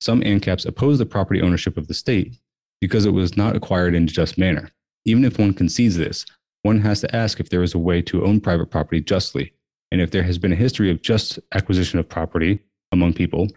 Some 0.01 0.23
ANCAPs 0.23 0.64
oppose 0.64 0.98
the 0.98 1.06
property 1.06 1.43
ownership 1.43 1.77
of 1.77 1.89
the 1.89 1.94
state 1.94 2.36
because 2.81 3.05
it 3.05 3.10
was 3.10 3.36
not 3.36 3.56
acquired 3.56 3.94
in 3.94 4.05
a 4.05 4.06
just 4.06 4.39
manner. 4.39 4.70
Even 5.05 5.24
if 5.24 5.39
one 5.39 5.52
concedes 5.52 5.97
this, 5.97 6.24
one 6.62 6.81
has 6.81 7.01
to 7.01 7.14
ask 7.14 7.40
if 7.40 7.51
there 7.51 7.64
is 7.64 7.74
a 7.74 7.78
way 7.78 8.01
to 8.02 8.24
own 8.24 8.40
private 8.40 8.70
property 8.70 9.01
justly, 9.01 9.52
and 9.90 10.01
if 10.01 10.12
there 10.12 10.23
has 10.23 10.39
been 10.39 10.52
a 10.52 10.56
history 10.56 10.90
of 10.90 11.02
just 11.02 11.39
acquisition 11.52 11.98
of 11.98 12.09
property 12.09 12.60
among 12.93 13.12
people. 13.12 13.48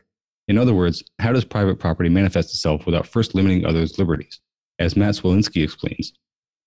In 0.47 0.57
other 0.57 0.73
words, 0.73 1.03
how 1.19 1.31
does 1.31 1.45
private 1.45 1.79
property 1.79 2.09
manifest 2.09 2.49
itself 2.49 2.85
without 2.87 3.07
first 3.07 3.35
limiting 3.35 3.65
others' 3.65 3.99
liberties? 3.99 4.39
As 4.79 4.95
Matt 4.95 5.15
Zwolinski 5.15 5.63
explains, 5.63 6.13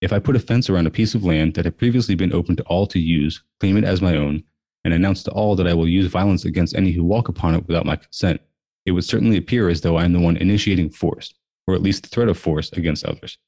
if 0.01 0.12
I 0.12 0.19
put 0.19 0.37
a 0.37 0.41
fence 0.41 0.70
around 0.70 0.87
a 0.87 0.91
piece 0.91 1.15
of 1.15 1.25
land 1.25 1.55
that 1.55 1.65
had 1.65 1.77
previously 1.77 2.15
been 2.15 2.33
open 2.33 2.57
to 2.57 2.62
all 2.65 2.87
to 2.87 2.99
use, 2.99 3.43
claim 3.61 3.77
it 3.77 3.85
as 3.85 4.01
my 4.01 4.16
own, 4.16 4.45
and 4.85 4.95
announce 4.95 5.23
to 5.25 5.31
all 5.33 5.57
that 5.57 5.66
I 5.66 5.75
will 5.75 5.89
use 5.89 6.07
violence 6.07 6.45
against 6.45 6.77
any 6.77 6.93
who 6.93 7.05
walk 7.05 7.29
upon 7.29 7.55
it 7.55 7.66
without 7.66 7.87
my 7.87 7.97
consent, 7.97 8.41
it 8.87 8.93
would 8.93 9.05
certainly 9.05 9.37
appear 9.37 9.69
as 9.69 9.81
though 9.81 9.97
I 9.97 10.05
am 10.05 10.12
the 10.12 10.20
one 10.20 10.37
initiating 10.37 10.91
force, 10.91 11.35
or 11.66 11.75
at 11.75 11.83
least 11.83 12.05
the 12.05 12.09
threat 12.09 12.29
of 12.29 12.39
force, 12.39 12.73
against 12.73 13.05
others. 13.05 13.39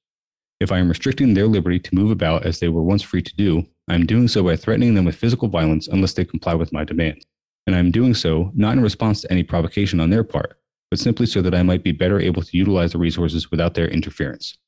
If 0.61 0.71
I 0.73 0.79
am 0.79 0.89
restricting 0.89 1.33
their 1.33 1.47
liberty 1.47 1.79
to 1.79 1.95
move 1.95 2.11
about 2.11 2.45
as 2.45 2.59
they 2.59 2.69
were 2.69 2.83
once 2.83 3.03
free 3.03 3.23
to 3.23 3.37
do, 3.37 3.67
I 3.89 3.95
am 3.95 4.05
doing 4.05 4.29
so 4.29 4.43
by 4.43 4.57
threatening 4.57 4.95
them 4.95 5.07
with 5.07 5.17
physical 5.17 5.49
violence 5.49 5.89
unless 5.89 6.13
they 6.13 6.25
comply 6.25 6.55
with 6.55 6.73
my 6.73 6.85
demands. 6.85 7.25
And 7.67 7.75
I 7.75 7.79
am 7.79 7.91
doing 7.91 8.13
so 8.13 8.51
not 8.55 8.77
in 8.77 8.83
response 8.83 9.23
to 9.23 9.33
any 9.33 9.43
provocation 9.43 10.01
on 10.01 10.11
their 10.11 10.25
part, 10.25 10.59
but 10.91 10.99
simply 10.99 11.25
so 11.25 11.41
that 11.41 11.55
I 11.55 11.63
might 11.63 11.83
be 11.83 11.93
better 11.93 12.21
able 12.21 12.43
to 12.43 12.57
utilize 12.57 12.93
the 12.93 12.99
resources 12.99 13.51
without 13.51 13.75
their 13.75 13.89
interference. 13.89 14.59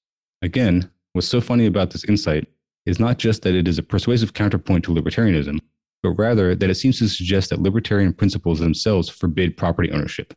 Again, 0.40 0.90
what's 1.12 1.28
so 1.28 1.40
funny 1.40 1.66
about 1.66 1.90
this 1.90 2.05
insight 2.05 2.48
is 2.86 2.98
not 2.98 3.18
just 3.18 3.43
that 3.43 3.55
it 3.55 3.68
is 3.68 3.78
a 3.78 3.82
persuasive 3.82 4.34
counterpoint 4.34 4.84
to 4.84 4.94
libertarianism, 4.94 5.59
but 6.02 6.10
rather 6.10 6.55
that 6.55 6.70
it 6.70 6.74
seems 6.74 6.98
to 6.98 7.09
suggest 7.09 7.51
that 7.51 7.62
libertarian 7.62 8.12
principles 8.12 8.59
themselves 8.59 9.09
forbid 9.09 9.56
property 9.56 9.90
ownership. 9.93 10.34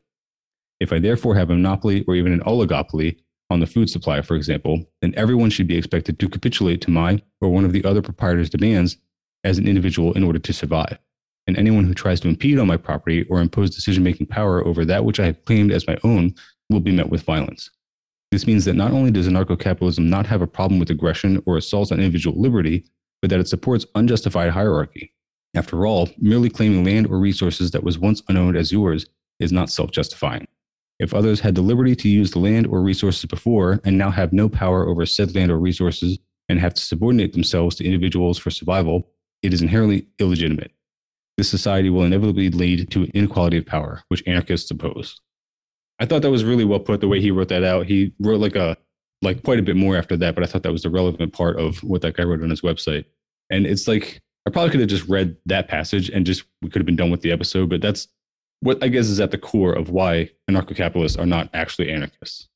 If 0.80 0.92
I 0.92 1.00
therefore 1.00 1.36
have 1.36 1.50
a 1.50 1.56
monopoly 1.56 2.04
or 2.08 2.16
even 2.16 2.34
an 2.34 2.42
oligopoly 2.42 3.18
on 3.50 3.60
the 3.60 3.68
food 3.68 3.90
supply, 3.90 4.22
for 4.22 4.36
example, 4.36 4.84
then 5.02 5.14
everyone 5.16 5.50
should 5.50 5.68
be 5.68 5.78
expected 5.78 6.20
to 6.20 6.30
capitulate 6.30 6.82
to 6.82 6.92
my 6.92 7.22
or 7.42 7.50
one 7.50 7.66
of 7.66 7.72
the 7.72 7.84
other 7.86 8.02
proprietors' 8.02 8.50
demands 8.50 8.98
as 9.44 9.58
an 9.58 9.68
individual 9.68 10.14
in 10.14 10.24
order 10.24 10.40
to 10.40 10.54
survive. 10.54 10.98
And 11.48 11.58
anyone 11.58 11.86
who 11.86 11.94
tries 11.94 12.20
to 12.22 12.28
impede 12.28 12.60
on 12.60 12.68
my 12.68 12.78
property 12.78 13.24
or 13.30 13.40
impose 13.40 13.70
decision 13.70 14.04
making 14.04 14.28
power 14.28 14.66
over 14.66 14.84
that 14.86 15.06
which 15.06 15.20
I 15.20 15.28
have 15.28 15.46
claimed 15.46 15.72
as 15.72 15.88
my 15.88 15.98
own 16.04 16.34
will 16.70 16.80
be 16.80 16.92
met 16.92 17.10
with 17.10 17.22
violence. 17.22 17.70
This 18.32 18.48
means 18.48 18.66
that 18.66 18.76
not 18.76 18.92
only 18.92 19.12
does 19.12 19.28
anarcho 19.28 19.60
capitalism 19.60 20.10
not 20.10 20.26
have 20.26 20.42
a 20.42 20.48
problem 20.48 20.80
with 20.80 20.90
aggression 20.90 21.42
or 21.46 21.58
assaults 21.58 21.92
on 21.92 22.00
individual 22.00 22.40
liberty, 22.40 22.86
but 23.22 23.30
that 23.30 23.40
it 23.40 23.48
supports 23.48 23.86
unjustified 23.96 24.52
hierarchy. 24.52 25.14
After 25.56 25.86
all, 25.86 26.10
merely 26.18 26.50
claiming 26.50 26.84
land 26.84 27.08
or 27.08 27.18
resources 27.18 27.72
that 27.72 27.84
was 27.84 27.98
once 27.98 28.22
unowned 28.28 28.58
as 28.58 28.72
yours 28.72 29.06
is 29.40 29.52
not 29.52 29.70
self 29.70 29.92
justifying. 29.92 30.48
If 31.00 31.14
others 31.14 31.40
had 31.40 31.56
the 31.56 31.62
liberty 31.62 31.96
to 31.96 32.10
use 32.10 32.32
the 32.32 32.40
land 32.40 32.68
or 32.68 32.82
resources 32.82 33.26
before 33.26 33.82
and 33.84 33.98
now 33.98 34.12
have 34.12 34.32
no 34.32 34.48
power 34.48 34.88
over 34.88 35.06
said 35.06 35.36
land 35.36 35.52
or 35.52 35.60
resources 35.60 36.18
and 36.48 36.60
have 36.60 36.74
to 36.74 36.82
subordinate 36.82 37.34
themselves 37.34 37.76
to 37.78 37.86
individuals 37.86 38.38
for 38.38 38.50
survival, 38.50 39.10
it 39.42 39.54
is 39.54 39.62
inherently 39.62 40.08
illegitimate. 40.20 40.72
This 41.38 41.50
society 41.50 41.90
will 41.90 42.04
inevitably 42.04 42.50
lead 42.50 42.90
to 42.92 43.06
inequality 43.14 43.58
of 43.58 43.66
power, 43.66 44.04
which 44.08 44.24
anarchists 44.26 44.72
oppose. 44.72 45.20
I 46.00 46.06
thought 46.06 46.22
that 46.22 46.32
was 46.32 46.44
really 46.44 46.66
well 46.66 46.80
put 46.80 47.02
the 47.02 47.08
way 47.08 47.22
he 47.22 47.32
wrote 47.32 47.50
that 47.50 47.64
out. 47.64 47.86
He 47.86 48.14
wrote 48.20 48.42
like 48.42 48.56
a 48.56 48.78
like 49.22 49.44
quite 49.44 49.60
a 49.60 49.64
bit 49.64 49.76
more 49.76 49.96
after 49.96 50.18
that, 50.18 50.36
but 50.36 50.44
I 50.44 50.48
thought 50.48 50.64
that 50.64 50.72
was 50.72 50.84
the 50.84 50.90
relevant 50.90 51.34
part 51.34 51.58
of 51.60 51.84
what 51.84 52.02
that 52.02 52.16
guy 52.16 52.24
wrote 52.24 52.44
on 52.44 52.50
his 52.50 52.62
website. 52.62 53.06
And 53.50 53.66
it's 53.66 53.88
like 53.88 54.22
I 54.46 54.52
probably 54.52 54.72
could 54.72 54.82
have 54.82 54.90
just 54.90 55.08
read 55.08 55.38
that 55.46 55.68
passage 55.68 56.10
and 56.10 56.26
just 56.26 56.44
we 56.62 56.70
could 56.70 56.80
have 56.80 56.86
been 56.86 56.96
done 56.96 57.12
with 57.12 57.22
the 57.22 57.32
episode, 57.32 57.70
but 57.70 57.82
that's 57.82 58.08
what 58.60 58.84
I 58.84 58.88
guess 58.88 59.08
is 59.08 59.20
at 59.20 59.32
the 59.32 59.38
core 59.38 59.74
of 59.74 59.90
why 59.90 60.30
anarcho 60.50 60.76
capitalists 60.76 61.18
are 61.18 61.26
not 61.26 61.50
actually 61.54 61.90
anarchists. 61.90 62.48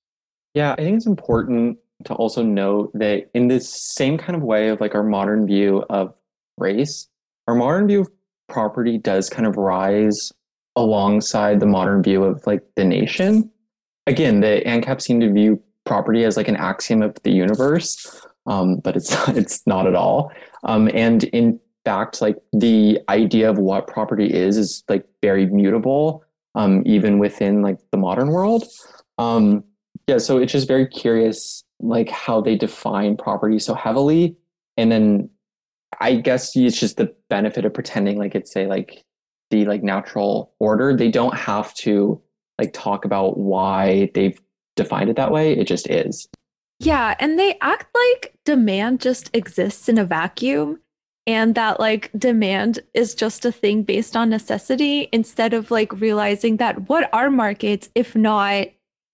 Yeah, 0.54 0.74
I 0.74 0.78
think 0.78 0.98
it's 0.98 1.06
important 1.06 1.78
to 2.06 2.14
also 2.14 2.44
note 2.44 2.92
that 2.94 3.30
in 3.34 3.48
this 3.48 3.70
same 3.94 4.18
kind 4.18 4.36
of 4.36 4.42
way 4.42 4.70
of 4.70 4.80
like 4.82 4.96
our 4.96 5.04
modern 5.04 5.46
view 5.46 5.84
of 5.90 6.14
race, 6.58 7.08
our 7.48 7.56
modern 7.56 7.88
view 7.88 8.02
of 8.02 8.10
property 8.48 8.98
does 8.98 9.30
kind 9.30 9.48
of 9.48 9.58
rise 9.58 10.32
alongside 10.76 11.60
the 11.60 11.66
modern 11.66 12.02
view 12.02 12.24
of 12.24 12.46
like 12.46 12.62
the 12.76 12.86
nation. 12.86 13.50
Again, 14.08 14.40
the 14.40 14.62
ANCAP 14.66 15.02
seem 15.02 15.20
to 15.20 15.32
view 15.32 15.62
property 15.86 16.24
as 16.24 16.38
like 16.38 16.48
an 16.48 16.56
axiom 16.56 17.02
of 17.02 17.18
the 17.24 17.32
universe, 17.32 18.26
um, 18.46 18.78
but 18.78 18.96
it's 18.96 19.12
it's 19.30 19.66
not 19.68 19.88
at 19.88 19.96
all. 19.96 20.32
Um, 20.64 20.90
and 20.94 21.24
in 21.26 21.60
fact, 21.86 22.22
like 22.22 22.38
the 22.54 23.00
idea 23.10 23.50
of 23.50 23.58
what 23.58 23.88
property 23.88 24.32
is 24.34 24.58
is 24.58 24.84
like 24.88 25.06
very 25.22 25.46
mutable, 25.48 26.24
um, 26.56 26.84
even 26.86 27.20
within 27.20 27.62
like 27.62 27.78
the 27.92 27.98
modern 27.98 28.30
world. 28.30 28.64
Um, 29.18 29.64
yeah, 30.08 30.18
so 30.18 30.38
it's 30.38 30.52
just 30.52 30.68
very 30.68 30.88
curious, 30.88 31.64
like 31.80 32.10
how 32.10 32.42
they 32.42 32.56
define 32.56 33.16
property 33.18 33.60
so 33.60 33.74
heavily, 33.74 34.36
and 34.78 34.92
then 34.92 35.30
I 36.00 36.16
guess 36.16 36.56
it's 36.56 36.80
just 36.80 36.98
the 36.98 37.14
benefit 37.30 37.66
of 37.66 37.74
pretending 37.74 38.18
like 38.18 38.36
it's 38.36 38.56
a 38.56 38.68
like 38.68 39.04
the 39.50 39.66
like 39.66 39.84
natural 39.84 40.54
order. 40.60 40.96
They 40.96 41.12
don't 41.12 41.36
have 41.36 41.74
to 41.76 42.22
like 42.58 42.74
talk 42.74 43.06
about 43.06 43.38
why 43.38 44.12
they've 44.14 44.40
defined 44.76 45.10
it 45.10 45.16
that 45.16 45.32
way. 45.32 45.54
It 45.54 45.66
just 45.66 45.90
is. 45.90 46.28
Yeah, 46.80 47.16
and 47.20 47.38
they 47.38 47.58
act 47.62 47.88
like 47.94 48.34
demand 48.46 49.02
just 49.02 49.30
exists 49.34 49.90
in 49.90 49.98
a 49.98 50.06
vacuum 50.06 50.80
and 51.28 51.54
that 51.56 51.80
like 51.80 52.10
demand 52.18 52.80
is 52.94 53.14
just 53.14 53.46
a 53.46 53.52
thing 53.52 53.84
based 53.84 54.16
on 54.16 54.30
necessity 54.30 55.10
instead 55.12 55.54
of 55.54 55.70
like 55.70 56.00
realizing 56.00 56.58
that 56.58 56.90
what 56.90 57.10
are 57.14 57.30
markets 57.30 57.90
if 57.94 58.16
not 58.16 58.68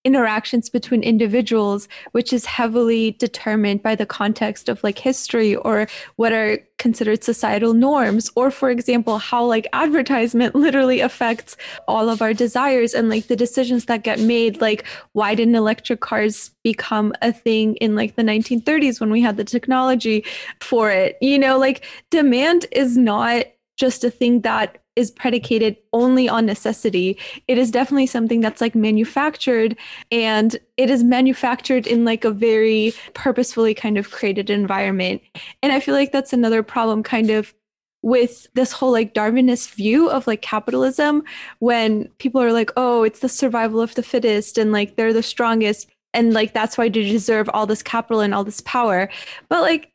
interactions 0.06 0.70
between 0.70 1.02
individuals, 1.02 1.88
which 2.12 2.32
is 2.32 2.46
heavily 2.46 3.10
determined 3.18 3.82
by 3.82 3.96
the 3.96 4.06
context 4.06 4.68
of 4.68 4.82
like 4.84 4.98
history 4.98 5.56
or 5.56 5.88
what 6.14 6.32
are 6.32 6.58
considered 6.78 7.24
societal 7.24 7.74
norms. 7.74 8.30
Or, 8.36 8.52
for 8.52 8.70
example, 8.70 9.18
how 9.18 9.44
like 9.44 9.66
advertisement 9.72 10.54
literally 10.66 11.00
affects 11.00 11.56
all 11.88 12.08
of 12.08 12.22
our 12.22 12.32
desires 12.32 12.94
and 12.94 13.08
like 13.08 13.26
the 13.26 13.34
decisions 13.34 13.86
that 13.86 14.04
get 14.04 14.20
made. 14.20 14.60
Like, 14.60 14.86
why 15.12 15.34
didn't 15.34 15.56
electric 15.56 16.00
cars 16.00 16.52
become 16.62 17.12
a 17.20 17.32
thing 17.32 17.74
in 17.76 17.96
like 17.96 18.14
the 18.14 18.22
1930s 18.22 19.00
when 19.00 19.10
we 19.10 19.20
had 19.20 19.36
the 19.36 19.44
technology 19.44 20.24
for 20.60 20.90
it? 20.90 21.18
You 21.20 21.38
know, 21.38 21.58
like 21.58 21.84
demand 22.10 22.66
is 22.70 22.96
not 22.96 23.46
just 23.76 24.04
a 24.04 24.10
thing 24.10 24.42
that 24.42 24.78
is 24.96 25.10
predicated 25.10 25.76
only 25.92 26.28
on 26.28 26.46
necessity. 26.46 27.18
It 27.46 27.58
is 27.58 27.70
definitely 27.70 28.06
something 28.06 28.40
that's 28.40 28.60
like 28.60 28.74
manufactured 28.74 29.76
and 30.10 30.56
it 30.76 30.90
is 30.90 31.04
manufactured 31.04 31.86
in 31.86 32.04
like 32.04 32.24
a 32.24 32.30
very 32.30 32.92
purposefully 33.14 33.74
kind 33.74 33.98
of 33.98 34.10
created 34.10 34.50
environment. 34.50 35.22
And 35.62 35.72
I 35.72 35.80
feel 35.80 35.94
like 35.94 36.12
that's 36.12 36.32
another 36.32 36.62
problem 36.62 37.02
kind 37.02 37.30
of 37.30 37.54
with 38.02 38.46
this 38.54 38.72
whole 38.72 38.92
like 38.92 39.14
Darwinist 39.14 39.74
view 39.74 40.08
of 40.08 40.26
like 40.26 40.40
capitalism 40.40 41.24
when 41.58 42.08
people 42.18 42.40
are 42.40 42.52
like, 42.52 42.70
oh, 42.76 43.02
it's 43.02 43.20
the 43.20 43.28
survival 43.28 43.80
of 43.80 43.94
the 43.94 44.02
fittest 44.02 44.58
and 44.58 44.72
like 44.72 44.96
they're 44.96 45.12
the 45.12 45.22
strongest 45.22 45.88
and 46.14 46.32
like 46.32 46.54
that's 46.54 46.78
why 46.78 46.88
they 46.88 47.02
deserve 47.02 47.50
all 47.52 47.66
this 47.66 47.82
capital 47.82 48.20
and 48.20 48.34
all 48.34 48.44
this 48.44 48.62
power. 48.62 49.10
But 49.48 49.60
like 49.60 49.92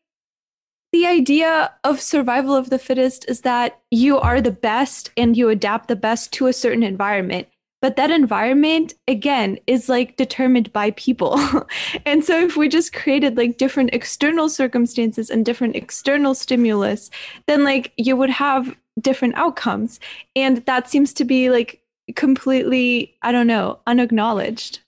the 0.91 1.07
idea 1.07 1.73
of 1.83 2.01
survival 2.01 2.55
of 2.55 2.69
the 2.69 2.79
fittest 2.79 3.25
is 3.29 3.41
that 3.41 3.79
you 3.91 4.19
are 4.19 4.41
the 4.41 4.51
best 4.51 5.11
and 5.15 5.37
you 5.37 5.49
adapt 5.49 5.87
the 5.87 5.95
best 5.95 6.33
to 6.33 6.47
a 6.47 6.53
certain 6.53 6.83
environment. 6.83 7.47
But 7.81 7.95
that 7.95 8.11
environment, 8.11 8.93
again, 9.07 9.57
is 9.65 9.89
like 9.89 10.15
determined 10.15 10.71
by 10.71 10.91
people. 10.91 11.39
and 12.05 12.23
so 12.23 12.39
if 12.39 12.55
we 12.55 12.69
just 12.69 12.93
created 12.93 13.37
like 13.37 13.57
different 13.57 13.93
external 13.93 14.49
circumstances 14.49 15.29
and 15.29 15.43
different 15.43 15.75
external 15.75 16.35
stimulus, 16.35 17.09
then 17.47 17.63
like 17.63 17.91
you 17.97 18.15
would 18.15 18.29
have 18.29 18.75
different 18.99 19.35
outcomes. 19.35 19.99
And 20.35 20.57
that 20.65 20.89
seems 20.89 21.13
to 21.13 21.25
be 21.25 21.49
like 21.49 21.81
completely, 22.15 23.15
I 23.23 23.31
don't 23.31 23.47
know, 23.47 23.79
unacknowledged. 23.87 24.79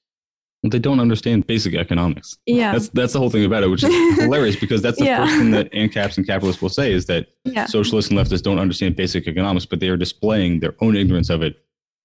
They 0.64 0.80
don't 0.80 1.00
understand 1.02 1.46
basic 1.46 1.76
economics. 1.76 2.38
Yeah. 2.46 2.72
That's 2.72 2.88
that's 2.90 3.14
the 3.14 3.20
whole 3.20 3.30
thing 3.30 3.44
about 3.44 3.64
it, 3.64 3.68
which 3.68 3.84
is 3.84 3.94
hilarious 4.20 4.56
because 4.56 4.82
that's 4.82 4.98
the 4.98 5.06
Yeah. 5.14 5.26
first 5.26 5.38
thing 5.38 5.52
that 5.52 5.70
ANCAPs 5.74 6.18
and 6.18 6.26
capitalists 6.26 6.62
will 6.62 6.70
say 6.70 6.94
is 6.94 7.06
that 7.08 7.28
Yeah. 7.44 7.66
socialists 7.66 8.10
and 8.12 8.18
leftists 8.20 8.44
don't 8.44 8.60
understand 8.60 8.96
basic 8.96 9.28
economics, 9.28 9.66
but 9.66 9.82
they 9.82 9.90
are 9.90 9.98
displaying 9.98 10.62
their 10.62 10.74
own 10.80 10.96
ignorance 10.96 11.30
of 11.30 11.42
it 11.42 11.58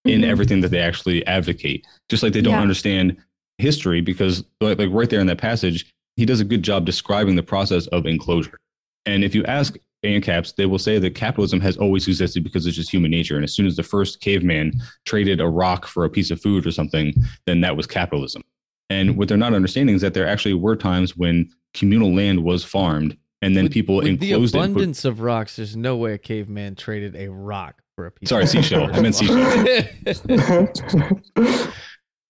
in 0.05 0.23
Mhm. 0.23 0.27
everything 0.29 0.61
that 0.63 0.71
they 0.73 0.81
actually 0.81 1.25
advocate. 1.27 1.87
Just 2.09 2.23
like 2.25 2.33
they 2.33 2.41
don't 2.41 2.55
Yeah. 2.55 2.63
understand 2.63 3.17
history 3.59 4.01
because 4.01 4.43
like, 4.61 4.79
like 4.79 4.91
right 4.93 5.09
there 5.09 5.21
in 5.21 5.27
that 5.29 5.39
passage, 5.39 5.87
he 6.17 6.25
does 6.27 6.41
a 6.41 6.45
good 6.45 6.65
job 6.65 6.85
describing 6.85 7.37
the 7.37 7.43
process 7.45 7.87
of 7.89 8.07
enclosure. 8.07 8.59
And 9.07 9.23
if 9.23 9.37
you 9.37 9.45
ask 9.45 9.77
ANCAPs, 10.05 10.55
they 10.57 10.67
will 10.67 10.79
say 10.79 10.99
that 11.01 11.17
capitalism 11.17 11.61
has 11.61 11.77
always 11.77 12.07
existed 12.07 12.45
because 12.45 12.67
it's 12.67 12.77
just 12.77 12.91
human 12.93 13.11
nature. 13.11 13.35
And 13.35 13.43
as 13.43 13.53
soon 13.53 13.67
as 13.67 13.75
the 13.75 13.83
first 13.83 14.21
caveman 14.21 14.73
traded 15.05 15.41
a 15.41 15.49
rock 15.49 15.87
for 15.89 16.05
a 16.05 16.11
piece 16.11 16.31
of 16.31 16.41
food 16.41 16.67
or 16.67 16.71
something, 16.71 17.13
then 17.47 17.61
that 17.63 17.77
was 17.77 17.87
capitalism. 17.89 18.43
And 18.91 19.17
what 19.17 19.29
they're 19.29 19.37
not 19.37 19.55
understanding 19.55 19.95
is 19.95 20.01
that 20.03 20.15
there 20.15 20.27
actually 20.27 20.55
were 20.55 20.77
times 20.77 21.17
when 21.17 21.51
communal 21.75 22.15
land 22.15 22.43
was 22.43 22.65
farmed 22.65 23.17
and 23.43 23.57
then 23.57 23.65
With- 23.65 23.73
people 23.73 23.97
with 23.97 24.19
the 24.21 24.33
enclosed 24.33 24.55
it. 24.55 24.59
put- 24.59 24.65
abundance 24.71 25.05
of 25.05 25.21
rocks, 25.21 25.57
there's 25.57 25.77
no 25.77 25.97
way 25.97 26.15
a 26.15 26.19
caveman 26.19 26.75
traded 26.75 27.15
a 27.17 27.29
rock 27.31 27.83
for 27.95 28.07
a 28.07 28.11
piece. 28.11 28.29
Sorry, 28.29 28.47
seashell. 28.47 28.91
I 28.93 29.01
meant 29.01 29.21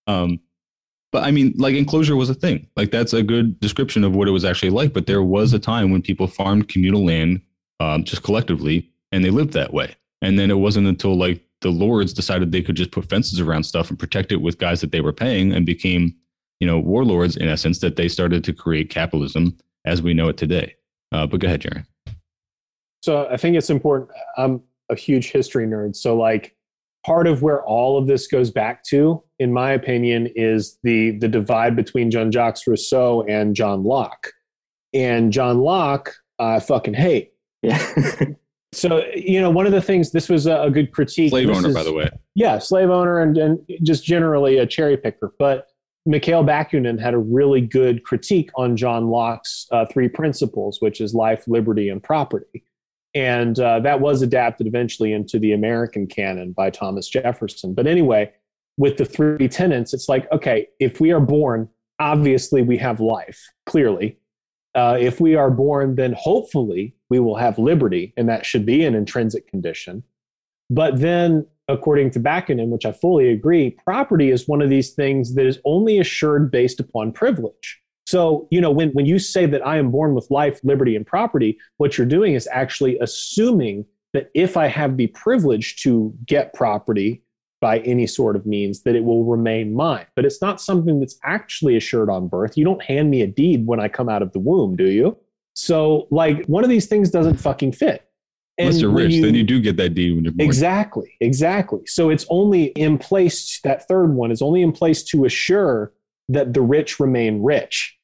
Um, 0.07 0.39
but 1.11 1.23
I 1.23 1.31
mean, 1.31 1.53
like 1.57 1.75
enclosure 1.75 2.15
was 2.15 2.29
a 2.29 2.33
thing. 2.35 2.67
Like 2.75 2.91
that's 2.91 3.13
a 3.13 3.23
good 3.23 3.59
description 3.59 4.03
of 4.03 4.15
what 4.15 4.27
it 4.27 4.31
was 4.31 4.45
actually 4.45 4.69
like. 4.71 4.93
But 4.93 5.07
there 5.07 5.23
was 5.23 5.53
a 5.53 5.59
time 5.59 5.91
when 5.91 6.01
people 6.01 6.27
farmed 6.27 6.69
communal 6.69 7.05
land 7.05 7.41
um, 7.79 8.03
just 8.03 8.23
collectively, 8.23 8.89
and 9.11 9.23
they 9.23 9.29
lived 9.29 9.53
that 9.53 9.73
way. 9.73 9.95
And 10.21 10.37
then 10.37 10.51
it 10.51 10.57
wasn't 10.57 10.87
until 10.87 11.17
like 11.17 11.41
the 11.61 11.69
lords 11.69 12.13
decided 12.13 12.51
they 12.51 12.61
could 12.61 12.75
just 12.75 12.91
put 12.91 13.09
fences 13.09 13.39
around 13.39 13.63
stuff 13.63 13.89
and 13.89 13.97
protect 13.99 14.31
it 14.31 14.37
with 14.37 14.57
guys 14.59 14.81
that 14.81 14.91
they 14.91 15.01
were 15.01 15.13
paying, 15.13 15.51
and 15.53 15.65
became, 15.65 16.15
you 16.59 16.67
know, 16.67 16.79
warlords 16.79 17.35
in 17.37 17.47
essence. 17.47 17.79
That 17.79 17.95
they 17.95 18.07
started 18.07 18.43
to 18.45 18.53
create 18.53 18.89
capitalism 18.89 19.57
as 19.85 20.01
we 20.01 20.13
know 20.13 20.27
it 20.29 20.37
today. 20.37 20.75
Uh, 21.11 21.25
but 21.25 21.39
go 21.39 21.47
ahead, 21.47 21.61
Jaron. 21.61 21.85
So 23.03 23.27
I 23.29 23.37
think 23.37 23.55
it's 23.55 23.69
important. 23.69 24.09
I'm 24.37 24.61
a 24.89 24.95
huge 24.95 25.31
history 25.31 25.65
nerd. 25.65 25.95
So 25.95 26.15
like 26.17 26.55
part 27.05 27.27
of 27.27 27.41
where 27.41 27.63
all 27.63 27.97
of 27.97 28.07
this 28.07 28.27
goes 28.27 28.51
back 28.51 28.83
to, 28.85 29.23
in 29.39 29.53
my 29.53 29.71
opinion, 29.71 30.27
is 30.35 30.77
the 30.83 31.11
the 31.11 31.27
divide 31.27 31.75
between 31.75 32.11
Jean 32.11 32.31
Jacques 32.31 32.59
Rousseau 32.67 33.23
and 33.23 33.55
John 33.55 33.83
Locke. 33.83 34.31
And 34.93 35.31
John 35.31 35.59
Locke, 35.59 36.13
I 36.39 36.59
fucking 36.59 36.93
hate. 36.95 37.33
yeah. 37.61 37.91
So 38.71 39.03
you 39.15 39.41
know, 39.41 39.49
one 39.49 39.65
of 39.65 39.71
the 39.71 39.81
things 39.81 40.11
this 40.11 40.29
was 40.29 40.45
a, 40.45 40.61
a 40.61 40.69
good 40.69 40.91
critique. 40.91 41.31
Slave 41.31 41.47
This 41.47 41.57
owner, 41.57 41.69
is- 41.69 41.73
by 41.73 41.81
the 41.81 41.91
way. 41.91 42.07
yeah, 42.35 42.59
slave 42.59 42.91
owner 42.91 43.19
and, 43.21 43.35
and 43.35 43.59
just 43.81 44.05
generally 44.05 44.59
a 44.59 44.67
cherry 44.67 44.95
picker. 44.95 45.33
But 45.39 45.65
Mikhail 46.05 46.43
Bakunin 46.43 46.99
had 46.99 47.13
a 47.13 47.19
really 47.19 47.61
good 47.61 48.03
critique 48.03 48.49
on 48.55 48.77
John 48.77 49.07
Locke's 49.09 49.67
uh, 49.71 49.85
three 49.85 50.07
principles, 50.07 50.77
which 50.79 51.01
is 51.01 51.13
life, 51.13 51.43
liberty, 51.47 51.89
and 51.89 52.01
property. 52.01 52.63
And 53.13 53.59
uh, 53.59 53.79
that 53.81 53.99
was 53.99 54.21
adapted 54.21 54.67
eventually 54.67 55.13
into 55.13 55.39
the 55.39 55.51
American 55.51 56.07
canon 56.07 56.51
by 56.53 56.69
Thomas 56.69 57.07
Jefferson. 57.07 57.73
But 57.73 57.87
anyway, 57.87 58.31
with 58.77 58.97
the 58.97 59.05
three 59.05 59.47
tenets, 59.47 59.93
it's 59.93 60.07
like, 60.07 60.31
okay, 60.31 60.67
if 60.79 61.01
we 61.01 61.11
are 61.11 61.19
born, 61.19 61.67
obviously 61.99 62.61
we 62.61 62.77
have 62.77 62.99
life, 62.99 63.39
clearly. 63.65 64.17
Uh, 64.75 64.97
if 64.99 65.19
we 65.19 65.35
are 65.35 65.49
born, 65.49 65.95
then 65.95 66.13
hopefully 66.13 66.95
we 67.09 67.19
will 67.19 67.35
have 67.35 67.57
liberty, 67.57 68.13
and 68.15 68.29
that 68.29 68.45
should 68.45 68.65
be 68.65 68.85
an 68.85 68.95
intrinsic 68.95 69.47
condition. 69.47 70.03
But 70.69 70.99
then, 70.99 71.47
according 71.69 72.09
to 72.11 72.19
Bakunin, 72.19 72.69
which 72.69 72.85
I 72.85 72.91
fully 72.91 73.29
agree, 73.29 73.77
property 73.85 74.31
is 74.31 74.47
one 74.47 74.61
of 74.61 74.69
these 74.69 74.91
things 74.91 75.35
that 75.35 75.45
is 75.45 75.59
only 75.63 75.99
assured 75.99 76.51
based 76.51 76.79
upon 76.79 77.13
privilege. 77.13 77.79
So, 78.07 78.47
you 78.49 78.59
know, 78.59 78.71
when, 78.71 78.89
when 78.89 79.05
you 79.05 79.19
say 79.19 79.45
that 79.45 79.65
I 79.65 79.77
am 79.77 79.91
born 79.91 80.15
with 80.15 80.31
life, 80.31 80.59
liberty, 80.63 80.95
and 80.95 81.05
property, 81.05 81.59
what 81.77 81.95
you're 81.95 82.07
doing 82.07 82.33
is 82.33 82.49
actually 82.51 82.97
assuming 82.99 83.85
that 84.13 84.31
if 84.33 84.57
I 84.57 84.65
have 84.65 84.97
the 84.97 85.07
privilege 85.07 85.81
to 85.83 86.11
get 86.25 86.55
property 86.55 87.21
by 87.61 87.79
any 87.79 88.07
sort 88.07 88.35
of 88.35 88.47
means, 88.47 88.81
that 88.81 88.95
it 88.95 89.03
will 89.03 89.25
remain 89.25 89.75
mine. 89.75 90.07
But 90.15 90.25
it's 90.25 90.41
not 90.41 90.59
something 90.59 90.99
that's 90.99 91.19
actually 91.23 91.77
assured 91.77 92.09
on 92.09 92.27
birth. 92.27 92.57
You 92.57 92.65
don't 92.65 92.81
hand 92.81 93.11
me 93.11 93.21
a 93.21 93.27
deed 93.27 93.67
when 93.67 93.79
I 93.79 93.89
come 93.89 94.09
out 94.09 94.23
of 94.23 94.31
the 94.33 94.39
womb, 94.39 94.75
do 94.75 94.85
you? 94.85 95.15
So, 95.53 96.07
like, 96.09 96.45
one 96.47 96.63
of 96.63 96.69
these 96.71 96.87
things 96.87 97.11
doesn't 97.11 97.35
fucking 97.35 97.73
fit. 97.73 98.08
Unless 98.59 98.81
you're 98.81 98.91
rich, 98.91 99.21
then 99.21 99.35
you 99.35 99.43
do 99.43 99.61
get 99.61 99.77
that 99.77 99.93
deed 99.95 100.13
when 100.15 100.25
you're 100.25 100.33
born. 100.33 100.45
Exactly, 100.45 101.15
exactly. 101.21 101.81
So 101.85 102.09
it's 102.09 102.25
only 102.29 102.65
in 102.65 102.97
place, 102.97 103.59
that 103.63 103.87
third 103.87 104.13
one 104.13 104.31
is 104.31 104.41
only 104.41 104.61
in 104.61 104.71
place 104.71 105.03
to 105.05 105.25
assure 105.25 105.93
that 106.27 106.53
the 106.53 106.61
rich 106.61 106.99
remain 106.99 107.41
rich. 107.41 107.97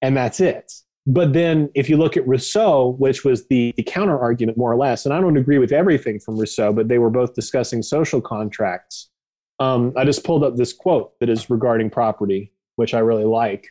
And 0.00 0.16
that's 0.16 0.40
it. 0.40 0.72
But 1.06 1.32
then 1.32 1.70
if 1.74 1.88
you 1.88 1.96
look 1.96 2.16
at 2.16 2.26
Rousseau, 2.26 2.96
which 2.98 3.24
was 3.24 3.46
the, 3.48 3.72
the 3.76 3.82
counter 3.82 4.18
argument 4.18 4.58
more 4.58 4.72
or 4.72 4.76
less, 4.76 5.04
and 5.04 5.14
I 5.14 5.20
don't 5.20 5.36
agree 5.36 5.58
with 5.58 5.72
everything 5.72 6.20
from 6.20 6.36
Rousseau, 6.36 6.72
but 6.72 6.88
they 6.88 6.98
were 6.98 7.10
both 7.10 7.34
discussing 7.34 7.82
social 7.82 8.20
contracts. 8.20 9.10
Um, 9.58 9.92
I 9.96 10.04
just 10.04 10.24
pulled 10.24 10.44
up 10.44 10.56
this 10.56 10.72
quote 10.72 11.18
that 11.20 11.28
is 11.28 11.50
regarding 11.50 11.90
property, 11.90 12.52
which 12.76 12.94
I 12.94 12.98
really 12.98 13.24
like. 13.24 13.68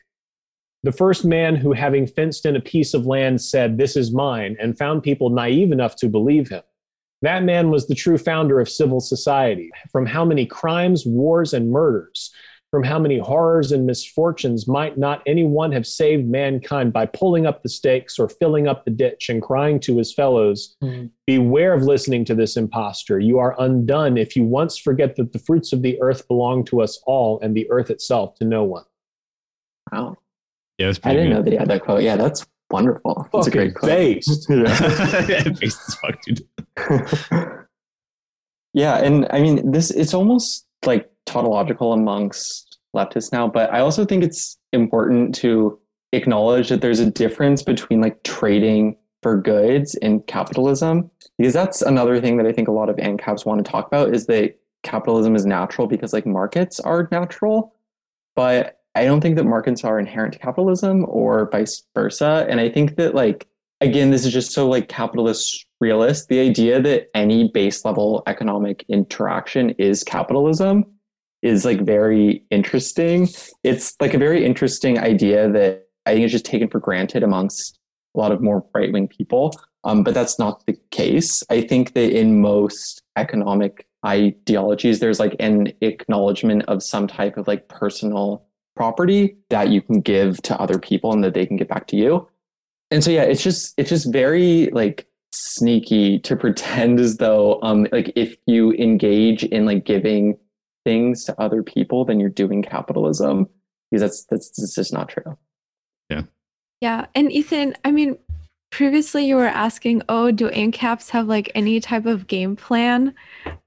The 0.83 0.91
first 0.91 1.25
man 1.25 1.55
who, 1.55 1.73
having 1.73 2.07
fenced 2.07 2.45
in 2.45 2.55
a 2.55 2.61
piece 2.61 2.93
of 2.93 3.05
land, 3.05 3.41
said, 3.41 3.77
This 3.77 3.95
is 3.95 4.13
mine, 4.13 4.55
and 4.59 4.77
found 4.77 5.03
people 5.03 5.29
naive 5.29 5.71
enough 5.71 5.95
to 5.97 6.07
believe 6.07 6.49
him. 6.49 6.63
That 7.23 7.43
man 7.43 7.71
was 7.71 7.87
the 7.87 7.95
true 7.95 8.17
founder 8.17 8.59
of 8.59 8.69
civil 8.69 8.99
society. 8.99 9.71
From 9.91 10.05
how 10.05 10.23
many 10.23 10.45
crimes, 10.45 11.03
wars, 11.05 11.53
and 11.53 11.71
murders, 11.71 12.31
from 12.69 12.83
how 12.83 12.99
many 12.99 13.17
horrors 13.17 13.71
and 13.71 13.85
misfortunes 13.87 14.67
might 14.67 14.97
not 14.97 15.23
any 15.25 15.45
one 15.45 15.71
have 15.71 15.87
saved 15.87 16.27
mankind 16.27 16.93
by 16.93 17.05
pulling 17.07 17.47
up 17.47 17.63
the 17.63 17.69
stakes 17.69 18.19
or 18.19 18.29
filling 18.29 18.67
up 18.67 18.85
the 18.85 18.91
ditch 18.91 19.29
and 19.29 19.41
crying 19.41 19.79
to 19.79 19.97
his 19.97 20.13
fellows, 20.13 20.75
Mhm. 20.83 21.09
Beware 21.25 21.73
of 21.73 21.83
listening 21.83 22.23
to 22.25 22.35
this 22.35 22.55
impostor. 22.55 23.19
You 23.19 23.39
are 23.39 23.55
undone 23.57 24.17
if 24.17 24.35
you 24.35 24.43
once 24.43 24.77
forget 24.77 25.15
that 25.15 25.33
the 25.33 25.39
fruits 25.39 25.73
of 25.73 25.81
the 25.81 25.99
earth 26.01 26.27
belong 26.27 26.65
to 26.65 26.81
us 26.81 27.01
all 27.07 27.39
and 27.39 27.55
the 27.55 27.69
earth 27.71 27.89
itself 27.89 28.35
to 28.35 28.45
no 28.45 28.63
one. 28.63 28.83
Wow. 29.91 30.17
Yeah, 30.77 30.87
that's 30.87 30.99
I 30.99 31.01
pretty 31.01 31.17
didn't 31.17 31.29
know 31.31 31.35
good. 31.37 31.45
that 31.45 31.51
he 31.51 31.57
had 31.57 31.67
that 31.69 31.81
quote. 31.83 32.03
Yeah, 32.03 32.15
that's 32.17 32.45
wonderful. 32.69 33.27
That's 33.33 33.47
a 33.47 33.51
great 33.51 33.75
quote. 33.75 33.89
based. 33.89 34.47
yeah. 34.49 35.43
Based 35.59 35.79
as 35.87 35.95
fuck, 35.95 36.21
dude. 36.23 36.41
yeah, 38.73 38.97
and 38.97 39.27
I 39.31 39.39
mean 39.41 39.71
this 39.71 39.91
it's 39.91 40.13
almost 40.13 40.65
like 40.85 41.09
tautological 41.25 41.93
amongst 41.93 42.77
leftists 42.95 43.31
now, 43.31 43.47
but 43.47 43.73
I 43.73 43.79
also 43.79 44.05
think 44.05 44.23
it's 44.23 44.57
important 44.73 45.33
to 45.35 45.79
acknowledge 46.13 46.69
that 46.69 46.81
there's 46.81 46.99
a 46.99 47.09
difference 47.09 47.63
between 47.63 48.01
like 48.01 48.23
trading 48.23 48.95
for 49.23 49.35
goods 49.41 49.95
and 49.95 50.25
capitalism 50.27 51.09
because 51.37 51.53
that's 51.53 51.81
another 51.81 52.21
thing 52.21 52.37
that 52.37 52.45
I 52.45 52.53
think 52.53 52.67
a 52.67 52.71
lot 52.71 52.89
of 52.89 52.95
ANCAPs 52.97 53.45
want 53.45 53.63
to 53.63 53.69
talk 53.69 53.87
about 53.87 54.13
is 54.13 54.27
that 54.27 54.57
capitalism 54.83 55.35
is 55.35 55.45
natural 55.45 55.87
because 55.87 56.13
like 56.13 56.25
markets 56.25 56.79
are 56.79 57.07
natural. 57.11 57.73
but 58.35 58.76
I 58.97 59.05
don't 59.05 59.21
think 59.21 59.35
that 59.35 59.43
markets 59.43 59.83
are 59.83 59.99
inherent 59.99 60.33
to 60.33 60.39
capitalism 60.39 61.05
or 61.07 61.49
vice 61.51 61.83
versa. 61.93 62.47
And 62.49 62.59
I 62.59 62.69
think 62.69 62.95
that 62.95 63.13
like 63.13 63.47
again, 63.79 64.09
this 64.09 64.25
is 64.25 64.33
just 64.33 64.51
so 64.51 64.67
like 64.67 64.87
capitalist 64.87 65.65
realist. 65.79 66.29
The 66.29 66.39
idea 66.39 66.81
that 66.81 67.09
any 67.13 67.49
base 67.53 67.85
level 67.85 68.23
economic 68.25 68.83
interaction 68.89 69.71
is 69.71 70.03
capitalism 70.03 70.85
is 71.43 71.63
like 71.63 71.81
very 71.81 72.43
interesting. 72.49 73.27
It's 73.63 73.95
like 74.01 74.15
a 74.15 74.17
very 74.17 74.43
interesting 74.43 74.97
idea 74.97 75.49
that 75.51 75.87
I 76.07 76.13
think 76.13 76.25
is 76.25 76.31
just 76.31 76.45
taken 76.45 76.67
for 76.67 76.79
granted 76.79 77.21
amongst 77.21 77.77
a 78.15 78.19
lot 78.19 78.31
of 78.31 78.41
more 78.41 78.65
right 78.73 78.91
wing 78.91 79.07
people. 79.07 79.53
Um, 79.83 80.03
but 80.03 80.15
that's 80.15 80.39
not 80.39 80.65
the 80.65 80.75
case. 80.89 81.43
I 81.51 81.61
think 81.61 81.93
that 81.93 82.17
in 82.17 82.41
most 82.41 83.03
economic 83.15 83.87
ideologies, 84.05 84.99
there's 84.99 85.19
like 85.19 85.35
an 85.39 85.71
acknowledgement 85.81 86.63
of 86.63 86.81
some 86.81 87.07
type 87.07 87.37
of 87.37 87.47
like 87.47 87.67
personal 87.67 88.46
property 88.77 89.35
that 89.49 89.69
you 89.69 89.81
can 89.81 89.99
give 90.01 90.41
to 90.43 90.59
other 90.59 90.79
people 90.79 91.11
and 91.11 91.23
that 91.23 91.33
they 91.33 91.45
can 91.45 91.57
get 91.57 91.67
back 91.67 91.87
to 91.87 91.95
you. 91.95 92.27
And 92.91 93.03
so 93.03 93.11
yeah, 93.11 93.23
it's 93.23 93.43
just 93.43 93.73
it's 93.77 93.89
just 93.89 94.11
very 94.11 94.69
like 94.71 95.07
sneaky 95.33 96.19
to 96.19 96.35
pretend 96.43 96.99
as 96.99 97.17
though 97.17 97.59
um 97.61 97.87
like 97.91 98.11
if 98.15 98.37
you 98.45 98.71
engage 98.73 99.43
in 99.43 99.65
like 99.65 99.85
giving 99.85 100.37
things 100.85 101.25
to 101.25 101.41
other 101.41 101.63
people, 101.63 102.05
then 102.05 102.19
you're 102.19 102.29
doing 102.29 102.61
capitalism 102.63 103.47
because 103.91 104.01
that's 104.01 104.25
that's, 104.29 104.51
that's 104.57 104.75
just 104.75 104.93
not 104.93 105.09
true. 105.09 105.37
Yeah. 106.09 106.23
Yeah, 106.79 107.07
and 107.15 107.31
Ethan, 107.31 107.73
I 107.83 107.91
mean, 107.91 108.17
previously 108.69 109.25
you 109.25 109.35
were 109.35 109.47
asking, 109.47 110.01
oh, 110.09 110.31
do 110.31 110.49
ANCAPs 110.49 111.09
have 111.09 111.27
like 111.27 111.51
any 111.55 111.79
type 111.79 112.05
of 112.05 112.27
game 112.27 112.55
plan 112.55 113.13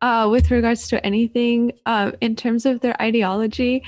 uh, 0.02 0.28
with 0.30 0.50
regards 0.50 0.88
to 0.88 1.04
anything 1.04 1.72
uh, 1.86 2.12
in 2.20 2.36
terms 2.36 2.66
of 2.66 2.80
their 2.80 3.00
ideology? 3.00 3.82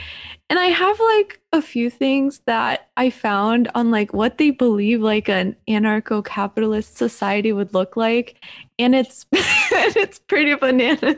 And 0.49 0.59
I 0.59 0.67
have 0.67 0.99
like 1.01 1.41
a 1.53 1.63
few 1.63 1.91
things 1.91 2.41
that 2.47 2.89
I 2.97 3.11
found 3.11 3.71
on 3.75 3.91
like 3.91 4.13
what 4.13 4.39
they 4.39 4.51
believe 4.51 5.01
like 5.01 5.29
an 5.29 5.57
anarcho-capitalist 5.69 6.97
society 6.97 7.53
would 7.53 7.73
look 7.75 7.97
like. 7.97 8.37
And 8.79 8.95
it's 8.95 9.27
it's 9.33 10.19
pretty 10.19 10.55
bananas. 10.55 11.17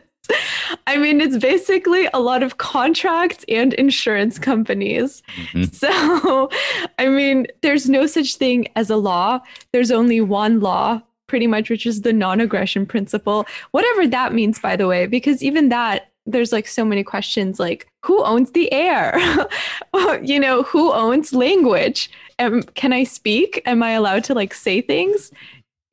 I 0.86 0.97
mean, 0.97 1.20
it's 1.20 1.36
basically 1.39 2.09
a 2.12 2.20
lot 2.20 2.43
of 2.43 2.59
contracts 2.59 3.45
and 3.49 3.73
insurance 3.74 4.39
companies. 4.39 5.23
Mhm. 5.53 5.74
So, 5.85 6.49
I 6.99 7.09
mean, 7.09 7.47
there's 7.62 7.89
no 7.89 8.07
such 8.07 8.36
thing 8.36 8.69
as 8.77 8.91
a 8.91 8.97
law. 8.97 9.41
There's 9.73 9.91
only 9.91 10.20
one 10.20 10.61
law, 10.61 11.03
pretty 11.27 11.47
much, 11.47 11.69
which 11.69 11.85
is 11.85 12.03
the 12.03 12.12
non 12.12 12.41
aggression 12.41 12.86
principle. 12.86 13.47
Whatever 13.73 14.07
that 14.09 14.32
means, 14.32 14.59
by 14.59 14.77
the 14.77 14.86
way, 14.86 15.07
because 15.07 15.43
even 15.43 15.69
that, 15.70 16.11
there's 16.27 16.53
like 16.53 16.66
so 16.66 16.85
many 16.85 17.03
questions 17.05 17.61
like 17.61 17.86
who 18.03 18.23
owns 18.24 18.53
the 18.53 18.73
air? 18.73 19.19
you 20.23 20.41
know, 20.41 20.62
who 20.62 20.93
owns 20.93 21.35
language? 21.35 22.11
Am, 22.39 22.62
can 22.62 22.93
I 22.93 23.05
speak? 23.05 23.61
Am 23.66 23.82
I 23.82 23.91
allowed 23.91 24.24
to 24.24 24.35
like 24.35 24.55
say 24.55 24.81
things? 24.81 25.31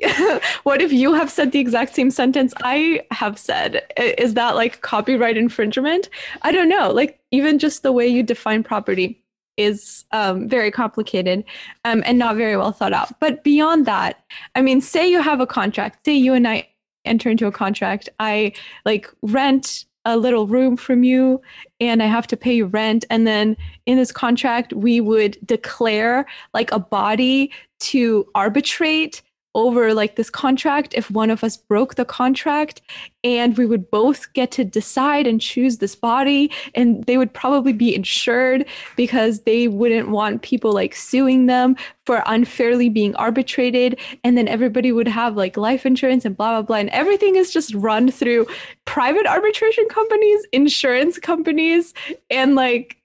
what 0.63 0.81
if 0.81 0.91
you 0.91 1.13
have 1.13 1.29
said 1.29 1.51
the 1.51 1.59
exact 1.59 1.95
same 1.95 2.11
sentence 2.11 2.53
I 2.63 3.01
have 3.11 3.37
said? 3.37 3.83
Is 3.97 4.33
that 4.35 4.55
like 4.55 4.81
copyright 4.81 5.37
infringement? 5.37 6.09
I 6.41 6.51
don't 6.51 6.69
know. 6.69 6.91
Like 6.91 7.19
even 7.31 7.59
just 7.59 7.83
the 7.83 7.91
way 7.91 8.07
you 8.07 8.23
define 8.23 8.63
property 8.63 9.21
is 9.57 10.05
um, 10.11 10.47
very 10.47 10.71
complicated 10.71 11.43
um, 11.85 12.03
and 12.05 12.17
not 12.17 12.35
very 12.35 12.57
well 12.57 12.71
thought 12.71 12.93
out. 12.93 13.19
But 13.19 13.43
beyond 13.43 13.85
that, 13.85 14.23
I 14.55 14.61
mean, 14.61 14.81
say 14.81 15.09
you 15.09 15.21
have 15.21 15.39
a 15.39 15.47
contract. 15.47 16.05
Say 16.05 16.13
you 16.13 16.33
and 16.33 16.47
I 16.47 16.67
enter 17.05 17.29
into 17.29 17.47
a 17.47 17.51
contract. 17.51 18.09
I 18.19 18.53
like 18.85 19.09
rent 19.21 19.85
a 20.05 20.17
little 20.17 20.47
room 20.47 20.77
from 20.77 21.03
you 21.03 21.41
and 21.79 22.01
I 22.01 22.07
have 22.07 22.25
to 22.27 22.37
pay 22.37 22.53
you 22.53 22.65
rent. 22.65 23.05
And 23.09 23.27
then 23.27 23.55
in 23.85 23.97
this 23.97 24.11
contract, 24.11 24.73
we 24.73 24.99
would 24.99 25.37
declare 25.45 26.25
like 26.53 26.71
a 26.71 26.79
body 26.79 27.51
to 27.81 28.27
arbitrate 28.33 29.21
over 29.53 29.93
like 29.93 30.15
this 30.15 30.29
contract 30.29 30.93
if 30.93 31.11
one 31.11 31.29
of 31.29 31.43
us 31.43 31.57
broke 31.57 31.95
the 31.95 32.05
contract 32.05 32.81
and 33.23 33.57
we 33.57 33.65
would 33.65 33.91
both 33.91 34.31
get 34.33 34.49
to 34.51 34.63
decide 34.63 35.27
and 35.27 35.41
choose 35.41 35.77
this 35.77 35.95
body 35.95 36.49
and 36.73 37.03
they 37.03 37.17
would 37.17 37.33
probably 37.33 37.73
be 37.73 37.93
insured 37.93 38.65
because 38.95 39.41
they 39.41 39.67
wouldn't 39.67 40.09
want 40.09 40.41
people 40.41 40.71
like 40.71 40.95
suing 40.95 41.47
them 41.47 41.75
for 42.05 42.23
unfairly 42.27 42.87
being 42.87 43.13
arbitrated 43.15 43.99
and 44.23 44.37
then 44.37 44.47
everybody 44.47 44.91
would 44.91 45.07
have 45.07 45.35
like 45.35 45.57
life 45.57 45.85
insurance 45.85 46.23
and 46.23 46.37
blah 46.37 46.51
blah 46.51 46.61
blah 46.61 46.77
and 46.77 46.89
everything 46.91 47.35
is 47.35 47.51
just 47.51 47.73
run 47.73 48.09
through 48.09 48.47
private 48.85 49.27
arbitration 49.27 49.85
companies 49.89 50.45
insurance 50.53 51.19
companies 51.19 51.93
and 52.29 52.55
like 52.55 52.97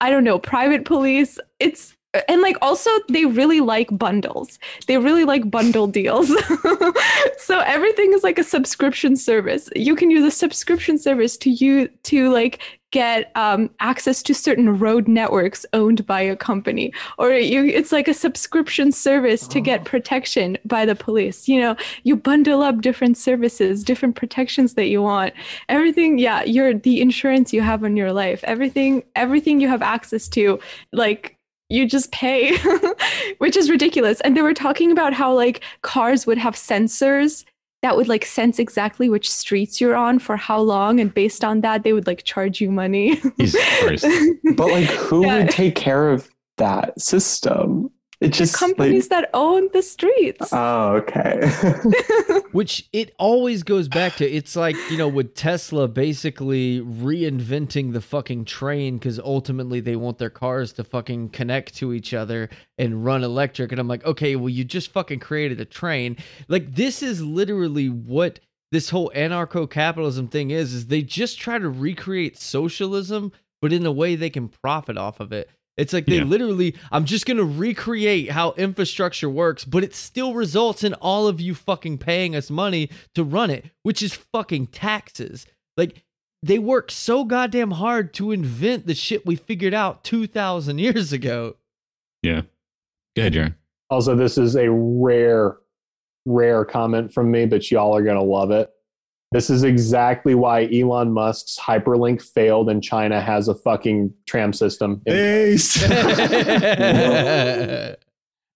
I 0.00 0.10
don't 0.10 0.24
know, 0.24 0.38
private 0.38 0.84
police. 0.84 1.38
It's 1.58 1.95
and 2.28 2.42
like 2.42 2.56
also 2.62 2.90
they 3.08 3.24
really 3.24 3.60
like 3.60 3.96
bundles. 3.96 4.58
They 4.86 4.98
really 4.98 5.24
like 5.24 5.50
bundle 5.50 5.86
deals. 5.86 6.28
so 7.38 7.60
everything 7.60 8.12
is 8.12 8.24
like 8.24 8.38
a 8.38 8.44
subscription 8.44 9.16
service. 9.16 9.68
You 9.74 9.96
can 9.96 10.10
use 10.10 10.24
a 10.24 10.30
subscription 10.30 10.98
service 10.98 11.36
to 11.38 11.50
you 11.50 11.88
to 12.04 12.32
like 12.32 12.62
get 12.92 13.32
um, 13.34 13.68
access 13.80 14.22
to 14.22 14.32
certain 14.32 14.78
road 14.78 15.08
networks 15.08 15.66
owned 15.72 16.06
by 16.06 16.20
a 16.20 16.36
company 16.36 16.92
or 17.18 17.32
you 17.32 17.64
it's 17.64 17.90
like 17.90 18.06
a 18.06 18.14
subscription 18.14 18.92
service 18.92 19.48
to 19.48 19.60
get 19.60 19.84
protection 19.84 20.56
by 20.64 20.86
the 20.86 20.94
police 20.94 21.48
you 21.48 21.60
know 21.60 21.76
you 22.04 22.14
bundle 22.14 22.62
up 22.62 22.80
different 22.80 23.18
services 23.18 23.82
different 23.82 24.14
protections 24.14 24.74
that 24.74 24.86
you 24.86 25.02
want 25.02 25.34
everything 25.68 26.16
yeah 26.16 26.44
your 26.44 26.72
the 26.72 27.00
insurance 27.00 27.52
you 27.52 27.60
have 27.60 27.82
on 27.82 27.96
your 27.96 28.12
life 28.12 28.42
everything 28.44 29.02
everything 29.16 29.60
you 29.60 29.68
have 29.68 29.82
access 29.82 30.28
to 30.28 30.58
like 30.92 31.35
you 31.68 31.86
just 31.86 32.12
pay 32.12 32.56
which 33.38 33.56
is 33.56 33.70
ridiculous 33.70 34.20
and 34.22 34.36
they 34.36 34.42
were 34.42 34.54
talking 34.54 34.92
about 34.92 35.12
how 35.12 35.32
like 35.34 35.62
cars 35.82 36.26
would 36.26 36.38
have 36.38 36.54
sensors 36.54 37.44
that 37.82 37.96
would 37.96 38.08
like 38.08 38.24
sense 38.24 38.58
exactly 38.58 39.08
which 39.08 39.30
streets 39.30 39.80
you're 39.80 39.96
on 39.96 40.18
for 40.18 40.36
how 40.36 40.58
long 40.60 40.98
and 41.00 41.12
based 41.14 41.44
on 41.44 41.60
that 41.60 41.82
they 41.82 41.92
would 41.92 42.06
like 42.06 42.22
charge 42.24 42.60
you 42.60 42.70
money 42.70 43.20
But 44.56 44.68
like, 44.68 44.88
who 44.88 45.24
Yeah. 45.24 45.38
would 45.38 45.50
take 45.50 45.74
care 45.74 46.10
of 46.10 46.28
that 46.58 47.00
system? 47.00 47.90
It 48.20 48.28
the 48.28 48.38
just 48.38 48.56
companies 48.56 49.08
that 49.08 49.28
own 49.34 49.68
the 49.74 49.82
streets 49.82 50.48
oh, 50.52 51.02
okay. 51.02 51.50
Which 52.52 52.88
it 52.92 53.14
always 53.18 53.62
goes 53.62 53.88
back 53.88 54.16
to. 54.16 54.30
It's 54.30 54.56
like, 54.56 54.76
you 54.90 54.96
know, 54.96 55.08
with 55.08 55.34
Tesla 55.34 55.86
basically 55.86 56.80
reinventing 56.80 57.92
the 57.92 58.00
fucking 58.00 58.46
train 58.46 58.96
because 58.96 59.18
ultimately 59.18 59.80
they 59.80 59.96
want 59.96 60.18
their 60.18 60.30
cars 60.30 60.72
to 60.74 60.84
fucking 60.84 61.30
connect 61.30 61.74
to 61.76 61.92
each 61.92 62.14
other 62.14 62.48
and 62.78 63.04
run 63.04 63.22
electric. 63.22 63.72
And 63.72 63.78
I'm 63.78 63.88
like, 63.88 64.04
okay, 64.04 64.36
well, 64.36 64.48
you 64.48 64.64
just 64.64 64.92
fucking 64.92 65.20
created 65.20 65.60
a 65.60 65.66
train. 65.66 66.16
Like, 66.48 66.74
this 66.74 67.02
is 67.02 67.22
literally 67.22 67.88
what 67.88 68.40
this 68.72 68.90
whole 68.90 69.10
anarcho 69.14 69.68
capitalism 69.68 70.28
thing 70.28 70.50
is, 70.50 70.72
is 70.72 70.86
they 70.86 71.02
just 71.02 71.38
try 71.38 71.58
to 71.58 71.68
recreate 71.68 72.38
socialism, 72.38 73.32
but 73.60 73.72
in 73.72 73.86
a 73.86 73.92
way 73.92 74.16
they 74.16 74.30
can 74.30 74.48
profit 74.48 74.96
off 74.96 75.20
of 75.20 75.32
it. 75.32 75.50
It's 75.76 75.92
like 75.92 76.06
they 76.06 76.16
Yeah. 76.16 76.24
literally, 76.24 76.74
I'm 76.90 77.04
just 77.04 77.26
going 77.26 77.36
to 77.36 77.44
recreate 77.44 78.30
how 78.30 78.52
infrastructure 78.52 79.28
works, 79.28 79.64
but 79.64 79.84
it 79.84 79.94
still 79.94 80.32
results 80.34 80.82
in 80.82 80.94
all 80.94 81.26
of 81.26 81.40
you 81.40 81.54
fucking 81.54 81.98
paying 81.98 82.34
us 82.34 82.50
money 82.50 82.88
to 83.14 83.22
run 83.22 83.50
it, 83.50 83.66
which 83.82 84.02
is 84.02 84.14
fucking 84.14 84.68
taxes. 84.68 85.46
Like, 85.76 86.02
they 86.42 86.58
work 86.58 86.90
so 86.90 87.24
goddamn 87.24 87.72
hard 87.72 88.14
to 88.14 88.30
invent 88.32 88.86
the 88.86 88.94
shit 88.94 89.26
we 89.26 89.36
figured 89.36 89.74
out 89.74 90.02
2,000 90.04 90.78
years 90.78 91.12
ago. 91.12 91.56
Yeah. 92.22 92.42
Go 93.14 93.22
ahead, 93.22 93.34
Jaron. 93.34 93.54
Also, 93.90 94.14
this 94.16 94.38
is 94.38 94.56
a 94.56 94.70
rare, 94.70 95.56
rare 96.24 96.64
comment 96.64 97.12
from 97.12 97.30
me, 97.30 97.46
but 97.46 97.70
y'all 97.70 97.94
are 97.96 98.02
going 98.02 98.16
to 98.16 98.22
love 98.22 98.50
it. 98.50 98.70
This 99.36 99.50
is 99.50 99.64
exactly 99.64 100.34
why 100.34 100.66
Elon 100.72 101.12
Musk's 101.12 101.58
Hyperloop 101.58 102.22
failed 102.22 102.70
and 102.70 102.82
China 102.82 103.20
has 103.20 103.48
a 103.48 103.54
fucking 103.54 104.14
tram 104.24 104.54
system. 104.54 105.02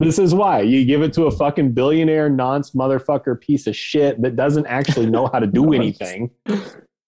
This 0.01 0.19
is 0.19 0.35
why 0.35 0.63
you 0.63 0.87
give 0.87 1.03
it 1.03 1.13
to 1.13 1.25
a 1.25 1.31
fucking 1.31 1.73
billionaire, 1.73 2.31
nonce 2.31 2.71
motherfucker 2.71 3.39
piece 3.39 3.67
of 3.67 3.77
shit 3.77 4.23
that 4.23 4.37
doesn't 4.37 4.67
actually 4.69 5.05
know 5.05 5.27
how 5.27 5.41
to 5.41 5.47
do 5.47 5.73
anything. 5.75 6.31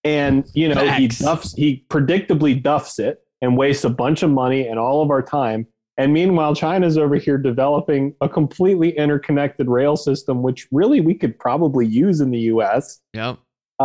And, 0.05 0.45
you 0.53 0.69
know, 0.69 0.87
he 0.91 1.09
duffs, 1.09 1.55
he 1.55 1.87
predictably 1.89 2.63
duffs 2.63 2.99
it 2.99 3.25
and 3.41 3.57
wastes 3.57 3.85
a 3.85 3.89
bunch 3.89 4.23
of 4.23 4.31
money 4.31 4.69
and 4.69 4.79
all 4.79 5.01
of 5.01 5.11
our 5.11 5.23
time. 5.23 5.67
And 5.97 6.13
meanwhile, 6.13 6.55
China's 6.55 6.99
over 6.99 7.15
here 7.15 7.39
developing 7.39 8.15
a 8.21 8.29
completely 8.29 8.91
interconnected 8.99 9.69
rail 9.69 9.97
system, 9.97 10.43
which 10.43 10.69
really 10.71 11.01
we 11.01 11.15
could 11.15 11.39
probably 11.39 11.87
use 11.87 12.21
in 12.21 12.31
the 12.31 12.41
US. 12.41 13.01
yep. 13.15 13.39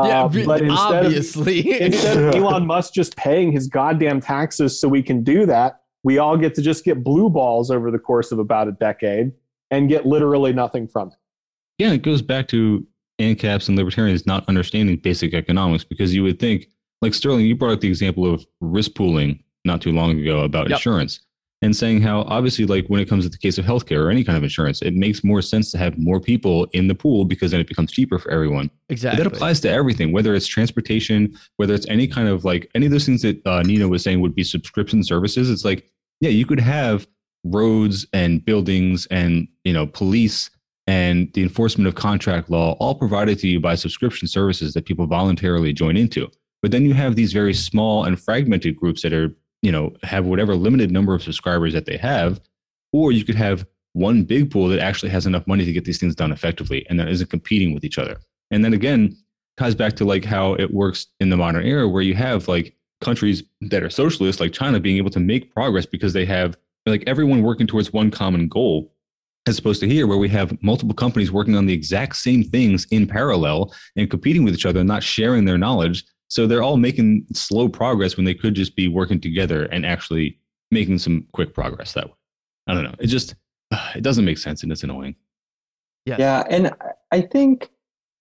Uh, 0.04 0.08
yeah, 0.08 0.46
but 0.46 0.62
instead 0.62 1.06
of, 1.06 1.14
instead 1.48 2.18
of 2.18 2.36
Elon 2.36 2.66
Musk 2.66 2.94
just 2.94 3.16
paying 3.16 3.52
his 3.52 3.68
goddamn 3.68 4.22
taxes 4.22 4.80
so 4.80 4.88
we 4.88 5.02
can 5.02 5.24
do 5.24 5.46
that, 5.46 5.82
we 6.04 6.18
all 6.18 6.38
get 6.38 6.54
to 6.56 6.62
just 6.62 6.86
get 6.86 7.04
blue 7.04 7.30
balls 7.30 7.72
over 7.72 7.90
the 7.92 8.00
course 8.00 8.32
of 8.32 8.40
about 8.40 8.68
a 8.68 8.72
decade 8.74 9.32
and 9.72 9.90
get 9.90 10.06
literally 10.06 10.54
nothing 10.54 10.88
from 10.88 11.10
it. 11.10 11.16
Yeah, 11.78 11.92
it 11.94 12.02
goes 12.02 12.22
back 12.22 12.48
to 12.50 12.86
ANCAPs 13.20 13.68
and 13.68 13.78
libertarians 13.78 14.26
not 14.26 14.48
understanding 14.48 14.98
basic 14.98 15.34
economics 15.34 15.84
because 15.84 16.14
you 16.14 16.24
would 16.24 16.40
think, 16.40 16.68
like 17.02 17.14
Sterling, 17.14 17.46
you 17.46 17.56
brought 17.56 17.74
up 17.74 17.82
the 17.82 17.88
example 17.88 18.32
of 18.32 18.46
risk 18.62 18.94
pooling 18.96 19.44
not 19.66 19.82
too 19.82 19.92
long 19.92 20.20
ago 20.20 20.42
about 20.42 20.70
Yep. 20.70 20.78
insurance 20.78 21.20
and 21.62 21.76
saying 21.76 22.02
how 22.02 22.22
obviously 22.24 22.66
like 22.66 22.86
when 22.88 23.02
it 23.02 23.10
comes 23.10 23.24
to 23.24 23.30
the 23.30 23.38
case 23.38 23.58
of 23.58 23.66
healthcare 23.66 24.04
or 24.04 24.12
any 24.12 24.24
kind 24.24 24.38
of 24.38 24.44
insurance, 24.44 24.82
it 24.82 24.94
makes 24.94 25.24
more 25.24 25.42
sense 25.42 25.72
to 25.72 25.78
have 25.78 25.98
more 25.98 26.20
people 26.20 26.66
in 26.74 26.88
the 26.88 26.94
pool 26.94 27.26
because 27.26 27.52
then 27.52 27.60
it 27.60 27.68
becomes 27.68 27.92
cheaper 27.92 28.20
for 28.20 28.30
everyone. 28.32 28.70
But 28.88 28.94
Exactly. 28.94 29.24
that 29.24 29.34
applies 29.34 29.60
to 29.62 29.70
everything, 29.70 30.12
whether 30.12 30.36
it's 30.36 30.46
transportation, 30.46 31.36
whether 31.56 31.74
it's 31.74 31.88
any 31.90 32.08
kind 32.08 32.28
of 32.28 32.46
like 32.46 32.70
any 32.76 32.86
of 32.86 32.92
those 32.92 33.06
things 33.06 33.24
that 33.24 33.46
uh, 33.48 33.64
Nina 33.64 33.88
was 33.88 34.04
saying 34.04 34.22
would 34.22 34.36
be 34.36 34.44
subscription 34.44 35.04
services. 35.04 35.50
It's 35.50 35.66
like, 35.66 35.90
yeah, 36.20 36.30
you 36.30 36.46
could 36.46 36.60
have 36.60 37.08
roads 37.44 38.06
and 38.14 38.44
buildings 38.44 39.08
and 39.08 39.48
you 39.64 39.74
know 39.74 39.88
police 39.88 40.50
and 40.86 41.32
the 41.34 41.44
enforcement 41.44 41.88
of 41.88 41.96
contract 41.96 42.50
law 42.50 42.74
all 42.80 42.96
provided 42.96 43.40
to 43.40 43.48
you 43.48 43.60
by 43.60 43.76
subscription 43.76 44.28
services 44.28 44.74
that 44.74 44.86
people 44.86 45.06
voluntarily 45.06 45.74
join 45.74 45.98
into. 45.98 46.30
But 46.62 46.72
then 46.72 46.86
you 46.86 46.94
have 46.94 47.16
these 47.16 47.34
very 47.34 47.54
small 47.54 48.06
and 48.06 48.20
fragmented 48.20 48.76
groups 48.76 49.02
that 49.02 49.14
are 49.14 49.36
you 49.62 49.72
know 49.72 49.96
have 50.04 50.26
whatever 50.26 50.56
limited 50.56 50.92
number 50.92 51.14
of 51.14 51.24
subscribers 51.24 51.74
that 51.74 51.86
they 51.86 51.98
have, 51.98 52.40
or 52.92 53.12
you 53.12 53.24
could 53.24 53.36
have 53.36 53.66
one 53.94 54.24
big 54.24 54.52
pool 54.52 54.68
that 54.68 54.80
actually 54.80 55.10
has 55.10 55.26
enough 55.26 55.48
money 55.48 55.66
to 55.66 55.74
get 55.74 55.86
these 55.86 56.00
things 56.00 56.16
done 56.16 56.32
effectively 56.32 56.86
and 56.90 57.00
that 57.00 57.08
isn't 57.08 57.32
competing 57.32 57.74
with 57.74 57.84
each 57.84 57.98
other. 57.98 58.18
And 58.52 58.64
then 58.64 58.74
again, 58.74 59.18
ties 59.58 59.76
back 59.76 59.96
to 59.96 60.06
like 60.06 60.24
how 60.24 60.54
it 60.54 60.72
works 60.72 61.08
in 61.20 61.30
the 61.30 61.38
modern 61.38 61.66
era 61.66 61.88
where 61.90 62.04
you 62.04 62.14
have 62.14 62.48
like 62.48 62.76
countries 63.02 63.44
that 63.62 63.84
are 63.84 63.90
socialist 63.90 64.40
like 64.40 64.54
China 64.54 64.80
being 64.80 64.98
able 64.98 65.10
to 65.10 65.20
make 65.20 65.54
progress 65.54 65.86
because 65.86 66.14
they 66.14 66.26
have 66.26 66.56
like 66.86 67.04
everyone 67.08 67.42
working 67.42 67.68
towards 67.68 67.92
one 67.92 68.12
common 68.12 68.48
goal 68.48 68.94
as 69.48 69.58
opposed 69.58 69.80
to 69.80 69.88
here 69.88 70.08
where 70.08 70.18
we 70.18 70.30
have 70.30 70.62
multiple 70.62 70.96
companies 70.96 71.32
working 71.32 71.56
on 71.56 71.66
the 71.66 71.74
exact 71.74 72.16
same 72.18 72.44
things 72.44 72.86
in 72.92 73.08
parallel 73.08 73.74
and 73.96 74.10
competing 74.10 74.44
with 74.44 74.54
each 74.54 74.66
other 74.66 74.84
not 74.84 75.04
sharing 75.04 75.46
their 75.46 75.58
knowledge 75.58 76.06
so 76.30 76.46
they're 76.48 76.64
all 76.64 76.78
making 76.78 77.26
slow 77.34 77.70
progress 77.70 78.18
when 78.18 78.26
they 78.26 78.34
could 78.34 78.54
just 78.56 78.76
be 78.76 78.88
working 78.88 79.20
together 79.22 79.66
and 79.66 79.86
actually 79.86 80.38
making 80.72 80.98
some 80.98 81.26
quick 81.34 81.54
progress 81.54 81.94
that 81.94 82.08
way 82.08 82.14
i 82.68 82.74
don't 82.74 82.84
know 82.84 82.96
it 83.00 83.08
just 83.08 83.36
it 83.96 84.02
doesn't 84.02 84.26
make 84.26 84.38
sense 84.38 84.64
and 84.64 84.72
it's 84.72 84.84
annoying 84.84 85.16
Yeah. 86.06 86.16
Yeah, 86.20 86.44
and 86.50 86.68
I- 86.68 86.92
I 87.12 87.22
think 87.22 87.70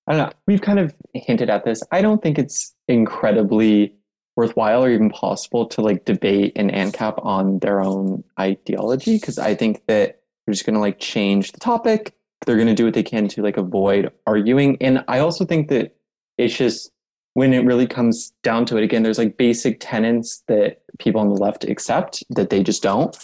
I 0.09 0.12
don't 0.12 0.28
know. 0.28 0.33
We've 0.47 0.61
kind 0.61 0.78
of 0.78 0.95
hinted 1.15 1.51
at 1.51 1.65
this. 1.65 1.83
I 1.91 2.01
don't 2.01 2.23
think 2.23 2.39
it's 2.39 2.73
incredibly 2.87 3.93
worthwhile 4.37 4.85
or 4.85 4.91
even 4.91 5.11
possible 5.11 5.66
to 5.66 5.81
like 5.81 6.05
debate 6.05 6.53
an 6.57 6.70
ANCAP 6.70 7.24
on 7.24 7.59
their 7.59 7.81
own 7.81 8.23
ideology 8.39 9.16
because 9.16 9.39
I 9.39 9.57
think 9.57 9.85
that 9.89 10.20
they're 10.47 10.53
just 10.53 10.65
going 10.65 10.74
to 10.74 10.81
like 10.81 11.01
change 11.01 11.51
the 11.51 11.59
topic. 11.59 12.15
They're 12.45 12.55
going 12.55 12.69
to 12.69 12.74
do 12.74 12.85
what 12.85 12.95
they 12.95 13.03
can 13.03 13.27
to 13.28 13.43
like 13.43 13.57
avoid 13.57 14.12
arguing, 14.28 14.77
and 14.81 15.05
I 15.09 15.19
also 15.19 15.45
think 15.45 15.69
that 15.70 15.97
it's 16.39 16.57
just 16.57 16.93
when 17.36 17.52
it 17.52 17.66
really 17.66 17.86
comes 17.86 18.32
down 18.42 18.64
to 18.64 18.78
it. 18.78 18.82
Again, 18.82 19.02
there's 19.02 19.18
like 19.18 19.36
basic 19.36 19.76
tenets 19.78 20.42
that 20.48 20.80
people 20.98 21.20
on 21.20 21.28
the 21.28 21.34
left 21.34 21.64
accept 21.64 22.24
that 22.30 22.48
they 22.48 22.62
just 22.62 22.82
don't. 22.82 23.14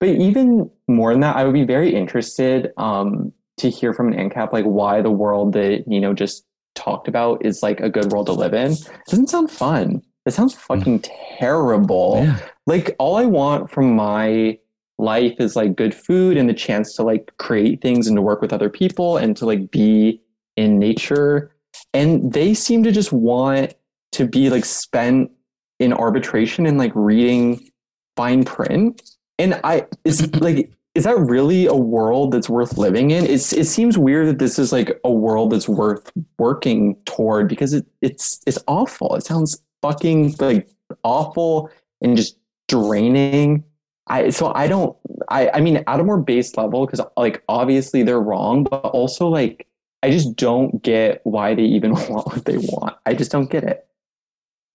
But 0.00 0.08
even 0.08 0.70
more 0.86 1.12
than 1.12 1.20
that, 1.20 1.36
I 1.36 1.44
would 1.44 1.52
be 1.52 1.64
very 1.64 1.94
interested 1.94 2.72
um, 2.78 3.30
to 3.58 3.68
hear 3.68 3.92
from 3.92 4.10
an 4.10 4.30
ANCAP 4.30 4.54
like 4.54 4.64
why 4.64 5.02
the 5.02 5.10
world 5.10 5.52
that 5.52 5.86
Nino 5.86 6.14
just 6.14 6.46
talked 6.74 7.08
about 7.08 7.44
is 7.44 7.62
like 7.62 7.78
a 7.80 7.90
good 7.90 8.10
world 8.10 8.24
to 8.28 8.32
live 8.32 8.54
in. 8.54 8.72
It 8.72 8.88
doesn't 9.06 9.28
sound 9.28 9.50
fun. 9.50 10.00
It 10.24 10.32
sounds 10.32 10.54
fucking 10.54 11.04
terrible. 11.38 12.22
yeah 12.24 12.38
Like 12.66 12.96
all 12.98 13.16
I 13.16 13.26
want 13.26 13.70
from 13.70 13.94
my 13.94 14.58
life 14.96 15.34
is 15.38 15.56
like 15.56 15.76
good 15.76 15.94
food 15.94 16.38
and 16.38 16.48
the 16.48 16.54
chance 16.54 16.94
to 16.94 17.02
like 17.02 17.36
create 17.36 17.82
things 17.82 18.06
and 18.06 18.16
to 18.16 18.22
work 18.22 18.40
with 18.40 18.54
other 18.54 18.70
people 18.70 19.18
and 19.18 19.36
to 19.36 19.44
like 19.44 19.70
be 19.70 20.22
in 20.56 20.78
nature. 20.78 21.52
And 21.94 22.32
they 22.32 22.54
seem 22.54 22.82
to 22.84 22.92
just 22.92 23.12
want 23.12 23.74
to 24.12 24.26
be 24.26 24.50
like 24.50 24.64
spent 24.64 25.30
in 25.78 25.92
arbitration 25.92 26.66
and 26.66 26.78
like 26.78 26.92
reading 26.94 27.70
fine 28.16 28.44
print. 28.44 29.02
And 29.38 29.60
I 29.64 29.86
it's 30.04 30.26
like 30.40 30.72
is 30.98 31.04
that 31.04 31.16
really 31.16 31.66
a 31.66 31.76
world 31.76 32.32
that's 32.32 32.48
worth 32.48 32.76
living 32.76 33.12
in? 33.12 33.24
It's 33.24 33.52
it 33.52 33.66
seems 33.66 33.96
weird 33.96 34.26
that 34.26 34.40
this 34.40 34.58
is 34.58 34.72
like 34.72 34.98
a 35.04 35.12
world 35.12 35.52
that's 35.52 35.68
worth 35.68 36.10
working 36.38 36.96
toward 37.04 37.48
because 37.48 37.72
it, 37.72 37.86
it's 38.02 38.40
it's 38.48 38.58
awful. 38.66 39.14
It 39.14 39.24
sounds 39.24 39.62
fucking 39.80 40.34
like 40.40 40.68
awful 41.04 41.70
and 42.00 42.16
just 42.16 42.36
draining. 42.66 43.62
I 44.08 44.30
so 44.30 44.52
I 44.54 44.66
don't 44.66 44.96
I 45.28 45.50
I 45.54 45.60
mean 45.60 45.84
at 45.86 46.00
a 46.00 46.04
more 46.04 46.20
base 46.20 46.56
level 46.56 46.84
because 46.84 47.00
like 47.16 47.44
obviously 47.48 48.02
they're 48.02 48.20
wrong, 48.20 48.64
but 48.64 48.78
also 48.86 49.28
like 49.28 49.67
I 50.02 50.10
just 50.10 50.36
don't 50.36 50.82
get 50.82 51.20
why 51.24 51.54
they 51.54 51.62
even 51.62 51.92
want 52.08 52.26
what 52.26 52.44
they 52.44 52.58
want. 52.58 52.96
I 53.06 53.14
just 53.14 53.32
don't 53.32 53.50
get 53.50 53.64
it. 53.64 53.86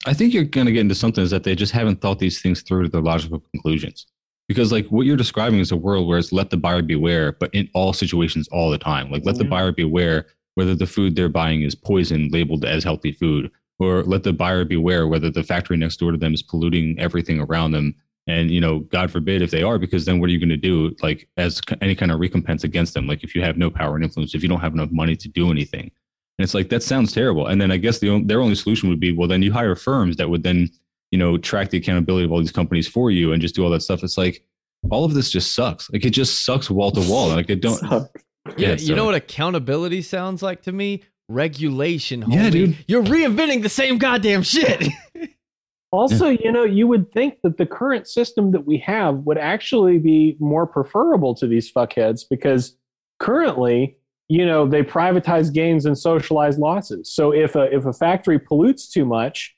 I 0.06 0.14
think 0.14 0.34
you're 0.34 0.44
going 0.44 0.68
to 0.68 0.74
get 0.74 0.82
into 0.82 0.96
something 0.96 1.24
is 1.24 1.32
that 1.32 1.44
they 1.44 1.56
just 1.56 1.72
haven't 1.72 2.02
thought 2.02 2.20
these 2.20 2.42
things 2.42 2.62
through 2.62 2.84
to 2.84 2.90
their 2.90 3.02
logical 3.02 3.40
conclusions. 3.52 4.06
Because 4.50 4.72
like 4.74 4.86
what 4.88 5.06
you're 5.06 5.16
describing 5.16 5.60
is 5.60 5.72
a 5.72 5.78
world 5.78 6.08
where 6.08 6.18
it's 6.18 6.34
let 6.34 6.50
the 6.50 6.58
buyer 6.58 6.82
beware, 6.82 7.32
but 7.32 7.50
in 7.54 7.70
all 7.74 7.94
situations, 7.94 8.50
all 8.50 8.70
the 8.70 8.78
time. 8.78 9.10
Like 9.10 9.24
let 9.26 9.38
the 9.38 9.46
Yeah. 9.46 9.50
buyer 9.50 9.72
beware 9.72 10.28
whether 10.56 10.76
the 10.76 10.86
food 10.86 11.16
they're 11.16 11.30
buying 11.30 11.62
is 11.62 11.74
poison 11.74 12.30
labeled 12.32 12.66
as 12.66 12.84
healthy 12.84 13.14
food, 13.14 13.50
or 13.80 14.04
let 14.04 14.24
the 14.24 14.34
buyer 14.34 14.66
beware 14.66 15.08
whether 15.08 15.30
the 15.30 15.44
factory 15.44 15.78
next 15.78 15.98
door 15.98 16.12
to 16.12 16.18
them 16.18 16.34
is 16.34 16.44
polluting 16.44 17.00
everything 17.00 17.40
around 17.40 17.72
them. 17.72 17.96
And 18.28 18.50
you 18.50 18.62
know, 18.62 18.80
God 18.80 19.12
forbid 19.12 19.42
if 19.42 19.52
they 19.52 19.64
are, 19.64 19.78
because 19.78 20.06
then 20.06 20.20
what 20.20 20.30
are 20.30 20.34
you 20.34 20.40
going 20.40 20.50
to 20.50 20.58
do? 20.58 20.96
Like 21.02 21.28
as 21.38 21.60
any 21.82 21.94
kind 21.96 22.12
of 22.12 22.20
recompense 22.20 22.64
against 22.64 22.94
them? 22.94 23.06
Like 23.08 23.24
if 23.24 23.36
you 23.36 23.42
have 23.42 23.58
no 23.58 23.70
power 23.70 23.96
and 23.96 24.04
influence, 24.04 24.34
if 24.34 24.42
you 24.44 24.50
don't 24.50 24.62
have 24.62 24.74
enough 24.74 24.92
money 24.92 25.16
to 25.18 25.28
do 25.28 25.52
anything, 25.52 25.92
and 26.38 26.44
it's 26.44 26.54
like 26.54 26.70
that 26.70 26.84
sounds 26.84 27.12
terrible. 27.12 27.48
And 27.48 27.60
then 27.62 27.72
I 27.72 27.78
guess 27.78 28.00
the 28.00 28.10
on- 28.10 28.28
their 28.28 28.42
only 28.42 28.56
solution 28.56 28.88
would 28.90 29.00
be, 29.00 29.12
well, 29.12 29.28
then 29.28 29.42
you 29.42 29.52
hire 29.52 29.76
firms 29.76 30.16
that 30.18 30.30
would 30.30 30.44
then, 30.44 30.70
you 31.12 31.18
know, 31.20 31.38
track 31.38 31.70
the 31.70 31.78
accountability 31.78 32.26
of 32.26 32.32
all 32.32 32.40
these 32.40 32.52
companies 32.52 32.88
for 32.88 33.12
you 33.12 33.34
and 33.34 33.42
just 33.42 33.56
do 33.56 33.64
all 33.64 33.70
that 33.72 33.82
stuff. 33.82 34.04
It's 34.04 34.18
like 34.18 34.44
all 34.90 35.04
of 35.06 35.14
this 35.14 35.30
just 35.30 35.54
sucks. 35.54 35.90
Like 35.92 36.06
it 36.06 36.10
just 36.12 36.46
sucks 36.46 36.70
wall 36.70 36.92
to 36.92 37.02
wall. 37.10 37.28
Like 37.30 37.50
it 37.50 37.62
don't. 37.62 37.76
Sucks. 37.78 38.10
Yeah, 38.58 38.70
Yeah, 38.70 38.76
you 38.76 38.96
know 38.96 39.06
what 39.06 39.16
accountability 39.16 40.02
sounds 40.02 40.42
like 40.42 40.64
to 40.64 40.72
me? 40.72 41.04
Regulation. 41.30 42.24
homie. 42.24 42.34
Yeah, 42.36 42.50
dude. 42.50 42.78
You're 42.88 43.04
reinventing 43.04 43.62
the 43.64 43.70
same 43.70 43.98
goddamn 43.98 44.44
shit. 44.44 44.88
Also, 45.94 46.28
you 46.28 46.52
know, 46.52 46.64
you 46.64 46.88
would 46.88 47.12
think 47.14 47.36
that 47.44 47.58
the 47.58 47.66
current 47.68 48.08
system 48.08 48.52
that 48.52 48.66
we 48.66 48.78
have 48.80 49.18
would 49.20 49.38
actually 49.38 50.00
be 50.00 50.36
more 50.40 50.66
preferable 50.66 51.36
to 51.36 51.46
these 51.48 51.72
fuckheads 51.72 52.22
because 52.28 52.76
currently, 53.20 53.96
you 54.28 54.46
know, 54.46 54.68
they 54.68 54.82
privatize 54.82 55.54
gains 55.54 55.86
and 55.86 55.98
socialize 55.98 56.58
losses. 56.58 57.14
So 57.14 57.32
if 57.32 57.56
a 57.56 57.74
if 57.74 57.86
a 57.86 57.94
factory 57.94 58.40
pollutes 58.40 58.90
too 58.90 59.06
much, 59.06 59.56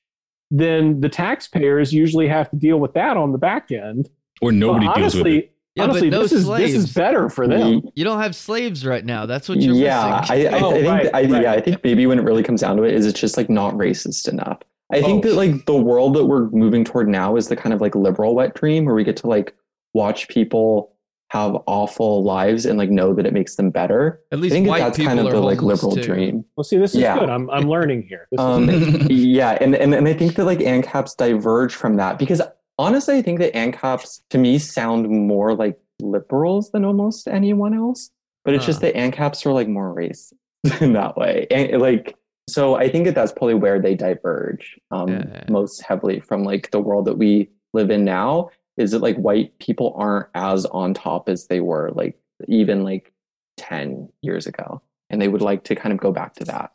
then 0.51 0.99
the 0.99 1.09
taxpayers 1.09 1.93
usually 1.93 2.27
have 2.27 2.49
to 2.49 2.55
deal 2.57 2.79
with 2.79 2.93
that 2.93 3.15
on 3.17 3.31
the 3.31 3.37
back 3.37 3.71
end. 3.71 4.09
Or 4.41 4.51
nobody 4.51 4.87
Well, 4.87 4.95
deals 4.95 5.15
with 5.15 5.27
it. 5.27 5.29
honestly, 5.29 5.51
Yeah, 5.75 5.83
honestly, 5.83 6.09
but 6.09 6.15
no 6.17 6.21
this 6.23 6.31
is 6.33 6.47
this 6.47 6.73
is 6.73 6.93
better 6.93 7.29
for 7.29 7.47
them. 7.47 7.61
Mm-hmm. 7.79 7.87
you 7.95 8.03
don't 8.03 8.19
have 8.19 8.35
slaves 8.35 8.85
right 8.85 9.05
now. 9.05 9.25
That's 9.25 9.47
what 9.47 9.61
you're 9.61 9.73
yeah, 9.75 10.19
missing. 10.21 10.47
I, 10.51 10.57
I, 10.57 10.59
Oh, 10.61 10.69
I 10.69 10.73
think 10.73 10.87
right, 10.87 11.05
I, 11.13 11.21
right. 11.31 11.41
yeah, 11.43 11.51
I 11.53 11.61
think 11.61 11.81
maybe 11.83 12.05
when 12.05 12.19
it 12.19 12.23
really 12.23 12.43
comes 12.43 12.59
down 12.59 12.75
to 12.75 12.83
it, 12.83 12.93
is 12.93 13.05
it's 13.05 13.19
just 13.19 13.37
like 13.37 13.49
not 13.49 13.73
racist 13.75 14.27
enough. 14.27 14.59
I 14.93 15.01
think 15.01 15.23
that 15.23 15.33
like 15.33 15.65
the 15.65 15.75
world 15.75 16.15
that 16.15 16.25
we're 16.25 16.49
moving 16.51 16.83
toward 16.83 17.07
now 17.09 17.35
is 17.35 17.47
the 17.47 17.55
kind 17.55 17.73
of 17.73 17.81
like 17.81 17.95
liberal 17.95 18.35
wet 18.35 18.53
dream 18.53 18.85
where 18.85 18.95
we 18.95 19.03
get 19.03 19.17
to 19.17 19.27
like 19.27 19.55
watch 19.93 20.27
people 20.27 20.91
have 21.29 21.57
awful 21.65 22.23
lives 22.23 22.65
and 22.67 22.77
like 22.77 22.91
know 22.91 23.11
that 23.13 23.25
it 23.25 23.33
makes 23.33 23.55
them 23.55 23.71
better. 23.71 24.21
At 24.31 24.37
I 24.37 24.41
least 24.41 24.53
think 24.53 24.67
white 24.67 24.79
that's 24.79 24.97
people 24.97 25.07
kind 25.09 25.19
of 25.19 25.25
are 25.27 25.31
the 25.31 25.39
like 25.41 25.61
liberal 25.63 25.95
too. 25.95 26.03
dream. 26.03 26.45
Well, 26.55 26.63
see, 26.63 26.77
this 26.77 26.93
is 26.93 27.01
Yeah. 27.01 27.17
good. 27.19 27.29
I'm 27.29 27.49
I'm 27.49 27.67
learning 27.67 28.03
here. 28.07 28.27
This 28.31 28.39
is 28.39 28.45
Um, 28.45 28.69
yeah, 29.09 29.57
and, 29.59 29.75
and 29.75 29.93
and 29.95 30.07
I 30.07 30.13
think 30.13 30.35
that 30.35 30.45
like 30.45 30.59
ANCAPs 30.59 31.17
diverge 31.17 31.73
from 31.73 31.95
that 31.97 32.19
because 32.19 32.41
honestly, 32.77 33.17
I 33.17 33.21
think 33.23 33.39
that 33.39 33.53
ANCAPs 33.53 34.21
to 34.29 34.37
me 34.37 34.59
sound 34.59 35.09
more 35.09 35.55
like 35.55 35.79
liberals 35.99 36.69
than 36.71 36.85
almost 36.85 37.27
anyone 37.27 37.73
else. 37.73 38.11
But 38.43 38.53
it's 38.53 38.65
just 38.67 38.81
Huh. 38.81 38.91
that 38.93 38.95
ANCAPs 38.95 39.45
are 39.47 39.51
like 39.51 39.67
more 39.67 39.91
race 39.91 40.31
in 40.79 40.93
that 40.93 41.17
way, 41.17 41.47
and 41.49 41.81
like 41.81 42.15
so 42.47 42.75
I 42.75 42.89
think 42.89 43.05
that 43.05 43.15
that's 43.15 43.31
probably 43.31 43.55
where 43.55 43.79
they 43.79 43.95
diverge 43.95 44.79
um, 44.91 45.09
Yeah. 45.09 45.43
most 45.49 45.81
heavily 45.81 46.19
from 46.19 46.43
like 46.43 46.71
the 46.71 46.79
world 46.79 47.05
that 47.05 47.17
we 47.17 47.49
live 47.73 47.89
in 47.89 48.05
now. 48.05 48.49
Is 48.77 48.91
that 48.91 48.99
like 49.01 49.15
white 49.17 49.57
people 49.59 49.93
aren't 49.97 50.27
as 50.35 50.65
on 50.65 50.93
top 50.93 51.29
as 51.29 51.47
they 51.47 51.61
were 51.61 51.91
like 51.95 52.19
even 52.47 52.83
like 52.83 53.13
ten 53.57 54.09
years 54.21 54.47
ago, 54.47 54.81
and 55.09 55.21
they 55.21 55.29
would 55.29 55.41
like 55.41 55.63
to 55.65 55.75
kind 55.75 55.93
of 55.93 55.99
go 55.99 56.11
back 56.11 56.33
to 56.35 56.43
that. 56.45 56.71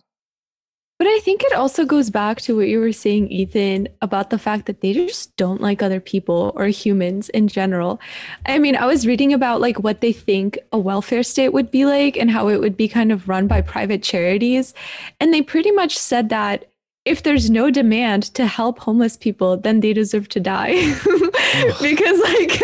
But 1.01 1.06
I 1.06 1.18
think 1.20 1.43
it 1.43 1.55
also 1.55 1.86
goes 1.86 2.10
back 2.10 2.43
to 2.43 2.55
what 2.55 2.68
you 2.68 2.78
were 2.78 2.93
saying, 2.93 3.28
Ethan, 3.28 3.89
about 4.02 4.28
the 4.28 4.39
fact 4.39 4.66
that 4.66 4.82
they 4.82 4.93
just 4.93 5.35
don't 5.39 5.62
like 5.62 5.82
other 5.82 5.98
people 5.98 6.52
or 6.55 6.66
humans 6.66 7.31
in 7.31 7.48
general. 7.48 7.98
I 8.44 8.59
mean, 8.59 8.77
I 8.77 8.85
was 8.85 9.06
reading 9.06 9.32
about 9.32 9.62
like 9.62 9.78
what 9.78 10.02
they 10.02 10.12
think 10.12 10.59
a 10.72 10.78
welfare 10.78 11.22
state 11.22 11.55
would 11.55 11.70
be 11.70 11.86
like 11.86 12.18
and 12.18 12.31
how 12.31 12.48
it 12.48 12.60
would 12.60 12.77
be 12.77 12.86
kind 12.86 13.12
of 13.12 13.31
run 13.31 13.47
by 13.47 13.62
private 13.62 14.02
charities. 14.02 14.74
And 15.20 15.32
they 15.32 15.40
pretty 15.40 15.70
much 15.70 15.97
said 15.97 16.28
that 16.28 16.69
if 17.06 17.22
there's 17.22 17.48
no 17.48 17.70
demand 17.70 18.24
to 18.35 18.47
help 18.47 18.78
homeless 18.78 19.16
people, 19.16 19.56
then 19.56 19.81
they 19.81 19.94
deserve 19.94 20.28
to 20.28 20.40
die. 20.40 20.74
because 21.81 22.20
like 22.20 22.60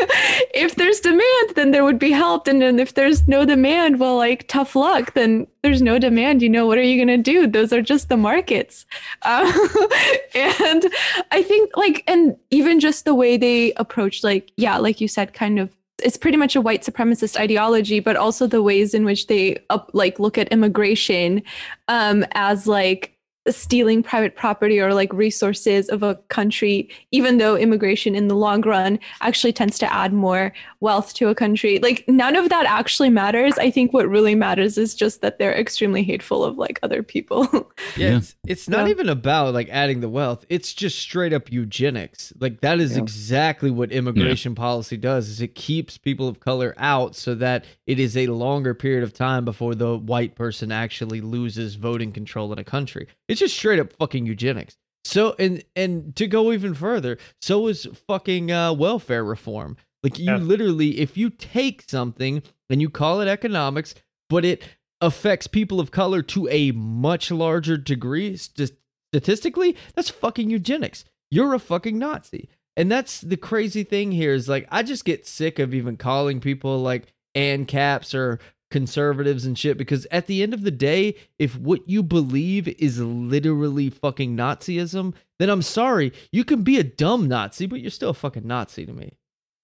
if 0.54 0.74
there's 0.76 1.00
demand, 1.00 1.54
then 1.54 1.70
there 1.70 1.84
would 1.84 1.98
be 1.98 2.10
help. 2.10 2.46
And 2.46 2.60
then 2.60 2.78
if 2.78 2.94
there's 2.94 3.26
no 3.26 3.46
demand, 3.46 3.98
well, 3.98 4.16
like 4.16 4.46
tough 4.46 4.76
luck, 4.76 5.14
then 5.14 5.46
there's 5.62 5.80
no 5.80 5.98
demand. 5.98 6.42
You 6.42 6.50
know, 6.50 6.66
what 6.66 6.76
are 6.76 6.82
you 6.82 7.00
gonna 7.00 7.16
do? 7.16 7.46
Those 7.46 7.72
are 7.72 7.80
just 7.80 8.10
the 8.10 8.16
markets. 8.18 8.84
Uh, 9.22 9.50
and 10.34 10.84
I 11.30 11.42
think 11.42 11.74
like 11.76 12.04
and 12.06 12.36
even 12.50 12.78
just 12.78 13.06
the 13.06 13.14
way 13.14 13.38
they 13.38 13.72
approach 13.74 14.22
like, 14.22 14.52
yeah, 14.56 14.76
like 14.76 15.00
you 15.00 15.08
said, 15.08 15.32
kind 15.32 15.58
of 15.58 15.74
it's 16.02 16.18
pretty 16.18 16.36
much 16.36 16.54
a 16.54 16.60
white 16.60 16.82
supremacist 16.82 17.38
ideology, 17.40 18.00
but 18.00 18.16
also 18.16 18.46
the 18.46 18.62
ways 18.62 18.92
in 18.92 19.06
which 19.06 19.28
they 19.28 19.56
up, 19.70 19.90
like 19.94 20.18
look 20.18 20.36
at 20.36 20.48
immigration 20.48 21.42
um, 21.88 22.22
as 22.32 22.66
like 22.66 23.15
stealing 23.52 24.02
private 24.02 24.36
property 24.36 24.80
or 24.80 24.92
like 24.94 25.12
resources 25.12 25.88
of 25.88 26.02
a 26.02 26.14
country, 26.28 26.88
even 27.12 27.38
though 27.38 27.56
immigration 27.56 28.14
in 28.14 28.28
the 28.28 28.34
long 28.34 28.60
run 28.62 28.98
actually 29.20 29.52
tends 29.52 29.78
to 29.78 29.92
add 29.92 30.12
more 30.12 30.52
wealth 30.80 31.14
to 31.14 31.28
a 31.28 31.34
country. 31.34 31.78
Like 31.78 32.04
none 32.08 32.36
of 32.36 32.48
that 32.48 32.66
actually 32.66 33.10
matters. 33.10 33.56
I 33.58 33.70
think 33.70 33.92
what 33.92 34.08
really 34.08 34.34
matters 34.34 34.78
is 34.78 34.94
just 34.94 35.20
that 35.22 35.38
they're 35.38 35.54
extremely 35.54 36.02
hateful 36.02 36.44
of 36.44 36.58
like 36.58 36.78
other 36.82 37.02
people. 37.02 37.48
Yeah, 37.96 38.10
Yeah. 38.10 38.16
It's, 38.18 38.34
it's 38.46 38.68
not 38.68 38.86
Yeah. 38.86 38.90
even 38.90 39.08
about 39.08 39.54
like 39.54 39.68
adding 39.70 40.00
the 40.00 40.08
wealth. 40.08 40.44
It's 40.48 40.72
just 40.74 40.98
straight 40.98 41.32
up 41.32 41.50
eugenics. 41.52 42.32
Like 42.38 42.60
that 42.62 42.80
is 42.80 42.92
Yeah. 42.96 43.02
exactly 43.02 43.70
what 43.70 43.92
immigration 43.92 44.54
policy 44.54 44.96
does. 44.96 45.28
Is 45.28 45.40
it 45.40 45.54
keeps 45.54 45.98
people 45.98 46.28
of 46.28 46.40
color 46.40 46.74
out 46.78 47.14
so 47.16 47.34
that 47.36 47.64
it 47.86 47.98
is 47.98 48.16
a 48.16 48.26
longer 48.28 48.74
period 48.74 49.02
of 49.02 49.12
time 49.12 49.44
before 49.44 49.74
the 49.74 49.98
white 49.98 50.34
person 50.34 50.72
actually 50.72 51.20
loses 51.20 51.74
voting 51.76 52.12
control 52.12 52.52
in 52.52 52.58
a 52.58 52.64
country. 52.64 53.06
It's 53.28 53.35
just 53.40 53.56
straight 53.56 53.78
up 53.78 53.92
fucking 53.94 54.26
eugenics. 54.26 54.76
So 55.04 55.34
and 55.38 55.62
and 55.76 56.14
to 56.16 56.26
go 56.26 56.52
even 56.52 56.74
further, 56.74 57.18
so 57.40 57.68
is 57.68 57.86
fucking 58.08 58.50
uh, 58.50 58.72
welfare 58.72 59.24
reform. 59.24 59.76
Like 60.02 60.18
you 60.18 60.26
Yeah. 60.26 60.36
literally, 60.38 60.98
if 61.00 61.16
you 61.16 61.30
take 61.30 61.84
something 61.88 62.42
and 62.70 62.80
you 62.80 62.90
call 62.90 63.20
it 63.20 63.28
economics, 63.28 63.94
but 64.28 64.44
it 64.44 64.64
affects 65.00 65.46
people 65.46 65.78
of 65.78 65.90
color 65.90 66.22
to 66.22 66.48
a 66.48 66.72
much 66.72 67.30
larger 67.30 67.76
degree 67.76 68.36
st- 68.36 68.72
statistically, 69.12 69.76
that's 69.94 70.10
fucking 70.10 70.50
eugenics. 70.50 71.04
You're 71.30 71.54
a 71.54 71.58
fucking 71.58 71.98
Nazi. 71.98 72.48
And 72.76 72.90
that's 72.90 73.20
the 73.20 73.36
crazy 73.36 73.84
thing 73.84 74.12
here 74.12 74.32
is 74.34 74.48
like 74.48 74.66
I 74.70 74.82
just 74.82 75.04
get 75.04 75.26
sick 75.26 75.58
of 75.58 75.72
even 75.74 75.96
calling 75.96 76.40
people 76.40 76.78
like 76.80 77.12
ANCAPs 77.36 78.14
or 78.14 78.38
conservatives 78.76 79.46
and 79.46 79.58
shit 79.58 79.78
because 79.78 80.06
at 80.10 80.26
the 80.26 80.42
end 80.42 80.52
of 80.52 80.60
the 80.60 80.70
day, 80.70 81.14
if 81.38 81.56
what 81.58 81.88
you 81.88 82.02
believe 82.02 82.68
is 82.68 83.00
literally 83.00 83.88
fucking 83.88 84.36
Nazism, 84.36 85.14
then 85.38 85.48
I'm 85.48 85.62
sorry, 85.62 86.12
you 86.30 86.44
can 86.44 86.62
be 86.62 86.78
a 86.78 86.84
dumb 86.84 87.26
Nazi, 87.26 87.64
but 87.64 87.80
you're 87.80 87.90
still 87.90 88.10
a 88.10 88.14
fucking 88.14 88.46
Nazi 88.46 88.84
to 88.84 88.92
me. 88.92 89.14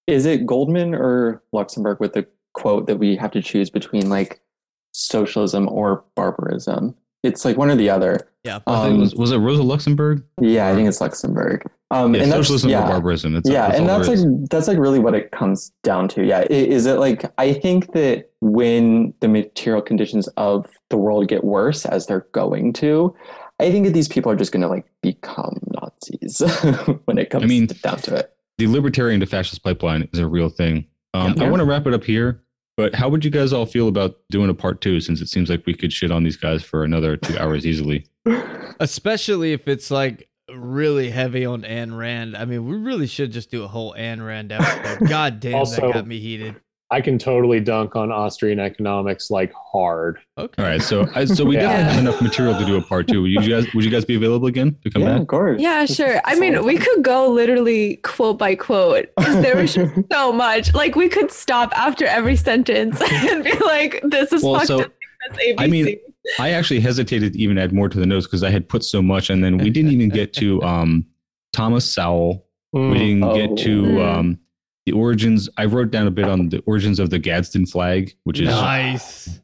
Is 0.06 0.24
it 0.24 0.46
Goldman 0.46 0.94
or 0.94 1.42
Luxemburg 1.52 2.00
with 2.00 2.14
the 2.14 2.26
quote 2.54 2.86
that 2.86 2.96
we 2.96 3.14
have 3.16 3.30
to 3.32 3.42
choose 3.42 3.68
between 3.68 4.08
like 4.08 4.40
socialism 4.94 5.68
or 5.68 6.04
barbarism? 6.16 6.94
It's 7.22 7.44
like 7.44 7.58
one 7.58 7.70
or 7.70 7.76
the 7.76 7.90
other. 7.90 8.18
Yeah. 8.44 8.60
I 8.66 8.86
it 8.86 8.90
Um, 8.92 9.00
was, 9.00 9.14
was 9.14 9.30
it 9.30 9.38
Rosa 9.38 9.62
Luxemburg? 9.62 10.24
Yeah, 10.40 10.68
I 10.68 10.74
think 10.74 10.88
it's 10.88 11.02
Luxemburg. 11.02 11.64
Um, 11.92 12.14
Yeah, 12.14 12.22
and 12.22 12.32
that's, 12.32 12.38
socialism 12.48 12.70
yeah, 12.70 12.84
or 12.84 12.88
barbarism. 12.88 13.32
That's, 13.34 13.48
yeah, 13.48 13.68
that's 13.68 13.78
and 13.78 13.88
that's 13.88 14.08
like 14.08 14.18
that's 14.50 14.66
like 14.68 14.78
really 14.78 14.98
what 14.98 15.14
it 15.14 15.30
comes 15.30 15.70
down 15.82 16.08
to. 16.08 16.24
Yeah, 16.24 16.44
is 16.50 16.86
it 16.86 16.98
like 16.98 17.30
I 17.38 17.52
think 17.52 17.92
that 17.92 18.30
when 18.40 19.12
the 19.20 19.28
material 19.28 19.82
conditions 19.82 20.26
of 20.36 20.66
the 20.90 20.96
world 20.96 21.28
get 21.28 21.44
worse 21.44 21.84
as 21.86 22.06
they're 22.06 22.26
going 22.32 22.72
to, 22.74 23.14
I 23.60 23.70
think 23.70 23.84
that 23.86 23.92
these 23.92 24.08
people 24.08 24.32
are 24.32 24.36
just 24.36 24.52
going 24.52 24.62
to 24.62 24.68
like 24.68 24.86
become 25.02 25.58
Nazis 25.80 26.40
when 27.04 27.18
it 27.18 27.30
comes 27.30 27.44
I 27.44 27.46
mean- 27.46 27.66
down 27.82 27.98
to 27.98 28.16
it. 28.16 28.32
the 28.58 28.66
libertarian 28.66 29.20
to 29.20 29.26
fascist 29.26 29.62
pipeline 29.62 30.08
is 30.12 30.18
a 30.18 30.26
real 30.26 30.48
thing. 30.48 30.86
Um, 31.14 31.34
Yeah. 31.36 31.44
I 31.44 31.50
want 31.50 31.60
to 31.60 31.66
wrap 31.66 31.86
it 31.86 31.92
up 31.94 32.04
here, 32.04 32.42
but 32.76 32.94
how 32.94 33.08
would 33.10 33.22
you 33.24 33.30
guys 33.30 33.52
all 33.52 33.66
feel 33.66 33.86
about 33.88 34.16
doing 34.30 34.48
a 34.48 34.54
part 34.54 34.80
two? 34.80 34.98
Since 35.00 35.20
it 35.20 35.28
seems 35.28 35.50
like 35.50 35.64
we 35.66 35.74
could 35.74 35.92
shit 35.92 36.10
on 36.10 36.24
these 36.24 36.36
guys 36.38 36.62
for 36.62 36.84
another 36.84 37.16
two 37.18 37.36
hours 37.38 37.66
easily. 37.66 38.06
Especially 38.80 39.52
if 39.52 39.68
it's 39.68 39.90
like 39.90 40.28
really 40.54 41.10
heavy 41.10 41.44
on 41.46 41.62
Ayn 41.62 41.96
Rand. 41.96 42.36
I 42.36 42.44
mean, 42.44 42.66
we 42.66 42.76
really 42.76 43.06
should 43.06 43.32
just 43.32 43.50
do 43.50 43.62
a 43.64 43.68
whole 43.68 43.94
Ayn 43.94 44.24
Rand 44.26 44.52
episode. 44.52 45.08
God 45.08 45.40
damn, 45.40 45.54
Also- 45.56 45.80
that 45.82 45.94
got 45.94 46.06
me 46.06 46.18
heated. 46.18 46.56
I 46.90 47.00
can 47.00 47.18
totally 47.18 47.58
dunk 47.58 47.96
on 47.96 48.12
Austrian 48.12 48.60
economics 48.60 49.30
like 49.30 49.50
hard. 49.54 50.18
Okay. 50.36 50.62
All 50.62 50.68
right, 50.68 50.82
so 50.82 51.08
I, 51.14 51.24
so 51.24 51.42
we 51.42 51.54
Yeah. 51.56 51.62
definitely 51.62 51.90
have 51.94 51.98
enough 52.02 52.20
material 52.20 52.58
to 52.58 52.66
do 52.66 52.76
a 52.76 52.82
part 52.82 53.08
two. 53.08 53.22
Would 53.22 53.30
you 53.30 53.40
guys 53.48 53.72
would 53.72 53.82
you 53.82 53.90
guys 53.90 54.04
be 54.04 54.14
available 54.14 54.46
again 54.46 54.76
to 54.84 54.90
come 54.90 55.00
yeah, 55.00 55.12
back? 55.12 55.22
of 55.22 55.26
course. 55.28 55.58
Yeah, 55.58 55.86
sure. 55.86 56.20
I 56.26 56.34
mean, 56.38 56.62
we 56.66 56.76
could 56.76 57.02
go 57.02 57.28
literally 57.30 57.96
quote 58.02 58.36
by 58.36 58.56
quote. 58.56 59.06
There 59.16 59.56
was 59.56 59.72
just 59.72 59.94
so 60.12 60.34
much. 60.34 60.74
Like 60.74 60.94
we 60.94 61.08
could 61.08 61.30
stop 61.32 61.72
after 61.78 62.04
every 62.04 62.36
sentence 62.36 63.00
and 63.00 63.42
be 63.42 63.56
like, 63.60 64.02
"This 64.04 64.30
is 64.30 64.42
Well, 64.42 64.56
fucked 64.56 64.66
so, 64.66 64.80
up." 64.82 64.92
ABC. 65.32 65.54
I 65.56 65.66
mean, 65.68 65.96
I 66.38 66.50
actually 66.50 66.80
hesitated 66.80 67.32
to 67.32 67.38
even 67.38 67.58
add 67.58 67.72
more 67.72 67.88
to 67.88 67.98
the 67.98 68.06
notes 68.06 68.26
because 68.26 68.42
I 68.42 68.50
had 68.50 68.68
put 68.68 68.84
so 68.84 69.02
much, 69.02 69.28
and 69.30 69.42
then 69.42 69.58
we 69.58 69.70
didn't 69.70 69.92
even 69.92 70.08
get 70.08 70.32
to 70.34 70.62
um, 70.64 71.04
Thomas 71.52 71.84
Sowell. 71.90 72.46
We 72.72 72.94
didn't 72.98 73.24
Oh. 73.24 73.34
get 73.34 73.56
to 73.64 73.82
Mm. 73.82 74.04
um, 74.18 74.38
the 74.86 74.92
origins. 74.92 75.48
I 75.58 75.66
wrote 75.66 75.90
down 75.90 76.06
a 76.06 76.10
bit 76.10 76.24
on 76.26 76.48
the 76.48 76.60
origins 76.66 76.98
of 76.98 77.10
the 77.10 77.18
Gadsden 77.18 77.66
flag, 77.66 78.14
which 78.24 78.40
is 78.40 78.48
nice. 78.48 79.40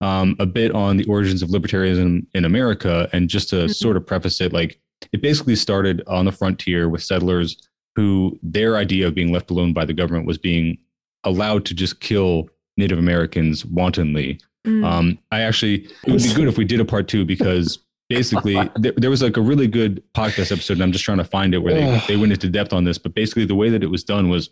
um, 0.00 0.36
a 0.38 0.46
bit 0.46 0.72
on 0.72 0.96
the 0.96 1.04
origins 1.06 1.42
of 1.42 1.48
libertarianism 1.50 2.24
in 2.34 2.44
America. 2.44 3.08
And 3.12 3.28
just 3.28 3.48
to 3.50 3.56
Mhm. 3.64 3.74
sort 3.74 3.96
of 3.96 4.06
preface 4.06 4.40
it, 4.40 4.52
like 4.52 4.78
it 5.12 5.20
basically 5.20 5.56
started 5.56 6.02
on 6.06 6.24
the 6.26 6.32
frontier 6.32 6.88
with 6.88 7.02
settlers 7.02 7.56
who 7.96 8.38
their 8.42 8.76
idea 8.76 9.08
of 9.08 9.14
being 9.16 9.32
left 9.32 9.50
alone 9.50 9.72
by 9.72 9.84
the 9.84 9.92
government 9.92 10.26
was 10.26 10.38
being 10.38 10.78
allowed 11.24 11.64
to 11.64 11.74
just 11.74 12.00
kill 12.00 12.48
Native 12.76 12.98
Americans 12.98 13.64
wantonly. 13.66 14.38
Mm. 14.68 14.84
Um, 14.84 15.18
I 15.30 15.40
actually, 15.40 15.84
it 16.06 16.12
would 16.12 16.22
be 16.22 16.34
good 16.34 16.48
if 16.48 16.58
we 16.58 16.64
did 16.64 16.80
a 16.80 16.84
part 16.84 17.08
two 17.08 17.24
because 17.24 17.78
basically 18.08 18.54
there, 18.76 18.92
there 18.96 19.10
was 19.10 19.22
like 19.22 19.36
a 19.36 19.40
really 19.40 19.66
good 19.66 20.02
podcast 20.14 20.52
episode, 20.52 20.74
and 20.74 20.82
I'm 20.82 20.92
just 20.92 21.04
trying 21.04 21.18
to 21.18 21.24
find 21.24 21.54
it 21.54 21.58
where 21.58 21.74
they, 21.74 22.02
they 22.06 22.16
went 22.16 22.32
into 22.32 22.48
depth 22.48 22.72
on 22.72 22.84
this. 22.84 22.98
But 22.98 23.14
basically, 23.14 23.46
the 23.46 23.54
way 23.54 23.70
that 23.70 23.82
it 23.82 23.90
was 23.90 24.04
done 24.04 24.28
was 24.28 24.50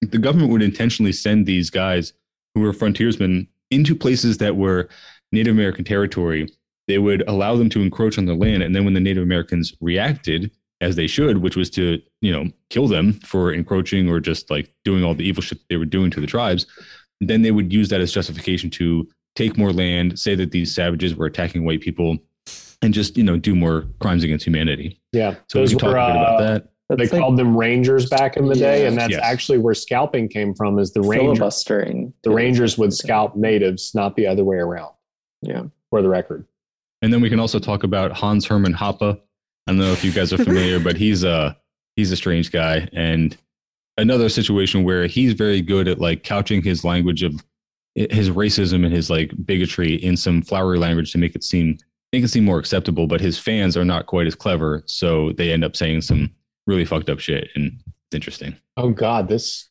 the 0.00 0.18
government 0.18 0.50
would 0.50 0.62
intentionally 0.62 1.12
send 1.12 1.46
these 1.46 1.70
guys 1.70 2.12
who 2.54 2.60
were 2.60 2.72
frontiersmen 2.72 3.48
into 3.70 3.94
places 3.94 4.38
that 4.38 4.56
were 4.56 4.88
Native 5.32 5.54
American 5.54 5.84
territory. 5.84 6.48
They 6.86 6.98
would 6.98 7.26
allow 7.26 7.56
them 7.56 7.70
to 7.70 7.80
encroach 7.80 8.18
on 8.18 8.26
the 8.26 8.34
land, 8.34 8.62
and 8.62 8.74
then 8.74 8.84
when 8.84 8.94
the 8.94 9.00
Native 9.00 9.22
Americans 9.22 9.72
reacted, 9.80 10.50
as 10.80 10.96
they 10.96 11.06
should, 11.06 11.38
which 11.38 11.56
was 11.56 11.70
to 11.70 12.00
you 12.20 12.32
know 12.32 12.50
kill 12.70 12.88
them 12.88 13.14
for 13.20 13.52
encroaching 13.52 14.08
or 14.08 14.20
just 14.20 14.50
like 14.50 14.72
doing 14.84 15.04
all 15.04 15.14
the 15.14 15.24
evil 15.24 15.42
shit 15.42 15.58
they 15.68 15.76
were 15.76 15.84
doing 15.84 16.10
to 16.10 16.20
the 16.20 16.26
tribes, 16.26 16.66
then 17.20 17.42
they 17.42 17.50
would 17.50 17.72
use 17.72 17.88
that 17.88 18.00
as 18.00 18.12
justification 18.12 18.70
to 18.70 19.08
take 19.34 19.56
more 19.58 19.72
land, 19.72 20.18
say 20.18 20.34
that 20.34 20.50
these 20.50 20.74
savages 20.74 21.14
were 21.14 21.26
attacking 21.26 21.64
white 21.64 21.80
people, 21.80 22.18
and 22.82 22.92
just 22.94 23.16
you 23.16 23.24
know 23.24 23.36
do 23.36 23.54
more 23.54 23.86
crimes 24.00 24.24
against 24.24 24.46
humanity. 24.46 25.00
Yeah, 25.12 25.36
So 25.48 25.60
we 25.62 25.68
can 25.68 25.78
talk 25.78 25.90
a 25.90 25.92
bit 25.92 25.94
about 25.94 26.40
uh, 26.40 26.40
that. 26.40 26.68
They 26.90 26.96
like 27.06 27.10
called 27.10 27.38
them 27.38 27.56
rangers 27.56 28.08
back 28.10 28.36
in 28.36 28.46
the 28.46 28.54
day, 28.54 28.86
and 28.86 28.96
that's 28.96 29.12
Yes. 29.12 29.20
actually 29.22 29.58
where 29.58 29.74
scalping 29.74 30.28
came 30.28 30.54
from. 30.54 30.78
Is 30.78 30.92
the 30.92 31.00
rangers? 31.00 31.38
filibustering. 31.38 32.12
The 32.24 32.30
rangers 32.30 32.76
would 32.76 32.92
scalp 32.92 33.36
natives, 33.36 33.94
not 33.94 34.16
the 34.16 34.26
other 34.26 34.44
way 34.44 34.56
around. 34.56 34.92
Yeah. 35.40 35.62
For 35.90 36.02
the 36.02 36.08
record. 36.08 36.46
And 37.00 37.12
then 37.12 37.20
we 37.22 37.30
can 37.30 37.40
also 37.40 37.58
talk 37.58 37.84
about 37.84 38.12
Hans 38.12 38.46
Hermann 38.46 38.74
Hoppe. 38.74 39.18
I 39.66 39.70
don't 39.72 39.78
know 39.78 39.92
if 39.92 40.04
you 40.04 40.12
guys 40.12 40.32
are 40.32 40.38
familiar, 40.44 40.78
but 40.78 40.96
he's 40.96 41.24
a 41.24 41.56
he's 41.96 42.12
a 42.12 42.16
strange 42.16 42.52
guy, 42.52 42.86
and 42.92 43.34
another 43.96 44.28
situation 44.28 44.84
where 44.84 45.06
he's 45.06 45.32
very 45.32 45.62
good 45.62 45.88
at 45.88 45.98
like 46.00 46.22
couching 46.22 46.62
his 46.62 46.84
language 46.84 47.22
of 47.22 47.42
his 47.94 48.30
racism 48.30 48.84
and 48.84 48.92
his 48.92 49.08
like 49.08 49.32
bigotry 49.44 49.94
in 49.94 50.16
some 50.16 50.42
flowery 50.42 50.78
language 50.78 51.12
to 51.12 51.18
make 51.18 51.34
it 51.34 51.44
seem 51.44 51.78
make 52.12 52.24
it 52.24 52.28
seem 52.28 52.44
more 52.44 52.58
acceptable. 52.58 53.06
But 53.06 53.20
his 53.20 53.38
fans 53.38 53.76
are 53.76 53.84
not 53.84 54.06
quite 54.06 54.26
as 54.26 54.34
clever, 54.34 54.82
so 54.86 55.32
they 55.32 55.52
end 55.52 55.64
up 55.64 55.76
saying 55.76 56.02
some 56.02 56.30
really 56.66 56.84
fucked 56.84 57.08
up 57.08 57.20
shit, 57.20 57.48
and 57.54 57.72
it's 57.86 58.14
interesting. 58.14 58.56
Oh 58.76 58.90
God, 58.90 59.28
this 59.28 59.68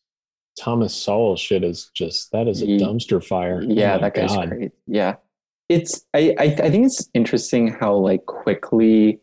Thomas 0.59 0.93
Sowell 0.93 1.35
shit 1.35 1.63
is 1.63 1.89
just 1.93 2.31
that 2.31 2.47
is 2.47 2.61
a 2.61 2.65
mm-hmm. 2.65 2.85
dumpster 2.85 3.23
fire. 3.23 3.61
Yeah, 3.61 3.95
Oh 3.95 3.99
that 4.01 4.13
guy's 4.13 4.35
God. 4.35 4.49
great. 4.49 4.71
Yeah, 4.87 5.15
it's 5.69 6.05
I, 6.13 6.35
I 6.39 6.43
I 6.43 6.69
think 6.69 6.85
it's 6.85 7.09
interesting 7.13 7.67
how 7.69 7.95
like 7.95 8.25
quickly 8.25 9.19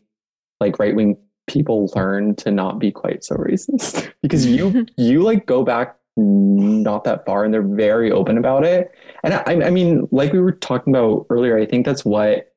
like 0.59 0.77
right 0.79 0.95
wing 0.95 1.17
people 1.47 1.91
learn 1.95 2.35
to 2.35 2.51
not 2.51 2.79
be 2.79 2.91
quite 2.91 3.23
so 3.23 3.35
racist 3.35 4.11
because 4.21 4.45
you 4.45 4.85
you 4.97 5.23
like 5.23 5.45
go 5.45 5.63
back 5.63 5.97
not 6.17 7.03
that 7.03 7.25
far 7.25 7.43
and 7.43 7.53
they're 7.53 7.61
very 7.61 8.11
open 8.11 8.37
about 8.37 8.63
it 8.63 8.91
and 9.23 9.33
I, 9.33 9.67
I 9.67 9.69
mean 9.69 10.07
like 10.11 10.33
we 10.33 10.39
were 10.39 10.51
talking 10.51 10.93
about 10.93 11.25
earlier 11.29 11.57
i 11.57 11.65
think 11.65 11.85
that's 11.85 12.03
what 12.03 12.53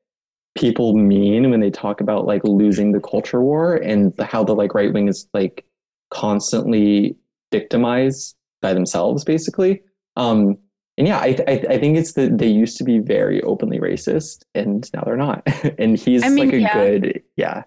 people 0.55 0.95
mean 0.95 1.49
when 1.49 1.59
they 1.61 1.71
talk 1.71 2.01
about 2.01 2.25
like 2.25 2.43
losing 2.43 2.91
the 2.91 2.99
culture 2.99 3.41
war 3.41 3.75
and 3.75 4.15
the, 4.17 4.25
how 4.25 4.43
the 4.43 4.53
like 4.53 4.73
right 4.73 4.93
wing 4.93 5.07
is 5.07 5.27
like 5.33 5.65
constantly 6.11 7.15
victimized 7.51 8.35
by 8.61 8.73
themselves 8.73 9.23
basically 9.23 9.81
um 10.17 10.57
and 10.97 11.07
yeah, 11.07 11.17
I, 11.17 11.37
I 11.47 11.51
I 11.71 11.79
think 11.79 11.97
it's 11.97 12.13
that 12.13 12.37
they 12.37 12.47
used 12.47 12.77
to 12.77 12.83
be 12.83 12.99
very 12.99 13.41
openly 13.43 13.79
racist, 13.79 14.43
and 14.53 14.89
now 14.93 15.03
they're 15.03 15.17
not. 15.17 15.43
and 15.77 15.97
he's 15.99 16.23
I 16.23 16.29
mean, 16.29 16.45
like 16.45 16.53
a 16.53 16.59
yeah. 16.61 16.73
good, 16.73 17.23
yeah, 17.35 17.63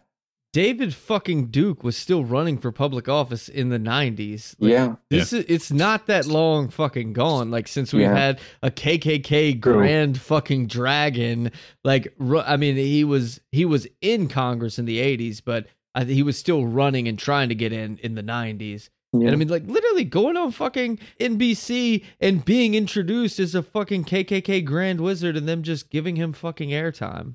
David 0.53 0.95
fucking 0.95 1.49
Duke 1.49 1.85
was 1.85 1.97
still 1.97 2.25
running 2.25 2.57
for 2.59 2.73
public 2.73 3.07
office 3.09 3.49
in 3.51 3.69
the 3.69 3.79
90s. 3.79 4.55
Like, 4.59 4.71
yeah. 4.73 4.97
This 5.11 5.33
is 5.33 5.45
it's 5.49 5.71
not 5.71 6.07
that 6.07 6.27
long 6.27 6.69
fucking 6.71 7.13
gone. 7.13 7.51
Like 7.51 7.69
since 7.69 7.93
we've 7.93 8.03
Yeah. 8.03 8.17
had 8.17 8.41
a 8.63 8.71
KKK 8.71 9.61
True. 9.61 9.75
grand 9.75 10.19
fucking 10.21 10.67
dragon. 10.69 11.53
Like 11.85 12.15
ru- 12.19 12.41
I 12.41 12.57
mean, 12.57 12.77
he 12.77 13.05
was 13.05 13.41
he 13.53 13.65
was 13.67 13.87
in 14.01 14.29
Congress 14.29 14.79
in 14.79 14.87
the 14.87 14.99
80s, 14.99 15.43
but 15.45 15.67
I, 15.95 16.05
he 16.05 16.23
was 16.23 16.39
still 16.39 16.67
running 16.67 17.09
and 17.09 17.19
trying 17.19 17.51
to 17.51 17.55
get 17.55 17.73
in 17.73 17.99
in 17.99 18.15
the 18.15 18.23
90s. 18.23 18.89
yeah. 19.13 19.27
And 19.27 19.31
I 19.31 19.37
mean, 19.37 19.49
like 19.49 19.67
literally 19.67 20.05
going 20.05 20.37
on 20.39 20.51
fucking 20.53 20.99
NBC 21.21 22.05
and 22.21 22.43
being 22.45 22.75
introduced 22.75 23.39
as 23.39 23.55
a 23.55 23.63
fucking 23.63 24.05
KKK 24.05 24.65
grand 24.65 25.01
wizard, 25.03 25.37
and 25.37 25.47
them 25.47 25.63
just 25.63 25.91
giving 25.91 26.17
him 26.17 26.33
fucking 26.33 26.71
airtime. 26.71 27.35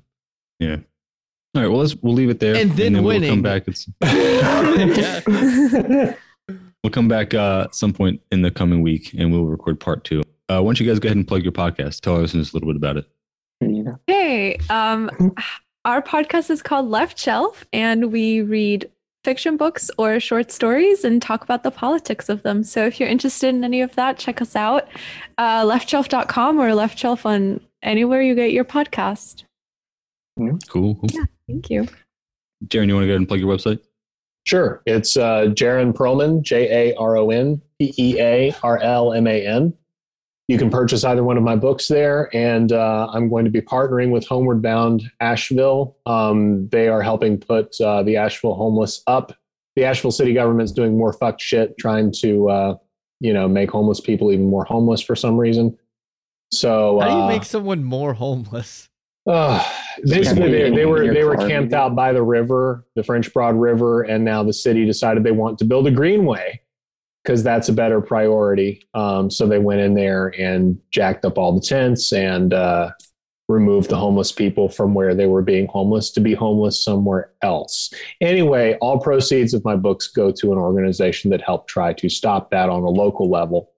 Yeah. 0.58 0.78
All 1.54 1.62
right. 1.62 1.68
Well, 1.68 1.80
let's 1.80 1.94
we'll 1.96 2.14
leave 2.14 2.30
it 2.30 2.40
there, 2.40 2.56
And 2.56 2.72
then 2.72 3.02
winning. 3.04 3.22
we'll 3.22 3.30
come 3.30 3.42
back. 3.42 3.64
It's, 3.68 3.86
we'll 6.82 6.90
come 6.90 7.08
back 7.08 7.34
uh, 7.34 7.62
at 7.66 7.74
some 7.74 7.92
point 7.92 8.20
in 8.32 8.42
the 8.42 8.50
coming 8.50 8.82
week, 8.82 9.14
and 9.16 9.30
we'll 9.30 9.44
record 9.44 9.78
part 9.78 10.04
two. 10.04 10.22
Uh, 10.48 10.60
why 10.60 10.68
don't 10.68 10.80
you 10.80 10.86
guys 10.86 10.98
go 10.98 11.06
ahead 11.06 11.16
and 11.16 11.26
plug 11.26 11.42
your 11.42 11.52
podcast? 11.52 12.00
Tell 12.00 12.14
our 12.14 12.20
listeners 12.20 12.52
a 12.52 12.56
little 12.56 12.68
bit 12.68 12.76
about 12.76 12.96
it. 12.96 13.06
Hey, 14.06 14.58
um, 14.68 15.10
our 15.84 16.02
podcast 16.02 16.50
is 16.50 16.60
called 16.60 16.90
Left 16.90 17.18
Shelf, 17.18 17.64
and 17.72 18.12
we 18.12 18.42
read 18.42 18.90
fiction 19.22 19.56
books 19.56 19.90
or 19.96 20.20
short 20.20 20.52
stories 20.52 21.02
and 21.04 21.22
talk 21.22 21.44
about 21.44 21.62
the 21.62 21.70
politics 21.70 22.28
of 22.28 22.42
them. 22.42 22.62
So 22.62 22.84
if 22.84 23.00
you're 23.00 23.08
interested 23.08 23.54
in 23.54 23.64
any 23.64 23.80
of 23.80 23.94
that, 23.94 24.18
check 24.18 24.42
us 24.42 24.54
out. 24.54 24.86
Uh, 25.38 25.64
leftshelf.com 25.64 26.60
or 26.60 26.74
Left 26.74 26.98
Shelf 26.98 27.24
on 27.24 27.60
anywhere 27.82 28.20
you 28.20 28.34
get 28.34 28.52
your 28.52 28.64
podcast. 28.64 29.44
Cool. 30.68 30.96
cool. 30.96 31.08
Thank 31.48 31.70
you. 31.70 31.86
Jaron, 32.66 32.88
you 32.88 32.94
want 32.94 33.04
to 33.04 33.06
go 33.06 33.12
ahead 33.12 33.16
and 33.16 33.28
plug 33.28 33.40
your 33.40 33.54
website? 33.54 33.80
Sure. 34.46 34.82
It's 34.86 35.16
uh, 35.16 35.46
Jaron 35.48 35.94
Pearlman, 35.94 36.42
J 36.42 36.90
A 36.90 36.96
R 36.96 37.16
O 37.16 37.30
N 37.30 37.60
P 37.78 37.94
E 37.98 38.20
A 38.20 38.54
R 38.62 38.78
L 38.78 39.12
M 39.12 39.26
A 39.26 39.46
N. 39.46 39.72
You 40.48 40.58
can 40.58 40.68
purchase 40.68 41.04
either 41.04 41.24
one 41.24 41.38
of 41.38 41.42
my 41.42 41.56
books 41.56 41.88
there, 41.88 42.34
and 42.36 42.70
uh, 42.70 43.08
I'm 43.10 43.30
going 43.30 43.46
to 43.46 43.50
be 43.50 43.62
partnering 43.62 44.10
with 44.10 44.26
Homeward 44.26 44.60
Bound 44.60 45.10
Asheville. 45.20 45.96
Um, 46.04 46.68
they 46.68 46.88
are 46.88 47.00
helping 47.00 47.38
put 47.38 47.80
uh, 47.80 48.02
the 48.02 48.18
Asheville 48.18 48.54
homeless 48.54 49.02
up. 49.06 49.32
The 49.76 49.84
Asheville 49.84 50.10
city 50.10 50.34
government's 50.34 50.72
doing 50.72 50.98
more 50.98 51.14
fucked 51.14 51.40
shit, 51.40 51.78
trying 51.78 52.12
to 52.20 52.50
uh, 52.50 52.74
you 53.20 53.32
know 53.32 53.48
make 53.48 53.70
homeless 53.70 54.00
people 54.00 54.30
even 54.30 54.50
more 54.50 54.64
homeless 54.64 55.00
for 55.00 55.16
some 55.16 55.38
reason. 55.38 55.78
So 56.52 57.00
How 57.00 57.08
do 57.08 57.14
you 57.14 57.22
uh, 57.22 57.28
make 57.28 57.44
someone 57.44 57.82
more 57.82 58.12
homeless? 58.12 58.90
Uh, 59.26 59.64
basically, 60.04 60.50
they, 60.50 60.70
they 60.70 60.86
were 60.86 61.12
they 61.12 61.24
were 61.24 61.36
camped 61.36 61.70
maybe? 61.70 61.74
out 61.74 61.94
by 61.94 62.12
the 62.12 62.22
river, 62.22 62.86
the 62.94 63.02
French 63.02 63.32
Broad 63.32 63.56
River, 63.56 64.02
and 64.02 64.24
now 64.24 64.42
the 64.42 64.52
city 64.52 64.84
decided 64.84 65.24
they 65.24 65.32
want 65.32 65.58
to 65.58 65.64
build 65.64 65.86
a 65.86 65.90
greenway 65.90 66.60
because 67.22 67.42
that's 67.42 67.68
a 67.68 67.72
better 67.72 68.00
priority. 68.00 68.86
Um, 68.92 69.30
so 69.30 69.46
they 69.46 69.58
went 69.58 69.80
in 69.80 69.94
there 69.94 70.34
and 70.38 70.78
jacked 70.90 71.24
up 71.24 71.38
all 71.38 71.54
the 71.54 71.66
tents 71.66 72.12
and 72.12 72.52
uh, 72.52 72.90
removed 73.48 73.88
the 73.88 73.96
homeless 73.96 74.30
people 74.30 74.68
from 74.68 74.92
where 74.92 75.14
they 75.14 75.26
were 75.26 75.42
being 75.42 75.66
homeless 75.66 76.10
to 76.12 76.20
be 76.20 76.34
homeless 76.34 76.82
somewhere 76.82 77.32
else. 77.42 77.92
Anyway, 78.20 78.76
all 78.82 78.98
proceeds 78.98 79.54
of 79.54 79.64
my 79.64 79.76
books 79.76 80.08
go 80.08 80.30
to 80.32 80.52
an 80.52 80.58
organization 80.58 81.30
that 81.30 81.40
helped 81.40 81.68
try 81.68 81.94
to 81.94 82.10
stop 82.10 82.50
that 82.50 82.68
on 82.68 82.82
a 82.82 82.90
local 82.90 83.30
level. 83.30 83.70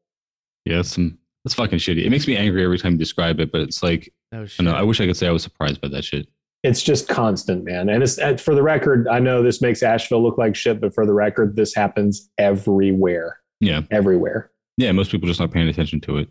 Yeah, 0.64 0.76
that's 0.76 0.90
some 0.90 1.18
that's 1.44 1.54
fucking 1.54 1.78
shitty. 1.78 2.04
It 2.04 2.10
makes 2.10 2.26
me 2.26 2.36
angry 2.36 2.64
every 2.64 2.78
time 2.78 2.92
you 2.92 2.98
describe 2.98 3.38
it, 3.38 3.52
but 3.52 3.60
it's 3.60 3.80
like 3.80 4.12
No 4.32 4.42
I 4.42 4.46
shit. 4.46 4.64
know. 4.64 4.72
I 4.72 4.82
wish 4.82 5.00
I 5.00 5.06
could 5.06 5.16
say 5.16 5.28
I 5.28 5.32
was 5.32 5.42
surprised 5.42 5.80
by 5.80 5.88
that 5.88 6.04
shit. 6.04 6.26
it's 6.62 6.82
just 6.82 7.08
constant, 7.08 7.64
man. 7.64 7.88
And 7.88 8.02
it's 8.02 8.18
and 8.18 8.40
for 8.40 8.54
the 8.54 8.62
record, 8.62 9.06
I 9.08 9.18
know 9.20 9.42
this 9.42 9.60
makes 9.62 9.82
Asheville 9.82 10.22
look 10.22 10.36
like 10.38 10.56
shit, 10.56 10.80
but 10.80 10.94
for 10.94 11.06
the 11.06 11.12
record, 11.12 11.54
this 11.56 11.74
happens 11.74 12.28
everywhere, 12.38 13.38
Yeah, 13.60 13.82
everywhere. 13.90 14.50
yeah. 14.76 14.90
Most 14.92 15.10
people 15.10 15.28
just 15.28 15.38
not 15.40 15.52
paying 15.52 15.68
attention 15.68 16.00
to 16.02 16.18
it. 16.18 16.28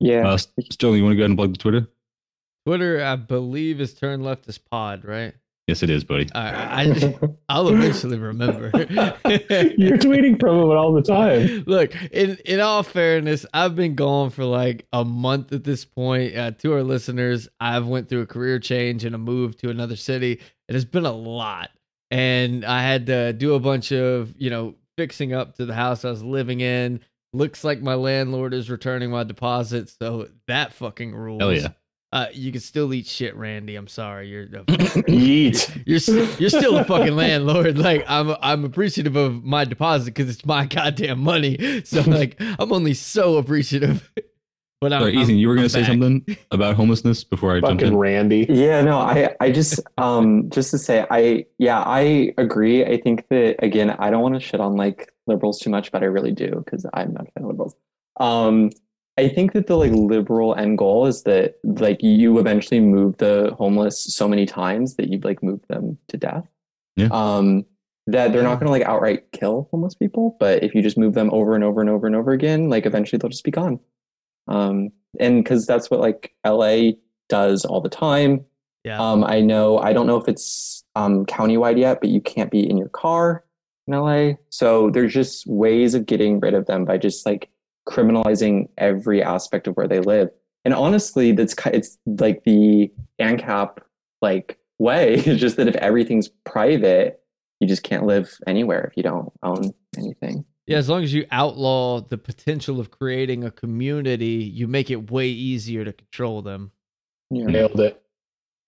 Yeah. 0.00 0.28
Uh, 0.28 0.36
Sterling, 0.70 0.98
you 0.98 1.04
want 1.04 1.12
to 1.12 1.16
go 1.16 1.22
ahead 1.22 1.30
and 1.30 1.38
plug 1.38 1.52
the 1.52 1.58
Twitter? 1.58 1.88
Twitter, 2.66 3.02
I 3.04 3.16
believe, 3.16 3.80
is 3.80 3.94
turn 3.94 4.20
leftist 4.22 4.60
pod, 4.70 5.04
right? 5.04 5.34
Yes, 5.66 5.82
it 5.82 5.88
is, 5.88 6.04
buddy. 6.04 6.28
I, 6.34 6.82
I, 6.84 7.14
I'll 7.48 7.68
eventually 7.68 8.18
remember. 8.18 8.70
You're 8.74 9.96
tweeting 9.96 10.38
from 10.38 10.70
it 10.70 10.74
all 10.74 10.92
the 10.92 11.00
time. 11.00 11.64
Look, 11.66 11.94
in 12.12 12.36
in 12.44 12.60
all 12.60 12.82
fairness, 12.82 13.46
I've 13.54 13.74
been 13.74 13.94
gone 13.94 14.28
for 14.28 14.44
like 14.44 14.86
a 14.92 15.06
month 15.06 15.54
at 15.54 15.64
this 15.64 15.86
point. 15.86 16.36
Uh, 16.36 16.50
to 16.50 16.74
our 16.74 16.82
listeners, 16.82 17.48
I've 17.60 17.86
went 17.86 18.10
through 18.10 18.22
a 18.22 18.26
career 18.26 18.58
change 18.58 19.06
and 19.06 19.14
a 19.14 19.18
move 19.18 19.56
to 19.58 19.70
another 19.70 19.96
city. 19.96 20.42
It 20.68 20.74
has 20.74 20.84
been 20.84 21.06
a 21.06 21.12
lot, 21.12 21.70
and 22.10 22.62
I 22.62 22.82
had 22.82 23.06
to 23.06 23.32
do 23.32 23.54
a 23.54 23.60
bunch 23.60 23.90
of 23.90 24.34
you 24.36 24.50
know 24.50 24.74
fixing 24.98 25.32
up 25.32 25.56
to 25.56 25.64
the 25.64 25.74
house 25.74 26.04
I 26.04 26.10
was 26.10 26.22
living 26.22 26.60
in. 26.60 27.00
Looks 27.32 27.64
like 27.64 27.80
my 27.80 27.94
landlord 27.94 28.52
is 28.52 28.68
returning 28.68 29.10
my 29.10 29.24
deposit, 29.24 29.88
so 29.88 30.28
that 30.46 30.74
fucking 30.74 31.14
rules. 31.14 31.40
Hell 31.40 31.54
yeah. 31.54 31.68
Uh, 32.14 32.28
you 32.32 32.52
can 32.52 32.60
still 32.60 32.94
eat 32.94 33.06
shit, 33.06 33.34
Randy. 33.34 33.74
I'm 33.74 33.88
sorry, 33.88 34.28
you're 34.28 34.44
a 34.44 34.46
Yeet. 35.08 35.82
you're 35.84 35.96
s- 35.96 36.40
you're 36.40 36.48
still 36.48 36.76
a 36.78 36.84
fucking 36.84 37.16
landlord. 37.16 37.76
Like 37.76 38.04
I'm 38.08 38.36
I'm 38.40 38.64
appreciative 38.64 39.16
of 39.16 39.42
my 39.42 39.64
deposit 39.64 40.14
because 40.14 40.30
it's 40.30 40.46
my 40.46 40.64
goddamn 40.66 41.18
money. 41.20 41.82
So 41.84 42.02
like 42.02 42.36
I'm 42.40 42.72
only 42.72 42.94
so 42.94 43.36
appreciative. 43.36 44.10
But 44.80 44.92
I'm, 44.92 45.00
Sorry, 45.00 45.12
I'm- 45.14 45.22
Ethan, 45.22 45.36
you 45.38 45.48
were 45.48 45.54
going 45.54 45.62
I'm 45.64 45.68
to 45.68 45.72
say 45.72 45.80
back. 45.80 45.88
something 45.88 46.36
about 46.50 46.74
homelessness 46.74 47.24
before 47.24 47.52
I 47.56 47.60
jumped 47.60 47.80
Fucking 47.80 47.94
in. 47.94 47.96
Randy. 47.98 48.44
Yeah, 48.50 48.82
no, 48.82 48.98
I, 48.98 49.34
I 49.40 49.50
just, 49.50 49.80
um, 49.96 50.50
just 50.50 50.72
to 50.72 50.78
say, 50.78 51.06
I, 51.10 51.46
yeah, 51.56 51.80
I 51.80 52.34
agree. 52.36 52.84
I 52.84 53.00
think 53.00 53.26
that 53.30 53.64
again, 53.64 53.88
I 53.90 54.10
don't 54.10 54.20
want 54.20 54.34
to 54.34 54.40
shit 54.40 54.60
on 54.60 54.76
like 54.76 55.10
liberals 55.26 55.58
too 55.58 55.70
much, 55.70 55.90
but 55.90 56.02
I 56.02 56.06
really 56.06 56.32
do 56.32 56.62
because 56.62 56.84
I'm 56.92 57.14
not 57.14 57.22
a 57.28 57.30
fan 57.30 57.44
of 57.44 57.46
liberals. 57.46 57.74
Um, 58.20 58.70
I 59.16 59.28
think 59.28 59.52
that 59.52 59.68
the 59.68 59.76
like 59.76 59.92
liberal 59.92 60.54
end 60.56 60.78
goal 60.78 61.06
is 61.06 61.22
that 61.22 61.56
like 61.62 62.02
you 62.02 62.38
eventually 62.38 62.80
move 62.80 63.16
the 63.18 63.54
homeless 63.56 64.12
so 64.14 64.26
many 64.26 64.44
times 64.44 64.96
that 64.96 65.08
you 65.08 65.18
like 65.20 65.42
move 65.42 65.60
them 65.68 65.98
to 66.08 66.16
death. 66.16 66.46
Yeah. 66.96 67.08
Um, 67.12 67.64
that 68.06 68.32
they're 68.32 68.42
not 68.42 68.60
going 68.60 68.66
to 68.66 68.72
like 68.72 68.82
outright 68.82 69.32
kill 69.32 69.68
homeless 69.70 69.94
people, 69.94 70.36
but 70.38 70.62
if 70.62 70.74
you 70.74 70.82
just 70.82 70.98
move 70.98 71.14
them 71.14 71.30
over 71.32 71.54
and 71.54 71.64
over 71.64 71.80
and 71.80 71.88
over 71.88 72.06
and 72.06 72.14
over 72.14 72.32
again, 72.32 72.68
like 72.68 72.86
eventually 72.86 73.18
they'll 73.18 73.30
just 73.30 73.44
be 73.44 73.50
gone. 73.50 73.80
Um, 74.46 74.90
and 75.18 75.42
because 75.42 75.66
that's 75.66 75.90
what 75.90 76.00
like 76.00 76.34
LA 76.44 76.92
does 77.28 77.64
all 77.64 77.80
the 77.80 77.88
time. 77.88 78.44
Yeah. 78.84 79.00
Um, 79.00 79.24
I 79.24 79.40
know 79.40 79.78
I 79.78 79.92
don't 79.92 80.06
know 80.06 80.18
if 80.18 80.28
it's 80.28 80.84
um, 80.96 81.24
countywide 81.24 81.78
yet, 81.78 82.00
but 82.00 82.10
you 82.10 82.20
can't 82.20 82.50
be 82.50 82.68
in 82.68 82.76
your 82.76 82.90
car 82.90 83.44
in 83.86 83.94
LA. 83.94 84.32
So 84.50 84.90
there's 84.90 85.14
just 85.14 85.46
ways 85.46 85.94
of 85.94 86.04
getting 86.04 86.40
rid 86.40 86.54
of 86.54 86.66
them 86.66 86.84
by 86.84 86.98
just 86.98 87.24
like 87.24 87.48
criminalizing 87.88 88.68
every 88.78 89.22
aspect 89.22 89.66
of 89.66 89.74
where 89.76 89.88
they 89.88 90.00
live. 90.00 90.30
And 90.64 90.74
honestly, 90.74 91.32
that's 91.32 91.54
it's 91.66 91.98
like 92.06 92.44
the 92.44 92.90
ANCAP 93.20 93.78
like 94.22 94.58
way. 94.78 95.14
It's 95.26 95.40
just 95.40 95.56
that 95.56 95.68
if 95.68 95.76
everything's 95.76 96.28
private, 96.28 97.20
you 97.60 97.68
just 97.68 97.82
can't 97.82 98.06
live 98.06 98.36
anywhere 98.46 98.86
if 98.90 98.96
you 98.96 99.02
don't 99.02 99.32
own 99.42 99.72
anything. 99.96 100.44
yeah, 100.66 100.78
as 100.78 100.88
long 100.88 101.02
as 101.02 101.12
you 101.12 101.26
outlaw 101.30 102.00
the 102.00 102.18
potential 102.18 102.80
of 102.80 102.90
creating 102.90 103.44
a 103.44 103.50
community, 103.50 104.50
you 104.52 104.66
make 104.66 104.90
it 104.90 105.10
way 105.10 105.28
easier 105.28 105.84
to 105.84 105.92
control 105.92 106.42
them. 106.42 106.72
Yeah. 107.30 107.46
Nailed 107.46 107.80
it. 107.80 108.00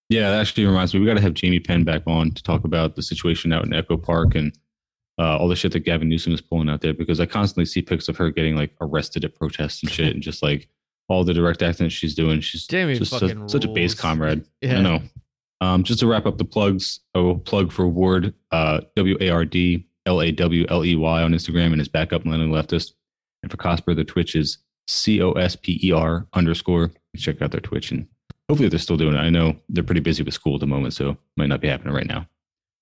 Yeah, 0.08 0.30
that 0.30 0.40
actually 0.40 0.66
reminds 0.66 0.94
me. 0.94 1.00
We 1.00 1.06
got 1.06 1.14
to 1.14 1.20
have 1.20 1.34
Jamie 1.34 1.58
Penn 1.58 1.82
back 1.82 2.02
on 2.06 2.30
to 2.30 2.42
talk 2.42 2.64
about 2.64 2.94
the 2.94 3.02
situation 3.02 3.52
out 3.52 3.64
in 3.64 3.74
Echo 3.74 3.96
Park 3.96 4.34
and 4.36 4.56
uh, 5.18 5.36
all 5.36 5.48
the 5.48 5.56
shit 5.56 5.72
that 5.72 5.80
Gavin 5.80 6.08
Newsom 6.08 6.32
is 6.32 6.40
pulling 6.40 6.68
out 6.68 6.80
there 6.80 6.94
because 6.94 7.20
I 7.20 7.26
constantly 7.26 7.64
see 7.64 7.82
pics 7.82 8.08
of 8.08 8.16
her 8.16 8.30
getting 8.30 8.56
like 8.56 8.72
arrested 8.80 9.24
at 9.24 9.34
protests 9.34 9.82
and 9.82 9.90
shit 9.90 10.14
and 10.14 10.22
just 10.22 10.42
like 10.42 10.68
all 11.08 11.24
the 11.24 11.34
direct 11.34 11.62
acting 11.62 11.88
she's 11.88 12.14
doing. 12.14 12.40
She's 12.40 12.66
Jamie 12.66 12.98
just 12.98 13.12
fucking 13.12 13.48
such, 13.48 13.64
a 13.64 13.68
base 13.68 13.94
comrade. 13.94 14.44
Yeah. 14.60 14.78
I 14.78 14.80
know. 14.82 15.02
Um, 15.60 15.84
just 15.84 16.00
to 16.00 16.06
wrap 16.06 16.26
up 16.26 16.36
the 16.36 16.44
plugs, 16.44 17.00
I 17.14 17.18
will 17.18 17.38
plug 17.38 17.72
for 17.72 17.88
Ward, 17.88 18.34
uh, 18.50 18.82
W 18.96 19.16
A 19.20 19.30
R 19.30 19.44
D 19.44 19.86
L 20.04 20.20
A 20.20 20.30
W 20.32 20.66
L 20.68 20.84
E 20.84 20.96
Y 20.96 21.22
on 21.22 21.32
Instagram 21.32 21.66
and 21.66 21.78
his 21.78 21.88
backup 21.88 22.24
millennial 22.24 22.50
leftist. 22.50 22.92
And 23.42 23.50
for 23.50 23.56
Cosper, 23.56 23.96
the 23.96 24.04
Twitch 24.04 24.36
is 24.36 24.58
C 24.86 25.22
O 25.22 25.32
S 25.32 25.56
P 25.56 25.80
E 25.82 25.92
R 25.92 26.26
underscore. 26.34 26.92
Check 27.16 27.40
out 27.40 27.52
their 27.52 27.60
Twitch 27.60 27.90
and 27.90 28.06
hopefully 28.48 28.68
they're 28.68 28.78
still 28.78 28.98
doing 28.98 29.14
it. 29.14 29.20
I 29.20 29.30
know 29.30 29.56
they're 29.70 29.84
pretty 29.84 30.00
busy 30.02 30.22
with 30.22 30.34
school 30.34 30.54
at 30.54 30.60
the 30.60 30.66
moment, 30.66 30.94
so 30.94 31.16
might 31.36 31.48
not 31.48 31.60
be 31.60 31.68
happening 31.68 31.94
right 31.94 32.06
now. 32.06 32.26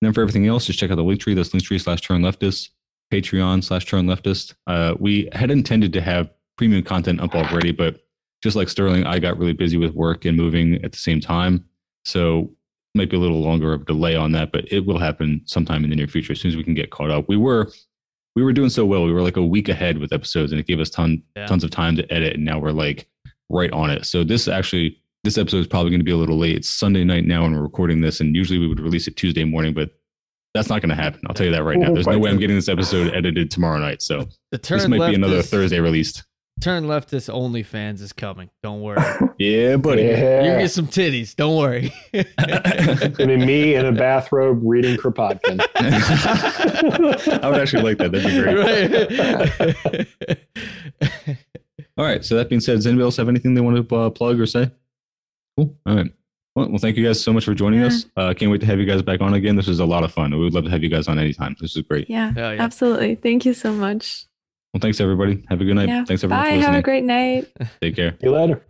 And 0.05 0.09
then 0.11 0.13
for 0.13 0.21
everything 0.21 0.45
else, 0.45 0.67
just 0.67 0.77
check 0.77 0.91
out 0.91 0.97
the 0.97 1.03
link 1.03 1.19
tree. 1.19 1.33
That's 1.33 1.49
linktree 1.49 1.81
slash 1.81 2.01
turn 2.01 2.21
leftist, 2.21 2.69
Patreon 3.11 3.63
slash 3.63 3.85
turn 3.87 4.05
leftist. 4.05 4.53
Uh, 4.67 4.93
we 4.99 5.27
had 5.33 5.49
intended 5.49 5.91
to 5.93 6.01
have 6.01 6.29
premium 6.59 6.83
content 6.83 7.19
up 7.21 7.33
already, 7.33 7.71
but 7.71 8.01
just 8.43 8.55
like 8.55 8.69
Sterling, 8.69 9.03
I 9.07 9.17
got 9.17 9.39
really 9.39 9.53
busy 9.53 9.77
with 9.77 9.95
work 9.95 10.25
and 10.25 10.37
moving 10.37 10.75
at 10.85 10.91
the 10.91 10.97
same 10.99 11.19
time. 11.19 11.65
So 12.03 12.51
might 12.93 13.09
be 13.09 13.17
a 13.17 13.19
little 13.19 13.41
longer 13.41 13.73
of 13.73 13.81
a 13.81 13.85
delay 13.85 14.15
on 14.15 14.31
that, 14.33 14.51
but 14.51 14.71
it 14.71 14.85
will 14.85 14.99
happen 14.99 15.41
sometime 15.45 15.83
in 15.83 15.89
the 15.89 15.95
near 15.95 16.07
future 16.07 16.33
as 16.33 16.39
soon 16.39 16.51
as 16.51 16.55
we 16.55 16.63
can 16.63 16.75
get 16.75 16.91
caught 16.91 17.09
up. 17.09 17.27
We 17.27 17.35
were 17.37 17.71
we 18.35 18.43
were 18.43 18.53
doing 18.53 18.69
so 18.69 18.85
well. 18.85 19.05
We 19.05 19.11
were 19.11 19.23
like 19.23 19.37
a 19.37 19.43
week 19.43 19.69
ahead 19.69 19.97
with 19.97 20.13
episodes 20.13 20.51
and 20.51 20.61
it 20.61 20.67
gave 20.67 20.79
us 20.79 20.91
ton 20.91 21.23
Yeah. 21.35 21.47
tons 21.47 21.63
of 21.63 21.71
time 21.71 21.95
to 21.95 22.13
edit 22.13 22.35
and 22.35 22.45
now 22.45 22.59
we're 22.59 22.69
like 22.73 23.07
right 23.49 23.71
on 23.71 23.89
it. 23.89 24.05
So 24.05 24.23
this 24.23 24.47
actually 24.47 25.01
this 25.25 25.37
episode 25.39 25.57
is 25.57 25.67
probably 25.67 25.89
going 25.89 25.99
to 25.99 26.05
be 26.05 26.11
a 26.11 26.17
little 26.17 26.37
late. 26.37 26.55
It's 26.55 26.69
Sunday 26.69 27.03
night 27.03 27.25
now 27.25 27.43
and 27.45 27.55
we're 27.55 27.63
recording 27.63 27.99
this 27.99 28.19
and 28.21 28.35
usually 28.35 28.59
we 28.59 28.67
would 28.67 28.79
release 28.79 29.07
it 29.07 29.17
Tuesday 29.17 29.43
morning, 29.43 29.73
but 29.73 29.89
That's 30.53 30.69
not 30.69 30.81
going 30.81 30.89
to 30.89 30.95
happen. 30.95 31.19
I'll 31.27 31.33
tell 31.33 31.47
you 31.47 31.51
that 31.51 31.63
right 31.63 31.77
now. 31.77 31.91
There's 31.93 32.07
no 32.07 32.17
way 32.19 32.29
I'm 32.29 32.39
getting 32.39 32.55
this 32.55 32.69
episode 32.69 33.13
edited 33.13 33.49
tomorrow 33.51 33.79
night. 33.79 34.01
So 34.03 34.27
The 34.51 34.57
turn 34.59 34.77
this 34.79 34.87
might 34.87 35.09
be 35.09 35.15
another 35.15 35.37
is, 35.37 35.49
Thursday 35.49 35.79
released. 35.79 36.23
Turn 36.61 36.85
leftist 36.85 37.29
OnlyFans 37.33 37.99
is 38.01 38.13
coming. 38.13 38.49
Don't 38.63 38.81
worry. 38.81 39.01
Yeah, 39.37 39.75
buddy. 39.75 40.03
You're 40.03 40.11
Yeah. 40.17 40.47
gonna 40.47 40.59
get 40.61 40.71
some 40.71 40.87
titties. 40.87 41.35
Don't 41.35 41.57
worry. 41.57 41.91
I 42.37 43.11
mean, 43.25 43.45
me 43.45 43.75
in 43.75 43.85
a 43.85 43.91
bathrobe 43.91 44.61
reading 44.63 44.95
Kropotkin. 44.95 45.59
I 47.43 47.49
would 47.49 47.59
actually 47.59 47.83
like 47.83 47.97
that. 47.97 48.13
That'd 48.13 48.31
be 48.31 48.39
great. 48.39 50.07
Right. 51.27 51.37
All 51.97 52.05
right. 52.05 52.23
So 52.23 52.35
that 52.35 52.47
being 52.47 52.61
said, 52.61 52.75
does 52.75 52.87
anybody 52.87 53.03
else 53.03 53.17
have 53.17 53.27
anything 53.27 53.55
they 53.55 53.61
want 53.61 53.89
to 53.89 53.95
uh, 53.95 54.09
plug 54.09 54.39
or 54.39 54.45
say? 54.45 54.71
Cool. 55.57 55.75
All 55.85 55.95
right. 55.95 56.11
Well, 56.55 56.69
well, 56.69 56.77
thank 56.77 56.95
you 56.97 57.05
guys 57.05 57.21
so 57.21 57.33
much 57.33 57.43
for 57.45 57.53
joining 57.53 57.81
Yeah. 57.81 57.87
us. 57.87 58.05
Uh, 58.15 58.33
can't 58.33 58.49
wait 58.51 58.61
to 58.61 58.67
have 58.67 58.79
you 58.79 58.85
guys 58.85 59.01
back 59.01 59.21
on 59.21 59.33
again. 59.33 59.55
This 59.55 59.67
was 59.67 59.79
a 59.79 59.85
lot 59.85 60.03
of 60.03 60.11
fun. 60.13 60.31
We 60.31 60.39
would 60.43 60.53
love 60.53 60.63
to 60.65 60.69
have 60.69 60.83
you 60.83 60.89
guys 60.89 61.07
on 61.07 61.19
anytime. 61.19 61.55
This 61.59 61.75
is 61.75 61.81
great. 61.83 62.09
Yeah, 62.09 62.31
Hell 62.33 62.53
yeah. 62.55 62.61
absolutely. 62.61 63.15
Thank 63.15 63.45
you 63.45 63.53
so 63.53 63.73
much. 63.73 64.25
Well, 64.73 64.79
thanks 64.81 64.99
everybody. 65.01 65.43
Have 65.49 65.61
a 65.61 65.65
good 65.65 65.75
night. 65.75 65.89
Yeah. 65.89 66.05
Thanks 66.05 66.23
everyone 66.23 66.43
Bye. 66.45 66.57
for. 66.61 66.65
Have 66.65 66.75
a 66.75 66.81
great 66.81 67.03
night. 67.03 67.47
Take 67.81 67.95
care. 67.95 68.11
See 68.11 68.27
you 68.27 68.31
later. 68.31 68.61